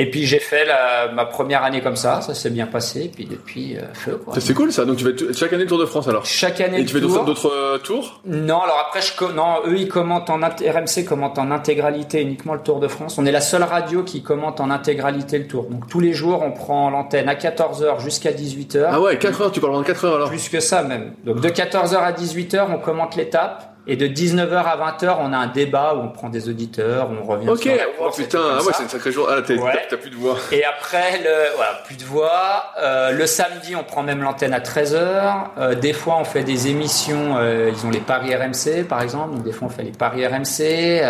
Et 0.00 0.08
puis 0.08 0.26
j'ai 0.26 0.38
fait 0.38 0.64
la, 0.64 1.10
ma 1.12 1.24
première 1.24 1.64
année 1.64 1.80
comme 1.80 1.96
ça, 1.96 2.20
ça 2.20 2.32
s'est 2.32 2.50
bien 2.50 2.68
passé. 2.68 3.06
Et 3.06 3.08
puis 3.08 3.24
depuis, 3.24 3.76
euh, 3.76 3.80
feu. 3.94 4.20
C'est 4.38 4.54
cool 4.54 4.72
ça. 4.72 4.84
Donc 4.84 4.96
tu 4.96 5.04
fais 5.04 5.32
chaque 5.34 5.52
année 5.52 5.64
le 5.64 5.68
Tour 5.68 5.78
de 5.78 5.86
France 5.86 6.06
alors. 6.06 6.24
Chaque 6.24 6.60
année. 6.60 6.80
Et 6.80 6.84
tu 6.84 6.94
fais 6.94 7.00
d'autres 7.00 7.52
euh, 7.52 7.78
tours? 7.78 8.20
Non, 8.24 8.60
alors 8.60 8.86
après 8.86 9.00
je 9.02 9.24
non, 9.34 9.56
eux 9.66 9.76
ils 9.76 9.88
commentent 9.88 10.30
en 10.30 10.38
RMC 10.38 11.04
commentent 11.04 11.40
en 11.40 11.50
intégralité 11.50 12.22
uniquement 12.22 12.54
le 12.54 12.60
Tour 12.60 12.78
de 12.78 12.86
France. 12.86 13.18
On 13.18 13.26
est 13.26 13.32
la 13.32 13.40
seule 13.40 13.64
radio 13.64 14.04
qui 14.04 14.22
commente 14.22 14.60
en 14.60 14.70
intégralité 14.70 15.36
le 15.36 15.48
Tour. 15.48 15.64
Donc 15.64 15.88
tous 15.88 15.98
les 15.98 16.12
jours 16.12 16.42
on 16.42 16.52
prend 16.52 16.90
l'antenne 16.90 17.28
à 17.28 17.34
14h 17.34 18.00
jusqu'à 18.00 18.30
18h. 18.30 18.86
Ah 18.92 19.00
ouais, 19.00 19.18
4 19.18 19.48
h 19.48 19.50
tu 19.50 19.60
parles 19.60 19.72
pendant 19.72 19.84
4 19.84 20.06
h 20.06 20.14
alors. 20.14 20.28
Plus 20.28 20.48
que 20.48 20.60
ça 20.60 20.84
même. 20.84 21.14
Donc 21.24 21.40
de 21.40 21.48
14h 21.48 21.96
à 21.96 22.12
18h 22.12 22.66
on 22.70 22.78
commente 22.78 23.16
l'étape. 23.16 23.67
Et 23.90 23.96
de 23.96 24.06
19h 24.06 24.54
à 24.54 24.76
20h, 24.76 25.16
on 25.18 25.32
a 25.32 25.38
un 25.38 25.46
débat 25.46 25.94
où 25.94 26.00
on 26.00 26.08
prend 26.10 26.28
des 26.28 26.50
auditeurs, 26.50 27.08
on 27.10 27.26
revient 27.26 27.48
Ok, 27.48 27.62
sur 27.62 27.74
la 27.74 27.82
oh, 27.98 28.10
putain, 28.14 28.38
ah 28.38 28.62
ouais, 28.62 28.72
c'est 28.76 28.82
une 28.82 28.88
sacrée 28.90 29.12
journée. 29.12 29.36
Ah, 29.38 29.78
t'as 29.88 29.96
plus 29.96 30.10
de 30.10 30.16
voix. 30.16 30.36
Et 30.52 30.62
après, 30.62 31.18
le, 31.24 31.56
voilà, 31.56 31.80
plus 31.86 31.96
de 31.96 32.04
voix. 32.04 32.64
Euh, 32.78 33.12
le 33.12 33.26
samedi, 33.26 33.74
on 33.74 33.84
prend 33.84 34.02
même 34.02 34.22
l'antenne 34.22 34.52
à 34.52 34.60
13h. 34.60 35.46
Euh, 35.56 35.74
des 35.74 35.94
fois, 35.94 36.18
on 36.20 36.24
fait 36.24 36.44
des 36.44 36.68
émissions, 36.68 37.38
euh, 37.38 37.72
ils 37.74 37.86
ont 37.86 37.90
les 37.90 38.00
paris 38.00 38.34
RMC, 38.36 38.84
par 38.86 39.00
exemple. 39.00 39.36
Donc, 39.36 39.44
des 39.44 39.52
fois, 39.52 39.68
on 39.68 39.70
fait 39.70 39.84
les 39.84 39.92
paris 39.92 40.26
RMC. 40.26 41.00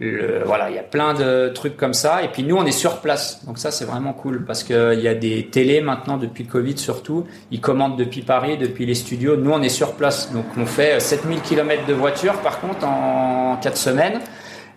Euh, 0.00 0.42
voilà, 0.46 0.70
il 0.70 0.76
y 0.76 0.78
a 0.78 0.84
plein 0.84 1.12
de 1.12 1.48
trucs 1.48 1.76
comme 1.76 1.94
ça. 1.94 2.22
Et 2.22 2.28
puis 2.28 2.44
nous, 2.44 2.56
on 2.56 2.64
est 2.64 2.70
sur 2.70 3.00
place. 3.00 3.44
Donc 3.46 3.58
ça, 3.58 3.70
c'est 3.70 3.84
vraiment 3.84 4.12
cool 4.12 4.44
parce 4.44 4.62
qu'il 4.62 5.00
y 5.00 5.08
a 5.08 5.14
des 5.14 5.46
télés 5.46 5.80
maintenant 5.80 6.16
depuis 6.16 6.44
le 6.44 6.50
Covid 6.50 6.78
surtout. 6.78 7.26
Ils 7.50 7.60
commandent 7.60 7.98
depuis 7.98 8.22
Paris, 8.22 8.56
depuis 8.58 8.86
les 8.86 8.94
studios. 8.94 9.36
Nous, 9.36 9.50
on 9.50 9.62
est 9.62 9.68
sur 9.68 9.94
place. 9.94 10.32
Donc 10.32 10.44
on 10.56 10.66
fait 10.66 11.00
7000 11.00 11.40
km 11.40 11.84
de 11.86 11.94
voiture 11.94 12.34
par 12.40 12.60
contre 12.60 12.86
en 12.86 13.58
4 13.60 13.76
semaines. 13.76 14.20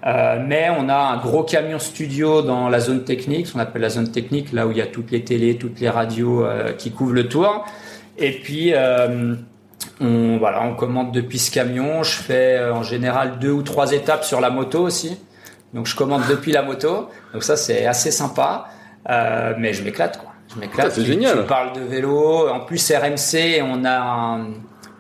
Euh, 0.06 0.44
mais 0.46 0.70
on 0.76 0.90
a 0.90 0.96
un 0.96 1.18
gros 1.18 1.44
camion 1.44 1.78
studio 1.78 2.42
dans 2.42 2.70
la 2.70 2.80
zone 2.80 3.04
technique, 3.04 3.48
ce 3.48 3.54
qu'on 3.54 3.60
appelle 3.60 3.84
la 3.84 3.90
zone 3.90 4.12
technique, 4.12 4.52
là 4.52 4.66
où 4.66 4.72
il 4.72 4.78
y 4.78 4.82
a 4.82 4.88
toutes 4.88 5.12
les 5.12 5.24
télés, 5.24 5.58
toutes 5.58 5.80
les 5.80 5.90
radios 5.90 6.44
euh, 6.44 6.74
qui 6.74 6.92
couvrent 6.92 7.14
le 7.14 7.28
tour. 7.28 7.66
Et 8.18 8.32
puis 8.32 8.72
euh, 8.74 9.36
on, 10.02 10.38
voilà, 10.38 10.64
on 10.64 10.76
commande 10.76 11.12
depuis 11.12 11.40
ce 11.40 11.52
camion. 11.52 12.04
Je 12.04 12.16
fais 12.16 12.58
euh, 12.58 12.74
en 12.74 12.84
général 12.84 13.40
deux 13.40 13.52
ou 13.52 13.62
trois 13.62 13.92
étapes 13.92 14.24
sur 14.24 14.42
la 14.42 14.50
moto 14.50 14.82
aussi. 14.82 15.18
Donc 15.74 15.86
je 15.88 15.96
commande 15.96 16.24
depuis 16.30 16.52
la 16.52 16.64
moto. 16.64 17.10
Donc 17.34 17.44
ça 17.44 17.56
c'est 17.56 17.86
assez 17.86 18.12
sympa. 18.12 18.66
Euh, 19.10 19.54
mais 19.58 19.74
je 19.74 19.84
m'éclate 19.84 20.18
quoi. 20.20 20.32
Je 20.54 20.60
m'éclate. 20.60 20.92
C'est 20.92 21.06
génial. 21.06 21.42
Tu 21.42 21.46
parles 21.46 21.74
de 21.74 21.82
vélo. 21.82 22.50
En 22.50 22.62
plus 22.62 22.92
RMC, 22.92 23.64
on 23.64 23.86
a 23.86 24.00
un, 24.00 24.48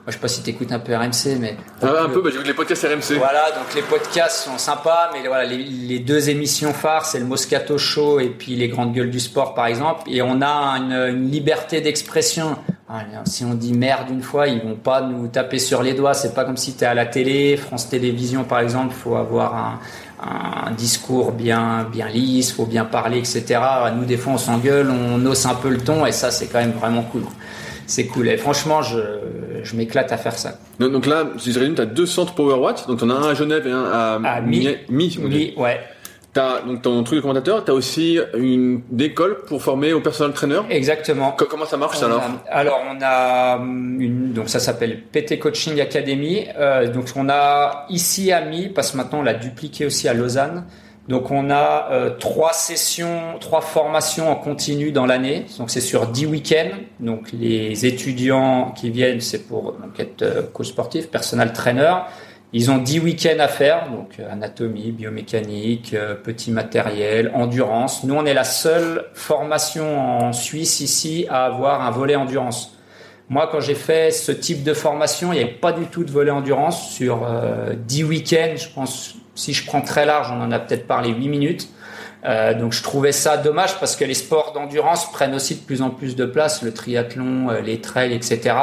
je 0.08 0.14
sais 0.14 0.20
pas 0.20 0.28
si 0.28 0.42
tu 0.42 0.50
écoutes 0.50 0.72
un 0.72 0.80
peu 0.80 0.96
RMC, 0.96 1.38
mais. 1.40 1.56
Ah, 1.82 2.04
un 2.06 2.10
peu, 2.10 2.22
bah, 2.22 2.30
j'écoute 2.32 2.48
les 2.48 2.54
podcasts 2.56 2.84
RMC. 2.84 3.18
Voilà, 3.18 3.52
donc 3.52 3.74
les 3.76 3.84
podcasts 3.84 4.46
sont 4.46 4.58
sympas, 4.58 5.12
mais 5.14 5.28
voilà, 5.28 5.46
les, 5.46 6.00
deux 6.00 6.30
émissions 6.30 6.74
phares, 6.74 7.06
c'est 7.06 7.20
le 7.20 7.26
Moscato 7.26 7.78
Show 7.78 8.20
et 8.20 8.30
puis 8.30 8.56
les 8.56 8.68
Grandes 8.68 8.94
Gueules 8.94 9.12
du 9.12 9.20
Sport, 9.20 9.54
par 9.54 9.68
exemple. 9.68 10.04
Et 10.08 10.24
on 10.24 10.42
a 10.42 10.78
une, 10.78 11.30
liberté 11.30 11.82
d'expression. 11.82 12.58
Ah, 12.90 13.04
si 13.26 13.46
on 13.46 13.54
dit 13.54 13.74
merde 13.74 14.10
une 14.10 14.24
fois, 14.24 14.48
ils 14.48 14.62
vont 14.62 14.76
pas 14.76 15.02
nous 15.02 15.28
taper 15.28 15.60
sur 15.60 15.84
les 15.84 15.94
doigts. 15.94 16.16
C'est 16.16 16.34
pas 16.34 16.46
comme 16.46 16.58
si 16.58 16.76
tu 16.76 16.84
es 16.84 16.88
à 16.88 16.96
la 16.96 17.06
télé, 17.06 17.56
France 17.56 17.88
Télévisions, 17.88 18.44
par 18.44 18.60
exemple, 18.60 18.94
faut 18.94 19.16
avoir 19.16 19.56
un, 19.56 19.80
un 20.68 20.72
discours 20.72 21.32
bien 21.32 21.88
bien 21.92 22.10
lisse, 22.10 22.52
faut 22.52 22.66
bien 22.66 22.86
parler, 22.86 23.20
etc. 23.20 23.60
Nous, 23.96 24.06
des 24.06 24.18
fois, 24.18 24.34
on 24.34 24.38
s'engueule, 24.38 24.90
on 24.90 25.24
hausse 25.28 25.46
un 25.46 25.56
peu 25.56 25.70
le 25.70 25.78
ton, 25.78 26.08
et 26.08 26.12
ça, 26.12 26.32
c'est 26.32 26.48
quand 26.48 26.60
même 26.60 26.74
vraiment 26.74 27.04
cool 27.04 27.22
c'est 27.92 28.08
cool. 28.08 28.30
Et 28.30 28.38
franchement, 28.38 28.82
je, 28.82 28.98
je 29.64 29.76
m'éclate 29.76 30.12
à 30.12 30.18
faire 30.18 30.38
ça. 30.38 30.54
Donc, 30.80 31.06
là, 31.06 31.26
si 31.38 31.52
je 31.52 31.60
résume, 31.60 31.76
tu 31.76 31.82
as 31.82 31.86
deux 31.86 32.06
centres 32.06 32.34
PowerWatt. 32.34 32.88
Donc, 32.88 33.00
tu 33.00 33.06
en 33.06 33.10
as 33.10 33.14
un 33.14 33.30
à 33.30 33.34
Genève 33.34 33.66
et 33.68 33.72
un 33.72 33.84
à, 33.86 34.20
à 34.24 34.42
Mi. 34.42 34.68
Mi, 34.90 35.18
Mi 35.20 35.54
ouais. 35.58 35.80
As, 36.38 36.62
donc 36.66 36.82
ton 36.82 37.04
truc 37.04 37.18
de 37.18 37.22
commentateur, 37.22 37.66
tu 37.66 37.72
as 37.72 37.74
aussi 37.74 38.18
une 38.38 38.82
école 38.98 39.40
pour 39.48 39.62
former 39.62 39.92
au 39.92 40.00
personnel 40.00 40.32
trainer 40.34 40.62
Exactement. 40.70 41.32
comment 41.34 41.66
ça 41.66 41.76
marche 41.76 41.98
ça 41.98 42.06
alors? 42.06 42.24
Alors 42.50 42.80
on 42.90 42.98
a 43.04 43.58
une, 43.58 44.32
donc 44.32 44.48
ça 44.48 44.60
s'appelle 44.62 45.02
PT 45.12 45.40
Coaching 45.40 45.82
Academy. 45.82 46.46
Euh, 46.58 46.88
donc 46.88 47.08
on 47.18 47.28
a 47.28 47.86
ici 47.90 48.32
à 48.32 48.46
Mi, 48.46 48.70
parce 48.70 48.92
que 48.92 48.98
maintenant 48.98 49.20
on 49.20 49.24
l'a 49.24 49.34
dupliqué 49.34 49.86
aussi 49.86 50.08
à 50.08 50.14
Lausanne. 50.14 50.64
Donc 51.08 51.32
on 51.32 51.50
a 51.50 51.90
euh, 51.92 52.12
trois 52.12 52.54
sessions, 52.54 53.38
trois 53.40 53.62
formations 53.62 54.30
en 54.30 54.36
continu 54.36 54.92
dans 54.92 55.06
l'année. 55.06 55.46
Donc 55.58 55.72
c'est 55.72 55.82
sur 55.82 56.08
dix 56.08 56.26
week-ends. 56.26 56.78
Donc 57.00 57.32
les 57.34 57.86
étudiants 57.86 58.72
qui 58.72 58.92
viennent, 58.92 59.20
c'est 59.20 59.48
pour 59.48 59.76
être 59.98 60.22
euh, 60.22 60.44
coach 60.54 60.68
sportif, 60.68 61.10
personal 61.10 61.54
trainer. 61.54 61.94
Ils 62.54 62.70
ont 62.70 62.78
dix 62.78 63.00
week-ends 63.00 63.40
à 63.40 63.48
faire, 63.48 63.90
donc 63.90 64.20
euh, 64.20 64.32
anatomie, 64.32 64.92
biomécanique, 64.92 65.96
petit 66.24 66.52
matériel, 66.52 67.32
endurance. 67.34 68.04
Nous, 68.04 68.14
on 68.14 68.26
est 68.26 68.34
la 68.34 68.44
seule 68.44 69.06
formation 69.14 70.00
en 70.00 70.34
Suisse 70.34 70.82
ici 70.82 71.26
à 71.30 71.46
avoir 71.46 71.82
un 71.82 71.92
volet 71.92 72.16
endurance. 72.16 72.78
Moi, 73.30 73.48
quand 73.50 73.62
j'ai 73.62 73.76
fait 73.76 74.12
ce 74.12 74.34
type 74.34 74.64
de 74.64 74.74
formation, 74.74 75.32
il 75.32 75.38
n'y 75.38 75.44
avait 75.44 75.54
pas 75.54 75.72
du 75.72 75.86
tout 75.86 76.04
de 76.04 76.12
volet 76.12 76.32
endurance. 76.32 76.92
Sur 76.92 77.26
dix 77.88 78.04
week-ends, 78.04 78.56
je 78.58 78.68
pense 78.68 79.16
si 79.36 79.54
je 79.54 79.66
prends 79.66 79.82
très 79.82 80.06
large, 80.06 80.32
on 80.32 80.42
en 80.42 80.52
a 80.52 80.60
peut-être 80.60 80.88
parlé 80.88 81.10
8 81.10 81.28
minutes. 81.28 81.70
Euh, 82.24 82.54
donc 82.54 82.74
je 82.74 82.84
trouvais 82.84 83.12
ça 83.12 83.38
dommage 83.38 83.80
parce 83.80 83.96
que 83.96 84.06
les 84.06 84.14
sports 84.14 84.52
d'endurance 84.54 85.12
prennent 85.12 85.34
aussi 85.34 85.56
de 85.56 85.62
plus 85.62 85.82
en 85.82 85.90
plus 85.90 86.16
de 86.16 86.26
place, 86.26 86.62
le 86.62 86.74
triathlon, 86.74 87.50
euh, 87.50 87.62
les 87.62 87.82
trails, 87.82 88.14
etc. 88.14 88.56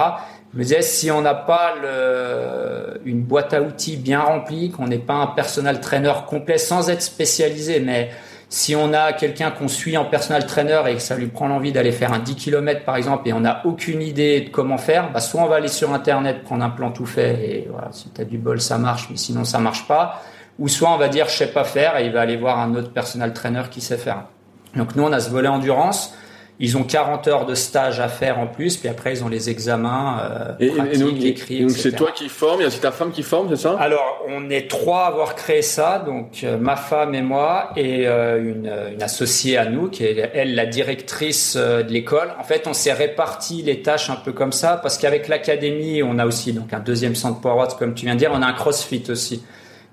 Je 0.52 0.58
me 0.58 0.62
disais 0.62 0.82
si 0.82 1.10
on 1.10 1.20
n'a 1.20 1.34
pas 1.34 1.74
le, 1.82 3.00
une 3.04 3.20
boîte 3.20 3.52
à 3.52 3.60
outils 3.60 3.96
bien 3.96 4.20
remplie, 4.20 4.70
qu'on 4.70 4.86
n'est 4.86 4.98
pas 4.98 5.14
un 5.14 5.26
personal 5.26 5.80
trainer 5.80 6.12
complet 6.26 6.56
sans 6.56 6.88
être 6.88 7.02
spécialisé, 7.02 7.80
mais 7.80 8.10
si 8.48 8.74
on 8.74 8.94
a 8.94 9.12
quelqu'un 9.12 9.50
qu'on 9.50 9.68
suit 9.68 9.98
en 9.98 10.06
personal 10.06 10.46
trainer 10.46 10.80
et 10.88 10.94
que 10.94 11.02
ça 11.02 11.16
lui 11.16 11.26
prend 11.26 11.48
l'envie 11.48 11.70
d'aller 11.70 11.92
faire 11.92 12.14
un 12.14 12.18
10 12.18 12.34
km 12.36 12.84
par 12.84 12.96
exemple 12.96 13.28
et 13.28 13.34
on 13.34 13.40
n'a 13.40 13.60
aucune 13.66 14.00
idée 14.00 14.40
de 14.40 14.48
comment 14.48 14.78
faire, 14.78 15.12
bah 15.12 15.20
soit 15.20 15.42
on 15.42 15.48
va 15.48 15.56
aller 15.56 15.68
sur 15.68 15.92
internet 15.92 16.44
prendre 16.44 16.64
un 16.64 16.70
plan 16.70 16.90
tout 16.90 17.04
fait 17.04 17.34
et 17.44 17.68
voilà, 17.70 17.88
si 17.92 18.08
tu 18.08 18.20
as 18.20 18.24
du 18.24 18.38
bol 18.38 18.60
ça 18.60 18.78
marche, 18.78 19.08
mais 19.10 19.18
sinon 19.18 19.44
ça 19.44 19.58
marche 19.58 19.86
pas 19.86 20.22
ou 20.58 20.68
soit 20.68 20.92
on 20.92 20.98
va 20.98 21.08
dire 21.08 21.28
je 21.28 21.36
sais 21.36 21.52
pas 21.52 21.64
faire 21.64 21.96
et 21.96 22.06
il 22.06 22.12
va 22.12 22.20
aller 22.20 22.36
voir 22.36 22.58
un 22.58 22.74
autre 22.74 22.90
personal 22.90 23.32
trainer 23.32 23.62
qui 23.70 23.80
sait 23.80 23.98
faire. 23.98 24.24
Donc 24.76 24.96
nous 24.96 25.04
on 25.04 25.12
a 25.12 25.20
ce 25.20 25.30
volet 25.30 25.48
endurance. 25.48 26.14
Ils 26.60 26.76
ont 26.76 26.82
40 26.82 27.28
heures 27.28 27.46
de 27.46 27.54
stage 27.54 28.00
à 28.00 28.08
faire 28.08 28.40
en 28.40 28.48
plus, 28.48 28.76
puis 28.76 28.88
après 28.88 29.12
ils 29.12 29.22
ont 29.22 29.28
les 29.28 29.48
examens 29.48 30.18
euh, 30.20 30.54
et, 30.58 30.70
pratiques, 30.70 31.22
et 31.22 31.28
écrits, 31.28 31.60
donc 31.60 31.70
c'est 31.70 31.92
toi 31.92 32.10
qui 32.10 32.28
formes, 32.28 32.64
aussi 32.64 32.80
ta 32.80 32.90
femme 32.90 33.12
qui 33.12 33.22
forme, 33.22 33.48
c'est 33.50 33.62
ça? 33.62 33.76
Alors 33.78 34.24
on 34.26 34.50
est 34.50 34.68
trois 34.68 35.04
à 35.04 35.06
avoir 35.06 35.36
créé 35.36 35.62
ça, 35.62 36.02
donc 36.04 36.40
euh, 36.42 36.58
ma 36.58 36.74
femme 36.74 37.14
et 37.14 37.22
moi 37.22 37.70
et 37.76 38.08
euh, 38.08 38.40
une, 38.40 38.72
une, 38.92 39.02
associée 39.04 39.56
à 39.56 39.66
nous 39.66 39.88
qui 39.88 40.02
est 40.02 40.32
elle 40.34 40.56
la 40.56 40.66
directrice 40.66 41.54
euh, 41.56 41.84
de 41.84 41.92
l'école. 41.92 42.32
En 42.40 42.44
fait 42.44 42.66
on 42.66 42.72
s'est 42.72 42.92
réparti 42.92 43.62
les 43.62 43.80
tâches 43.82 44.10
un 44.10 44.16
peu 44.16 44.32
comme 44.32 44.52
ça 44.52 44.80
parce 44.82 44.98
qu'avec 44.98 45.28
l'académie 45.28 46.02
on 46.02 46.18
a 46.18 46.26
aussi 46.26 46.52
donc 46.52 46.72
un 46.72 46.80
deuxième 46.80 47.14
centre 47.14 47.40
PowerWatts 47.40 47.78
comme 47.78 47.94
tu 47.94 48.06
viens 48.06 48.14
de 48.14 48.18
dire, 48.18 48.32
on 48.34 48.42
a 48.42 48.46
un 48.46 48.52
CrossFit 48.52 49.04
aussi. 49.10 49.44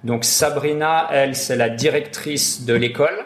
Donc 0.06 0.24
Sabrina, 0.24 1.08
elle, 1.12 1.36
c'est 1.36 1.56
la 1.56 1.68
directrice 1.68 2.64
de 2.64 2.76
l'école. 2.76 3.26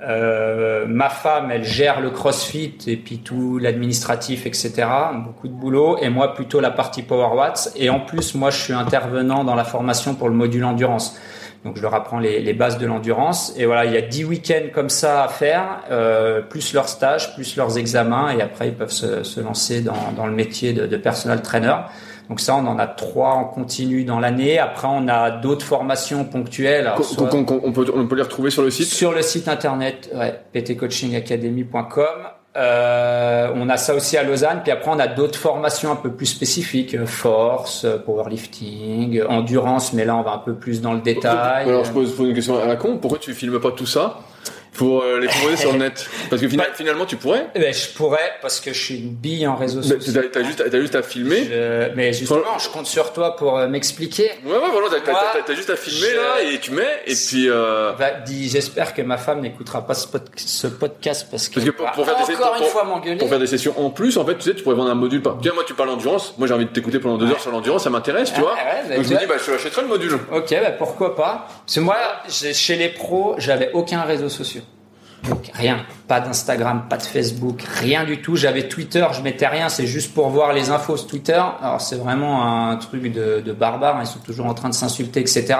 Euh, 0.00 0.86
ma 0.86 1.08
femme, 1.08 1.50
elle 1.50 1.64
gère 1.64 2.00
le 2.00 2.10
CrossFit 2.10 2.78
et 2.86 2.96
puis 2.96 3.18
tout 3.18 3.58
l'administratif, 3.58 4.46
etc. 4.46 4.86
Beaucoup 5.24 5.48
de 5.48 5.52
boulot. 5.52 5.98
Et 6.00 6.08
moi, 6.08 6.34
plutôt 6.34 6.60
la 6.60 6.70
partie 6.70 7.02
Power 7.02 7.36
Watts. 7.36 7.72
Et 7.74 7.90
en 7.90 7.98
plus, 7.98 8.36
moi, 8.36 8.50
je 8.50 8.58
suis 8.58 8.72
intervenant 8.72 9.42
dans 9.42 9.56
la 9.56 9.64
formation 9.64 10.14
pour 10.14 10.28
le 10.28 10.36
module 10.36 10.64
endurance. 10.64 11.18
Donc, 11.64 11.76
je 11.76 11.82
leur 11.82 11.94
apprends 11.94 12.20
les, 12.20 12.52
bases 12.52 12.78
de 12.78 12.86
l'endurance. 12.86 13.52
Et 13.56 13.66
voilà, 13.66 13.84
il 13.84 13.92
y 13.92 13.96
a 13.96 14.00
10 14.00 14.24
week-ends 14.24 14.68
comme 14.72 14.90
ça 14.90 15.24
à 15.24 15.28
faire, 15.28 15.80
euh, 15.90 16.42
plus 16.42 16.74
leurs 16.74 16.88
stages, 16.88 17.34
plus 17.34 17.56
leurs 17.56 17.76
examens. 17.76 18.30
Et 18.30 18.40
après, 18.40 18.68
ils 18.68 18.74
peuvent 18.74 18.92
se, 18.92 19.40
lancer 19.40 19.80
dans, 19.80 20.26
le 20.26 20.32
métier 20.32 20.72
de, 20.72 20.86
de 20.86 20.96
personal 20.96 21.42
trainer. 21.42 21.74
Donc 22.28 22.40
ça, 22.40 22.56
on 22.56 22.66
en 22.66 22.78
a 22.78 22.86
trois 22.86 23.30
en 23.30 23.44
continu 23.44 24.04
dans 24.04 24.20
l'année. 24.20 24.58
Après, 24.58 24.88
on 24.90 25.08
a 25.08 25.30
d'autres 25.30 25.64
formations 25.64 26.24
ponctuelles. 26.24 26.92
on, 27.18 27.72
peut, 27.72 27.86
on 27.94 28.06
peut 28.06 28.16
les 28.16 28.22
retrouver 28.22 28.50
sur 28.50 28.62
le 28.62 28.70
site? 28.70 28.88
Sur 28.88 29.12
le 29.12 29.22
site 29.22 29.48
internet, 29.48 30.10
ouais, 30.14 30.38
ptcoachingacademy.com. 30.52 32.28
Euh, 32.56 33.52
on 33.54 33.68
a 33.68 33.76
ça 33.76 33.94
aussi 33.94 34.16
à 34.16 34.22
Lausanne. 34.24 34.60
Puis 34.62 34.72
après, 34.72 34.90
on 34.90 34.98
a 34.98 35.06
d'autres 35.06 35.38
formations 35.38 35.92
un 35.92 35.96
peu 35.96 36.10
plus 36.10 36.26
spécifiques, 36.26 36.94
euh, 36.94 37.06
force, 37.06 37.84
euh, 37.84 37.98
powerlifting, 37.98 39.22
endurance. 39.28 39.92
Mais 39.92 40.04
là, 40.04 40.16
on 40.16 40.22
va 40.22 40.32
un 40.32 40.38
peu 40.38 40.54
plus 40.54 40.80
dans 40.80 40.92
le 40.92 41.00
détail. 41.00 41.68
Alors, 41.68 41.84
je 41.84 41.92
pose 41.92 42.14
une 42.18 42.34
question 42.34 42.60
à 42.60 42.66
la 42.66 42.76
con. 42.76 42.98
Pourquoi 42.98 43.18
tu 43.18 43.32
filmes 43.32 43.60
pas 43.60 43.70
tout 43.70 43.86
ça? 43.86 44.18
Pour 44.78 45.02
euh, 45.02 45.18
les 45.20 45.26
proposer 45.28 45.56
sur 45.56 45.72
le 45.72 45.78
net 45.78 46.08
Parce 46.30 46.40
que 46.40 46.46
Bah, 46.56 46.64
finalement, 46.74 47.04
tu 47.04 47.16
pourrais. 47.16 47.46
Eh 47.54 47.58
ben, 47.58 47.74
je 47.74 47.88
pourrais 47.90 48.32
parce 48.40 48.60
que 48.60 48.72
je 48.72 48.82
suis 48.82 48.96
une 48.98 49.10
bille 49.10 49.46
en 49.46 49.56
réseaux 49.56 49.82
sociaux. 49.82 50.22
T'as 50.32 50.42
juste, 50.42 50.64
t'as 50.70 50.80
juste 50.80 50.94
à 50.94 51.02
filmer. 51.02 51.44
Je- 51.44 51.94
mais 51.94 52.12
justement, 52.12 52.58
je 52.58 52.68
compte 52.70 52.86
sur 52.86 53.12
toi 53.12 53.36
pour 53.36 53.58
euh, 53.58 53.68
m'expliquer. 53.68 54.30
Ouais, 54.46 54.52
ouais, 54.52 54.58
voilà, 54.72 54.88
t'as, 55.44 55.54
juste 55.54 55.68
à 55.70 55.76
filmer 55.76 56.08
je- 56.12 56.16
là 56.16 56.42
et 56.50 56.58
tu 56.60 56.70
mets 56.70 56.82
et 57.06 57.14
puis. 57.14 57.50
Euh... 57.50 57.92
Va- 57.98 58.12
dis- 58.24 58.48
J'espère 58.48 58.94
que 58.94 59.02
ma 59.02 59.18
femme 59.18 59.40
n'écoutera 59.40 59.86
pas 59.86 59.94
ce, 59.94 60.06
pod- 60.06 60.28
ce 60.36 60.66
podcast 60.68 61.26
parce 61.30 61.48
que, 61.48 61.54
Parce 61.54 61.66
que 61.66 61.70
pour- 61.72 61.90
pour 61.90 62.06
faire 62.06 62.14
des- 62.26 62.34
encore 62.34 62.52
pour- 62.54 62.62
une 62.64 62.68
fois 62.70 62.84
m'engueuler. 62.84 63.16
Pour 63.18 63.28
faire 63.28 63.38
des 63.40 63.46
sessions 63.46 63.74
en 63.76 63.90
plus, 63.90 64.16
en 64.16 64.24
fait, 64.24 64.36
tu 64.36 64.42
sais, 64.42 64.54
tu 64.54 64.62
pourrais 64.62 64.76
vendre 64.76 64.90
un 64.90 64.94
module. 64.94 65.20
Par... 65.22 65.36
Tiens, 65.42 65.52
moi, 65.54 65.64
tu 65.66 65.74
parles 65.74 65.90
endurance. 65.90 66.34
Moi, 66.38 66.46
j'ai 66.46 66.54
envie 66.54 66.66
de 66.66 66.70
t'écouter 66.70 66.98
pendant 67.00 67.18
deux 67.18 67.26
Ouais. 67.26 67.32
heures 67.32 67.40
sur 67.40 67.50
l'endurance. 67.50 67.84
Ça 67.84 67.90
m'intéresse, 67.90 68.30
tu 68.32 68.36
Ouais, 68.40 68.46
vois. 68.46 68.54
ouais, 68.54 68.58
bah, 68.88 68.94
Donc, 68.96 69.04
tu 69.04 69.10
je 69.10 69.14
me 69.14 69.18
dis, 69.20 69.26
bah, 69.26 69.34
je 69.44 69.52
achèterai 69.52 69.82
le 69.82 69.88
module. 69.88 70.12
Ok, 70.32 70.50
bah 70.50 70.70
pourquoi 70.70 71.16
pas 71.16 71.48
Parce 71.66 71.74
que 71.74 71.80
moi, 71.80 71.96
chez 72.28 72.76
les 72.76 72.88
pros, 72.90 73.34
j'avais 73.38 73.70
aucun 73.72 74.02
réseau 74.02 74.28
social. 74.28 74.62
Donc 75.24 75.50
rien, 75.52 75.84
pas 76.06 76.20
d'Instagram, 76.20 76.84
pas 76.88 76.96
de 76.96 77.02
Facebook, 77.02 77.62
rien 77.62 78.04
du 78.04 78.22
tout. 78.22 78.36
J'avais 78.36 78.68
Twitter, 78.68 79.04
je 79.12 79.20
mettais 79.20 79.46
rien, 79.46 79.68
c'est 79.68 79.86
juste 79.86 80.14
pour 80.14 80.28
voir 80.28 80.52
les 80.52 80.70
infos 80.70 80.96
sur 80.96 81.08
Twitter. 81.08 81.42
Alors 81.60 81.80
c'est 81.80 81.96
vraiment 81.96 82.68
un 82.70 82.76
truc 82.76 83.12
de, 83.12 83.40
de 83.44 83.52
barbare, 83.52 83.98
ils 84.00 84.06
sont 84.06 84.20
toujours 84.20 84.46
en 84.46 84.54
train 84.54 84.68
de 84.68 84.74
s'insulter, 84.74 85.20
etc. 85.20 85.56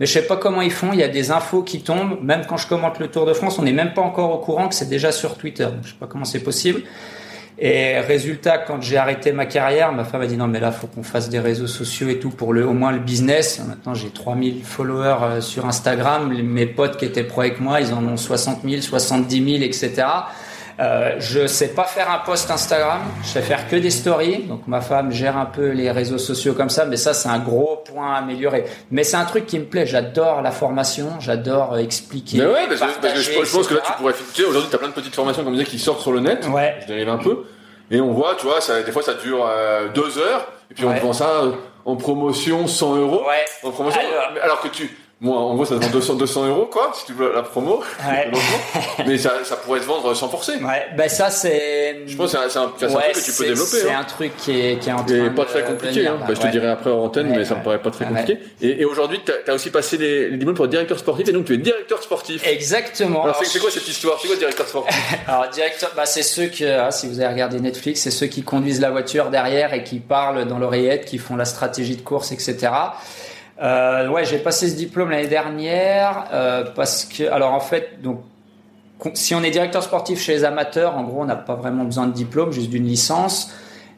Mais 0.00 0.06
je 0.06 0.12
sais 0.12 0.26
pas 0.26 0.36
comment 0.36 0.62
ils 0.62 0.72
font, 0.72 0.92
il 0.92 0.98
y 0.98 1.04
a 1.04 1.08
des 1.08 1.30
infos 1.30 1.62
qui 1.62 1.82
tombent, 1.82 2.18
même 2.22 2.46
quand 2.48 2.56
je 2.56 2.66
commente 2.66 2.98
le 2.98 3.08
Tour 3.08 3.26
de 3.26 3.34
France, 3.34 3.58
on 3.58 3.62
n'est 3.62 3.72
même 3.72 3.92
pas 3.92 4.02
encore 4.02 4.32
au 4.32 4.38
courant 4.38 4.68
que 4.68 4.74
c'est 4.74 4.88
déjà 4.88 5.12
sur 5.12 5.36
Twitter. 5.36 5.64
Donc, 5.64 5.84
je 5.84 5.90
sais 5.90 5.98
pas 6.00 6.06
comment 6.06 6.24
c'est 6.24 6.42
possible. 6.42 6.82
Et 7.58 8.00
résultat, 8.00 8.58
quand 8.58 8.80
j'ai 8.80 8.96
arrêté 8.96 9.32
ma 9.32 9.46
carrière, 9.46 9.92
ma 9.92 10.04
femme 10.04 10.22
a 10.22 10.26
dit 10.26 10.36
non 10.36 10.48
mais 10.48 10.58
là 10.58 10.72
faut 10.72 10.86
qu'on 10.86 11.02
fasse 11.02 11.28
des 11.28 11.38
réseaux 11.38 11.66
sociaux 11.66 12.08
et 12.08 12.18
tout 12.18 12.30
pour 12.30 12.52
le 12.52 12.66
au 12.66 12.72
moins 12.72 12.92
le 12.92 12.98
business. 12.98 13.62
Maintenant 13.66 13.94
j'ai 13.94 14.08
3000 14.08 14.64
followers 14.64 15.16
euh, 15.22 15.40
sur 15.40 15.66
Instagram. 15.66 16.32
Mes 16.42 16.66
potes 16.66 16.96
qui 16.96 17.04
étaient 17.04 17.24
pro 17.24 17.42
avec 17.42 17.60
moi, 17.60 17.80
ils 17.80 17.92
en 17.92 18.04
ont 18.06 18.16
60 18.16 18.60
000, 18.64 18.80
70 18.80 19.58
000, 19.58 19.64
etc. 19.64 20.04
Euh, 20.80 21.16
je 21.18 21.46
sais 21.46 21.68
pas 21.68 21.84
faire 21.84 22.10
un 22.10 22.18
post 22.18 22.50
Instagram. 22.50 23.00
Je 23.22 23.28
sais 23.28 23.42
faire 23.42 23.68
que 23.68 23.76
des 23.76 23.90
stories. 23.90 24.44
Donc 24.44 24.66
ma 24.66 24.80
femme 24.80 25.12
gère 25.12 25.36
un 25.36 25.44
peu 25.46 25.68
les 25.70 25.90
réseaux 25.90 26.18
sociaux 26.18 26.54
comme 26.54 26.70
ça. 26.70 26.84
Mais 26.84 26.96
ça 26.96 27.14
c'est 27.14 27.28
un 27.28 27.38
gros 27.38 27.82
point 27.84 28.14
à 28.14 28.18
améliorer. 28.18 28.64
Mais 28.90 29.04
c'est 29.04 29.16
un 29.16 29.24
truc 29.24 29.46
qui 29.46 29.58
me 29.58 29.64
plaît. 29.64 29.86
J'adore 29.86 30.42
la 30.42 30.50
formation. 30.50 31.08
J'adore 31.20 31.78
expliquer. 31.78 32.38
Mais 32.38 32.46
ouais, 32.46 32.52
parce 32.68 32.80
que, 32.80 32.86
parce 32.86 32.92
que 32.96 33.00
partager, 33.00 33.22
je, 33.22 33.44
je 33.44 33.56
pense 33.56 33.66
que 33.68 33.74
là, 33.74 33.80
tu 33.84 33.92
pourrais. 33.94 34.12
Tu 34.34 34.42
sais, 34.42 34.48
aujourd'hui, 34.48 34.68
t'as 34.70 34.78
plein 34.78 34.88
de 34.88 34.94
petites 34.94 35.14
formations, 35.14 35.44
comme 35.44 35.52
je 35.54 35.58
disais, 35.58 35.70
qui 35.70 35.78
sortent 35.78 36.00
sur 36.00 36.12
le 36.12 36.20
net. 36.20 36.46
Ouais. 36.48 36.76
Je 36.82 36.86
dérive 36.86 37.08
un 37.08 37.18
peu. 37.18 37.44
Et 37.90 38.00
on 38.00 38.12
voit, 38.12 38.34
tu 38.38 38.46
vois, 38.46 38.60
ça, 38.60 38.82
des 38.82 38.92
fois, 38.92 39.02
ça 39.02 39.14
dure 39.14 39.44
euh, 39.46 39.88
deux 39.94 40.16
heures. 40.18 40.46
Et 40.70 40.74
puis, 40.74 40.84
on 40.86 40.88
Ouais. 40.90 41.00
vend 41.00 41.12
ça 41.12 41.28
euh, 41.42 41.52
en 41.84 41.96
promotion 41.96 42.66
100 42.66 42.96
euros. 42.96 43.22
Ouais. 43.28 43.44
En 43.62 43.70
promotion. 43.70 44.00
Alors 44.42 44.60
que 44.60 44.68
tu. 44.68 44.96
Moi, 45.24 45.38
en 45.38 45.54
gros, 45.54 45.64
ça 45.64 45.76
te 45.76 45.84
vend 45.84 45.90
200, 45.90 46.14
200 46.16 46.46
euros, 46.48 46.66
quoi, 46.66 46.90
si 46.94 47.06
tu 47.06 47.12
veux 47.12 47.32
la 47.32 47.42
promo. 47.42 47.80
Ouais. 48.04 48.28
Mais 49.06 49.16
ça, 49.18 49.34
ça 49.44 49.54
pourrait 49.54 49.78
se 49.78 49.84
vendre 49.86 50.12
sans 50.14 50.28
forcer. 50.28 50.54
Ouais, 50.56 50.88
ben 50.96 51.08
ça 51.08 51.30
c'est. 51.30 52.00
Je 52.06 52.16
pense 52.16 52.32
que 52.32 52.38
c'est 52.38 52.58
un, 52.58 52.70
c'est 52.76 52.86
un, 52.86 52.88
Ouais, 52.88 53.12
truc 53.12 53.24
que 53.24 53.30
tu 53.30 53.32
peux 53.38 53.44
développer. 53.44 53.70
C'est 53.70 53.92
hein. 53.92 54.00
un 54.00 54.04
truc 54.04 54.36
qui 54.36 54.50
est, 54.60 54.78
qui 54.80 54.88
est 54.88 54.92
en 54.92 55.04
train 55.04 55.14
Et 55.14 55.20
de 55.20 55.28
pas 55.28 55.44
très 55.44 55.62
compliqué, 55.62 56.00
venir, 56.00 56.12
hein. 56.14 56.18
Bah, 56.26 56.34
je 56.34 56.40
te 56.40 56.44
ouais. 56.46 56.50
dirai 56.50 56.68
après 56.70 56.90
en 56.90 57.04
antenne, 57.04 57.30
Ouais, 57.30 57.36
mais 57.36 57.44
ça 57.44 57.54
me 57.54 57.58
ouais. 57.60 57.64
paraît 57.64 57.78
pas 57.82 57.90
très 57.92 58.04
Ouais. 58.04 58.10
compliqué. 58.10 58.40
Et, 58.62 58.80
et 58.80 58.84
aujourd'hui, 58.84 59.20
t'as 59.24 59.52
as 59.52 59.54
aussi 59.54 59.70
passé 59.70 59.96
les, 59.96 60.28
les 60.30 60.36
diplômes 60.38 60.56
pour 60.56 60.66
directeur 60.66 60.98
sportif, 60.98 61.28
et 61.28 61.32
donc 61.32 61.44
tu 61.44 61.54
es 61.54 61.58
directeur 61.58 62.02
sportif. 62.02 62.44
Exactement. 62.44 63.22
Alors, 63.22 63.36
c'est 63.36 63.44
c'est 63.44 63.60
quoi 63.60 63.70
cette 63.70 63.86
histoire? 63.86 64.18
C'est 64.20 64.26
quoi 64.26 64.36
directeur 64.36 64.66
sportif? 64.66 64.96
Alors 65.28 65.48
directeur, 65.50 65.92
bah 65.94 66.04
c'est 66.04 66.24
ceux 66.24 66.46
que, 66.46 66.64
ah, 66.64 66.90
si 66.90 67.06
vous 67.06 67.20
avez 67.20 67.32
regardé 67.32 67.60
Netflix, 67.60 68.00
c'est 68.00 68.10
ceux 68.10 68.26
qui 68.26 68.42
conduisent 68.42 68.80
la 68.80 68.90
voiture 68.90 69.30
derrière 69.30 69.72
et 69.72 69.84
qui 69.84 70.00
parlent 70.00 70.46
dans 70.46 70.58
l'oreillette, 70.58 71.04
qui 71.04 71.18
font 71.18 71.36
la 71.36 71.44
stratégie 71.44 71.94
de 71.94 72.02
course, 72.02 72.32
etc. 72.32 72.56
Euh, 73.60 74.08
ouais, 74.08 74.24
j'ai 74.24 74.38
passé 74.38 74.68
ce 74.68 74.76
diplôme 74.76 75.10
l'année 75.10 75.28
dernière 75.28 76.26
euh, 76.32 76.64
parce 76.74 77.04
que, 77.04 77.24
alors 77.30 77.52
en 77.52 77.60
fait, 77.60 78.00
donc 78.02 78.20
si 79.14 79.34
on 79.34 79.42
est 79.42 79.50
directeur 79.50 79.82
sportif 79.82 80.20
chez 80.20 80.32
les 80.32 80.44
amateurs, 80.44 80.96
en 80.96 81.04
gros, 81.04 81.22
on 81.22 81.24
n'a 81.24 81.36
pas 81.36 81.54
vraiment 81.54 81.84
besoin 81.84 82.06
de 82.06 82.12
diplôme, 82.12 82.52
juste 82.52 82.70
d'une 82.70 82.86
licence. 82.86 83.52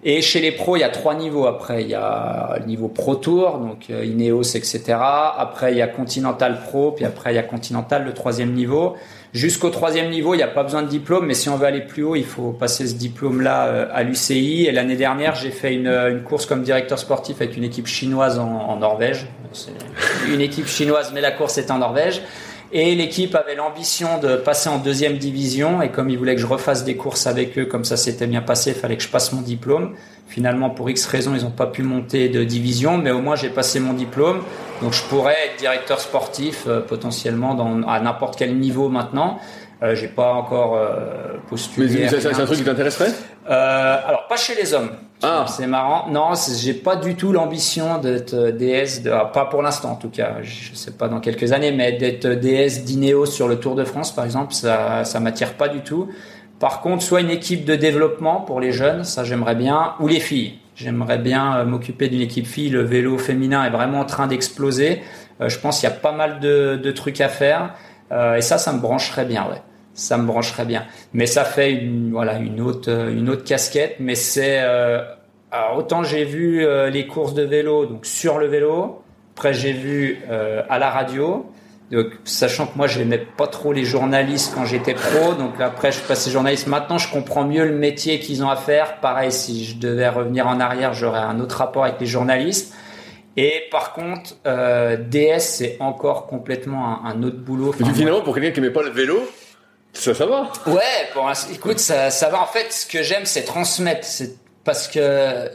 Et 0.06 0.20
chez 0.20 0.40
les 0.40 0.52
pros, 0.52 0.76
il 0.76 0.80
y 0.80 0.84
a 0.84 0.90
trois 0.90 1.14
niveaux. 1.14 1.46
Après, 1.46 1.82
il 1.82 1.88
y 1.88 1.94
a 1.94 2.56
le 2.60 2.66
niveau 2.66 2.88
Pro 2.88 3.14
Tour, 3.14 3.58
donc 3.58 3.86
euh, 3.88 4.04
Ineos, 4.04 4.42
etc. 4.42 4.82
Après, 4.98 5.72
il 5.72 5.78
y 5.78 5.82
a 5.82 5.86
Continental 5.86 6.60
Pro, 6.60 6.92
puis 6.92 7.06
après, 7.06 7.32
il 7.32 7.36
y 7.36 7.38
a 7.38 7.42
Continental, 7.42 8.04
le 8.04 8.12
troisième 8.12 8.52
niveau. 8.52 8.96
Jusqu'au 9.34 9.70
troisième 9.70 10.10
niveau, 10.10 10.34
il 10.34 10.36
n'y 10.36 10.44
a 10.44 10.48
pas 10.48 10.62
besoin 10.62 10.82
de 10.82 10.88
diplôme, 10.88 11.26
mais 11.26 11.34
si 11.34 11.48
on 11.48 11.56
veut 11.56 11.66
aller 11.66 11.80
plus 11.80 12.04
haut, 12.04 12.14
il 12.14 12.24
faut 12.24 12.52
passer 12.52 12.86
ce 12.86 12.94
diplôme-là 12.94 13.66
euh, 13.66 13.86
à 13.92 14.04
l'UCI. 14.04 14.66
Et 14.66 14.70
l'année 14.70 14.94
dernière, 14.94 15.34
j'ai 15.34 15.50
fait 15.50 15.74
une, 15.74 15.88
une 15.88 16.22
course 16.22 16.46
comme 16.46 16.62
directeur 16.62 17.00
sportif 17.00 17.38
avec 17.40 17.56
une 17.56 17.64
équipe 17.64 17.88
chinoise 17.88 18.38
en, 18.38 18.76
Norvège. 18.76 19.26
Une 20.28 20.40
équipe 20.40 20.68
chinoise, 20.68 21.10
mais 21.12 21.20
la 21.20 21.32
course 21.32 21.58
est 21.58 21.72
en 21.72 21.78
Norvège. 21.78 22.22
Et 22.76 22.96
l'équipe 22.96 23.36
avait 23.36 23.54
l'ambition 23.54 24.18
de 24.18 24.34
passer 24.34 24.68
en 24.68 24.78
deuxième 24.78 25.16
division. 25.16 25.80
Et 25.80 25.90
comme 25.90 26.10
ils 26.10 26.18
voulaient 26.18 26.34
que 26.34 26.40
je 26.40 26.46
refasse 26.46 26.82
des 26.82 26.96
courses 26.96 27.28
avec 27.28 27.56
eux, 27.56 27.66
comme 27.66 27.84
ça 27.84 27.96
s'était 27.96 28.26
bien 28.26 28.42
passé, 28.42 28.70
il 28.70 28.76
fallait 28.76 28.96
que 28.96 29.02
je 29.04 29.08
passe 29.08 29.32
mon 29.32 29.42
diplôme. 29.42 29.94
Finalement, 30.26 30.70
pour 30.70 30.90
X 30.90 31.06
raisons, 31.06 31.36
ils 31.36 31.44
n'ont 31.44 31.52
pas 31.52 31.68
pu 31.68 31.84
monter 31.84 32.28
de 32.28 32.42
division, 32.42 32.98
mais 32.98 33.12
au 33.12 33.20
moins 33.20 33.36
j'ai 33.36 33.50
passé 33.50 33.78
mon 33.78 33.92
diplôme. 33.92 34.42
Donc 34.82 34.92
je 34.92 35.04
pourrais 35.04 35.36
être 35.46 35.56
directeur 35.60 36.00
sportif 36.00 36.64
euh, 36.66 36.80
potentiellement 36.80 37.54
dans, 37.54 37.86
à 37.86 38.00
n'importe 38.00 38.36
quel 38.36 38.58
niveau 38.58 38.88
maintenant. 38.88 39.38
Euh, 39.84 39.94
j'ai 39.94 40.08
pas 40.08 40.32
encore 40.32 40.76
euh, 40.76 41.34
postulé. 41.48 42.08
Mais 42.10 42.20
c'est 42.20 42.26
un 42.26 42.46
truc 42.46 42.58
qui 42.58 42.64
t'intéresserait? 42.64 43.10
Euh, 43.48 43.96
alors 44.04 44.26
pas 44.26 44.36
chez 44.36 44.54
les 44.54 44.72
hommes. 44.72 44.90
Ah. 45.24 45.46
C'est 45.48 45.66
marrant. 45.66 46.08
Non, 46.10 46.32
j'ai 46.58 46.74
pas 46.74 46.96
du 46.96 47.14
tout 47.14 47.32
l'ambition 47.32 47.98
d'être 47.98 48.34
euh, 48.34 48.52
DS, 48.52 49.02
de, 49.02 49.10
ah, 49.10 49.24
pas 49.24 49.46
pour 49.46 49.62
l'instant 49.62 49.92
en 49.92 49.96
tout 49.96 50.10
cas. 50.10 50.36
Je 50.42 50.74
sais 50.74 50.92
pas 50.92 51.08
dans 51.08 51.20
quelques 51.20 51.52
années, 51.52 51.72
mais 51.72 51.92
d'être 51.92 52.26
DS 52.26 52.84
d'Ineos 52.84 53.26
sur 53.26 53.48
le 53.48 53.58
Tour 53.58 53.74
de 53.74 53.84
France 53.84 54.14
par 54.14 54.24
exemple, 54.24 54.52
ça, 54.52 55.04
ça 55.04 55.20
m'attire 55.20 55.54
pas 55.54 55.68
du 55.68 55.80
tout. 55.80 56.08
Par 56.60 56.80
contre, 56.80 57.02
soit 57.02 57.20
une 57.20 57.30
équipe 57.30 57.64
de 57.64 57.74
développement 57.74 58.40
pour 58.40 58.60
les 58.60 58.72
jeunes, 58.72 59.04
ça 59.04 59.24
j'aimerais 59.24 59.54
bien, 59.56 59.94
ou 60.00 60.08
les 60.08 60.20
filles. 60.20 60.58
J'aimerais 60.76 61.18
bien 61.18 61.56
euh, 61.58 61.64
m'occuper 61.64 62.08
d'une 62.08 62.20
équipe 62.20 62.46
fille. 62.46 62.68
Le 62.68 62.82
vélo 62.82 63.18
féminin 63.18 63.64
est 63.64 63.70
vraiment 63.70 64.00
en 64.00 64.04
train 64.04 64.26
d'exploser. 64.26 65.02
Euh, 65.40 65.48
je 65.48 65.58
pense 65.58 65.80
qu'il 65.80 65.88
y 65.88 65.92
a 65.92 65.94
pas 65.94 66.12
mal 66.12 66.40
de, 66.40 66.90
trucs 66.90 67.20
à 67.20 67.28
faire. 67.28 67.74
Euh, 68.12 68.36
et 68.36 68.40
ça, 68.40 68.58
ça 68.58 68.72
me 68.72 68.80
brancherait 68.80 69.24
bien. 69.24 69.46
Ça 69.94 70.18
me 70.18 70.26
brancherait 70.26 70.64
bien. 70.64 70.84
Mais 71.12 71.26
ça 71.26 71.44
fait 71.44 71.72
une, 71.72 72.10
voilà, 72.10 72.38
une 72.38 72.60
autre, 72.60 72.90
euh, 72.90 73.12
une 73.12 73.28
autre 73.28 73.44
casquette. 73.44 73.96
Mais 74.00 74.14
c'est, 74.16 74.60
euh, 74.60 75.02
alors 75.54 75.76
autant 75.76 76.02
j'ai 76.02 76.24
vu 76.24 76.66
euh, 76.66 76.90
les 76.90 77.06
courses 77.06 77.32
de 77.32 77.44
vélo, 77.44 77.86
donc 77.86 78.06
sur 78.06 78.38
le 78.38 78.46
vélo. 78.46 79.02
Après, 79.36 79.52
j'ai 79.52 79.72
vu 79.72 80.20
euh, 80.30 80.62
à 80.68 80.78
la 80.78 80.90
radio. 80.90 81.46
Donc, 81.90 82.06
sachant 82.24 82.66
que 82.66 82.76
moi, 82.76 82.86
je 82.86 82.98
n'aimais 82.98 83.18
pas 83.18 83.46
trop 83.46 83.72
les 83.72 83.84
journalistes 83.84 84.52
quand 84.54 84.64
j'étais 84.64 84.94
pro. 84.94 85.34
Donc 85.34 85.60
après, 85.60 85.92
je 85.92 85.98
suis 85.98 86.06
passé 86.06 86.30
journaliste. 86.30 86.66
Maintenant, 86.66 86.98
je 86.98 87.10
comprends 87.10 87.44
mieux 87.44 87.64
le 87.64 87.74
métier 87.76 88.18
qu'ils 88.18 88.42
ont 88.42 88.48
à 88.48 88.56
faire. 88.56 89.00
Pareil, 89.00 89.30
si 89.30 89.64
je 89.64 89.76
devais 89.76 90.08
revenir 90.08 90.46
en 90.48 90.58
arrière, 90.60 90.92
j'aurais 90.92 91.20
un 91.20 91.38
autre 91.40 91.56
rapport 91.56 91.84
avec 91.84 92.00
les 92.00 92.06
journalistes. 92.06 92.74
Et 93.36 93.64
par 93.70 93.92
contre, 93.92 94.36
euh, 94.46 94.96
DS, 94.96 95.38
c'est 95.38 95.76
encore 95.80 96.26
complètement 96.26 97.04
un, 97.04 97.10
un 97.10 97.22
autre 97.22 97.38
boulot. 97.38 97.70
Enfin, 97.70 97.92
finalement, 97.92 98.22
pour 98.22 98.34
quelqu'un 98.34 98.52
qui 98.52 98.58
aimait 98.60 98.70
pas 98.70 98.82
le 98.82 98.90
vélo, 98.90 99.20
ça, 99.92 100.14
ça 100.14 100.26
va. 100.26 100.50
Ouais, 100.66 101.10
bon, 101.14 101.26
écoute, 101.52 101.78
ça, 101.78 102.10
ça 102.10 102.28
va. 102.28 102.40
En 102.40 102.46
fait, 102.46 102.72
ce 102.72 102.86
que 102.86 103.02
j'aime, 103.02 103.24
c'est 103.24 103.42
transmettre. 103.42 104.04
C'est 104.04 104.43
parce 104.64 104.88
que 104.88 105.50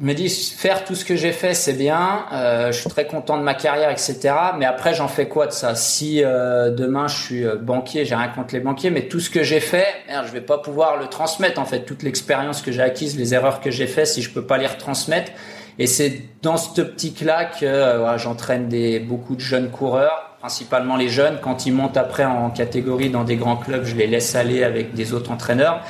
je 0.00 0.06
me 0.06 0.14
dis 0.14 0.28
faire 0.28 0.84
tout 0.84 0.94
ce 0.94 1.04
que 1.04 1.16
j'ai 1.16 1.32
fait, 1.32 1.54
c'est 1.54 1.74
bien. 1.74 2.24
Euh, 2.32 2.72
je 2.72 2.80
suis 2.80 2.90
très 2.90 3.06
content 3.06 3.36
de 3.36 3.42
ma 3.42 3.54
carrière, 3.54 3.90
etc. 3.90 4.34
Mais 4.58 4.64
après, 4.64 4.94
j'en 4.94 5.08
fais 5.08 5.28
quoi 5.28 5.46
de 5.46 5.52
ça? 5.52 5.74
Si 5.74 6.24
euh, 6.24 6.70
demain 6.70 7.08
je 7.08 7.22
suis 7.22 7.44
euh, 7.44 7.56
banquier, 7.56 8.04
j'ai 8.04 8.14
rien 8.14 8.28
contre 8.28 8.54
les 8.54 8.60
banquiers, 8.60 8.90
mais 8.90 9.02
tout 9.02 9.20
ce 9.20 9.30
que 9.30 9.42
j'ai 9.42 9.60
fait, 9.60 9.86
merde, 10.08 10.26
je 10.26 10.32
vais 10.32 10.40
pas 10.40 10.58
pouvoir 10.58 10.96
le 10.98 11.06
transmettre. 11.06 11.60
En 11.60 11.66
fait, 11.66 11.80
toute 11.80 12.02
l'expérience 12.02 12.62
que 12.62 12.72
j'ai 12.72 12.82
acquise, 12.82 13.18
les 13.18 13.34
erreurs 13.34 13.60
que 13.60 13.70
j'ai 13.70 13.86
fait, 13.86 14.06
si 14.06 14.22
je 14.22 14.30
peux 14.30 14.44
pas 14.44 14.58
les 14.58 14.66
retransmettre. 14.66 15.32
Et 15.78 15.86
c'est 15.86 16.22
dans 16.42 16.56
cette 16.56 16.78
optique-là 16.78 17.46
que 17.46 17.64
euh, 17.64 18.18
j'entraîne 18.18 18.68
des 18.68 18.98
beaucoup 18.98 19.34
de 19.34 19.40
jeunes 19.40 19.70
coureurs, 19.70 20.36
principalement 20.40 20.96
les 20.96 21.08
jeunes. 21.08 21.38
Quand 21.40 21.66
ils 21.66 21.72
montent 21.72 21.96
après 21.96 22.24
en 22.24 22.50
catégorie 22.50 23.10
dans 23.10 23.24
des 23.24 23.36
grands 23.36 23.56
clubs, 23.56 23.84
je 23.84 23.94
les 23.94 24.06
laisse 24.06 24.34
aller 24.34 24.64
avec 24.64 24.94
des 24.94 25.14
autres 25.14 25.30
entraîneurs. 25.30 25.80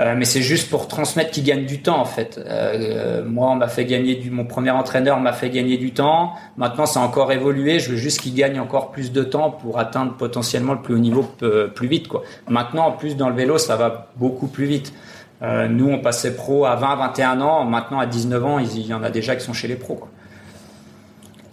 Euh, 0.00 0.14
mais 0.16 0.24
c'est 0.24 0.42
juste 0.42 0.70
pour 0.70 0.86
transmettre 0.86 1.32
qu'ils 1.32 1.42
gagnent 1.42 1.66
du 1.66 1.82
temps 1.82 2.00
en 2.00 2.04
fait. 2.04 2.38
Euh, 2.38 3.24
moi, 3.24 3.50
on 3.50 3.56
m'a 3.56 3.66
fait 3.66 3.84
gagner 3.84 4.14
du, 4.14 4.30
mon 4.30 4.44
premier 4.44 4.70
entraîneur 4.70 5.18
m'a 5.18 5.32
fait 5.32 5.50
gagner 5.50 5.76
du 5.76 5.92
temps. 5.92 6.34
Maintenant, 6.56 6.86
ça 6.86 7.00
a 7.00 7.02
encore 7.02 7.32
évolué. 7.32 7.80
Je 7.80 7.90
veux 7.90 7.96
juste 7.96 8.20
qu'ils 8.20 8.34
gagnent 8.34 8.60
encore 8.60 8.92
plus 8.92 9.10
de 9.10 9.24
temps 9.24 9.50
pour 9.50 9.80
atteindre 9.80 10.14
potentiellement 10.14 10.74
le 10.74 10.82
plus 10.82 10.94
haut 10.94 10.98
niveau 10.98 11.26
euh, 11.42 11.66
plus 11.66 11.88
vite. 11.88 12.06
Maintenant, 12.48 12.86
en 12.86 12.92
plus 12.92 13.16
dans 13.16 13.28
le 13.28 13.34
vélo, 13.34 13.58
ça 13.58 13.74
va 13.74 14.10
beaucoup 14.16 14.46
plus 14.46 14.66
vite. 14.66 14.92
Euh, 15.42 15.68
nous, 15.68 15.88
on 15.88 15.98
passait 15.98 16.34
pro 16.34 16.64
à 16.64 16.76
20, 16.76 16.96
21 16.96 17.40
ans. 17.40 17.64
Maintenant, 17.64 17.98
à 17.98 18.06
19 18.06 18.44
ans, 18.44 18.58
il 18.58 18.86
y 18.86 18.94
en 18.94 19.02
a 19.02 19.10
déjà 19.10 19.36
qui 19.36 19.44
sont 19.44 19.52
chez 19.52 19.68
les 19.68 19.76
pros. 19.76 20.00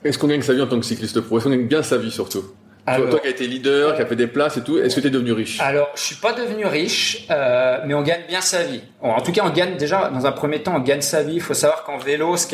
Est-ce 0.04 0.20
qu'on 0.20 0.28
gagne 0.28 0.42
sa 0.42 0.54
vie 0.54 0.62
en 0.62 0.68
tant 0.68 0.80
que 0.80 0.86
cycliste 0.86 1.20
pro? 1.22 1.38
Est-ce 1.38 1.46
qu'on 1.46 1.52
gagne 1.52 1.68
bien 1.68 1.82
sa 1.82 1.98
vie 1.98 2.12
surtout? 2.12 2.44
Alors, 2.88 3.10
toi, 3.10 3.20
qui 3.20 3.28
as 3.28 3.32
été 3.32 3.48
leader, 3.48 3.96
qui 3.96 4.02
a 4.02 4.06
fait 4.06 4.16
des 4.16 4.28
places 4.28 4.58
et 4.58 4.62
tout, 4.62 4.78
est-ce 4.78 4.96
que 4.96 5.02
tu 5.02 5.08
es 5.08 5.10
devenu 5.10 5.32
riche? 5.32 5.60
Alors, 5.60 5.90
je 5.96 6.02
suis 6.02 6.16
pas 6.16 6.34
devenu 6.34 6.66
riche, 6.66 7.26
euh, 7.32 7.80
mais 7.86 7.94
on 7.94 8.04
gagne 8.04 8.24
bien 8.28 8.42
sa 8.42 8.64
vie. 8.64 8.82
en 9.02 9.22
tout 9.22 9.32
cas, 9.32 9.42
on 9.46 9.50
gagne 9.50 9.76
déjà 9.78 10.10
dans 10.14 10.26
un 10.26 10.32
premier 10.32 10.62
temps, 10.62 10.76
on 10.76 10.82
gagne 10.82 11.02
sa 11.02 11.24
vie. 11.24 11.36
Il 11.36 11.42
faut 11.42 11.54
savoir 11.54 11.84
qu'en 11.84 11.98
vélo, 11.98 12.38
ce 12.38 12.46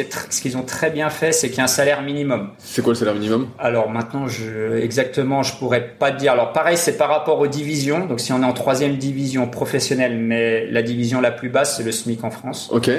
qu'ils 0.42 0.58
ont 0.58 0.64
très 0.64 0.90
bien 0.90 1.10
fait, 1.10 1.32
c'est 1.32 1.50
qu'il 1.50 1.58
y 1.58 1.62
a 1.62 1.66
un 1.66 1.68
salaire 1.68 2.02
minimum. 2.02 2.52
C'est 2.58 2.82
quoi 2.82 2.94
le 2.94 2.98
salaire 2.98 3.14
minimum? 3.16 3.50
Alors 3.60 3.90
maintenant, 3.90 4.28
je, 4.28 4.78
exactement, 4.78 5.44
je 5.44 5.56
pourrais 5.56 5.86
pas 5.86 6.12
te 6.12 6.18
dire. 6.18 6.32
Alors 6.32 6.54
pareil, 6.54 6.78
c'est 6.78 6.98
par 6.98 7.10
rapport 7.10 7.40
aux 7.40 7.48
divisions. 7.48 8.06
Donc 8.06 8.20
si 8.20 8.32
on 8.32 8.42
est 8.42 8.46
en 8.46 8.54
troisième 8.54 8.98
division 8.98 9.48
professionnelle, 9.48 10.18
mais 10.18 10.66
la 10.68 10.82
division 10.82 11.20
la 11.20 11.32
plus 11.32 11.50
basse, 11.50 11.78
c'est 11.78 11.84
le 11.84 11.92
SMIC 11.92 12.24
en 12.24 12.32
France. 12.32 12.70
Ok. 12.72 12.90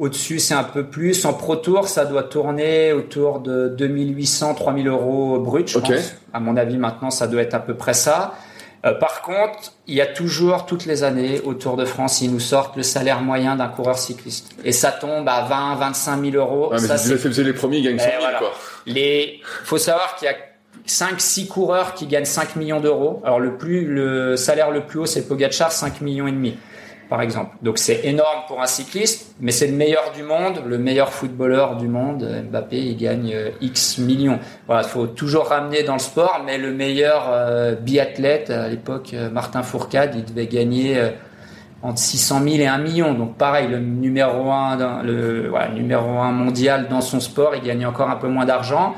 Au-dessus, 0.00 0.38
c'est 0.38 0.54
un 0.54 0.64
peu 0.64 0.84
plus. 0.84 1.26
En 1.26 1.34
Pro 1.34 1.56
Tour, 1.56 1.86
ça 1.86 2.06
doit 2.06 2.22
tourner 2.22 2.94
autour 2.94 3.40
de 3.40 3.68
2800, 3.68 4.54
3000 4.54 4.88
euros 4.88 5.38
brut, 5.38 5.68
je 5.68 5.78
pense. 5.78 6.14
À 6.32 6.40
mon 6.40 6.56
avis, 6.56 6.78
maintenant, 6.78 7.10
ça 7.10 7.26
doit 7.26 7.42
être 7.42 7.52
à 7.52 7.58
peu 7.58 7.74
près 7.74 7.92
ça. 7.92 8.32
Euh, 8.86 8.94
par 8.94 9.20
contre, 9.20 9.74
il 9.86 9.94
y 9.94 10.00
a 10.00 10.06
toujours, 10.06 10.64
toutes 10.64 10.86
les 10.86 11.02
années, 11.04 11.42
au 11.44 11.52
Tour 11.52 11.76
de 11.76 11.84
France, 11.84 12.22
ils 12.22 12.32
nous 12.32 12.40
sortent 12.40 12.78
le 12.78 12.82
salaire 12.82 13.20
moyen 13.20 13.56
d'un 13.56 13.68
coureur 13.68 13.98
cycliste. 13.98 14.52
Et 14.64 14.72
ça 14.72 14.90
tombe 14.90 15.28
à 15.28 15.42
20, 15.42 15.74
25 15.74 16.30
000 16.30 16.36
euros. 16.36 16.72
Ouais, 16.72 16.78
mais 16.80 16.96
c'est 16.96 17.44
les 17.44 17.52
premiers, 17.52 17.76
ils 17.76 17.84
gagnent 17.84 17.98
100 17.98 18.04
000, 18.04 18.16
voilà. 18.20 18.38
quoi. 18.38 18.52
Les, 18.86 19.42
faut 19.64 19.76
savoir 19.76 20.16
qu'il 20.16 20.28
y 20.28 20.30
a 20.30 20.36
5, 20.86 21.20
6 21.20 21.46
coureurs 21.46 21.92
qui 21.92 22.06
gagnent 22.06 22.24
5 22.24 22.56
millions 22.56 22.80
d'euros. 22.80 23.20
Alors, 23.22 23.38
le 23.38 23.58
plus, 23.58 23.84
le 23.84 24.38
salaire 24.38 24.70
le 24.70 24.80
plus 24.80 25.00
haut, 25.00 25.06
c'est 25.06 25.28
Pogacar, 25.28 25.72
5 25.72 26.00
millions 26.00 26.26
et 26.26 26.32
demi 26.32 26.56
par 27.10 27.20
exemple. 27.22 27.56
Donc 27.60 27.76
c'est 27.76 28.04
énorme 28.04 28.44
pour 28.46 28.62
un 28.62 28.66
cycliste, 28.66 29.34
mais 29.40 29.50
c'est 29.50 29.66
le 29.66 29.74
meilleur 29.74 30.12
du 30.14 30.22
monde, 30.22 30.62
le 30.64 30.78
meilleur 30.78 31.12
footballeur 31.12 31.76
du 31.76 31.88
monde. 31.88 32.24
Mbappé, 32.48 32.78
il 32.78 32.96
gagne 32.96 33.32
euh, 33.34 33.50
X 33.60 33.98
millions. 33.98 34.38
Voilà, 34.68 34.82
il 34.82 34.88
faut 34.88 35.08
toujours 35.08 35.48
ramener 35.48 35.82
dans 35.82 35.94
le 35.94 35.98
sport, 35.98 36.42
mais 36.46 36.56
le 36.56 36.72
meilleur 36.72 37.26
euh, 37.28 37.74
biathlète 37.74 38.50
à 38.50 38.68
l'époque, 38.68 39.10
euh, 39.12 39.28
Martin 39.28 39.64
Fourcade, 39.64 40.14
il 40.14 40.24
devait 40.24 40.46
gagner 40.46 41.10
entre 41.82 41.98
600 41.98 42.42
000 42.44 42.56
et 42.58 42.66
1 42.68 42.78
million. 42.78 43.12
Donc 43.12 43.36
pareil, 43.36 43.66
le 43.66 43.80
numéro 43.80 44.52
un, 44.52 45.02
le 45.02 45.50
numéro 45.74 46.06
mondial 46.06 46.86
dans 46.88 47.00
son 47.00 47.18
sport, 47.18 47.56
il 47.56 47.62
gagne 47.62 47.84
encore 47.86 48.08
un 48.08 48.16
peu 48.16 48.28
moins 48.28 48.44
d'argent. 48.44 48.94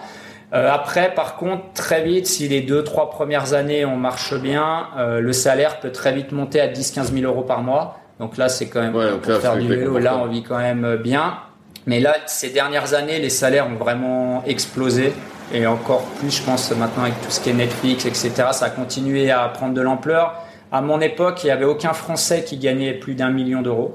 après, 0.52 1.14
par 1.14 1.36
contre, 1.36 1.72
très 1.72 2.02
vite, 2.02 2.26
si 2.26 2.47
les 2.47 2.60
deux, 2.60 2.84
trois 2.84 3.09
premières 3.09 3.55
années 3.55 3.86
on 3.86 3.97
marche 3.97 4.34
bien, 4.34 4.89
le 4.98 5.32
salaire 5.32 5.80
peut 5.80 5.93
très 5.93 6.12
vite 6.12 6.32
monter 6.32 6.60
à 6.60 6.68
10-15 6.68 7.14
000 7.14 7.24
euros 7.24 7.44
par 7.44 7.62
mois. 7.62 8.01
Donc 8.23 8.36
là, 8.36 8.49
c'est 8.49 8.69
quand 8.69 8.81
même 8.81 8.93
pour 8.93 9.40
faire 9.40 9.57
du 9.57 9.66
vélo. 9.66 9.99
Là, 9.99 10.16
on 10.16 10.28
vit 10.28 10.44
quand 10.44 10.59
même 10.59 10.97
bien. 11.03 11.39
Mais 11.86 11.99
là, 11.99 12.15
ces 12.27 12.51
dernières 12.51 12.94
années, 12.94 13.19
les 13.19 13.31
salaires 13.31 13.66
ont 13.66 13.74
vraiment 13.74 14.44
explosé. 14.47 15.12
Et 15.53 15.66
encore 15.66 16.05
plus, 16.20 16.31
je 16.31 16.40
pense, 16.44 16.70
maintenant 16.70 17.03
avec 17.03 17.20
tout 17.20 17.32
ce 17.32 17.40
qui 17.40 17.51
est 17.51 17.53
Netflix, 17.53 18.07
etc., 18.07 18.31
ça 18.53 18.66
a 18.66 18.70
continué 18.70 19.32
à 19.32 19.49
prendre 19.49 19.74
de 19.74 19.81
l'ampleur. 19.81 20.40
À 20.70 20.81
mon 20.82 21.01
époque, 21.01 21.43
il 21.43 21.47
n'y 21.47 21.51
avait 21.51 21.65
aucun 21.65 21.94
Français 21.94 22.44
qui 22.44 22.59
gagnait 22.59 22.94
plus 22.94 23.16
d'un 23.16 23.31
million 23.31 23.61
d'euros. 23.61 23.93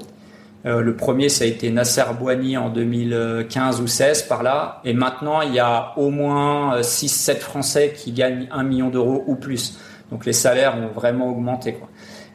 Euh, 0.66 0.82
le 0.82 0.94
premier, 0.94 1.30
ça 1.30 1.44
a 1.44 1.46
été 1.46 1.70
Nasser 1.70 2.04
Bouani 2.20 2.58
en 2.58 2.68
2015 2.68 3.80
ou 3.80 3.86
16 3.86 4.24
par 4.24 4.42
là. 4.42 4.82
Et 4.84 4.92
maintenant, 4.92 5.40
il 5.40 5.54
y 5.54 5.58
a 5.58 5.94
au 5.96 6.10
moins 6.10 6.82
6-7 6.82 7.30
euh, 7.30 7.34
Français 7.40 7.94
qui 7.96 8.12
gagnent 8.12 8.46
un 8.52 8.62
million 8.62 8.90
d'euros 8.90 9.24
ou 9.26 9.36
plus. 9.36 9.78
Donc 10.12 10.26
les 10.26 10.34
salaires 10.34 10.76
ont 10.76 10.88
vraiment 10.88 11.30
augmenté. 11.30 11.72
Quoi 11.72 11.88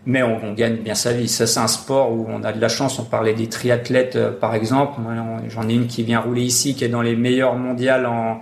mais 0.05 0.23
on, 0.23 0.53
gagne 0.53 0.77
bien 0.77 0.95
sa 0.95 1.13
vie. 1.13 1.27
Ça, 1.27 1.47
c'est 1.47 1.59
un 1.59 1.67
sport 1.67 2.11
où 2.11 2.25
on 2.29 2.43
a 2.43 2.51
de 2.51 2.59
la 2.59 2.67
chance. 2.67 2.99
On 2.99 3.05
parlait 3.05 3.33
des 3.33 3.47
triathlètes, 3.47 4.15
euh, 4.15 4.31
par 4.31 4.53
exemple. 4.53 4.99
J'en 5.47 5.69
ai 5.69 5.73
une 5.73 5.87
qui 5.87 6.03
vient 6.03 6.19
rouler 6.19 6.43
ici, 6.43 6.75
qui 6.75 6.83
est 6.83 6.89
dans 6.89 7.01
les 7.01 7.15
meilleurs 7.15 7.55
mondiales 7.55 8.05
en, 8.05 8.39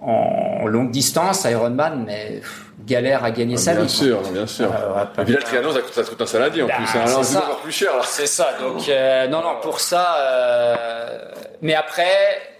en 0.00 0.66
longue 0.66 0.90
distance, 0.90 1.44
Ironman, 1.44 2.04
mais 2.06 2.40
galère 2.86 3.24
à 3.24 3.30
gagner 3.30 3.56
sa 3.56 3.74
bien 3.74 3.82
vie. 3.82 3.88
Sûr, 3.88 4.20
bien 4.32 4.46
sûr, 4.46 4.66
Et 4.66 5.24
puis 5.24 5.32
là, 5.32 5.38
le 5.38 5.44
triathlon, 5.44 5.72
ça 5.72 5.80
coûte, 5.80 5.92
ça 5.92 6.02
coûte 6.02 6.20
un 6.20 6.26
saladier 6.26 6.62
en 6.62 6.66
bah, 6.66 6.74
plus. 6.76 6.98
Hein. 6.98 7.22
C'est 7.22 7.36
encore 7.36 7.60
plus 7.60 7.72
cher. 7.72 7.90
C'est 8.04 8.26
ça. 8.26 8.48
Donc, 8.60 8.88
euh, 8.88 9.28
non, 9.28 9.42
non, 9.42 9.56
pour 9.62 9.80
ça. 9.80 10.16
Euh, 10.18 10.76
mais 11.62 11.74
après, 11.74 12.04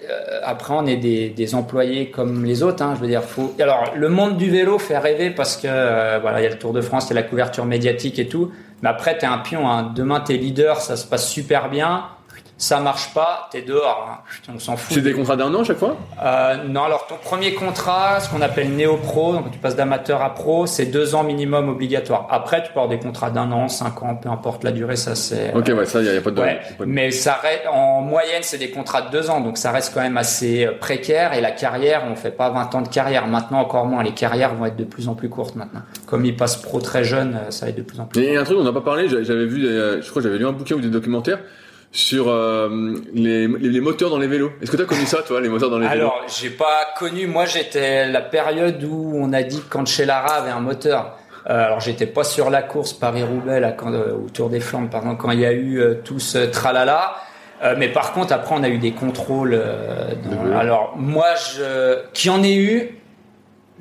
euh, 0.09 0.41
après, 0.45 0.75
on 0.75 0.87
est 0.87 0.97
des, 0.97 1.31
des, 1.31 1.55
employés 1.55 2.11
comme 2.11 2.45
les 2.45 2.63
autres. 2.63 2.83
Hein, 2.83 2.95
je 2.97 3.01
veux 3.01 3.09
dire, 3.09 3.23
faut. 3.23 3.55
Alors, 3.59 3.93
le 3.97 4.09
monde 4.09 4.37
du 4.37 4.51
vélo 4.51 4.79
fait 4.79 4.99
rêver 4.99 5.31
parce 5.31 5.57
que 5.57 5.67
euh, 5.67 6.19
voilà, 6.21 6.41
il 6.41 6.45
y 6.45 6.47
a 6.47 6.51
le 6.51 6.59
Tour 6.59 6.73
de 6.73 6.81
France, 6.81 7.07
il 7.07 7.15
y 7.15 7.19
a 7.19 7.23
la 7.23 7.27
couverture 7.27 7.65
médiatique 7.65 8.19
et 8.19 8.29
tout. 8.29 8.53
Mais 8.83 8.89
après, 8.89 9.17
t'es 9.17 9.27
un 9.27 9.39
pion. 9.39 9.69
Hein. 9.71 9.93
Demain, 9.95 10.21
t'es 10.21 10.35
leader, 10.35 10.81
ça 10.81 10.97
se 10.97 11.07
passe 11.07 11.29
super 11.29 11.71
bien 11.71 12.05
ça 12.61 12.79
marche 12.79 13.15
pas, 13.15 13.49
t'es 13.51 13.63
dehors. 13.63 14.07
Hein. 14.07 14.51
On 14.55 14.59
s'en 14.59 14.77
fout. 14.77 14.95
C'est 14.95 15.01
des 15.01 15.15
contrats 15.15 15.37
d'un 15.37 15.53
an 15.55 15.65
chaque 15.65 15.79
fois? 15.79 15.97
Euh, 16.23 16.57
Non, 16.69 16.85
alors 16.85 17.07
ton 17.07 17.15
premier 17.17 17.55
contrat, 17.55 18.21
ce 18.21 18.29
qu'on 18.29 18.43
appelle 18.43 18.77
néo-pro, 18.77 19.33
donc 19.33 19.51
tu 19.51 19.59
passes 19.59 19.77
d'amateur 19.77 20.21
à 20.21 20.35
pro, 20.35 20.67
c'est 20.67 20.85
deux 20.85 21.15
ans 21.15 21.25
minimum 21.25 21.71
obligatoire. 21.71 22.29
Après, 22.31 22.63
tu 22.63 22.71
peux 22.71 22.79
avoir 22.79 22.89
des 22.89 22.99
contrats 22.99 23.31
d'un 23.31 23.51
an, 23.51 23.69
cinq 23.69 24.03
ans, 24.03 24.15
peu 24.15 24.29
importe 24.29 24.63
la 24.63 24.73
durée, 24.73 24.97
ça 24.97 25.15
c'est. 25.15 25.55
Ok, 25.55 25.69
ouais, 25.75 25.87
ça, 25.87 26.03
il 26.03 26.11
n'y 26.11 26.19
a, 26.19 26.21
pas 26.21 26.31
de. 26.31 26.39
Ouais, 26.39 26.61
Mais 26.85 27.11
ça 27.11 27.41
reste, 27.43 27.63
en 27.73 28.03
moyenne, 28.03 28.43
c'est 28.43 28.59
des 28.59 28.71
contrats 28.71 29.01
de 29.01 29.11
deux 29.11 29.31
ans, 29.31 29.41
donc 29.41 29.57
ça 29.57 29.71
reste 29.71 29.95
quand 29.95 30.03
même 30.03 30.19
assez 30.19 30.67
euh, 30.67 30.73
précaire. 30.79 31.33
Et 31.33 31.41
la 31.41 31.53
carrière, 31.53 32.03
on 32.13 32.15
fait 32.15 32.31
pas 32.31 32.51
20 32.51 32.75
ans 32.75 32.83
de 32.83 32.89
carrière. 32.89 33.27
Maintenant, 33.27 33.61
encore 33.61 33.87
moins. 33.87 34.03
Les 34.03 34.13
carrières 34.13 34.55
vont 34.55 34.67
être 34.67 34.77
de 34.77 34.85
plus 34.85 35.09
en 35.09 35.15
plus 35.15 35.31
courtes 35.31 35.57
maintenant. 35.57 35.81
Comme 36.07 36.27
ils 36.27 36.37
passent 36.37 36.61
pro 36.61 36.79
très 36.83 37.05
jeune, 37.05 37.37
euh, 37.37 37.51
ça 37.51 37.65
va 37.65 37.71
être 37.71 37.79
de 37.79 37.83
plus 37.83 38.01
en 38.01 38.05
plus. 38.05 38.21
Et 38.23 38.37
un 38.37 38.45
truc, 38.45 38.59
on 38.61 38.65
n'a 38.65 38.73
pas 38.73 38.83
parlé. 38.83 39.09
J'avais 39.09 39.47
vu, 39.47 39.63
je 39.63 40.11
crois, 40.11 40.21
j'avais 40.21 40.37
lu 40.37 40.47
un 40.47 40.53
bouquin 40.53 40.75
ou 40.75 40.81
des 40.81 40.91
documentaires 40.91 41.39
sur 41.93 42.29
euh, 42.29 42.95
les, 43.13 43.49
les, 43.49 43.81
moteurs 43.81 44.11
dans 44.11 44.19
les 44.19 44.29
vélos. 44.29 44.53
Est-ce 44.63 44.71
que 44.71 44.77
tu 44.77 44.83
as 44.83 44.87
connu 44.87 45.07
ça, 45.07 45.23
toi, 45.23 45.41
les 45.41 45.49
moteurs 45.49 45.71
dans 45.71 45.79
les 45.79 45.89
vélos? 45.89 46.01
Alors, 46.01 46.23
j'ai 46.29 46.51
pas 46.51 46.87
connu. 46.97 47.27
Moi, 47.27 47.47
j'étais 47.47 48.07
la 48.09 48.21
période 48.21 48.83
où 48.85 49.13
on 49.17 49.33
a 49.33 49.43
dit 49.43 49.61
que 49.61 49.69
Cancellara 49.69 50.35
avait 50.35 50.53
un 50.53 50.61
moteur. 50.61 51.17
Euh, 51.49 51.65
alors, 51.67 51.81
j'étais 51.81 52.07
pas 52.07 52.23
sur 52.23 52.49
la 52.49 52.63
course 52.63 52.93
Paris-Roubaix, 52.93 53.59
là, 53.59 53.73
quand, 53.73 53.93
euh, 53.93 54.13
autour 54.15 54.51
des 54.51 54.61
Flandres, 54.61 54.91
pardon, 54.91 55.17
quand 55.17 55.33
il 55.33 55.41
y 55.41 55.47
a 55.47 55.53
eu 55.53 55.83
tout 56.05 56.21
ce 56.21 56.39
tralala. 56.39 57.17
mais 57.77 57.89
par 57.89 58.13
contre, 58.13 58.33
après, 58.33 58.55
on 58.57 58.63
a 58.63 58.69
eu 58.69 58.79
des 58.79 58.93
contrôles. 58.93 59.61
Dans... 60.31 60.57
Alors, 60.57 60.95
moi, 60.97 61.35
je, 61.35 62.03
qui 62.13 62.31
en 62.31 62.43
ait 62.45 62.57
eu, 62.57 63.01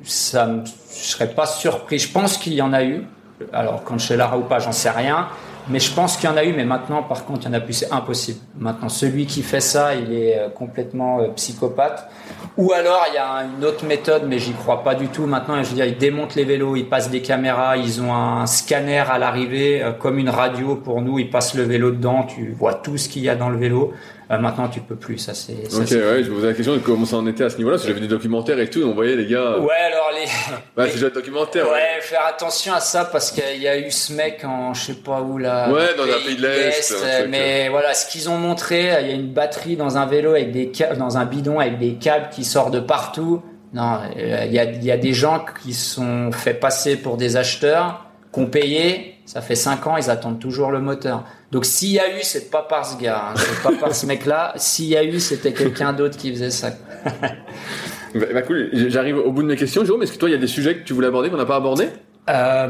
ça, 0.02 0.46
me... 0.46 0.64
je 0.64 1.06
serais 1.06 1.28
pas 1.28 1.46
surpris. 1.46 2.00
Je 2.00 2.10
pense 2.10 2.38
qu'il 2.38 2.54
y 2.54 2.62
en 2.62 2.72
a 2.72 2.82
eu. 2.82 3.04
Alors, 3.52 3.84
Cancellara 3.84 4.36
ou 4.36 4.42
pas, 4.42 4.58
j'en 4.58 4.72
sais 4.72 4.90
rien. 4.90 5.28
Mais 5.70 5.78
je 5.78 5.92
pense 5.94 6.16
qu'il 6.16 6.28
y 6.28 6.32
en 6.32 6.36
a 6.36 6.44
eu, 6.44 6.52
mais 6.52 6.64
maintenant, 6.64 7.02
par 7.02 7.24
contre, 7.24 7.42
il 7.42 7.44
y 7.46 7.48
en 7.48 7.52
a 7.52 7.60
plus, 7.60 7.74
c'est 7.74 7.92
impossible. 7.92 8.40
Maintenant, 8.58 8.88
celui 8.88 9.26
qui 9.26 9.42
fait 9.42 9.60
ça, 9.60 9.94
il 9.94 10.12
est 10.12 10.38
euh, 10.38 10.48
complètement 10.48 11.20
euh, 11.20 11.28
psychopathe. 11.36 12.08
Ou 12.56 12.72
alors, 12.72 13.06
il 13.10 13.14
y 13.14 13.18
a 13.18 13.44
une 13.44 13.64
autre 13.64 13.84
méthode, 13.84 14.24
mais 14.26 14.38
j'y 14.38 14.52
crois 14.52 14.82
pas 14.82 14.94
du 14.94 15.06
tout. 15.06 15.26
Maintenant, 15.26 15.62
je 15.62 15.68
veux 15.68 15.76
dire, 15.76 15.86
ils 15.86 15.96
démontent 15.96 16.34
les 16.34 16.44
vélos, 16.44 16.74
ils 16.76 16.88
passent 16.88 17.10
des 17.10 17.22
caméras, 17.22 17.76
ils 17.76 18.02
ont 18.02 18.12
un 18.12 18.46
scanner 18.46 18.98
à 18.98 19.18
l'arrivée, 19.18 19.82
euh, 19.82 19.92
comme 19.92 20.18
une 20.18 20.30
radio 20.30 20.74
pour 20.74 21.02
nous, 21.02 21.18
ils 21.18 21.30
passent 21.30 21.54
le 21.54 21.62
vélo 21.62 21.92
dedans, 21.92 22.24
tu 22.24 22.50
vois 22.50 22.74
tout 22.74 22.98
ce 22.98 23.08
qu'il 23.08 23.22
y 23.22 23.28
a 23.28 23.36
dans 23.36 23.48
le 23.48 23.58
vélo. 23.58 23.92
Euh, 24.30 24.38
maintenant, 24.38 24.68
tu 24.68 24.80
peux 24.80 24.94
plus. 24.94 25.18
Ça, 25.18 25.34
c'est. 25.34 25.54
Ok, 25.74 25.90
ouais, 25.90 26.22
je 26.22 26.30
me 26.30 26.36
posais 26.36 26.46
la 26.46 26.54
question 26.54 26.74
de 26.74 26.78
comment 26.78 27.04
ça 27.04 27.16
en 27.16 27.26
était 27.26 27.42
à 27.42 27.50
ce 27.50 27.56
niveau-là. 27.56 27.76
Parce 27.76 27.82
que 27.82 27.88
j'avais 27.88 28.00
des 28.00 28.06
documentaires 28.06 28.60
et 28.60 28.70
tout, 28.70 28.82
on 28.82 28.94
voyait 28.94 29.16
les 29.16 29.26
gars. 29.26 29.58
Ouais, 29.58 29.74
alors 29.74 30.10
les. 30.14 30.26
Bah, 30.76 30.84
c'est 30.86 30.94
déjà 30.94 31.06
le 31.06 31.12
documentaire. 31.12 31.68
Ouais, 31.68 32.00
faire 32.00 32.24
attention 32.26 32.72
à 32.72 32.80
ça 32.80 33.04
parce 33.04 33.32
qu'il 33.32 33.60
y 33.60 33.66
a 33.66 33.76
eu 33.76 33.90
ce 33.90 34.12
mec 34.12 34.44
en 34.44 34.72
je 34.72 34.86
sais 34.86 34.94
pas 34.94 35.20
où 35.20 35.36
là. 35.36 35.70
Ouais, 35.70 35.94
dans 35.96 36.04
un 36.04 36.24
pays 36.24 36.36
de 36.36 36.42
l'Est. 36.42 36.94
Mais 37.28 37.68
voilà, 37.68 37.92
ce 37.92 38.10
qu'ils 38.10 38.30
ont 38.30 38.38
montré, 38.38 38.92
il 39.02 39.08
y 39.08 39.10
a 39.10 39.14
une 39.14 39.32
batterie 39.32 39.76
dans 39.76 39.98
un 39.98 40.06
vélo 40.06 40.30
avec 40.30 40.52
des 40.52 40.70
dans 40.96 41.18
un 41.18 41.24
bidon 41.24 41.58
avec 41.58 41.78
des 41.78 41.94
câbles 41.94 42.28
qui 42.30 42.44
sortent 42.44 42.72
de 42.72 42.80
partout. 42.80 43.42
Non, 43.72 44.00
euh, 44.16 44.44
il 44.46 44.52
y 44.52 44.58
a, 44.58 44.64
y 44.64 44.90
a 44.90 44.96
des 44.96 45.12
gens 45.12 45.44
qui 45.62 45.74
sont 45.74 46.32
fait 46.32 46.54
passer 46.54 46.96
pour 46.96 47.16
des 47.16 47.36
acheteurs, 47.36 48.06
qui 48.32 48.40
ont 48.40 48.46
payé. 48.46 49.19
Ça 49.30 49.40
fait 49.40 49.54
5 49.54 49.86
ans, 49.86 49.96
ils 49.96 50.10
attendent 50.10 50.40
toujours 50.40 50.72
le 50.72 50.80
moteur. 50.80 51.24
Donc 51.52 51.64
s'il 51.64 51.90
y 51.90 52.00
a 52.00 52.18
eu, 52.18 52.18
c'est 52.22 52.50
pas 52.50 52.62
par 52.62 52.84
ce 52.84 53.00
gars, 53.00 53.26
hein, 53.28 53.34
c'est 53.36 53.62
pas 53.62 53.70
par 53.78 53.94
ce 53.94 54.04
mec-là. 54.06 54.54
S'il 54.56 54.86
y 54.86 54.96
a 54.96 55.04
eu, 55.04 55.20
c'était 55.20 55.52
quelqu'un 55.52 55.92
d'autre 55.92 56.16
qui 56.16 56.32
faisait 56.32 56.50
ça. 56.50 56.70
bah, 57.04 58.26
bah 58.34 58.42
cool, 58.42 58.70
j'arrive 58.72 59.18
au 59.18 59.30
bout 59.30 59.44
de 59.44 59.46
mes 59.46 59.54
questions. 59.54 59.84
Jérôme, 59.84 60.02
est-ce 60.02 60.14
que 60.14 60.18
toi, 60.18 60.28
il 60.28 60.32
y 60.32 60.34
a 60.34 60.38
des 60.38 60.48
sujets 60.48 60.78
que 60.78 60.82
tu 60.82 60.94
voulais 60.94 61.06
aborder 61.06 61.30
qu'on 61.30 61.36
n'a 61.36 61.46
pas 61.46 61.54
abordé? 61.54 61.90
Euh, 62.28 62.66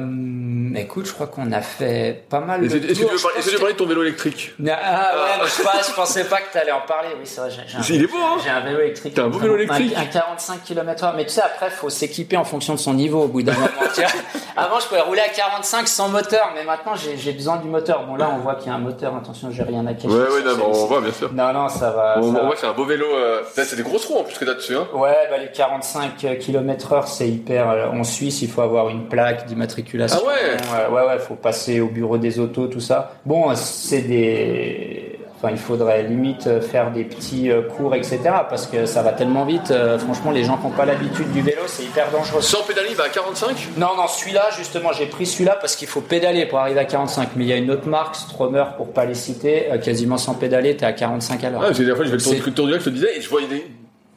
écoute, 0.76 1.06
je 1.06 1.12
crois 1.12 1.26
qu'on 1.26 1.52
a 1.52 1.60
fait 1.60 2.24
pas 2.28 2.40
mal 2.40 2.60
de 2.60 2.66
Est-ce 2.66 2.74
que 2.74 2.92
tu 2.92 3.04
veux 3.04 3.58
parler, 3.58 3.72
de 3.72 3.78
ton 3.78 3.86
vélo 3.86 4.02
électrique 4.02 4.52
Ah 4.68 5.12
ouais, 5.42 5.46
je, 5.46 5.88
je, 5.88 5.94
pensais 5.94 6.24
pas 6.24 6.38
que 6.38 6.52
tu 6.52 6.58
allais 6.58 6.72
en 6.72 6.82
parler. 6.82 7.08
Oui, 7.18 7.22
c'est 7.24 7.40
vrai. 7.40 7.50
J'ai, 7.50 7.96
est 7.96 8.06
beau, 8.06 8.18
hein 8.18 8.38
J'ai 8.42 8.50
un 8.50 8.60
vélo 8.60 8.80
électrique. 8.80 9.14
T'as 9.14 9.24
un 9.24 9.28
beau 9.28 9.38
vélo 9.38 9.56
électrique 9.56 9.94
Un, 9.96 10.06
45 10.06 10.62
km/h. 10.64 11.12
Mais 11.16 11.24
tu 11.24 11.30
sais, 11.30 11.42
après, 11.42 11.70
faut 11.70 11.90
s'équiper 11.90 12.36
en 12.36 12.44
fonction 12.44 12.74
de 12.74 12.78
son 12.78 12.94
niveau 12.94 13.22
au 13.22 13.28
bout 13.28 13.42
d'un 13.42 13.54
moment. 13.54 13.68
Avant, 14.56 14.80
je 14.80 14.86
pouvais 14.86 15.00
rouler 15.00 15.20
à 15.20 15.28
45 15.28 15.88
sans 15.88 16.08
moteur, 16.08 16.52
mais 16.54 16.64
maintenant, 16.64 16.92
j'ai, 16.94 17.32
besoin 17.32 17.56
du 17.56 17.68
moteur. 17.68 18.06
Bon, 18.06 18.16
là, 18.16 18.30
on 18.34 18.38
voit 18.38 18.56
qu'il 18.56 18.68
y 18.68 18.70
a 18.70 18.74
un 18.74 18.78
moteur. 18.78 19.16
Attention, 19.16 19.50
j'ai 19.50 19.62
rien 19.62 19.86
à 19.86 19.94
cacher. 19.94 20.08
Ouais, 20.08 20.28
ouais, 20.28 20.42
non, 20.44 20.64
on 20.64 20.86
voit, 20.86 21.00
bien 21.00 21.12
sûr. 21.12 21.32
Non, 21.32 21.52
non, 21.52 21.68
ça 21.68 21.90
va. 21.90 22.18
On, 22.18 22.30
voit 22.32 22.52
que 22.52 22.60
c'est 22.60 22.66
un 22.66 22.72
beau 22.72 22.84
vélo. 22.84 23.06
Euh... 23.06 23.42
C'est 23.54 23.76
des 23.76 23.82
grosses 23.82 24.06
roues 24.06 24.18
en 24.18 24.24
plus 24.24 24.36
que 24.38 24.44
t'as 24.44 24.54
dessus, 24.54 24.76
hein 24.76 24.86
Ouais, 24.92 25.16
bah, 25.30 25.38
les 25.38 25.50
45 25.50 26.16
km/h, 26.38 27.06
c'est 27.06 27.28
hyper. 27.28 27.70
Euh, 27.70 27.86
en 27.86 28.04
Suisse, 28.04 28.42
il 28.42 28.50
faut 28.50 28.62
avoir 28.62 28.88
une 28.88 29.08
plaque 29.08 29.46
d'immatriculation. 29.46 30.20
Ah 30.22 30.26
ouais 30.26 30.59
Ouais, 30.90 31.06
ouais, 31.06 31.18
faut 31.18 31.34
passer 31.34 31.80
au 31.80 31.88
bureau 31.88 32.18
des 32.18 32.38
autos, 32.38 32.66
tout 32.66 32.80
ça. 32.80 33.12
Bon, 33.24 33.54
c'est 33.54 34.02
des. 34.02 35.18
Enfin, 35.42 35.52
il 35.52 35.58
faudrait 35.58 36.02
limite 36.02 36.46
euh, 36.48 36.60
faire 36.60 36.90
des 36.90 37.02
petits 37.02 37.50
euh, 37.50 37.62
cours, 37.62 37.94
etc. 37.94 38.18
Parce 38.50 38.66
que 38.66 38.84
ça 38.84 39.00
va 39.00 39.12
tellement 39.12 39.46
vite. 39.46 39.70
Euh, 39.70 39.98
franchement, 39.98 40.32
les 40.32 40.44
gens 40.44 40.58
qui 40.58 40.64
n'ont 40.64 40.72
pas 40.72 40.84
l'habitude 40.84 41.32
du 41.32 41.40
vélo, 41.40 41.62
c'est 41.66 41.84
hyper 41.84 42.10
dangereux. 42.10 42.42
Sans 42.42 42.62
pédaler, 42.62 42.88
il 42.90 42.96
va 42.96 43.04
à 43.04 43.08
45 43.08 43.70
Non, 43.78 43.96
non, 43.96 44.06
celui-là, 44.06 44.50
justement, 44.58 44.92
j'ai 44.92 45.06
pris 45.06 45.24
celui-là 45.24 45.56
parce 45.58 45.76
qu'il 45.76 45.88
faut 45.88 46.02
pédaler 46.02 46.44
pour 46.44 46.58
arriver 46.58 46.80
à 46.80 46.84
45. 46.84 47.30
Mais 47.36 47.44
il 47.44 47.48
y 47.48 47.54
a 47.54 47.56
une 47.56 47.70
autre 47.70 47.88
marque, 47.88 48.16
Stromer, 48.16 48.64
pour 48.76 48.92
pas 48.92 49.06
les 49.06 49.14
citer, 49.14 49.68
quasiment 49.82 50.18
sans 50.18 50.34
pédaler, 50.34 50.76
t'es 50.76 50.84
à 50.84 50.92
45 50.92 51.42
à 51.42 51.48
l'heure. 51.50 51.62
Ah, 51.64 51.72
c'est 51.72 51.84
la 51.84 51.96
fois, 51.96 52.04
je 52.04 52.10
vais 52.10 52.18
le 52.18 52.52
tour 52.52 52.66
du 52.66 52.72
lac, 52.72 52.80
je 52.80 52.84
te 52.84 52.90
disais, 52.90 53.16
et 53.16 53.22
je 53.22 53.30
voyais 53.30 53.48
des, 53.48 53.64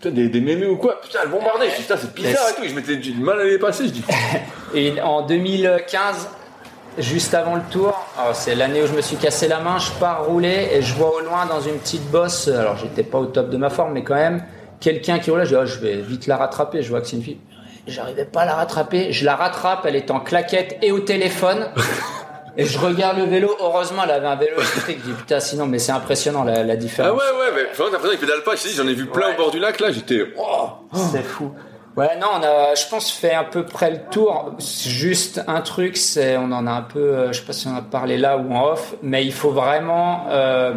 des, 0.09 0.29
des 0.29 0.41
mémés 0.41 0.67
ou 0.67 0.77
quoi. 0.77 1.01
Putain, 1.01 1.19
elle 1.23 1.29
bombardait. 1.29 1.69
Je 1.69 1.75
dis, 1.75 1.81
putain, 1.81 1.97
c'est 1.97 2.13
bizarre 2.13 2.49
et 2.49 2.61
tout. 2.61 2.67
je 2.67 2.75
m'étais 2.75 2.97
du 2.97 3.13
mal 3.13 3.39
à 3.39 3.43
les 3.43 3.59
passer. 3.59 3.87
Je 3.87 3.91
dis. 3.91 4.03
et 4.73 5.01
en 5.01 5.25
2015, 5.25 6.27
juste 6.97 7.33
avant 7.33 7.55
le 7.55 7.61
tour, 7.71 7.93
c'est 8.33 8.55
l'année 8.55 8.81
où 8.81 8.87
je 8.87 8.93
me 8.93 9.01
suis 9.01 9.17
cassé 9.17 9.47
la 9.47 9.59
main, 9.59 9.77
je 9.79 9.91
pars 9.99 10.25
rouler 10.25 10.69
et 10.73 10.81
je 10.81 10.93
vois 10.93 11.15
au 11.15 11.19
loin 11.21 11.45
dans 11.45 11.61
une 11.61 11.77
petite 11.79 12.09
bosse, 12.11 12.47
alors 12.47 12.77
j'étais 12.77 13.03
pas 13.03 13.19
au 13.19 13.25
top 13.25 13.49
de 13.49 13.57
ma 13.57 13.69
forme, 13.69 13.93
mais 13.93 14.03
quand 14.03 14.15
même, 14.15 14.43
quelqu'un 14.79 15.19
qui 15.19 15.31
roule 15.31 15.43
je 15.43 15.49
dis, 15.49 15.55
oh, 15.55 15.65
je 15.65 15.79
vais 15.79 15.97
vite 15.97 16.27
la 16.27 16.37
rattraper, 16.37 16.83
je 16.83 16.89
vois 16.89 17.01
que 17.01 17.07
c'est 17.07 17.15
une 17.15 17.23
fille. 17.23 17.39
J'arrivais 17.87 18.25
pas 18.25 18.41
à 18.41 18.45
la 18.45 18.55
rattraper, 18.55 19.11
je 19.11 19.25
la 19.25 19.35
rattrape, 19.35 19.85
elle 19.85 19.95
est 19.95 20.09
en 20.09 20.19
claquette 20.19 20.77
et 20.81 20.91
au 20.91 20.99
téléphone. 20.99 21.67
Et 22.55 22.65
je 22.65 22.77
regarde 22.77 23.17
le 23.17 23.23
vélo, 23.23 23.55
heureusement 23.59 24.03
elle 24.03 24.11
avait 24.11 24.27
un 24.27 24.35
vélo 24.35 24.57
électrique, 24.57 24.99
je 25.01 25.11
dis 25.11 25.17
putain 25.17 25.39
sinon 25.39 25.65
mais 25.65 25.79
c'est 25.79 25.91
impressionnant 25.91 26.43
la, 26.43 26.75
différence. 26.75 27.11
Ah 27.11 27.35
ouais 27.35 27.39
ouais 27.39 27.51
mais 27.55 27.63
vraiment 27.73 27.89
t'as 27.89 27.91
l'impression 27.93 28.09
qu'il 28.11 28.19
pédale 28.19 28.43
pas, 28.43 28.55
je 28.55 28.69
j'en 28.69 28.87
ai 28.87 28.93
vu 28.93 29.07
plein 29.07 29.33
au 29.33 29.37
bord 29.37 29.51
du 29.51 29.59
lac 29.59 29.79
là, 29.79 29.91
j'étais 29.91 30.23
oh, 30.37 30.69
C'est 31.11 31.23
fou. 31.23 31.51
Ouais, 31.95 32.17
non, 32.19 32.27
on 32.39 32.43
a, 32.43 32.73
je 32.73 32.87
pense, 32.87 33.11
fait 33.11 33.33
à 33.33 33.43
peu 33.43 33.63
près 33.65 33.91
le 33.91 33.99
tour. 34.09 34.55
Juste 34.59 35.43
un 35.47 35.61
truc, 35.61 35.95
c'est, 35.95 36.37
on 36.37 36.51
en 36.51 36.65
a 36.65 36.71
un 36.71 36.81
peu, 36.81 36.99
euh, 36.99 37.31
je 37.31 37.39
sais 37.39 37.45
pas 37.45 37.53
si 37.53 37.67
on 37.67 37.75
a 37.75 37.83
parlé 37.83 38.17
là 38.17 38.37
ou 38.37 38.51
en 38.51 38.71
off, 38.71 38.95
mais 39.03 39.23
il 39.23 39.31
faut 39.31 39.51
vraiment, 39.51 40.25
euh, 40.29 40.73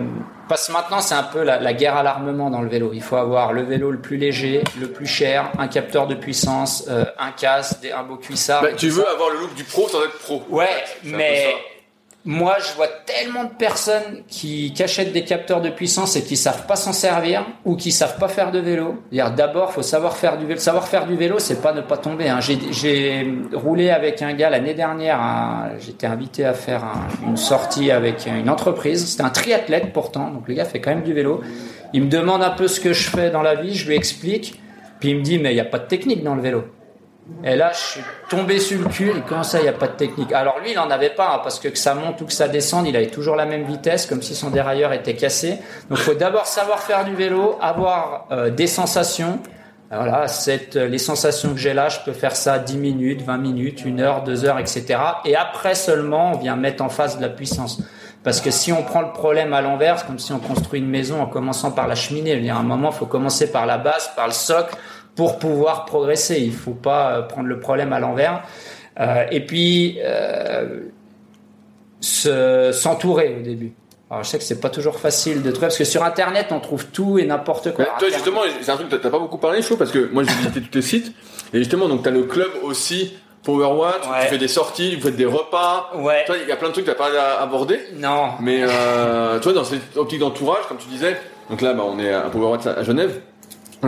parce 0.48 0.66
que 0.66 0.72
maintenant 0.72 1.00
c'est 1.00 1.14
un 1.14 1.22
peu 1.22 1.42
la, 1.42 1.72
guerre 1.72 1.96
à 1.96 2.02
l'armement 2.02 2.50
dans 2.50 2.62
le 2.62 2.68
vélo. 2.68 2.90
Il 2.92 3.02
faut 3.02 3.16
avoir 3.16 3.52
le 3.52 3.62
vélo 3.62 3.90
le 3.90 3.98
plus 3.98 4.16
léger, 4.16 4.62
le 4.80 4.88
plus 4.88 5.06
cher, 5.06 5.50
un 5.58 5.68
capteur 5.68 6.06
de 6.06 6.14
puissance, 6.14 6.84
euh, 6.88 7.04
un 7.18 7.32
casque, 7.32 7.86
un 7.94 8.02
beau 8.02 8.16
cuissard. 8.16 8.62
Bah, 8.62 8.72
tu 8.72 8.88
veux 8.88 9.06
avoir 9.08 9.30
le 9.30 9.40
look 9.40 9.54
du 9.54 9.64
pro 9.64 9.88
sans 9.88 10.02
être 10.04 10.18
pro. 10.18 10.42
Ouais, 10.48 10.84
mais 11.04 11.54
moi, 12.24 12.56
je 12.58 12.74
vois 12.74 12.88
tellement 13.06 13.44
de 13.44 13.50
personnes 13.50 14.22
qui, 14.28 14.74
achètent 14.80 15.12
des 15.12 15.24
capteurs 15.24 15.60
de 15.60 15.70
puissance 15.70 16.16
et 16.16 16.22
qui 16.22 16.36
savent 16.36 16.66
pas 16.66 16.76
s'en 16.76 16.92
servir 16.92 17.46
ou 17.64 17.76
qui 17.76 17.92
savent 17.92 18.18
pas 18.18 18.28
faire 18.28 18.50
de 18.50 18.58
vélo. 18.58 19.02
D'abord, 19.12 19.72
faut 19.72 19.82
savoir 19.82 20.16
faire 20.16 20.36
du 20.36 20.44
vélo. 20.44 20.60
Savoir 20.60 20.88
faire 20.88 21.06
du 21.06 21.16
vélo, 21.16 21.38
c'est 21.38 21.62
pas 21.62 21.72
ne 21.72 21.80
pas 21.80 21.96
tomber. 21.96 22.28
Hein. 22.28 22.40
J'ai 22.40 23.26
roulé 23.52 23.90
avec 23.90 24.20
un 24.22 24.34
gars 24.34 24.50
l'année 24.50 24.74
dernière. 24.74 25.20
J'étais 25.78 26.06
invité 26.06 26.44
à 26.44 26.52
faire 26.52 26.84
une 27.26 27.36
sortie 27.36 27.90
avec 27.90 28.26
une 28.26 28.50
entreprise. 28.50 29.06
C'était 29.06 29.22
un 29.22 29.30
triathlète 29.30 29.92
pourtant, 29.92 30.30
donc 30.30 30.48
le 30.48 30.54
gars 30.54 30.64
fait 30.64 30.80
quand 30.80 30.90
même 30.90 31.04
du 31.04 31.14
vélo. 31.14 31.40
Il 31.92 32.04
me 32.04 32.08
demande 32.08 32.42
un 32.42 32.50
peu 32.50 32.68
ce 32.68 32.80
que 32.80 32.92
je 32.92 33.08
fais 33.08 33.30
dans 33.30 33.42
la 33.42 33.54
vie. 33.54 33.74
Je 33.74 33.86
lui 33.88 33.94
explique. 33.94 34.60
Puis 35.00 35.10
il 35.10 35.18
me 35.18 35.22
dit 35.22 35.38
mais 35.38 35.52
il 35.52 35.54
n'y 35.54 35.60
a 35.60 35.64
pas 35.64 35.78
de 35.78 35.86
technique 35.86 36.22
dans 36.22 36.34
le 36.34 36.42
vélo. 36.42 36.64
Et 37.42 37.56
là, 37.56 37.72
je 37.72 37.78
suis 37.78 38.00
tombé 38.28 38.58
sur 38.60 38.78
le 38.80 38.86
cul. 38.86 39.10
Et 39.10 39.22
comment 39.26 39.42
ça, 39.42 39.58
il 39.58 39.62
n'y 39.62 39.68
a 39.68 39.72
pas 39.72 39.88
de 39.88 39.96
technique 39.96 40.32
Alors 40.32 40.60
lui, 40.60 40.70
il 40.70 40.76
n'en 40.76 40.90
avait 40.90 41.10
pas, 41.10 41.34
hein, 41.34 41.40
parce 41.42 41.58
que 41.58 41.68
que 41.68 41.78
ça 41.78 41.94
monte 41.94 42.20
ou 42.20 42.26
que 42.26 42.32
ça 42.32 42.48
descende, 42.48 42.86
il 42.86 42.96
avait 42.96 43.08
toujours 43.08 43.36
la 43.36 43.46
même 43.46 43.64
vitesse, 43.64 44.06
comme 44.06 44.22
si 44.22 44.34
son 44.34 44.50
dérailleur 44.50 44.92
était 44.92 45.16
cassé. 45.16 45.58
Donc, 45.90 45.98
il 45.98 46.04
faut 46.04 46.14
d'abord 46.14 46.46
savoir 46.46 46.80
faire 46.80 47.04
du 47.04 47.14
vélo, 47.14 47.58
avoir 47.60 48.26
euh, 48.30 48.50
des 48.50 48.66
sensations. 48.66 49.40
Voilà, 49.90 50.26
euh, 50.48 50.88
les 50.88 50.98
sensations 50.98 51.50
que 51.50 51.58
j'ai 51.58 51.72
là, 51.72 51.88
je 51.88 52.00
peux 52.04 52.12
faire 52.12 52.34
ça 52.34 52.58
10 52.58 52.76
minutes, 52.76 53.22
20 53.22 53.36
minutes, 53.38 53.82
1 53.86 54.00
heure, 54.00 54.24
2 54.24 54.44
heures, 54.44 54.58
etc. 54.58 54.98
Et 55.24 55.36
après 55.36 55.76
seulement, 55.76 56.32
on 56.32 56.38
vient 56.38 56.56
mettre 56.56 56.82
en 56.82 56.88
face 56.88 57.18
de 57.18 57.22
la 57.22 57.28
puissance. 57.28 57.80
Parce 58.24 58.40
que 58.40 58.50
si 58.50 58.72
on 58.72 58.82
prend 58.82 59.02
le 59.02 59.12
problème 59.12 59.52
à 59.52 59.60
l'envers, 59.60 60.04
comme 60.04 60.18
si 60.18 60.32
on 60.32 60.40
construit 60.40 60.80
une 60.80 60.88
maison 60.88 61.22
en 61.22 61.26
commençant 61.26 61.70
par 61.70 61.86
la 61.86 61.94
cheminée. 61.94 62.32
Il 62.32 62.44
y 62.44 62.50
a 62.50 62.56
un 62.56 62.64
moment, 62.64 62.90
il 62.90 62.96
faut 62.96 63.06
commencer 63.06 63.52
par 63.52 63.66
la 63.66 63.78
base, 63.78 64.10
par 64.16 64.26
le 64.26 64.32
socle, 64.32 64.74
pour 65.16 65.38
pouvoir 65.38 65.86
progresser. 65.86 66.38
Il 66.40 66.52
faut 66.52 66.72
pas 66.72 67.16
euh, 67.16 67.22
prendre 67.22 67.48
le 67.48 67.58
problème 67.58 67.92
à 67.92 67.98
l'envers. 67.98 68.42
Euh, 69.00 69.24
et 69.30 69.44
puis 69.44 69.98
euh, 70.02 70.82
s'entourer 72.00 73.36
au 73.40 73.42
début. 73.42 73.72
Alors 74.10 74.22
je 74.22 74.28
sais 74.28 74.38
que 74.38 74.44
c'est 74.44 74.60
pas 74.60 74.70
toujours 74.70 75.00
facile 75.00 75.42
de 75.42 75.50
trouver 75.50 75.66
parce 75.66 75.78
que 75.78 75.84
sur 75.84 76.04
internet 76.04 76.46
on 76.50 76.60
trouve 76.60 76.86
tout 76.86 77.18
et 77.18 77.26
n'importe 77.26 77.74
quoi. 77.74 77.86
toi 77.98 78.08
justement 78.08 78.42
c'est 78.60 78.70
un 78.70 78.76
truc 78.76 78.88
t'as 78.88 79.10
pas 79.10 79.18
beaucoup 79.18 79.38
parlé 79.38 79.62
chaud 79.62 79.76
parce 79.76 79.90
que 79.90 80.08
moi 80.12 80.22
j'ai 80.22 80.32
visité 80.32 80.60
tous 80.70 80.76
les 80.76 80.82
sites 80.82 81.12
et 81.52 81.58
justement 81.58 81.88
donc 81.88 82.04
t'as 82.04 82.12
le 82.12 82.22
club 82.22 82.50
aussi 82.62 83.14
Powerwatt, 83.42 84.02
tu 84.22 84.28
fais 84.28 84.38
des 84.38 84.48
sorties, 84.48 84.96
vous 84.96 85.02
faites 85.02 85.14
des 85.14 85.24
repas. 85.24 85.92
Ouais. 85.96 86.24
Toi 86.26 86.36
il 86.40 86.48
y 86.48 86.52
a 86.52 86.56
plein 86.56 86.68
de 86.68 86.72
trucs 86.72 86.84
que 86.84 86.90
t'as 86.90 86.96
pas 86.96 87.40
abordé. 87.40 87.78
Non. 87.94 88.30
Mais 88.40 88.62
euh, 88.62 89.38
toi 89.40 89.52
dans 89.52 89.64
cette 89.64 89.96
optique 89.96 90.20
d'entourage 90.20 90.66
comme 90.68 90.78
tu 90.78 90.88
disais 90.88 91.16
donc 91.50 91.60
là 91.60 91.74
bah, 91.74 91.84
on 91.86 91.98
est 91.98 92.12
à 92.12 92.22
Powerwatt 92.22 92.64
à 92.66 92.82
Genève 92.84 93.20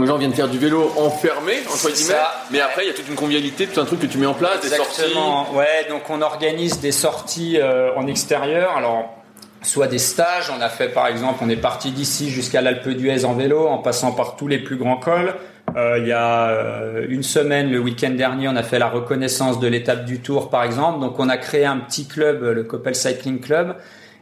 les 0.01 0.07
gens 0.07 0.19
viennent 0.19 0.35
faire 0.35 0.49
du 0.49 0.59
vélo 0.59 0.93
enfermé, 0.97 1.55
entre 1.67 1.91
guillemets, 1.91 2.15
mais 2.51 2.61
après 2.61 2.85
il 2.85 2.89
y 2.89 2.91
a 2.91 2.95
toute 2.95 3.09
une 3.09 3.15
convivialité, 3.15 3.67
tout 3.67 3.81
un 3.81 3.85
truc 3.85 4.01
que 4.01 4.07
tu 4.07 4.19
mets 4.19 4.27
en 4.27 4.35
place, 4.35 4.61
des 4.61 4.69
sorties. 4.69 5.15
Ouais, 5.55 5.87
donc 5.89 6.03
on 6.11 6.23
organise 6.23 6.81
des 6.81 6.93
sorties 6.93 7.59
euh, 7.59 7.95
en 7.97 8.07
extérieur. 8.07 8.77
Alors, 8.77 9.15
soit 9.63 9.87
des 9.87 9.99
stages, 9.99 10.51
on 10.57 10.61
a 10.61 10.69
fait 10.69 10.89
par 10.89 11.07
exemple, 11.07 11.39
on 11.43 11.49
est 11.49 11.57
parti 11.57 11.91
d'ici 11.91 12.31
jusqu'à 12.31 12.61
l'Alpe 12.61 12.89
d'Huez 12.89 13.25
en 13.25 13.35
vélo, 13.35 13.67
en 13.67 13.79
passant 13.79 14.13
par 14.13 14.37
tous 14.37 14.49
les 14.49 14.59
plus 14.59 14.77
grands 14.77 14.99
cols. 14.99 15.35
Euh, 15.77 15.99
il 15.99 16.07
y 16.07 16.13
a 16.13 16.49
euh, 16.49 17.07
une 17.09 17.23
semaine, 17.23 17.71
le 17.71 17.79
week-end 17.79 18.11
dernier, 18.11 18.49
on 18.49 18.57
a 18.57 18.63
fait 18.63 18.79
la 18.79 18.89
reconnaissance 18.89 19.61
de 19.61 19.69
l'étape 19.69 20.07
du 20.07 20.21
Tour, 20.21 20.49
par 20.49 20.65
exemple. 20.65 21.01
Donc, 21.01 21.19
on 21.19 21.29
a 21.29 21.37
créé 21.37 21.67
un 21.67 21.77
petit 21.77 22.09
club, 22.09 22.43
le 22.43 22.65
Coppel 22.65 22.95
Cycling 22.95 23.39
Club, 23.41 23.77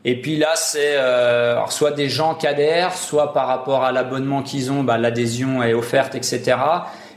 et 0.05 0.21
puis 0.21 0.37
là, 0.37 0.53
c'est 0.55 0.97
euh, 0.97 1.65
soit 1.67 1.91
des 1.91 2.09
gens 2.09 2.35
qui 2.35 2.47
adhèrent, 2.47 2.95
soit 2.95 3.33
par 3.33 3.49
rapport 3.49 3.85
à 3.85 3.93
l'abonnement 3.93 4.43
qu'ils 4.43 4.71
ont, 4.71 4.85
bah, 4.85 4.99
l'adhésion 4.99 5.63
est 5.63 5.75
offerte, 5.75 6.15
etc. 6.15 6.57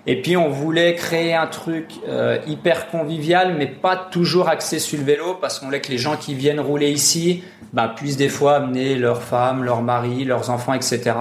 Et 0.07 0.21
puis 0.21 0.37
on 0.37 0.49
voulait 0.49 0.95
créer 0.95 1.35
un 1.35 1.45
truc 1.45 1.91
euh, 2.07 2.39
hyper 2.47 2.87
convivial, 2.87 3.55
mais 3.57 3.67
pas 3.67 3.95
toujours 3.95 4.49
axé 4.49 4.79
sur 4.79 4.97
le 4.97 5.05
vélo, 5.05 5.35
parce 5.39 5.59
qu'on 5.59 5.67
voulait 5.67 5.81
que 5.81 5.91
les 5.91 5.97
gens 5.97 6.15
qui 6.15 6.33
viennent 6.33 6.59
rouler 6.59 6.89
ici 6.89 7.43
bah, 7.73 7.93
puissent 7.95 8.17
des 8.17 8.29
fois 8.29 8.55
amener 8.55 8.95
leurs 8.95 9.21
femmes, 9.21 9.63
leurs 9.63 9.83
maris, 9.83 10.25
leurs 10.25 10.49
enfants, 10.49 10.73
etc. 10.73 11.11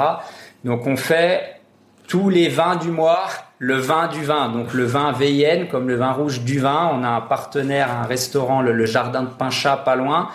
Donc 0.65 0.87
on 0.87 0.97
fait 0.97 1.61
tous 2.07 2.31
les 2.31 2.49
vins 2.49 2.77
du 2.77 2.91
mois 2.91 3.27
le 3.59 3.75
vin 3.75 4.07
du 4.07 4.25
vin, 4.25 4.51
donc 4.51 4.73
le 4.73 4.85
vin 4.85 5.13
VIN 5.13 5.67
comme 5.67 5.89
le 5.89 5.97
vin 5.97 6.13
rouge 6.13 6.43
du 6.43 6.61
vin. 6.61 6.91
On 6.95 7.03
a 7.03 7.09
un 7.09 7.21
partenaire, 7.21 7.91
un 7.91 8.07
restaurant, 8.07 8.63
le, 8.63 8.73
le 8.73 8.87
Jardin 8.87 9.23
de 9.23 9.29
Pinchat, 9.29 9.79
pas 9.79 9.97
loin. 9.97 10.29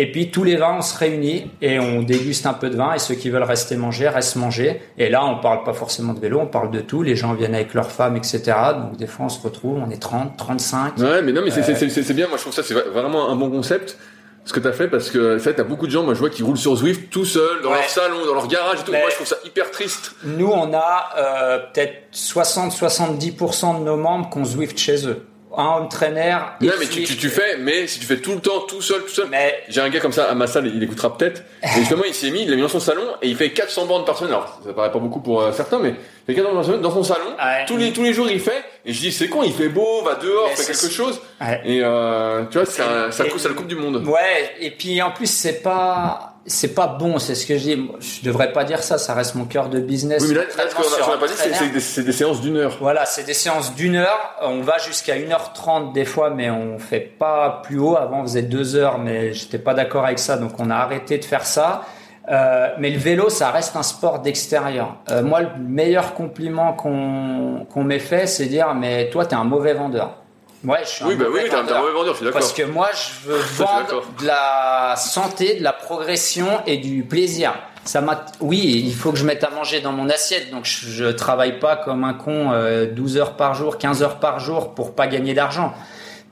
Et 0.00 0.12
puis 0.12 0.30
tous 0.30 0.44
les 0.44 0.54
vins, 0.54 0.76
on 0.78 0.82
se 0.82 0.96
réunit 0.96 1.50
et 1.60 1.80
on 1.80 2.02
déguste 2.02 2.46
un 2.46 2.54
peu 2.54 2.70
de 2.70 2.76
vin. 2.76 2.94
Et 2.94 3.00
ceux 3.00 3.16
qui 3.16 3.30
veulent 3.30 3.42
rester 3.42 3.76
manger, 3.76 4.08
restent 4.08 4.36
manger. 4.36 4.80
Et 4.96 5.08
là, 5.10 5.26
on 5.26 5.40
parle 5.40 5.64
pas 5.64 5.72
forcément 5.72 6.14
de 6.14 6.20
vélo, 6.20 6.38
on 6.40 6.46
parle 6.46 6.70
de 6.70 6.80
tout. 6.80 7.02
Les 7.02 7.16
gens 7.16 7.34
viennent 7.34 7.56
avec 7.56 7.74
leurs 7.74 7.90
femmes, 7.90 8.16
etc. 8.16 8.52
Donc 8.80 8.96
des 8.96 9.08
fois, 9.08 9.26
on 9.26 9.28
se 9.28 9.42
retrouve, 9.42 9.82
on 9.84 9.90
est 9.90 10.00
30, 10.00 10.36
35. 10.36 10.98
Ouais, 10.98 11.20
mais 11.22 11.32
non, 11.32 11.42
mais 11.44 11.50
c'est 11.50 12.12
bien. 12.14 12.28
Moi, 12.28 12.36
je 12.36 12.42
trouve 12.42 12.54
ça 12.54 12.62
c'est 12.62 12.74
vraiment 12.74 13.28
un 13.28 13.34
bon 13.34 13.50
concept 13.50 13.98
ce 14.44 14.52
que 14.54 14.60
tu 14.60 14.68
as 14.68 14.72
fait 14.72 14.88
parce 14.88 15.10
que 15.10 15.36
en 15.36 15.38
fait 15.38 15.54
t'as 15.54 15.62
beaucoup 15.62 15.86
de 15.86 15.92
gens 15.92 16.04
moi 16.04 16.14
je 16.14 16.20
vois 16.20 16.30
qui 16.30 16.42
roulent 16.42 16.56
sur 16.56 16.74
Zwift 16.74 17.10
tout 17.10 17.26
seuls 17.26 17.60
dans 17.62 17.70
leur 17.70 17.84
salon 17.84 18.24
dans 18.24 18.32
leur 18.32 18.48
garage 18.48 18.80
et 18.80 18.84
tout 18.84 18.92
moi 18.92 19.10
je 19.10 19.14
trouve 19.14 19.26
ça 19.26 19.36
hyper 19.44 19.70
triste 19.70 20.12
nous 20.24 20.46
on 20.46 20.72
a 20.72 21.10
euh, 21.18 21.58
peut-être 21.58 22.04
60-70% 22.14 23.80
de 23.80 23.84
nos 23.84 23.96
membres 23.96 24.30
qui 24.30 24.38
ont 24.38 24.44
Zwift 24.46 24.78
chez 24.78 25.06
eux 25.06 25.22
un 25.58 25.86
trainer. 25.86 26.36
Non, 26.60 26.72
mais 26.78 26.86
tu, 26.86 27.02
tu, 27.02 27.28
fais, 27.28 27.56
mais 27.58 27.86
si 27.86 27.98
tu 27.98 28.06
fais 28.06 28.18
tout 28.18 28.32
le 28.32 28.40
temps, 28.40 28.60
tout 28.60 28.80
seul, 28.80 29.02
tout 29.02 29.08
seul. 29.12 29.26
Mais... 29.28 29.64
J'ai 29.68 29.80
un 29.80 29.88
gars 29.88 30.00
comme 30.00 30.12
ça 30.12 30.24
à 30.24 30.34
ma 30.34 30.46
salle, 30.46 30.66
il 30.66 30.82
écoutera 30.82 31.16
peut-être. 31.16 31.42
Et 31.62 31.80
justement, 31.80 32.04
il 32.06 32.14
s'est 32.14 32.30
mis, 32.30 32.42
il 32.42 32.50
l'a 32.50 32.56
mis 32.56 32.62
dans 32.62 32.68
son 32.68 32.80
salon 32.80 33.02
et 33.20 33.28
il 33.28 33.36
fait 33.36 33.50
400 33.50 33.86
bandes 33.86 34.06
par 34.06 34.16
semaine. 34.16 34.32
Alors, 34.32 34.60
ça 34.64 34.72
paraît 34.72 34.92
pas 34.92 34.98
beaucoup 35.00 35.20
pour 35.20 35.42
euh, 35.42 35.52
certains, 35.52 35.80
mais 35.80 35.90
il 35.90 36.26
fait 36.26 36.34
400 36.34 36.48
bandes 36.48 36.58
par 36.58 36.64
semaine 36.64 36.80
dans 36.80 36.92
son 36.92 37.02
salon. 37.02 37.34
Tous 37.66 37.76
les, 37.76 37.92
tous 37.92 38.04
les 38.04 38.12
jours, 38.12 38.30
il 38.30 38.40
fait. 38.40 38.64
Et 38.84 38.92
je 38.92 39.00
dis, 39.00 39.12
c'est 39.12 39.28
con, 39.28 39.42
il 39.42 39.52
fait 39.52 39.68
beau, 39.68 40.02
va 40.04 40.14
dehors, 40.14 40.50
fait 40.50 40.72
quelque 40.72 40.92
chose. 40.92 41.20
Et, 41.64 41.80
euh, 41.82 42.44
tu 42.50 42.58
vois, 42.58 42.66
ça, 42.66 43.10
ça, 43.10 43.24
coupe, 43.24 43.40
ça 43.40 43.48
le 43.48 43.54
coupe 43.54 43.66
du 43.66 43.76
monde. 43.76 44.06
Ouais. 44.06 44.54
Et 44.60 44.70
puis, 44.70 45.02
en 45.02 45.10
plus, 45.10 45.26
c'est 45.26 45.60
pas, 45.60 46.37
c'est 46.48 46.74
pas 46.74 46.86
bon, 46.86 47.18
c'est 47.18 47.34
ce 47.34 47.46
que 47.46 47.56
je 47.56 47.62
dis. 47.62 47.90
Je 48.00 48.24
devrais 48.24 48.52
pas 48.52 48.64
dire 48.64 48.82
ça, 48.82 48.98
ça 48.98 49.14
reste 49.14 49.34
mon 49.34 49.44
cœur 49.44 49.68
de 49.68 49.78
business. 49.78 50.22
Oui, 50.22 50.30
mais 50.30 50.34
là, 50.34 50.42
ce 50.68 50.74
qu'on 50.74 51.10
n'a 51.10 51.16
pas 51.18 51.26
dit, 51.26 51.34
c'est 51.80 52.02
des, 52.02 52.12
séances 52.12 52.40
d'une 52.40 52.56
heure. 52.56 52.76
Voilà, 52.80 53.06
c'est 53.06 53.24
des 53.24 53.34
séances 53.34 53.74
d'une 53.74 53.96
heure. 53.96 54.36
On 54.42 54.60
va 54.60 54.78
jusqu'à 54.78 55.16
1h30 55.16 55.92
des 55.92 56.04
fois, 56.04 56.30
mais 56.30 56.50
on 56.50 56.78
fait 56.78 57.00
pas 57.00 57.62
plus 57.64 57.78
haut. 57.78 57.96
Avant, 57.96 58.20
on 58.20 58.22
faisait 58.22 58.42
deux 58.42 58.76
heures, 58.76 58.98
mais 58.98 59.32
j'étais 59.32 59.58
pas 59.58 59.74
d'accord 59.74 60.04
avec 60.04 60.18
ça, 60.18 60.36
donc 60.36 60.52
on 60.58 60.70
a 60.70 60.76
arrêté 60.76 61.18
de 61.18 61.24
faire 61.24 61.46
ça. 61.46 61.82
Euh, 62.30 62.68
mais 62.78 62.90
le 62.90 62.98
vélo, 62.98 63.30
ça 63.30 63.50
reste 63.50 63.76
un 63.76 63.82
sport 63.82 64.20
d'extérieur. 64.20 64.96
Euh, 65.10 65.22
moi, 65.22 65.40
le 65.40 65.48
meilleur 65.58 66.14
compliment 66.14 66.72
qu'on 66.74 67.66
qu'on 67.70 67.84
m'ait 67.84 67.98
fait, 67.98 68.26
c'est 68.26 68.46
dire, 68.46 68.74
mais 68.74 69.08
toi, 69.10 69.24
t'es 69.24 69.34
un 69.34 69.44
mauvais 69.44 69.74
vendeur. 69.74 70.22
Ouais, 70.64 70.78
je 70.82 70.88
suis 70.88 71.04
oui, 71.04 71.14
un 71.14 71.16
bah 71.16 71.26
oui, 71.32 71.40
t'es 71.44 71.54
un 71.54 71.62
mauvais 71.62 71.92
vendeur, 71.92 72.14
je 72.14 72.16
suis 72.16 72.24
d'accord. 72.24 72.40
Parce 72.40 72.52
que 72.52 72.64
moi, 72.64 72.88
je 72.92 73.28
veux 73.28 73.38
vendre 73.56 74.04
de 74.20 74.26
la 74.26 74.94
santé, 74.96 75.54
de 75.54 75.62
la 75.62 75.72
progression 75.72 76.48
et 76.66 76.78
du 76.78 77.04
plaisir. 77.04 77.54
Ça 77.84 78.00
m'a, 78.00 78.26
oui, 78.40 78.82
il 78.84 78.94
faut 78.94 79.12
que 79.12 79.18
je 79.18 79.24
mette 79.24 79.44
à 79.44 79.50
manger 79.50 79.80
dans 79.80 79.92
mon 79.92 80.10
assiette, 80.10 80.50
donc 80.50 80.64
je, 80.64 80.88
je 80.88 81.04
travaille 81.06 81.58
pas 81.58 81.76
comme 81.76 82.04
un 82.04 82.12
con 82.12 82.50
12 82.92 83.16
euh, 83.16 83.20
heures 83.20 83.36
par 83.36 83.54
jour, 83.54 83.78
15 83.78 84.02
heures 84.02 84.18
par 84.18 84.40
jour 84.40 84.74
pour 84.74 84.94
pas 84.94 85.06
gagner 85.06 85.32
d'argent. 85.32 85.72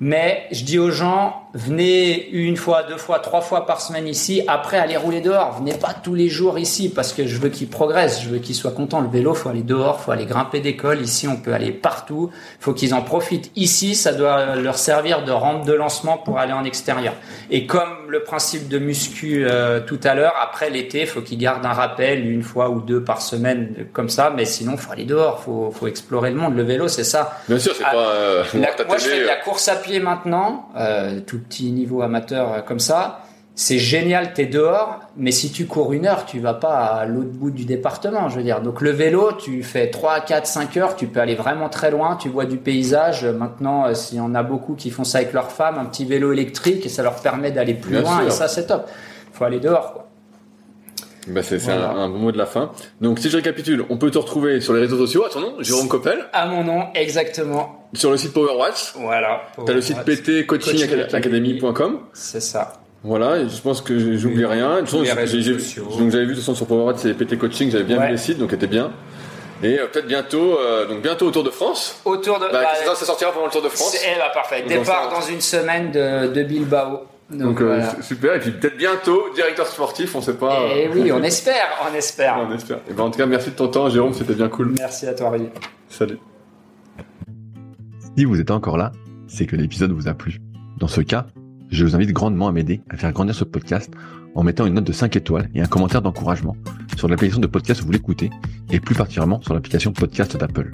Mais 0.01 0.47
je 0.51 0.65
dis 0.65 0.79
aux 0.79 0.91
gens, 0.91 1.46
venez 1.57 2.29
une 2.31 2.57
fois, 2.57 2.83
deux 2.83 2.99
fois, 2.99 3.19
trois 3.19 3.41
fois 3.41 3.67
par 3.67 3.81
semaine 3.81 4.07
ici. 4.07 4.43
Après, 4.47 4.79
allez 4.79 4.97
rouler 4.97 5.21
dehors. 5.21 5.59
Venez 5.59 5.75
pas 5.75 5.95
tous 5.95 6.15
les 6.15 6.29
jours 6.29 6.59
ici 6.59 6.91
parce 6.91 7.13
que 7.13 7.27
je 7.27 7.39
veux 7.39 7.49
qu'ils 7.49 7.69
progressent. 7.69 8.23
Je 8.23 8.29
veux 8.29 8.39
qu'ils 8.39 8.55
soient 8.55 8.73
contents. 8.73 9.01
Le 9.01 9.09
vélo, 9.09 9.35
faut 9.35 9.49
aller 9.49 9.63
dehors, 9.63 10.01
faut 10.01 10.13
aller 10.13 10.27
grimper 10.27 10.61
d'école. 10.61 11.01
Ici, 11.01 11.27
on 11.27 11.37
peut 11.37 11.55
aller 11.55 11.73
partout. 11.73 12.31
Faut 12.61 12.75
qu'ils 12.75 12.95
en 12.95 13.03
profitent. 13.03 13.51
Ici, 13.57 13.95
ça 13.95 14.13
doit 14.13 14.57
leur 14.57 14.77
servir 14.77 15.25
de 15.25 15.33
rampe 15.33 15.67
de 15.67 15.73
lancement 15.73 16.19
pour 16.19 16.39
aller 16.39 16.53
en 16.53 16.65
extérieur. 16.65 17.15
Et 17.51 17.67
comme 17.67 18.11
le 18.11 18.23
principe 18.23 18.69
de 18.69 18.79
muscu 18.79 19.47
euh, 19.47 19.81
tout 19.81 20.01
à 20.05 20.15
l'heure, 20.15 20.35
après 20.43 20.69
l'été, 20.69 21.07
faut 21.07 21.23
qu'ils 21.23 21.39
gardent 21.39 21.65
un 21.65 21.73
rappel 21.73 22.31
une 22.31 22.43
fois 22.43 22.69
ou 22.69 22.81
deux 22.81 23.03
par 23.03 23.23
semaine 23.23 23.87
comme 23.95 24.11
ça. 24.11 24.31
Mais 24.37 24.45
sinon, 24.45 24.77
faut 24.77 24.93
aller 24.93 25.05
dehors. 25.05 25.43
Faut, 25.43 25.71
faut 25.71 25.87
explorer 25.87 26.31
le 26.31 26.37
monde. 26.37 26.55
Le 26.55 26.65
vélo, 26.65 26.89
c'est 26.89 27.05
ça. 27.05 27.39
Bien 27.49 27.59
sûr, 27.59 27.75
c'est 27.75 27.85
ah, 27.87 27.93
pas. 27.93 28.11
Euh, 28.11 28.45
moi, 28.87 28.99
je 28.99 29.05
fais 29.05 29.21
de 29.23 29.27
la 29.27 29.37
course 29.37 29.69
à 29.69 29.77
pied 29.77 30.01
maintenant. 30.01 30.69
Euh, 30.77 31.21
tout 31.27 31.41
petit 31.49 31.71
niveau 31.73 32.03
amateur 32.03 32.53
euh, 32.53 32.61
comme 32.61 32.81
ça, 32.81 33.21
c'est 33.55 33.79
génial, 33.79 34.35
tu 34.35 34.43
es 34.43 34.47
dehors, 34.47 35.01
mais 35.17 35.31
si 35.31 35.51
tu 35.51 35.67
cours 35.67 35.95
une 35.95 36.05
heure, 36.07 36.27
tu 36.27 36.41
vas 36.41 36.53
pas 36.53 36.85
à 36.85 37.07
l'autre 37.07 37.31
bout 37.31 37.51
du 37.51 37.65
département, 37.65 38.29
je 38.29 38.37
veux 38.37 38.43
dire. 38.43 38.61
Donc 38.61 38.83
le 38.83 38.91
vélo, 38.91 39.33
tu 39.33 39.63
fais 39.63 39.89
3, 39.89 40.21
4, 40.21 40.47
5 40.47 40.77
heures, 40.77 40.97
tu 40.97 41.07
peux 41.07 41.21
aller 41.21 41.35
vraiment 41.35 41.71
très 41.71 41.91
loin, 41.91 42.17
tu 42.17 42.29
vois 42.29 42.45
du 42.45 42.59
paysage. 42.59 43.25
Maintenant, 43.25 43.87
euh, 43.87 43.95
s'il 43.95 44.19
y 44.19 44.21
en 44.21 44.35
a 44.35 44.43
beaucoup 44.43 44.75
qui 44.75 44.91
font 44.91 45.05
ça 45.05 45.19
avec 45.19 45.33
leur 45.33 45.51
femme, 45.51 45.79
un 45.79 45.87
petit 45.87 46.05
vélo 46.05 46.33
électrique, 46.33 46.85
et 46.85 46.91
ça 46.91 47.03
leur 47.03 47.17
permet 47.23 47.51
d'aller 47.51 47.75
plus 47.75 47.99
loin, 47.99 48.27
et 48.27 48.31
ça 48.31 48.47
c'est 48.47 48.67
top. 48.67 48.91
faut 49.33 49.45
aller 49.45 49.61
dehors, 49.61 49.93
quoi. 49.95 50.06
Bah 51.29 51.43
c'est 51.43 51.69
un, 51.69 52.09
bon 52.09 52.19
mot 52.19 52.33
de 52.33 52.39
la 52.39 52.47
fin. 52.47 52.71
Donc 53.01 53.19
si 53.19 53.31
je 53.31 53.37
récapitule, 53.37 53.85
on 53.91 53.97
peut 53.97 54.11
te 54.11 54.19
retrouver 54.19 54.61
sur 54.61 54.73
les 54.75 54.81
réseaux 54.81 54.99
sociaux. 54.99 55.25
À 55.25 55.29
ton 55.29 55.41
nom, 55.41 55.55
Jérôme 55.61 55.89
Coppel. 55.89 56.27
À 56.33 56.47
mon 56.47 56.63
nom, 56.63 56.85
exactement. 56.95 57.89
Sur 57.95 58.11
le 58.11 58.17
site 58.17 58.33
PowerWatch. 58.33 58.95
Voilà. 58.97 59.43
T'as 59.65 59.73
le 59.73 59.81
site 59.81 59.99
ptcoachingacademy.com. 60.05 62.01
C'est 62.13 62.41
ça. 62.41 62.75
Voilà, 63.03 63.47
je 63.47 63.61
pense 63.61 63.83
que 63.83 64.17
j'oublie 64.17 64.47
rien. 64.47 64.83
donc 64.83 65.05
j'avais 65.05 65.27
vu 65.27 65.53
de 65.53 66.35
toute 66.35 66.37
façon 66.37 66.55
sur 66.55 66.67
PowerWatch 66.67 66.99
c'est 66.99 67.15
PT 67.15 67.39
Coaching, 67.39 67.71
j'avais 67.71 67.85
bien 67.85 68.01
vu 68.01 68.11
les 68.11 68.17
sites, 68.17 68.39
donc 68.39 68.51
c'était 68.51 68.67
bien. 68.67 68.93
Et 69.63 69.79
euh, 69.79 69.87
peut-être 69.87 70.07
bientôt, 70.07 70.59
euh, 70.59 70.87
donc 70.87 71.01
bientôt 71.03 71.27
au 71.27 71.31
Tour 71.31 71.43
de 71.45 71.51
France. 71.51 72.01
Au 72.05 72.17
Tour 72.19 72.39
de. 72.39 72.45
Bah, 72.45 72.61
bah, 72.63 72.95
ça 72.95 73.07
sortira 73.07 73.33
pendant 73.33 73.47
le 73.47 73.53
Tour 73.53 73.63
de 73.63 73.69
France. 73.69 73.97
Eh 74.05 74.19
bah, 74.19 74.31
parfait. 74.35 74.65
Départ 74.69 75.11
dans 75.11 75.23
une 75.23 75.41
semaine 75.41 75.91
de, 75.91 76.29
de 76.29 76.43
Bilbao. 76.43 77.07
Donc, 77.31 77.61
euh, 77.61 77.83
super, 78.03 78.35
et 78.35 78.39
puis 78.39 78.53
peut-être 78.53 78.77
bientôt 78.77 79.25
directeur 79.35 79.67
sportif, 79.67 80.15
on 80.15 80.21
sait 80.21 80.35
pas. 80.35 80.61
Et 80.69 80.85
eh 80.85 80.89
oui, 80.89 81.11
on 81.11 81.23
espère, 81.23 81.67
on 81.91 81.95
espère. 81.95 82.39
on 82.49 82.55
espère. 82.55 82.79
Et 82.89 82.93
ben 82.93 83.05
en 83.05 83.11
tout 83.11 83.19
cas, 83.19 83.27
merci 83.27 83.51
de 83.51 83.57
ton 83.57 83.69
temps, 83.69 83.89
Jérôme, 83.89 84.15
c'était 84.15 84.35
bien 84.35 84.49
cool. 84.49 84.75
Merci 84.79 85.07
à 85.09 85.15
toi, 85.15 85.31
Rudy. 85.31 85.49
Salut. 85.89 86.19
Si 88.17 88.25
vous 88.25 88.41
êtes 88.41 88.53
encore 88.53 88.77
là, 88.77 88.93
c'est 89.27 89.47
que 89.47 89.57
l'épisode 89.57 89.91
vous 89.91 90.07
a 90.07 90.15
plu. 90.15 90.39
Dans 90.79 90.87
ce 90.87 91.01
cas, 91.01 91.27
je 91.71 91.85
vous 91.85 91.97
invite 91.97 92.13
grandement 92.13 92.47
à 92.47 92.53
m'aider 92.53 92.81
à 92.91 92.97
faire 92.97 93.13
grandir 93.13 93.35
ce 93.35 93.45
podcast 93.45 93.91
en 94.37 94.45
mettant 94.45 94.67
une 94.67 94.75
note 94.75 94.85
de 94.85 94.93
5 94.93 95.17
étoiles 95.17 95.49
et 95.55 95.61
un 95.61 95.67
commentaire 95.67 96.03
d'encouragement 96.03 96.57
sur 96.97 97.09
l'application 97.09 97.41
de 97.41 97.47
podcast 97.47 97.83
où 97.83 97.87
vous 97.87 97.93
l'écoutez 97.93 98.31
et 98.71 98.79
plus 98.79 98.95
particulièrement 98.95 99.41
sur 99.43 99.53
l'application 99.53 99.93
podcast 99.93 100.37
d'Apple. 100.37 100.71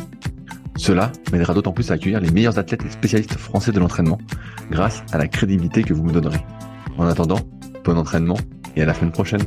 Cela 0.76 1.12
m'aidera 1.30 1.54
d'autant 1.54 1.72
plus 1.72 1.90
à 1.90 1.94
accueillir 1.94 2.20
les 2.20 2.30
meilleurs 2.30 2.58
athlètes 2.58 2.84
et 2.84 2.90
spécialistes 2.90 3.34
français 3.34 3.72
de 3.72 3.80
l'entraînement 3.80 4.18
grâce 4.70 5.02
à 5.12 5.18
la 5.18 5.28
crédibilité 5.28 5.82
que 5.82 5.94
vous 5.94 6.02
me 6.02 6.12
donnerez. 6.12 6.44
En 6.98 7.06
attendant, 7.06 7.38
bon 7.84 7.96
entraînement 7.96 8.38
et 8.76 8.82
à 8.82 8.86
la 8.86 8.94
semaine 8.94 9.12
prochaine. 9.12 9.42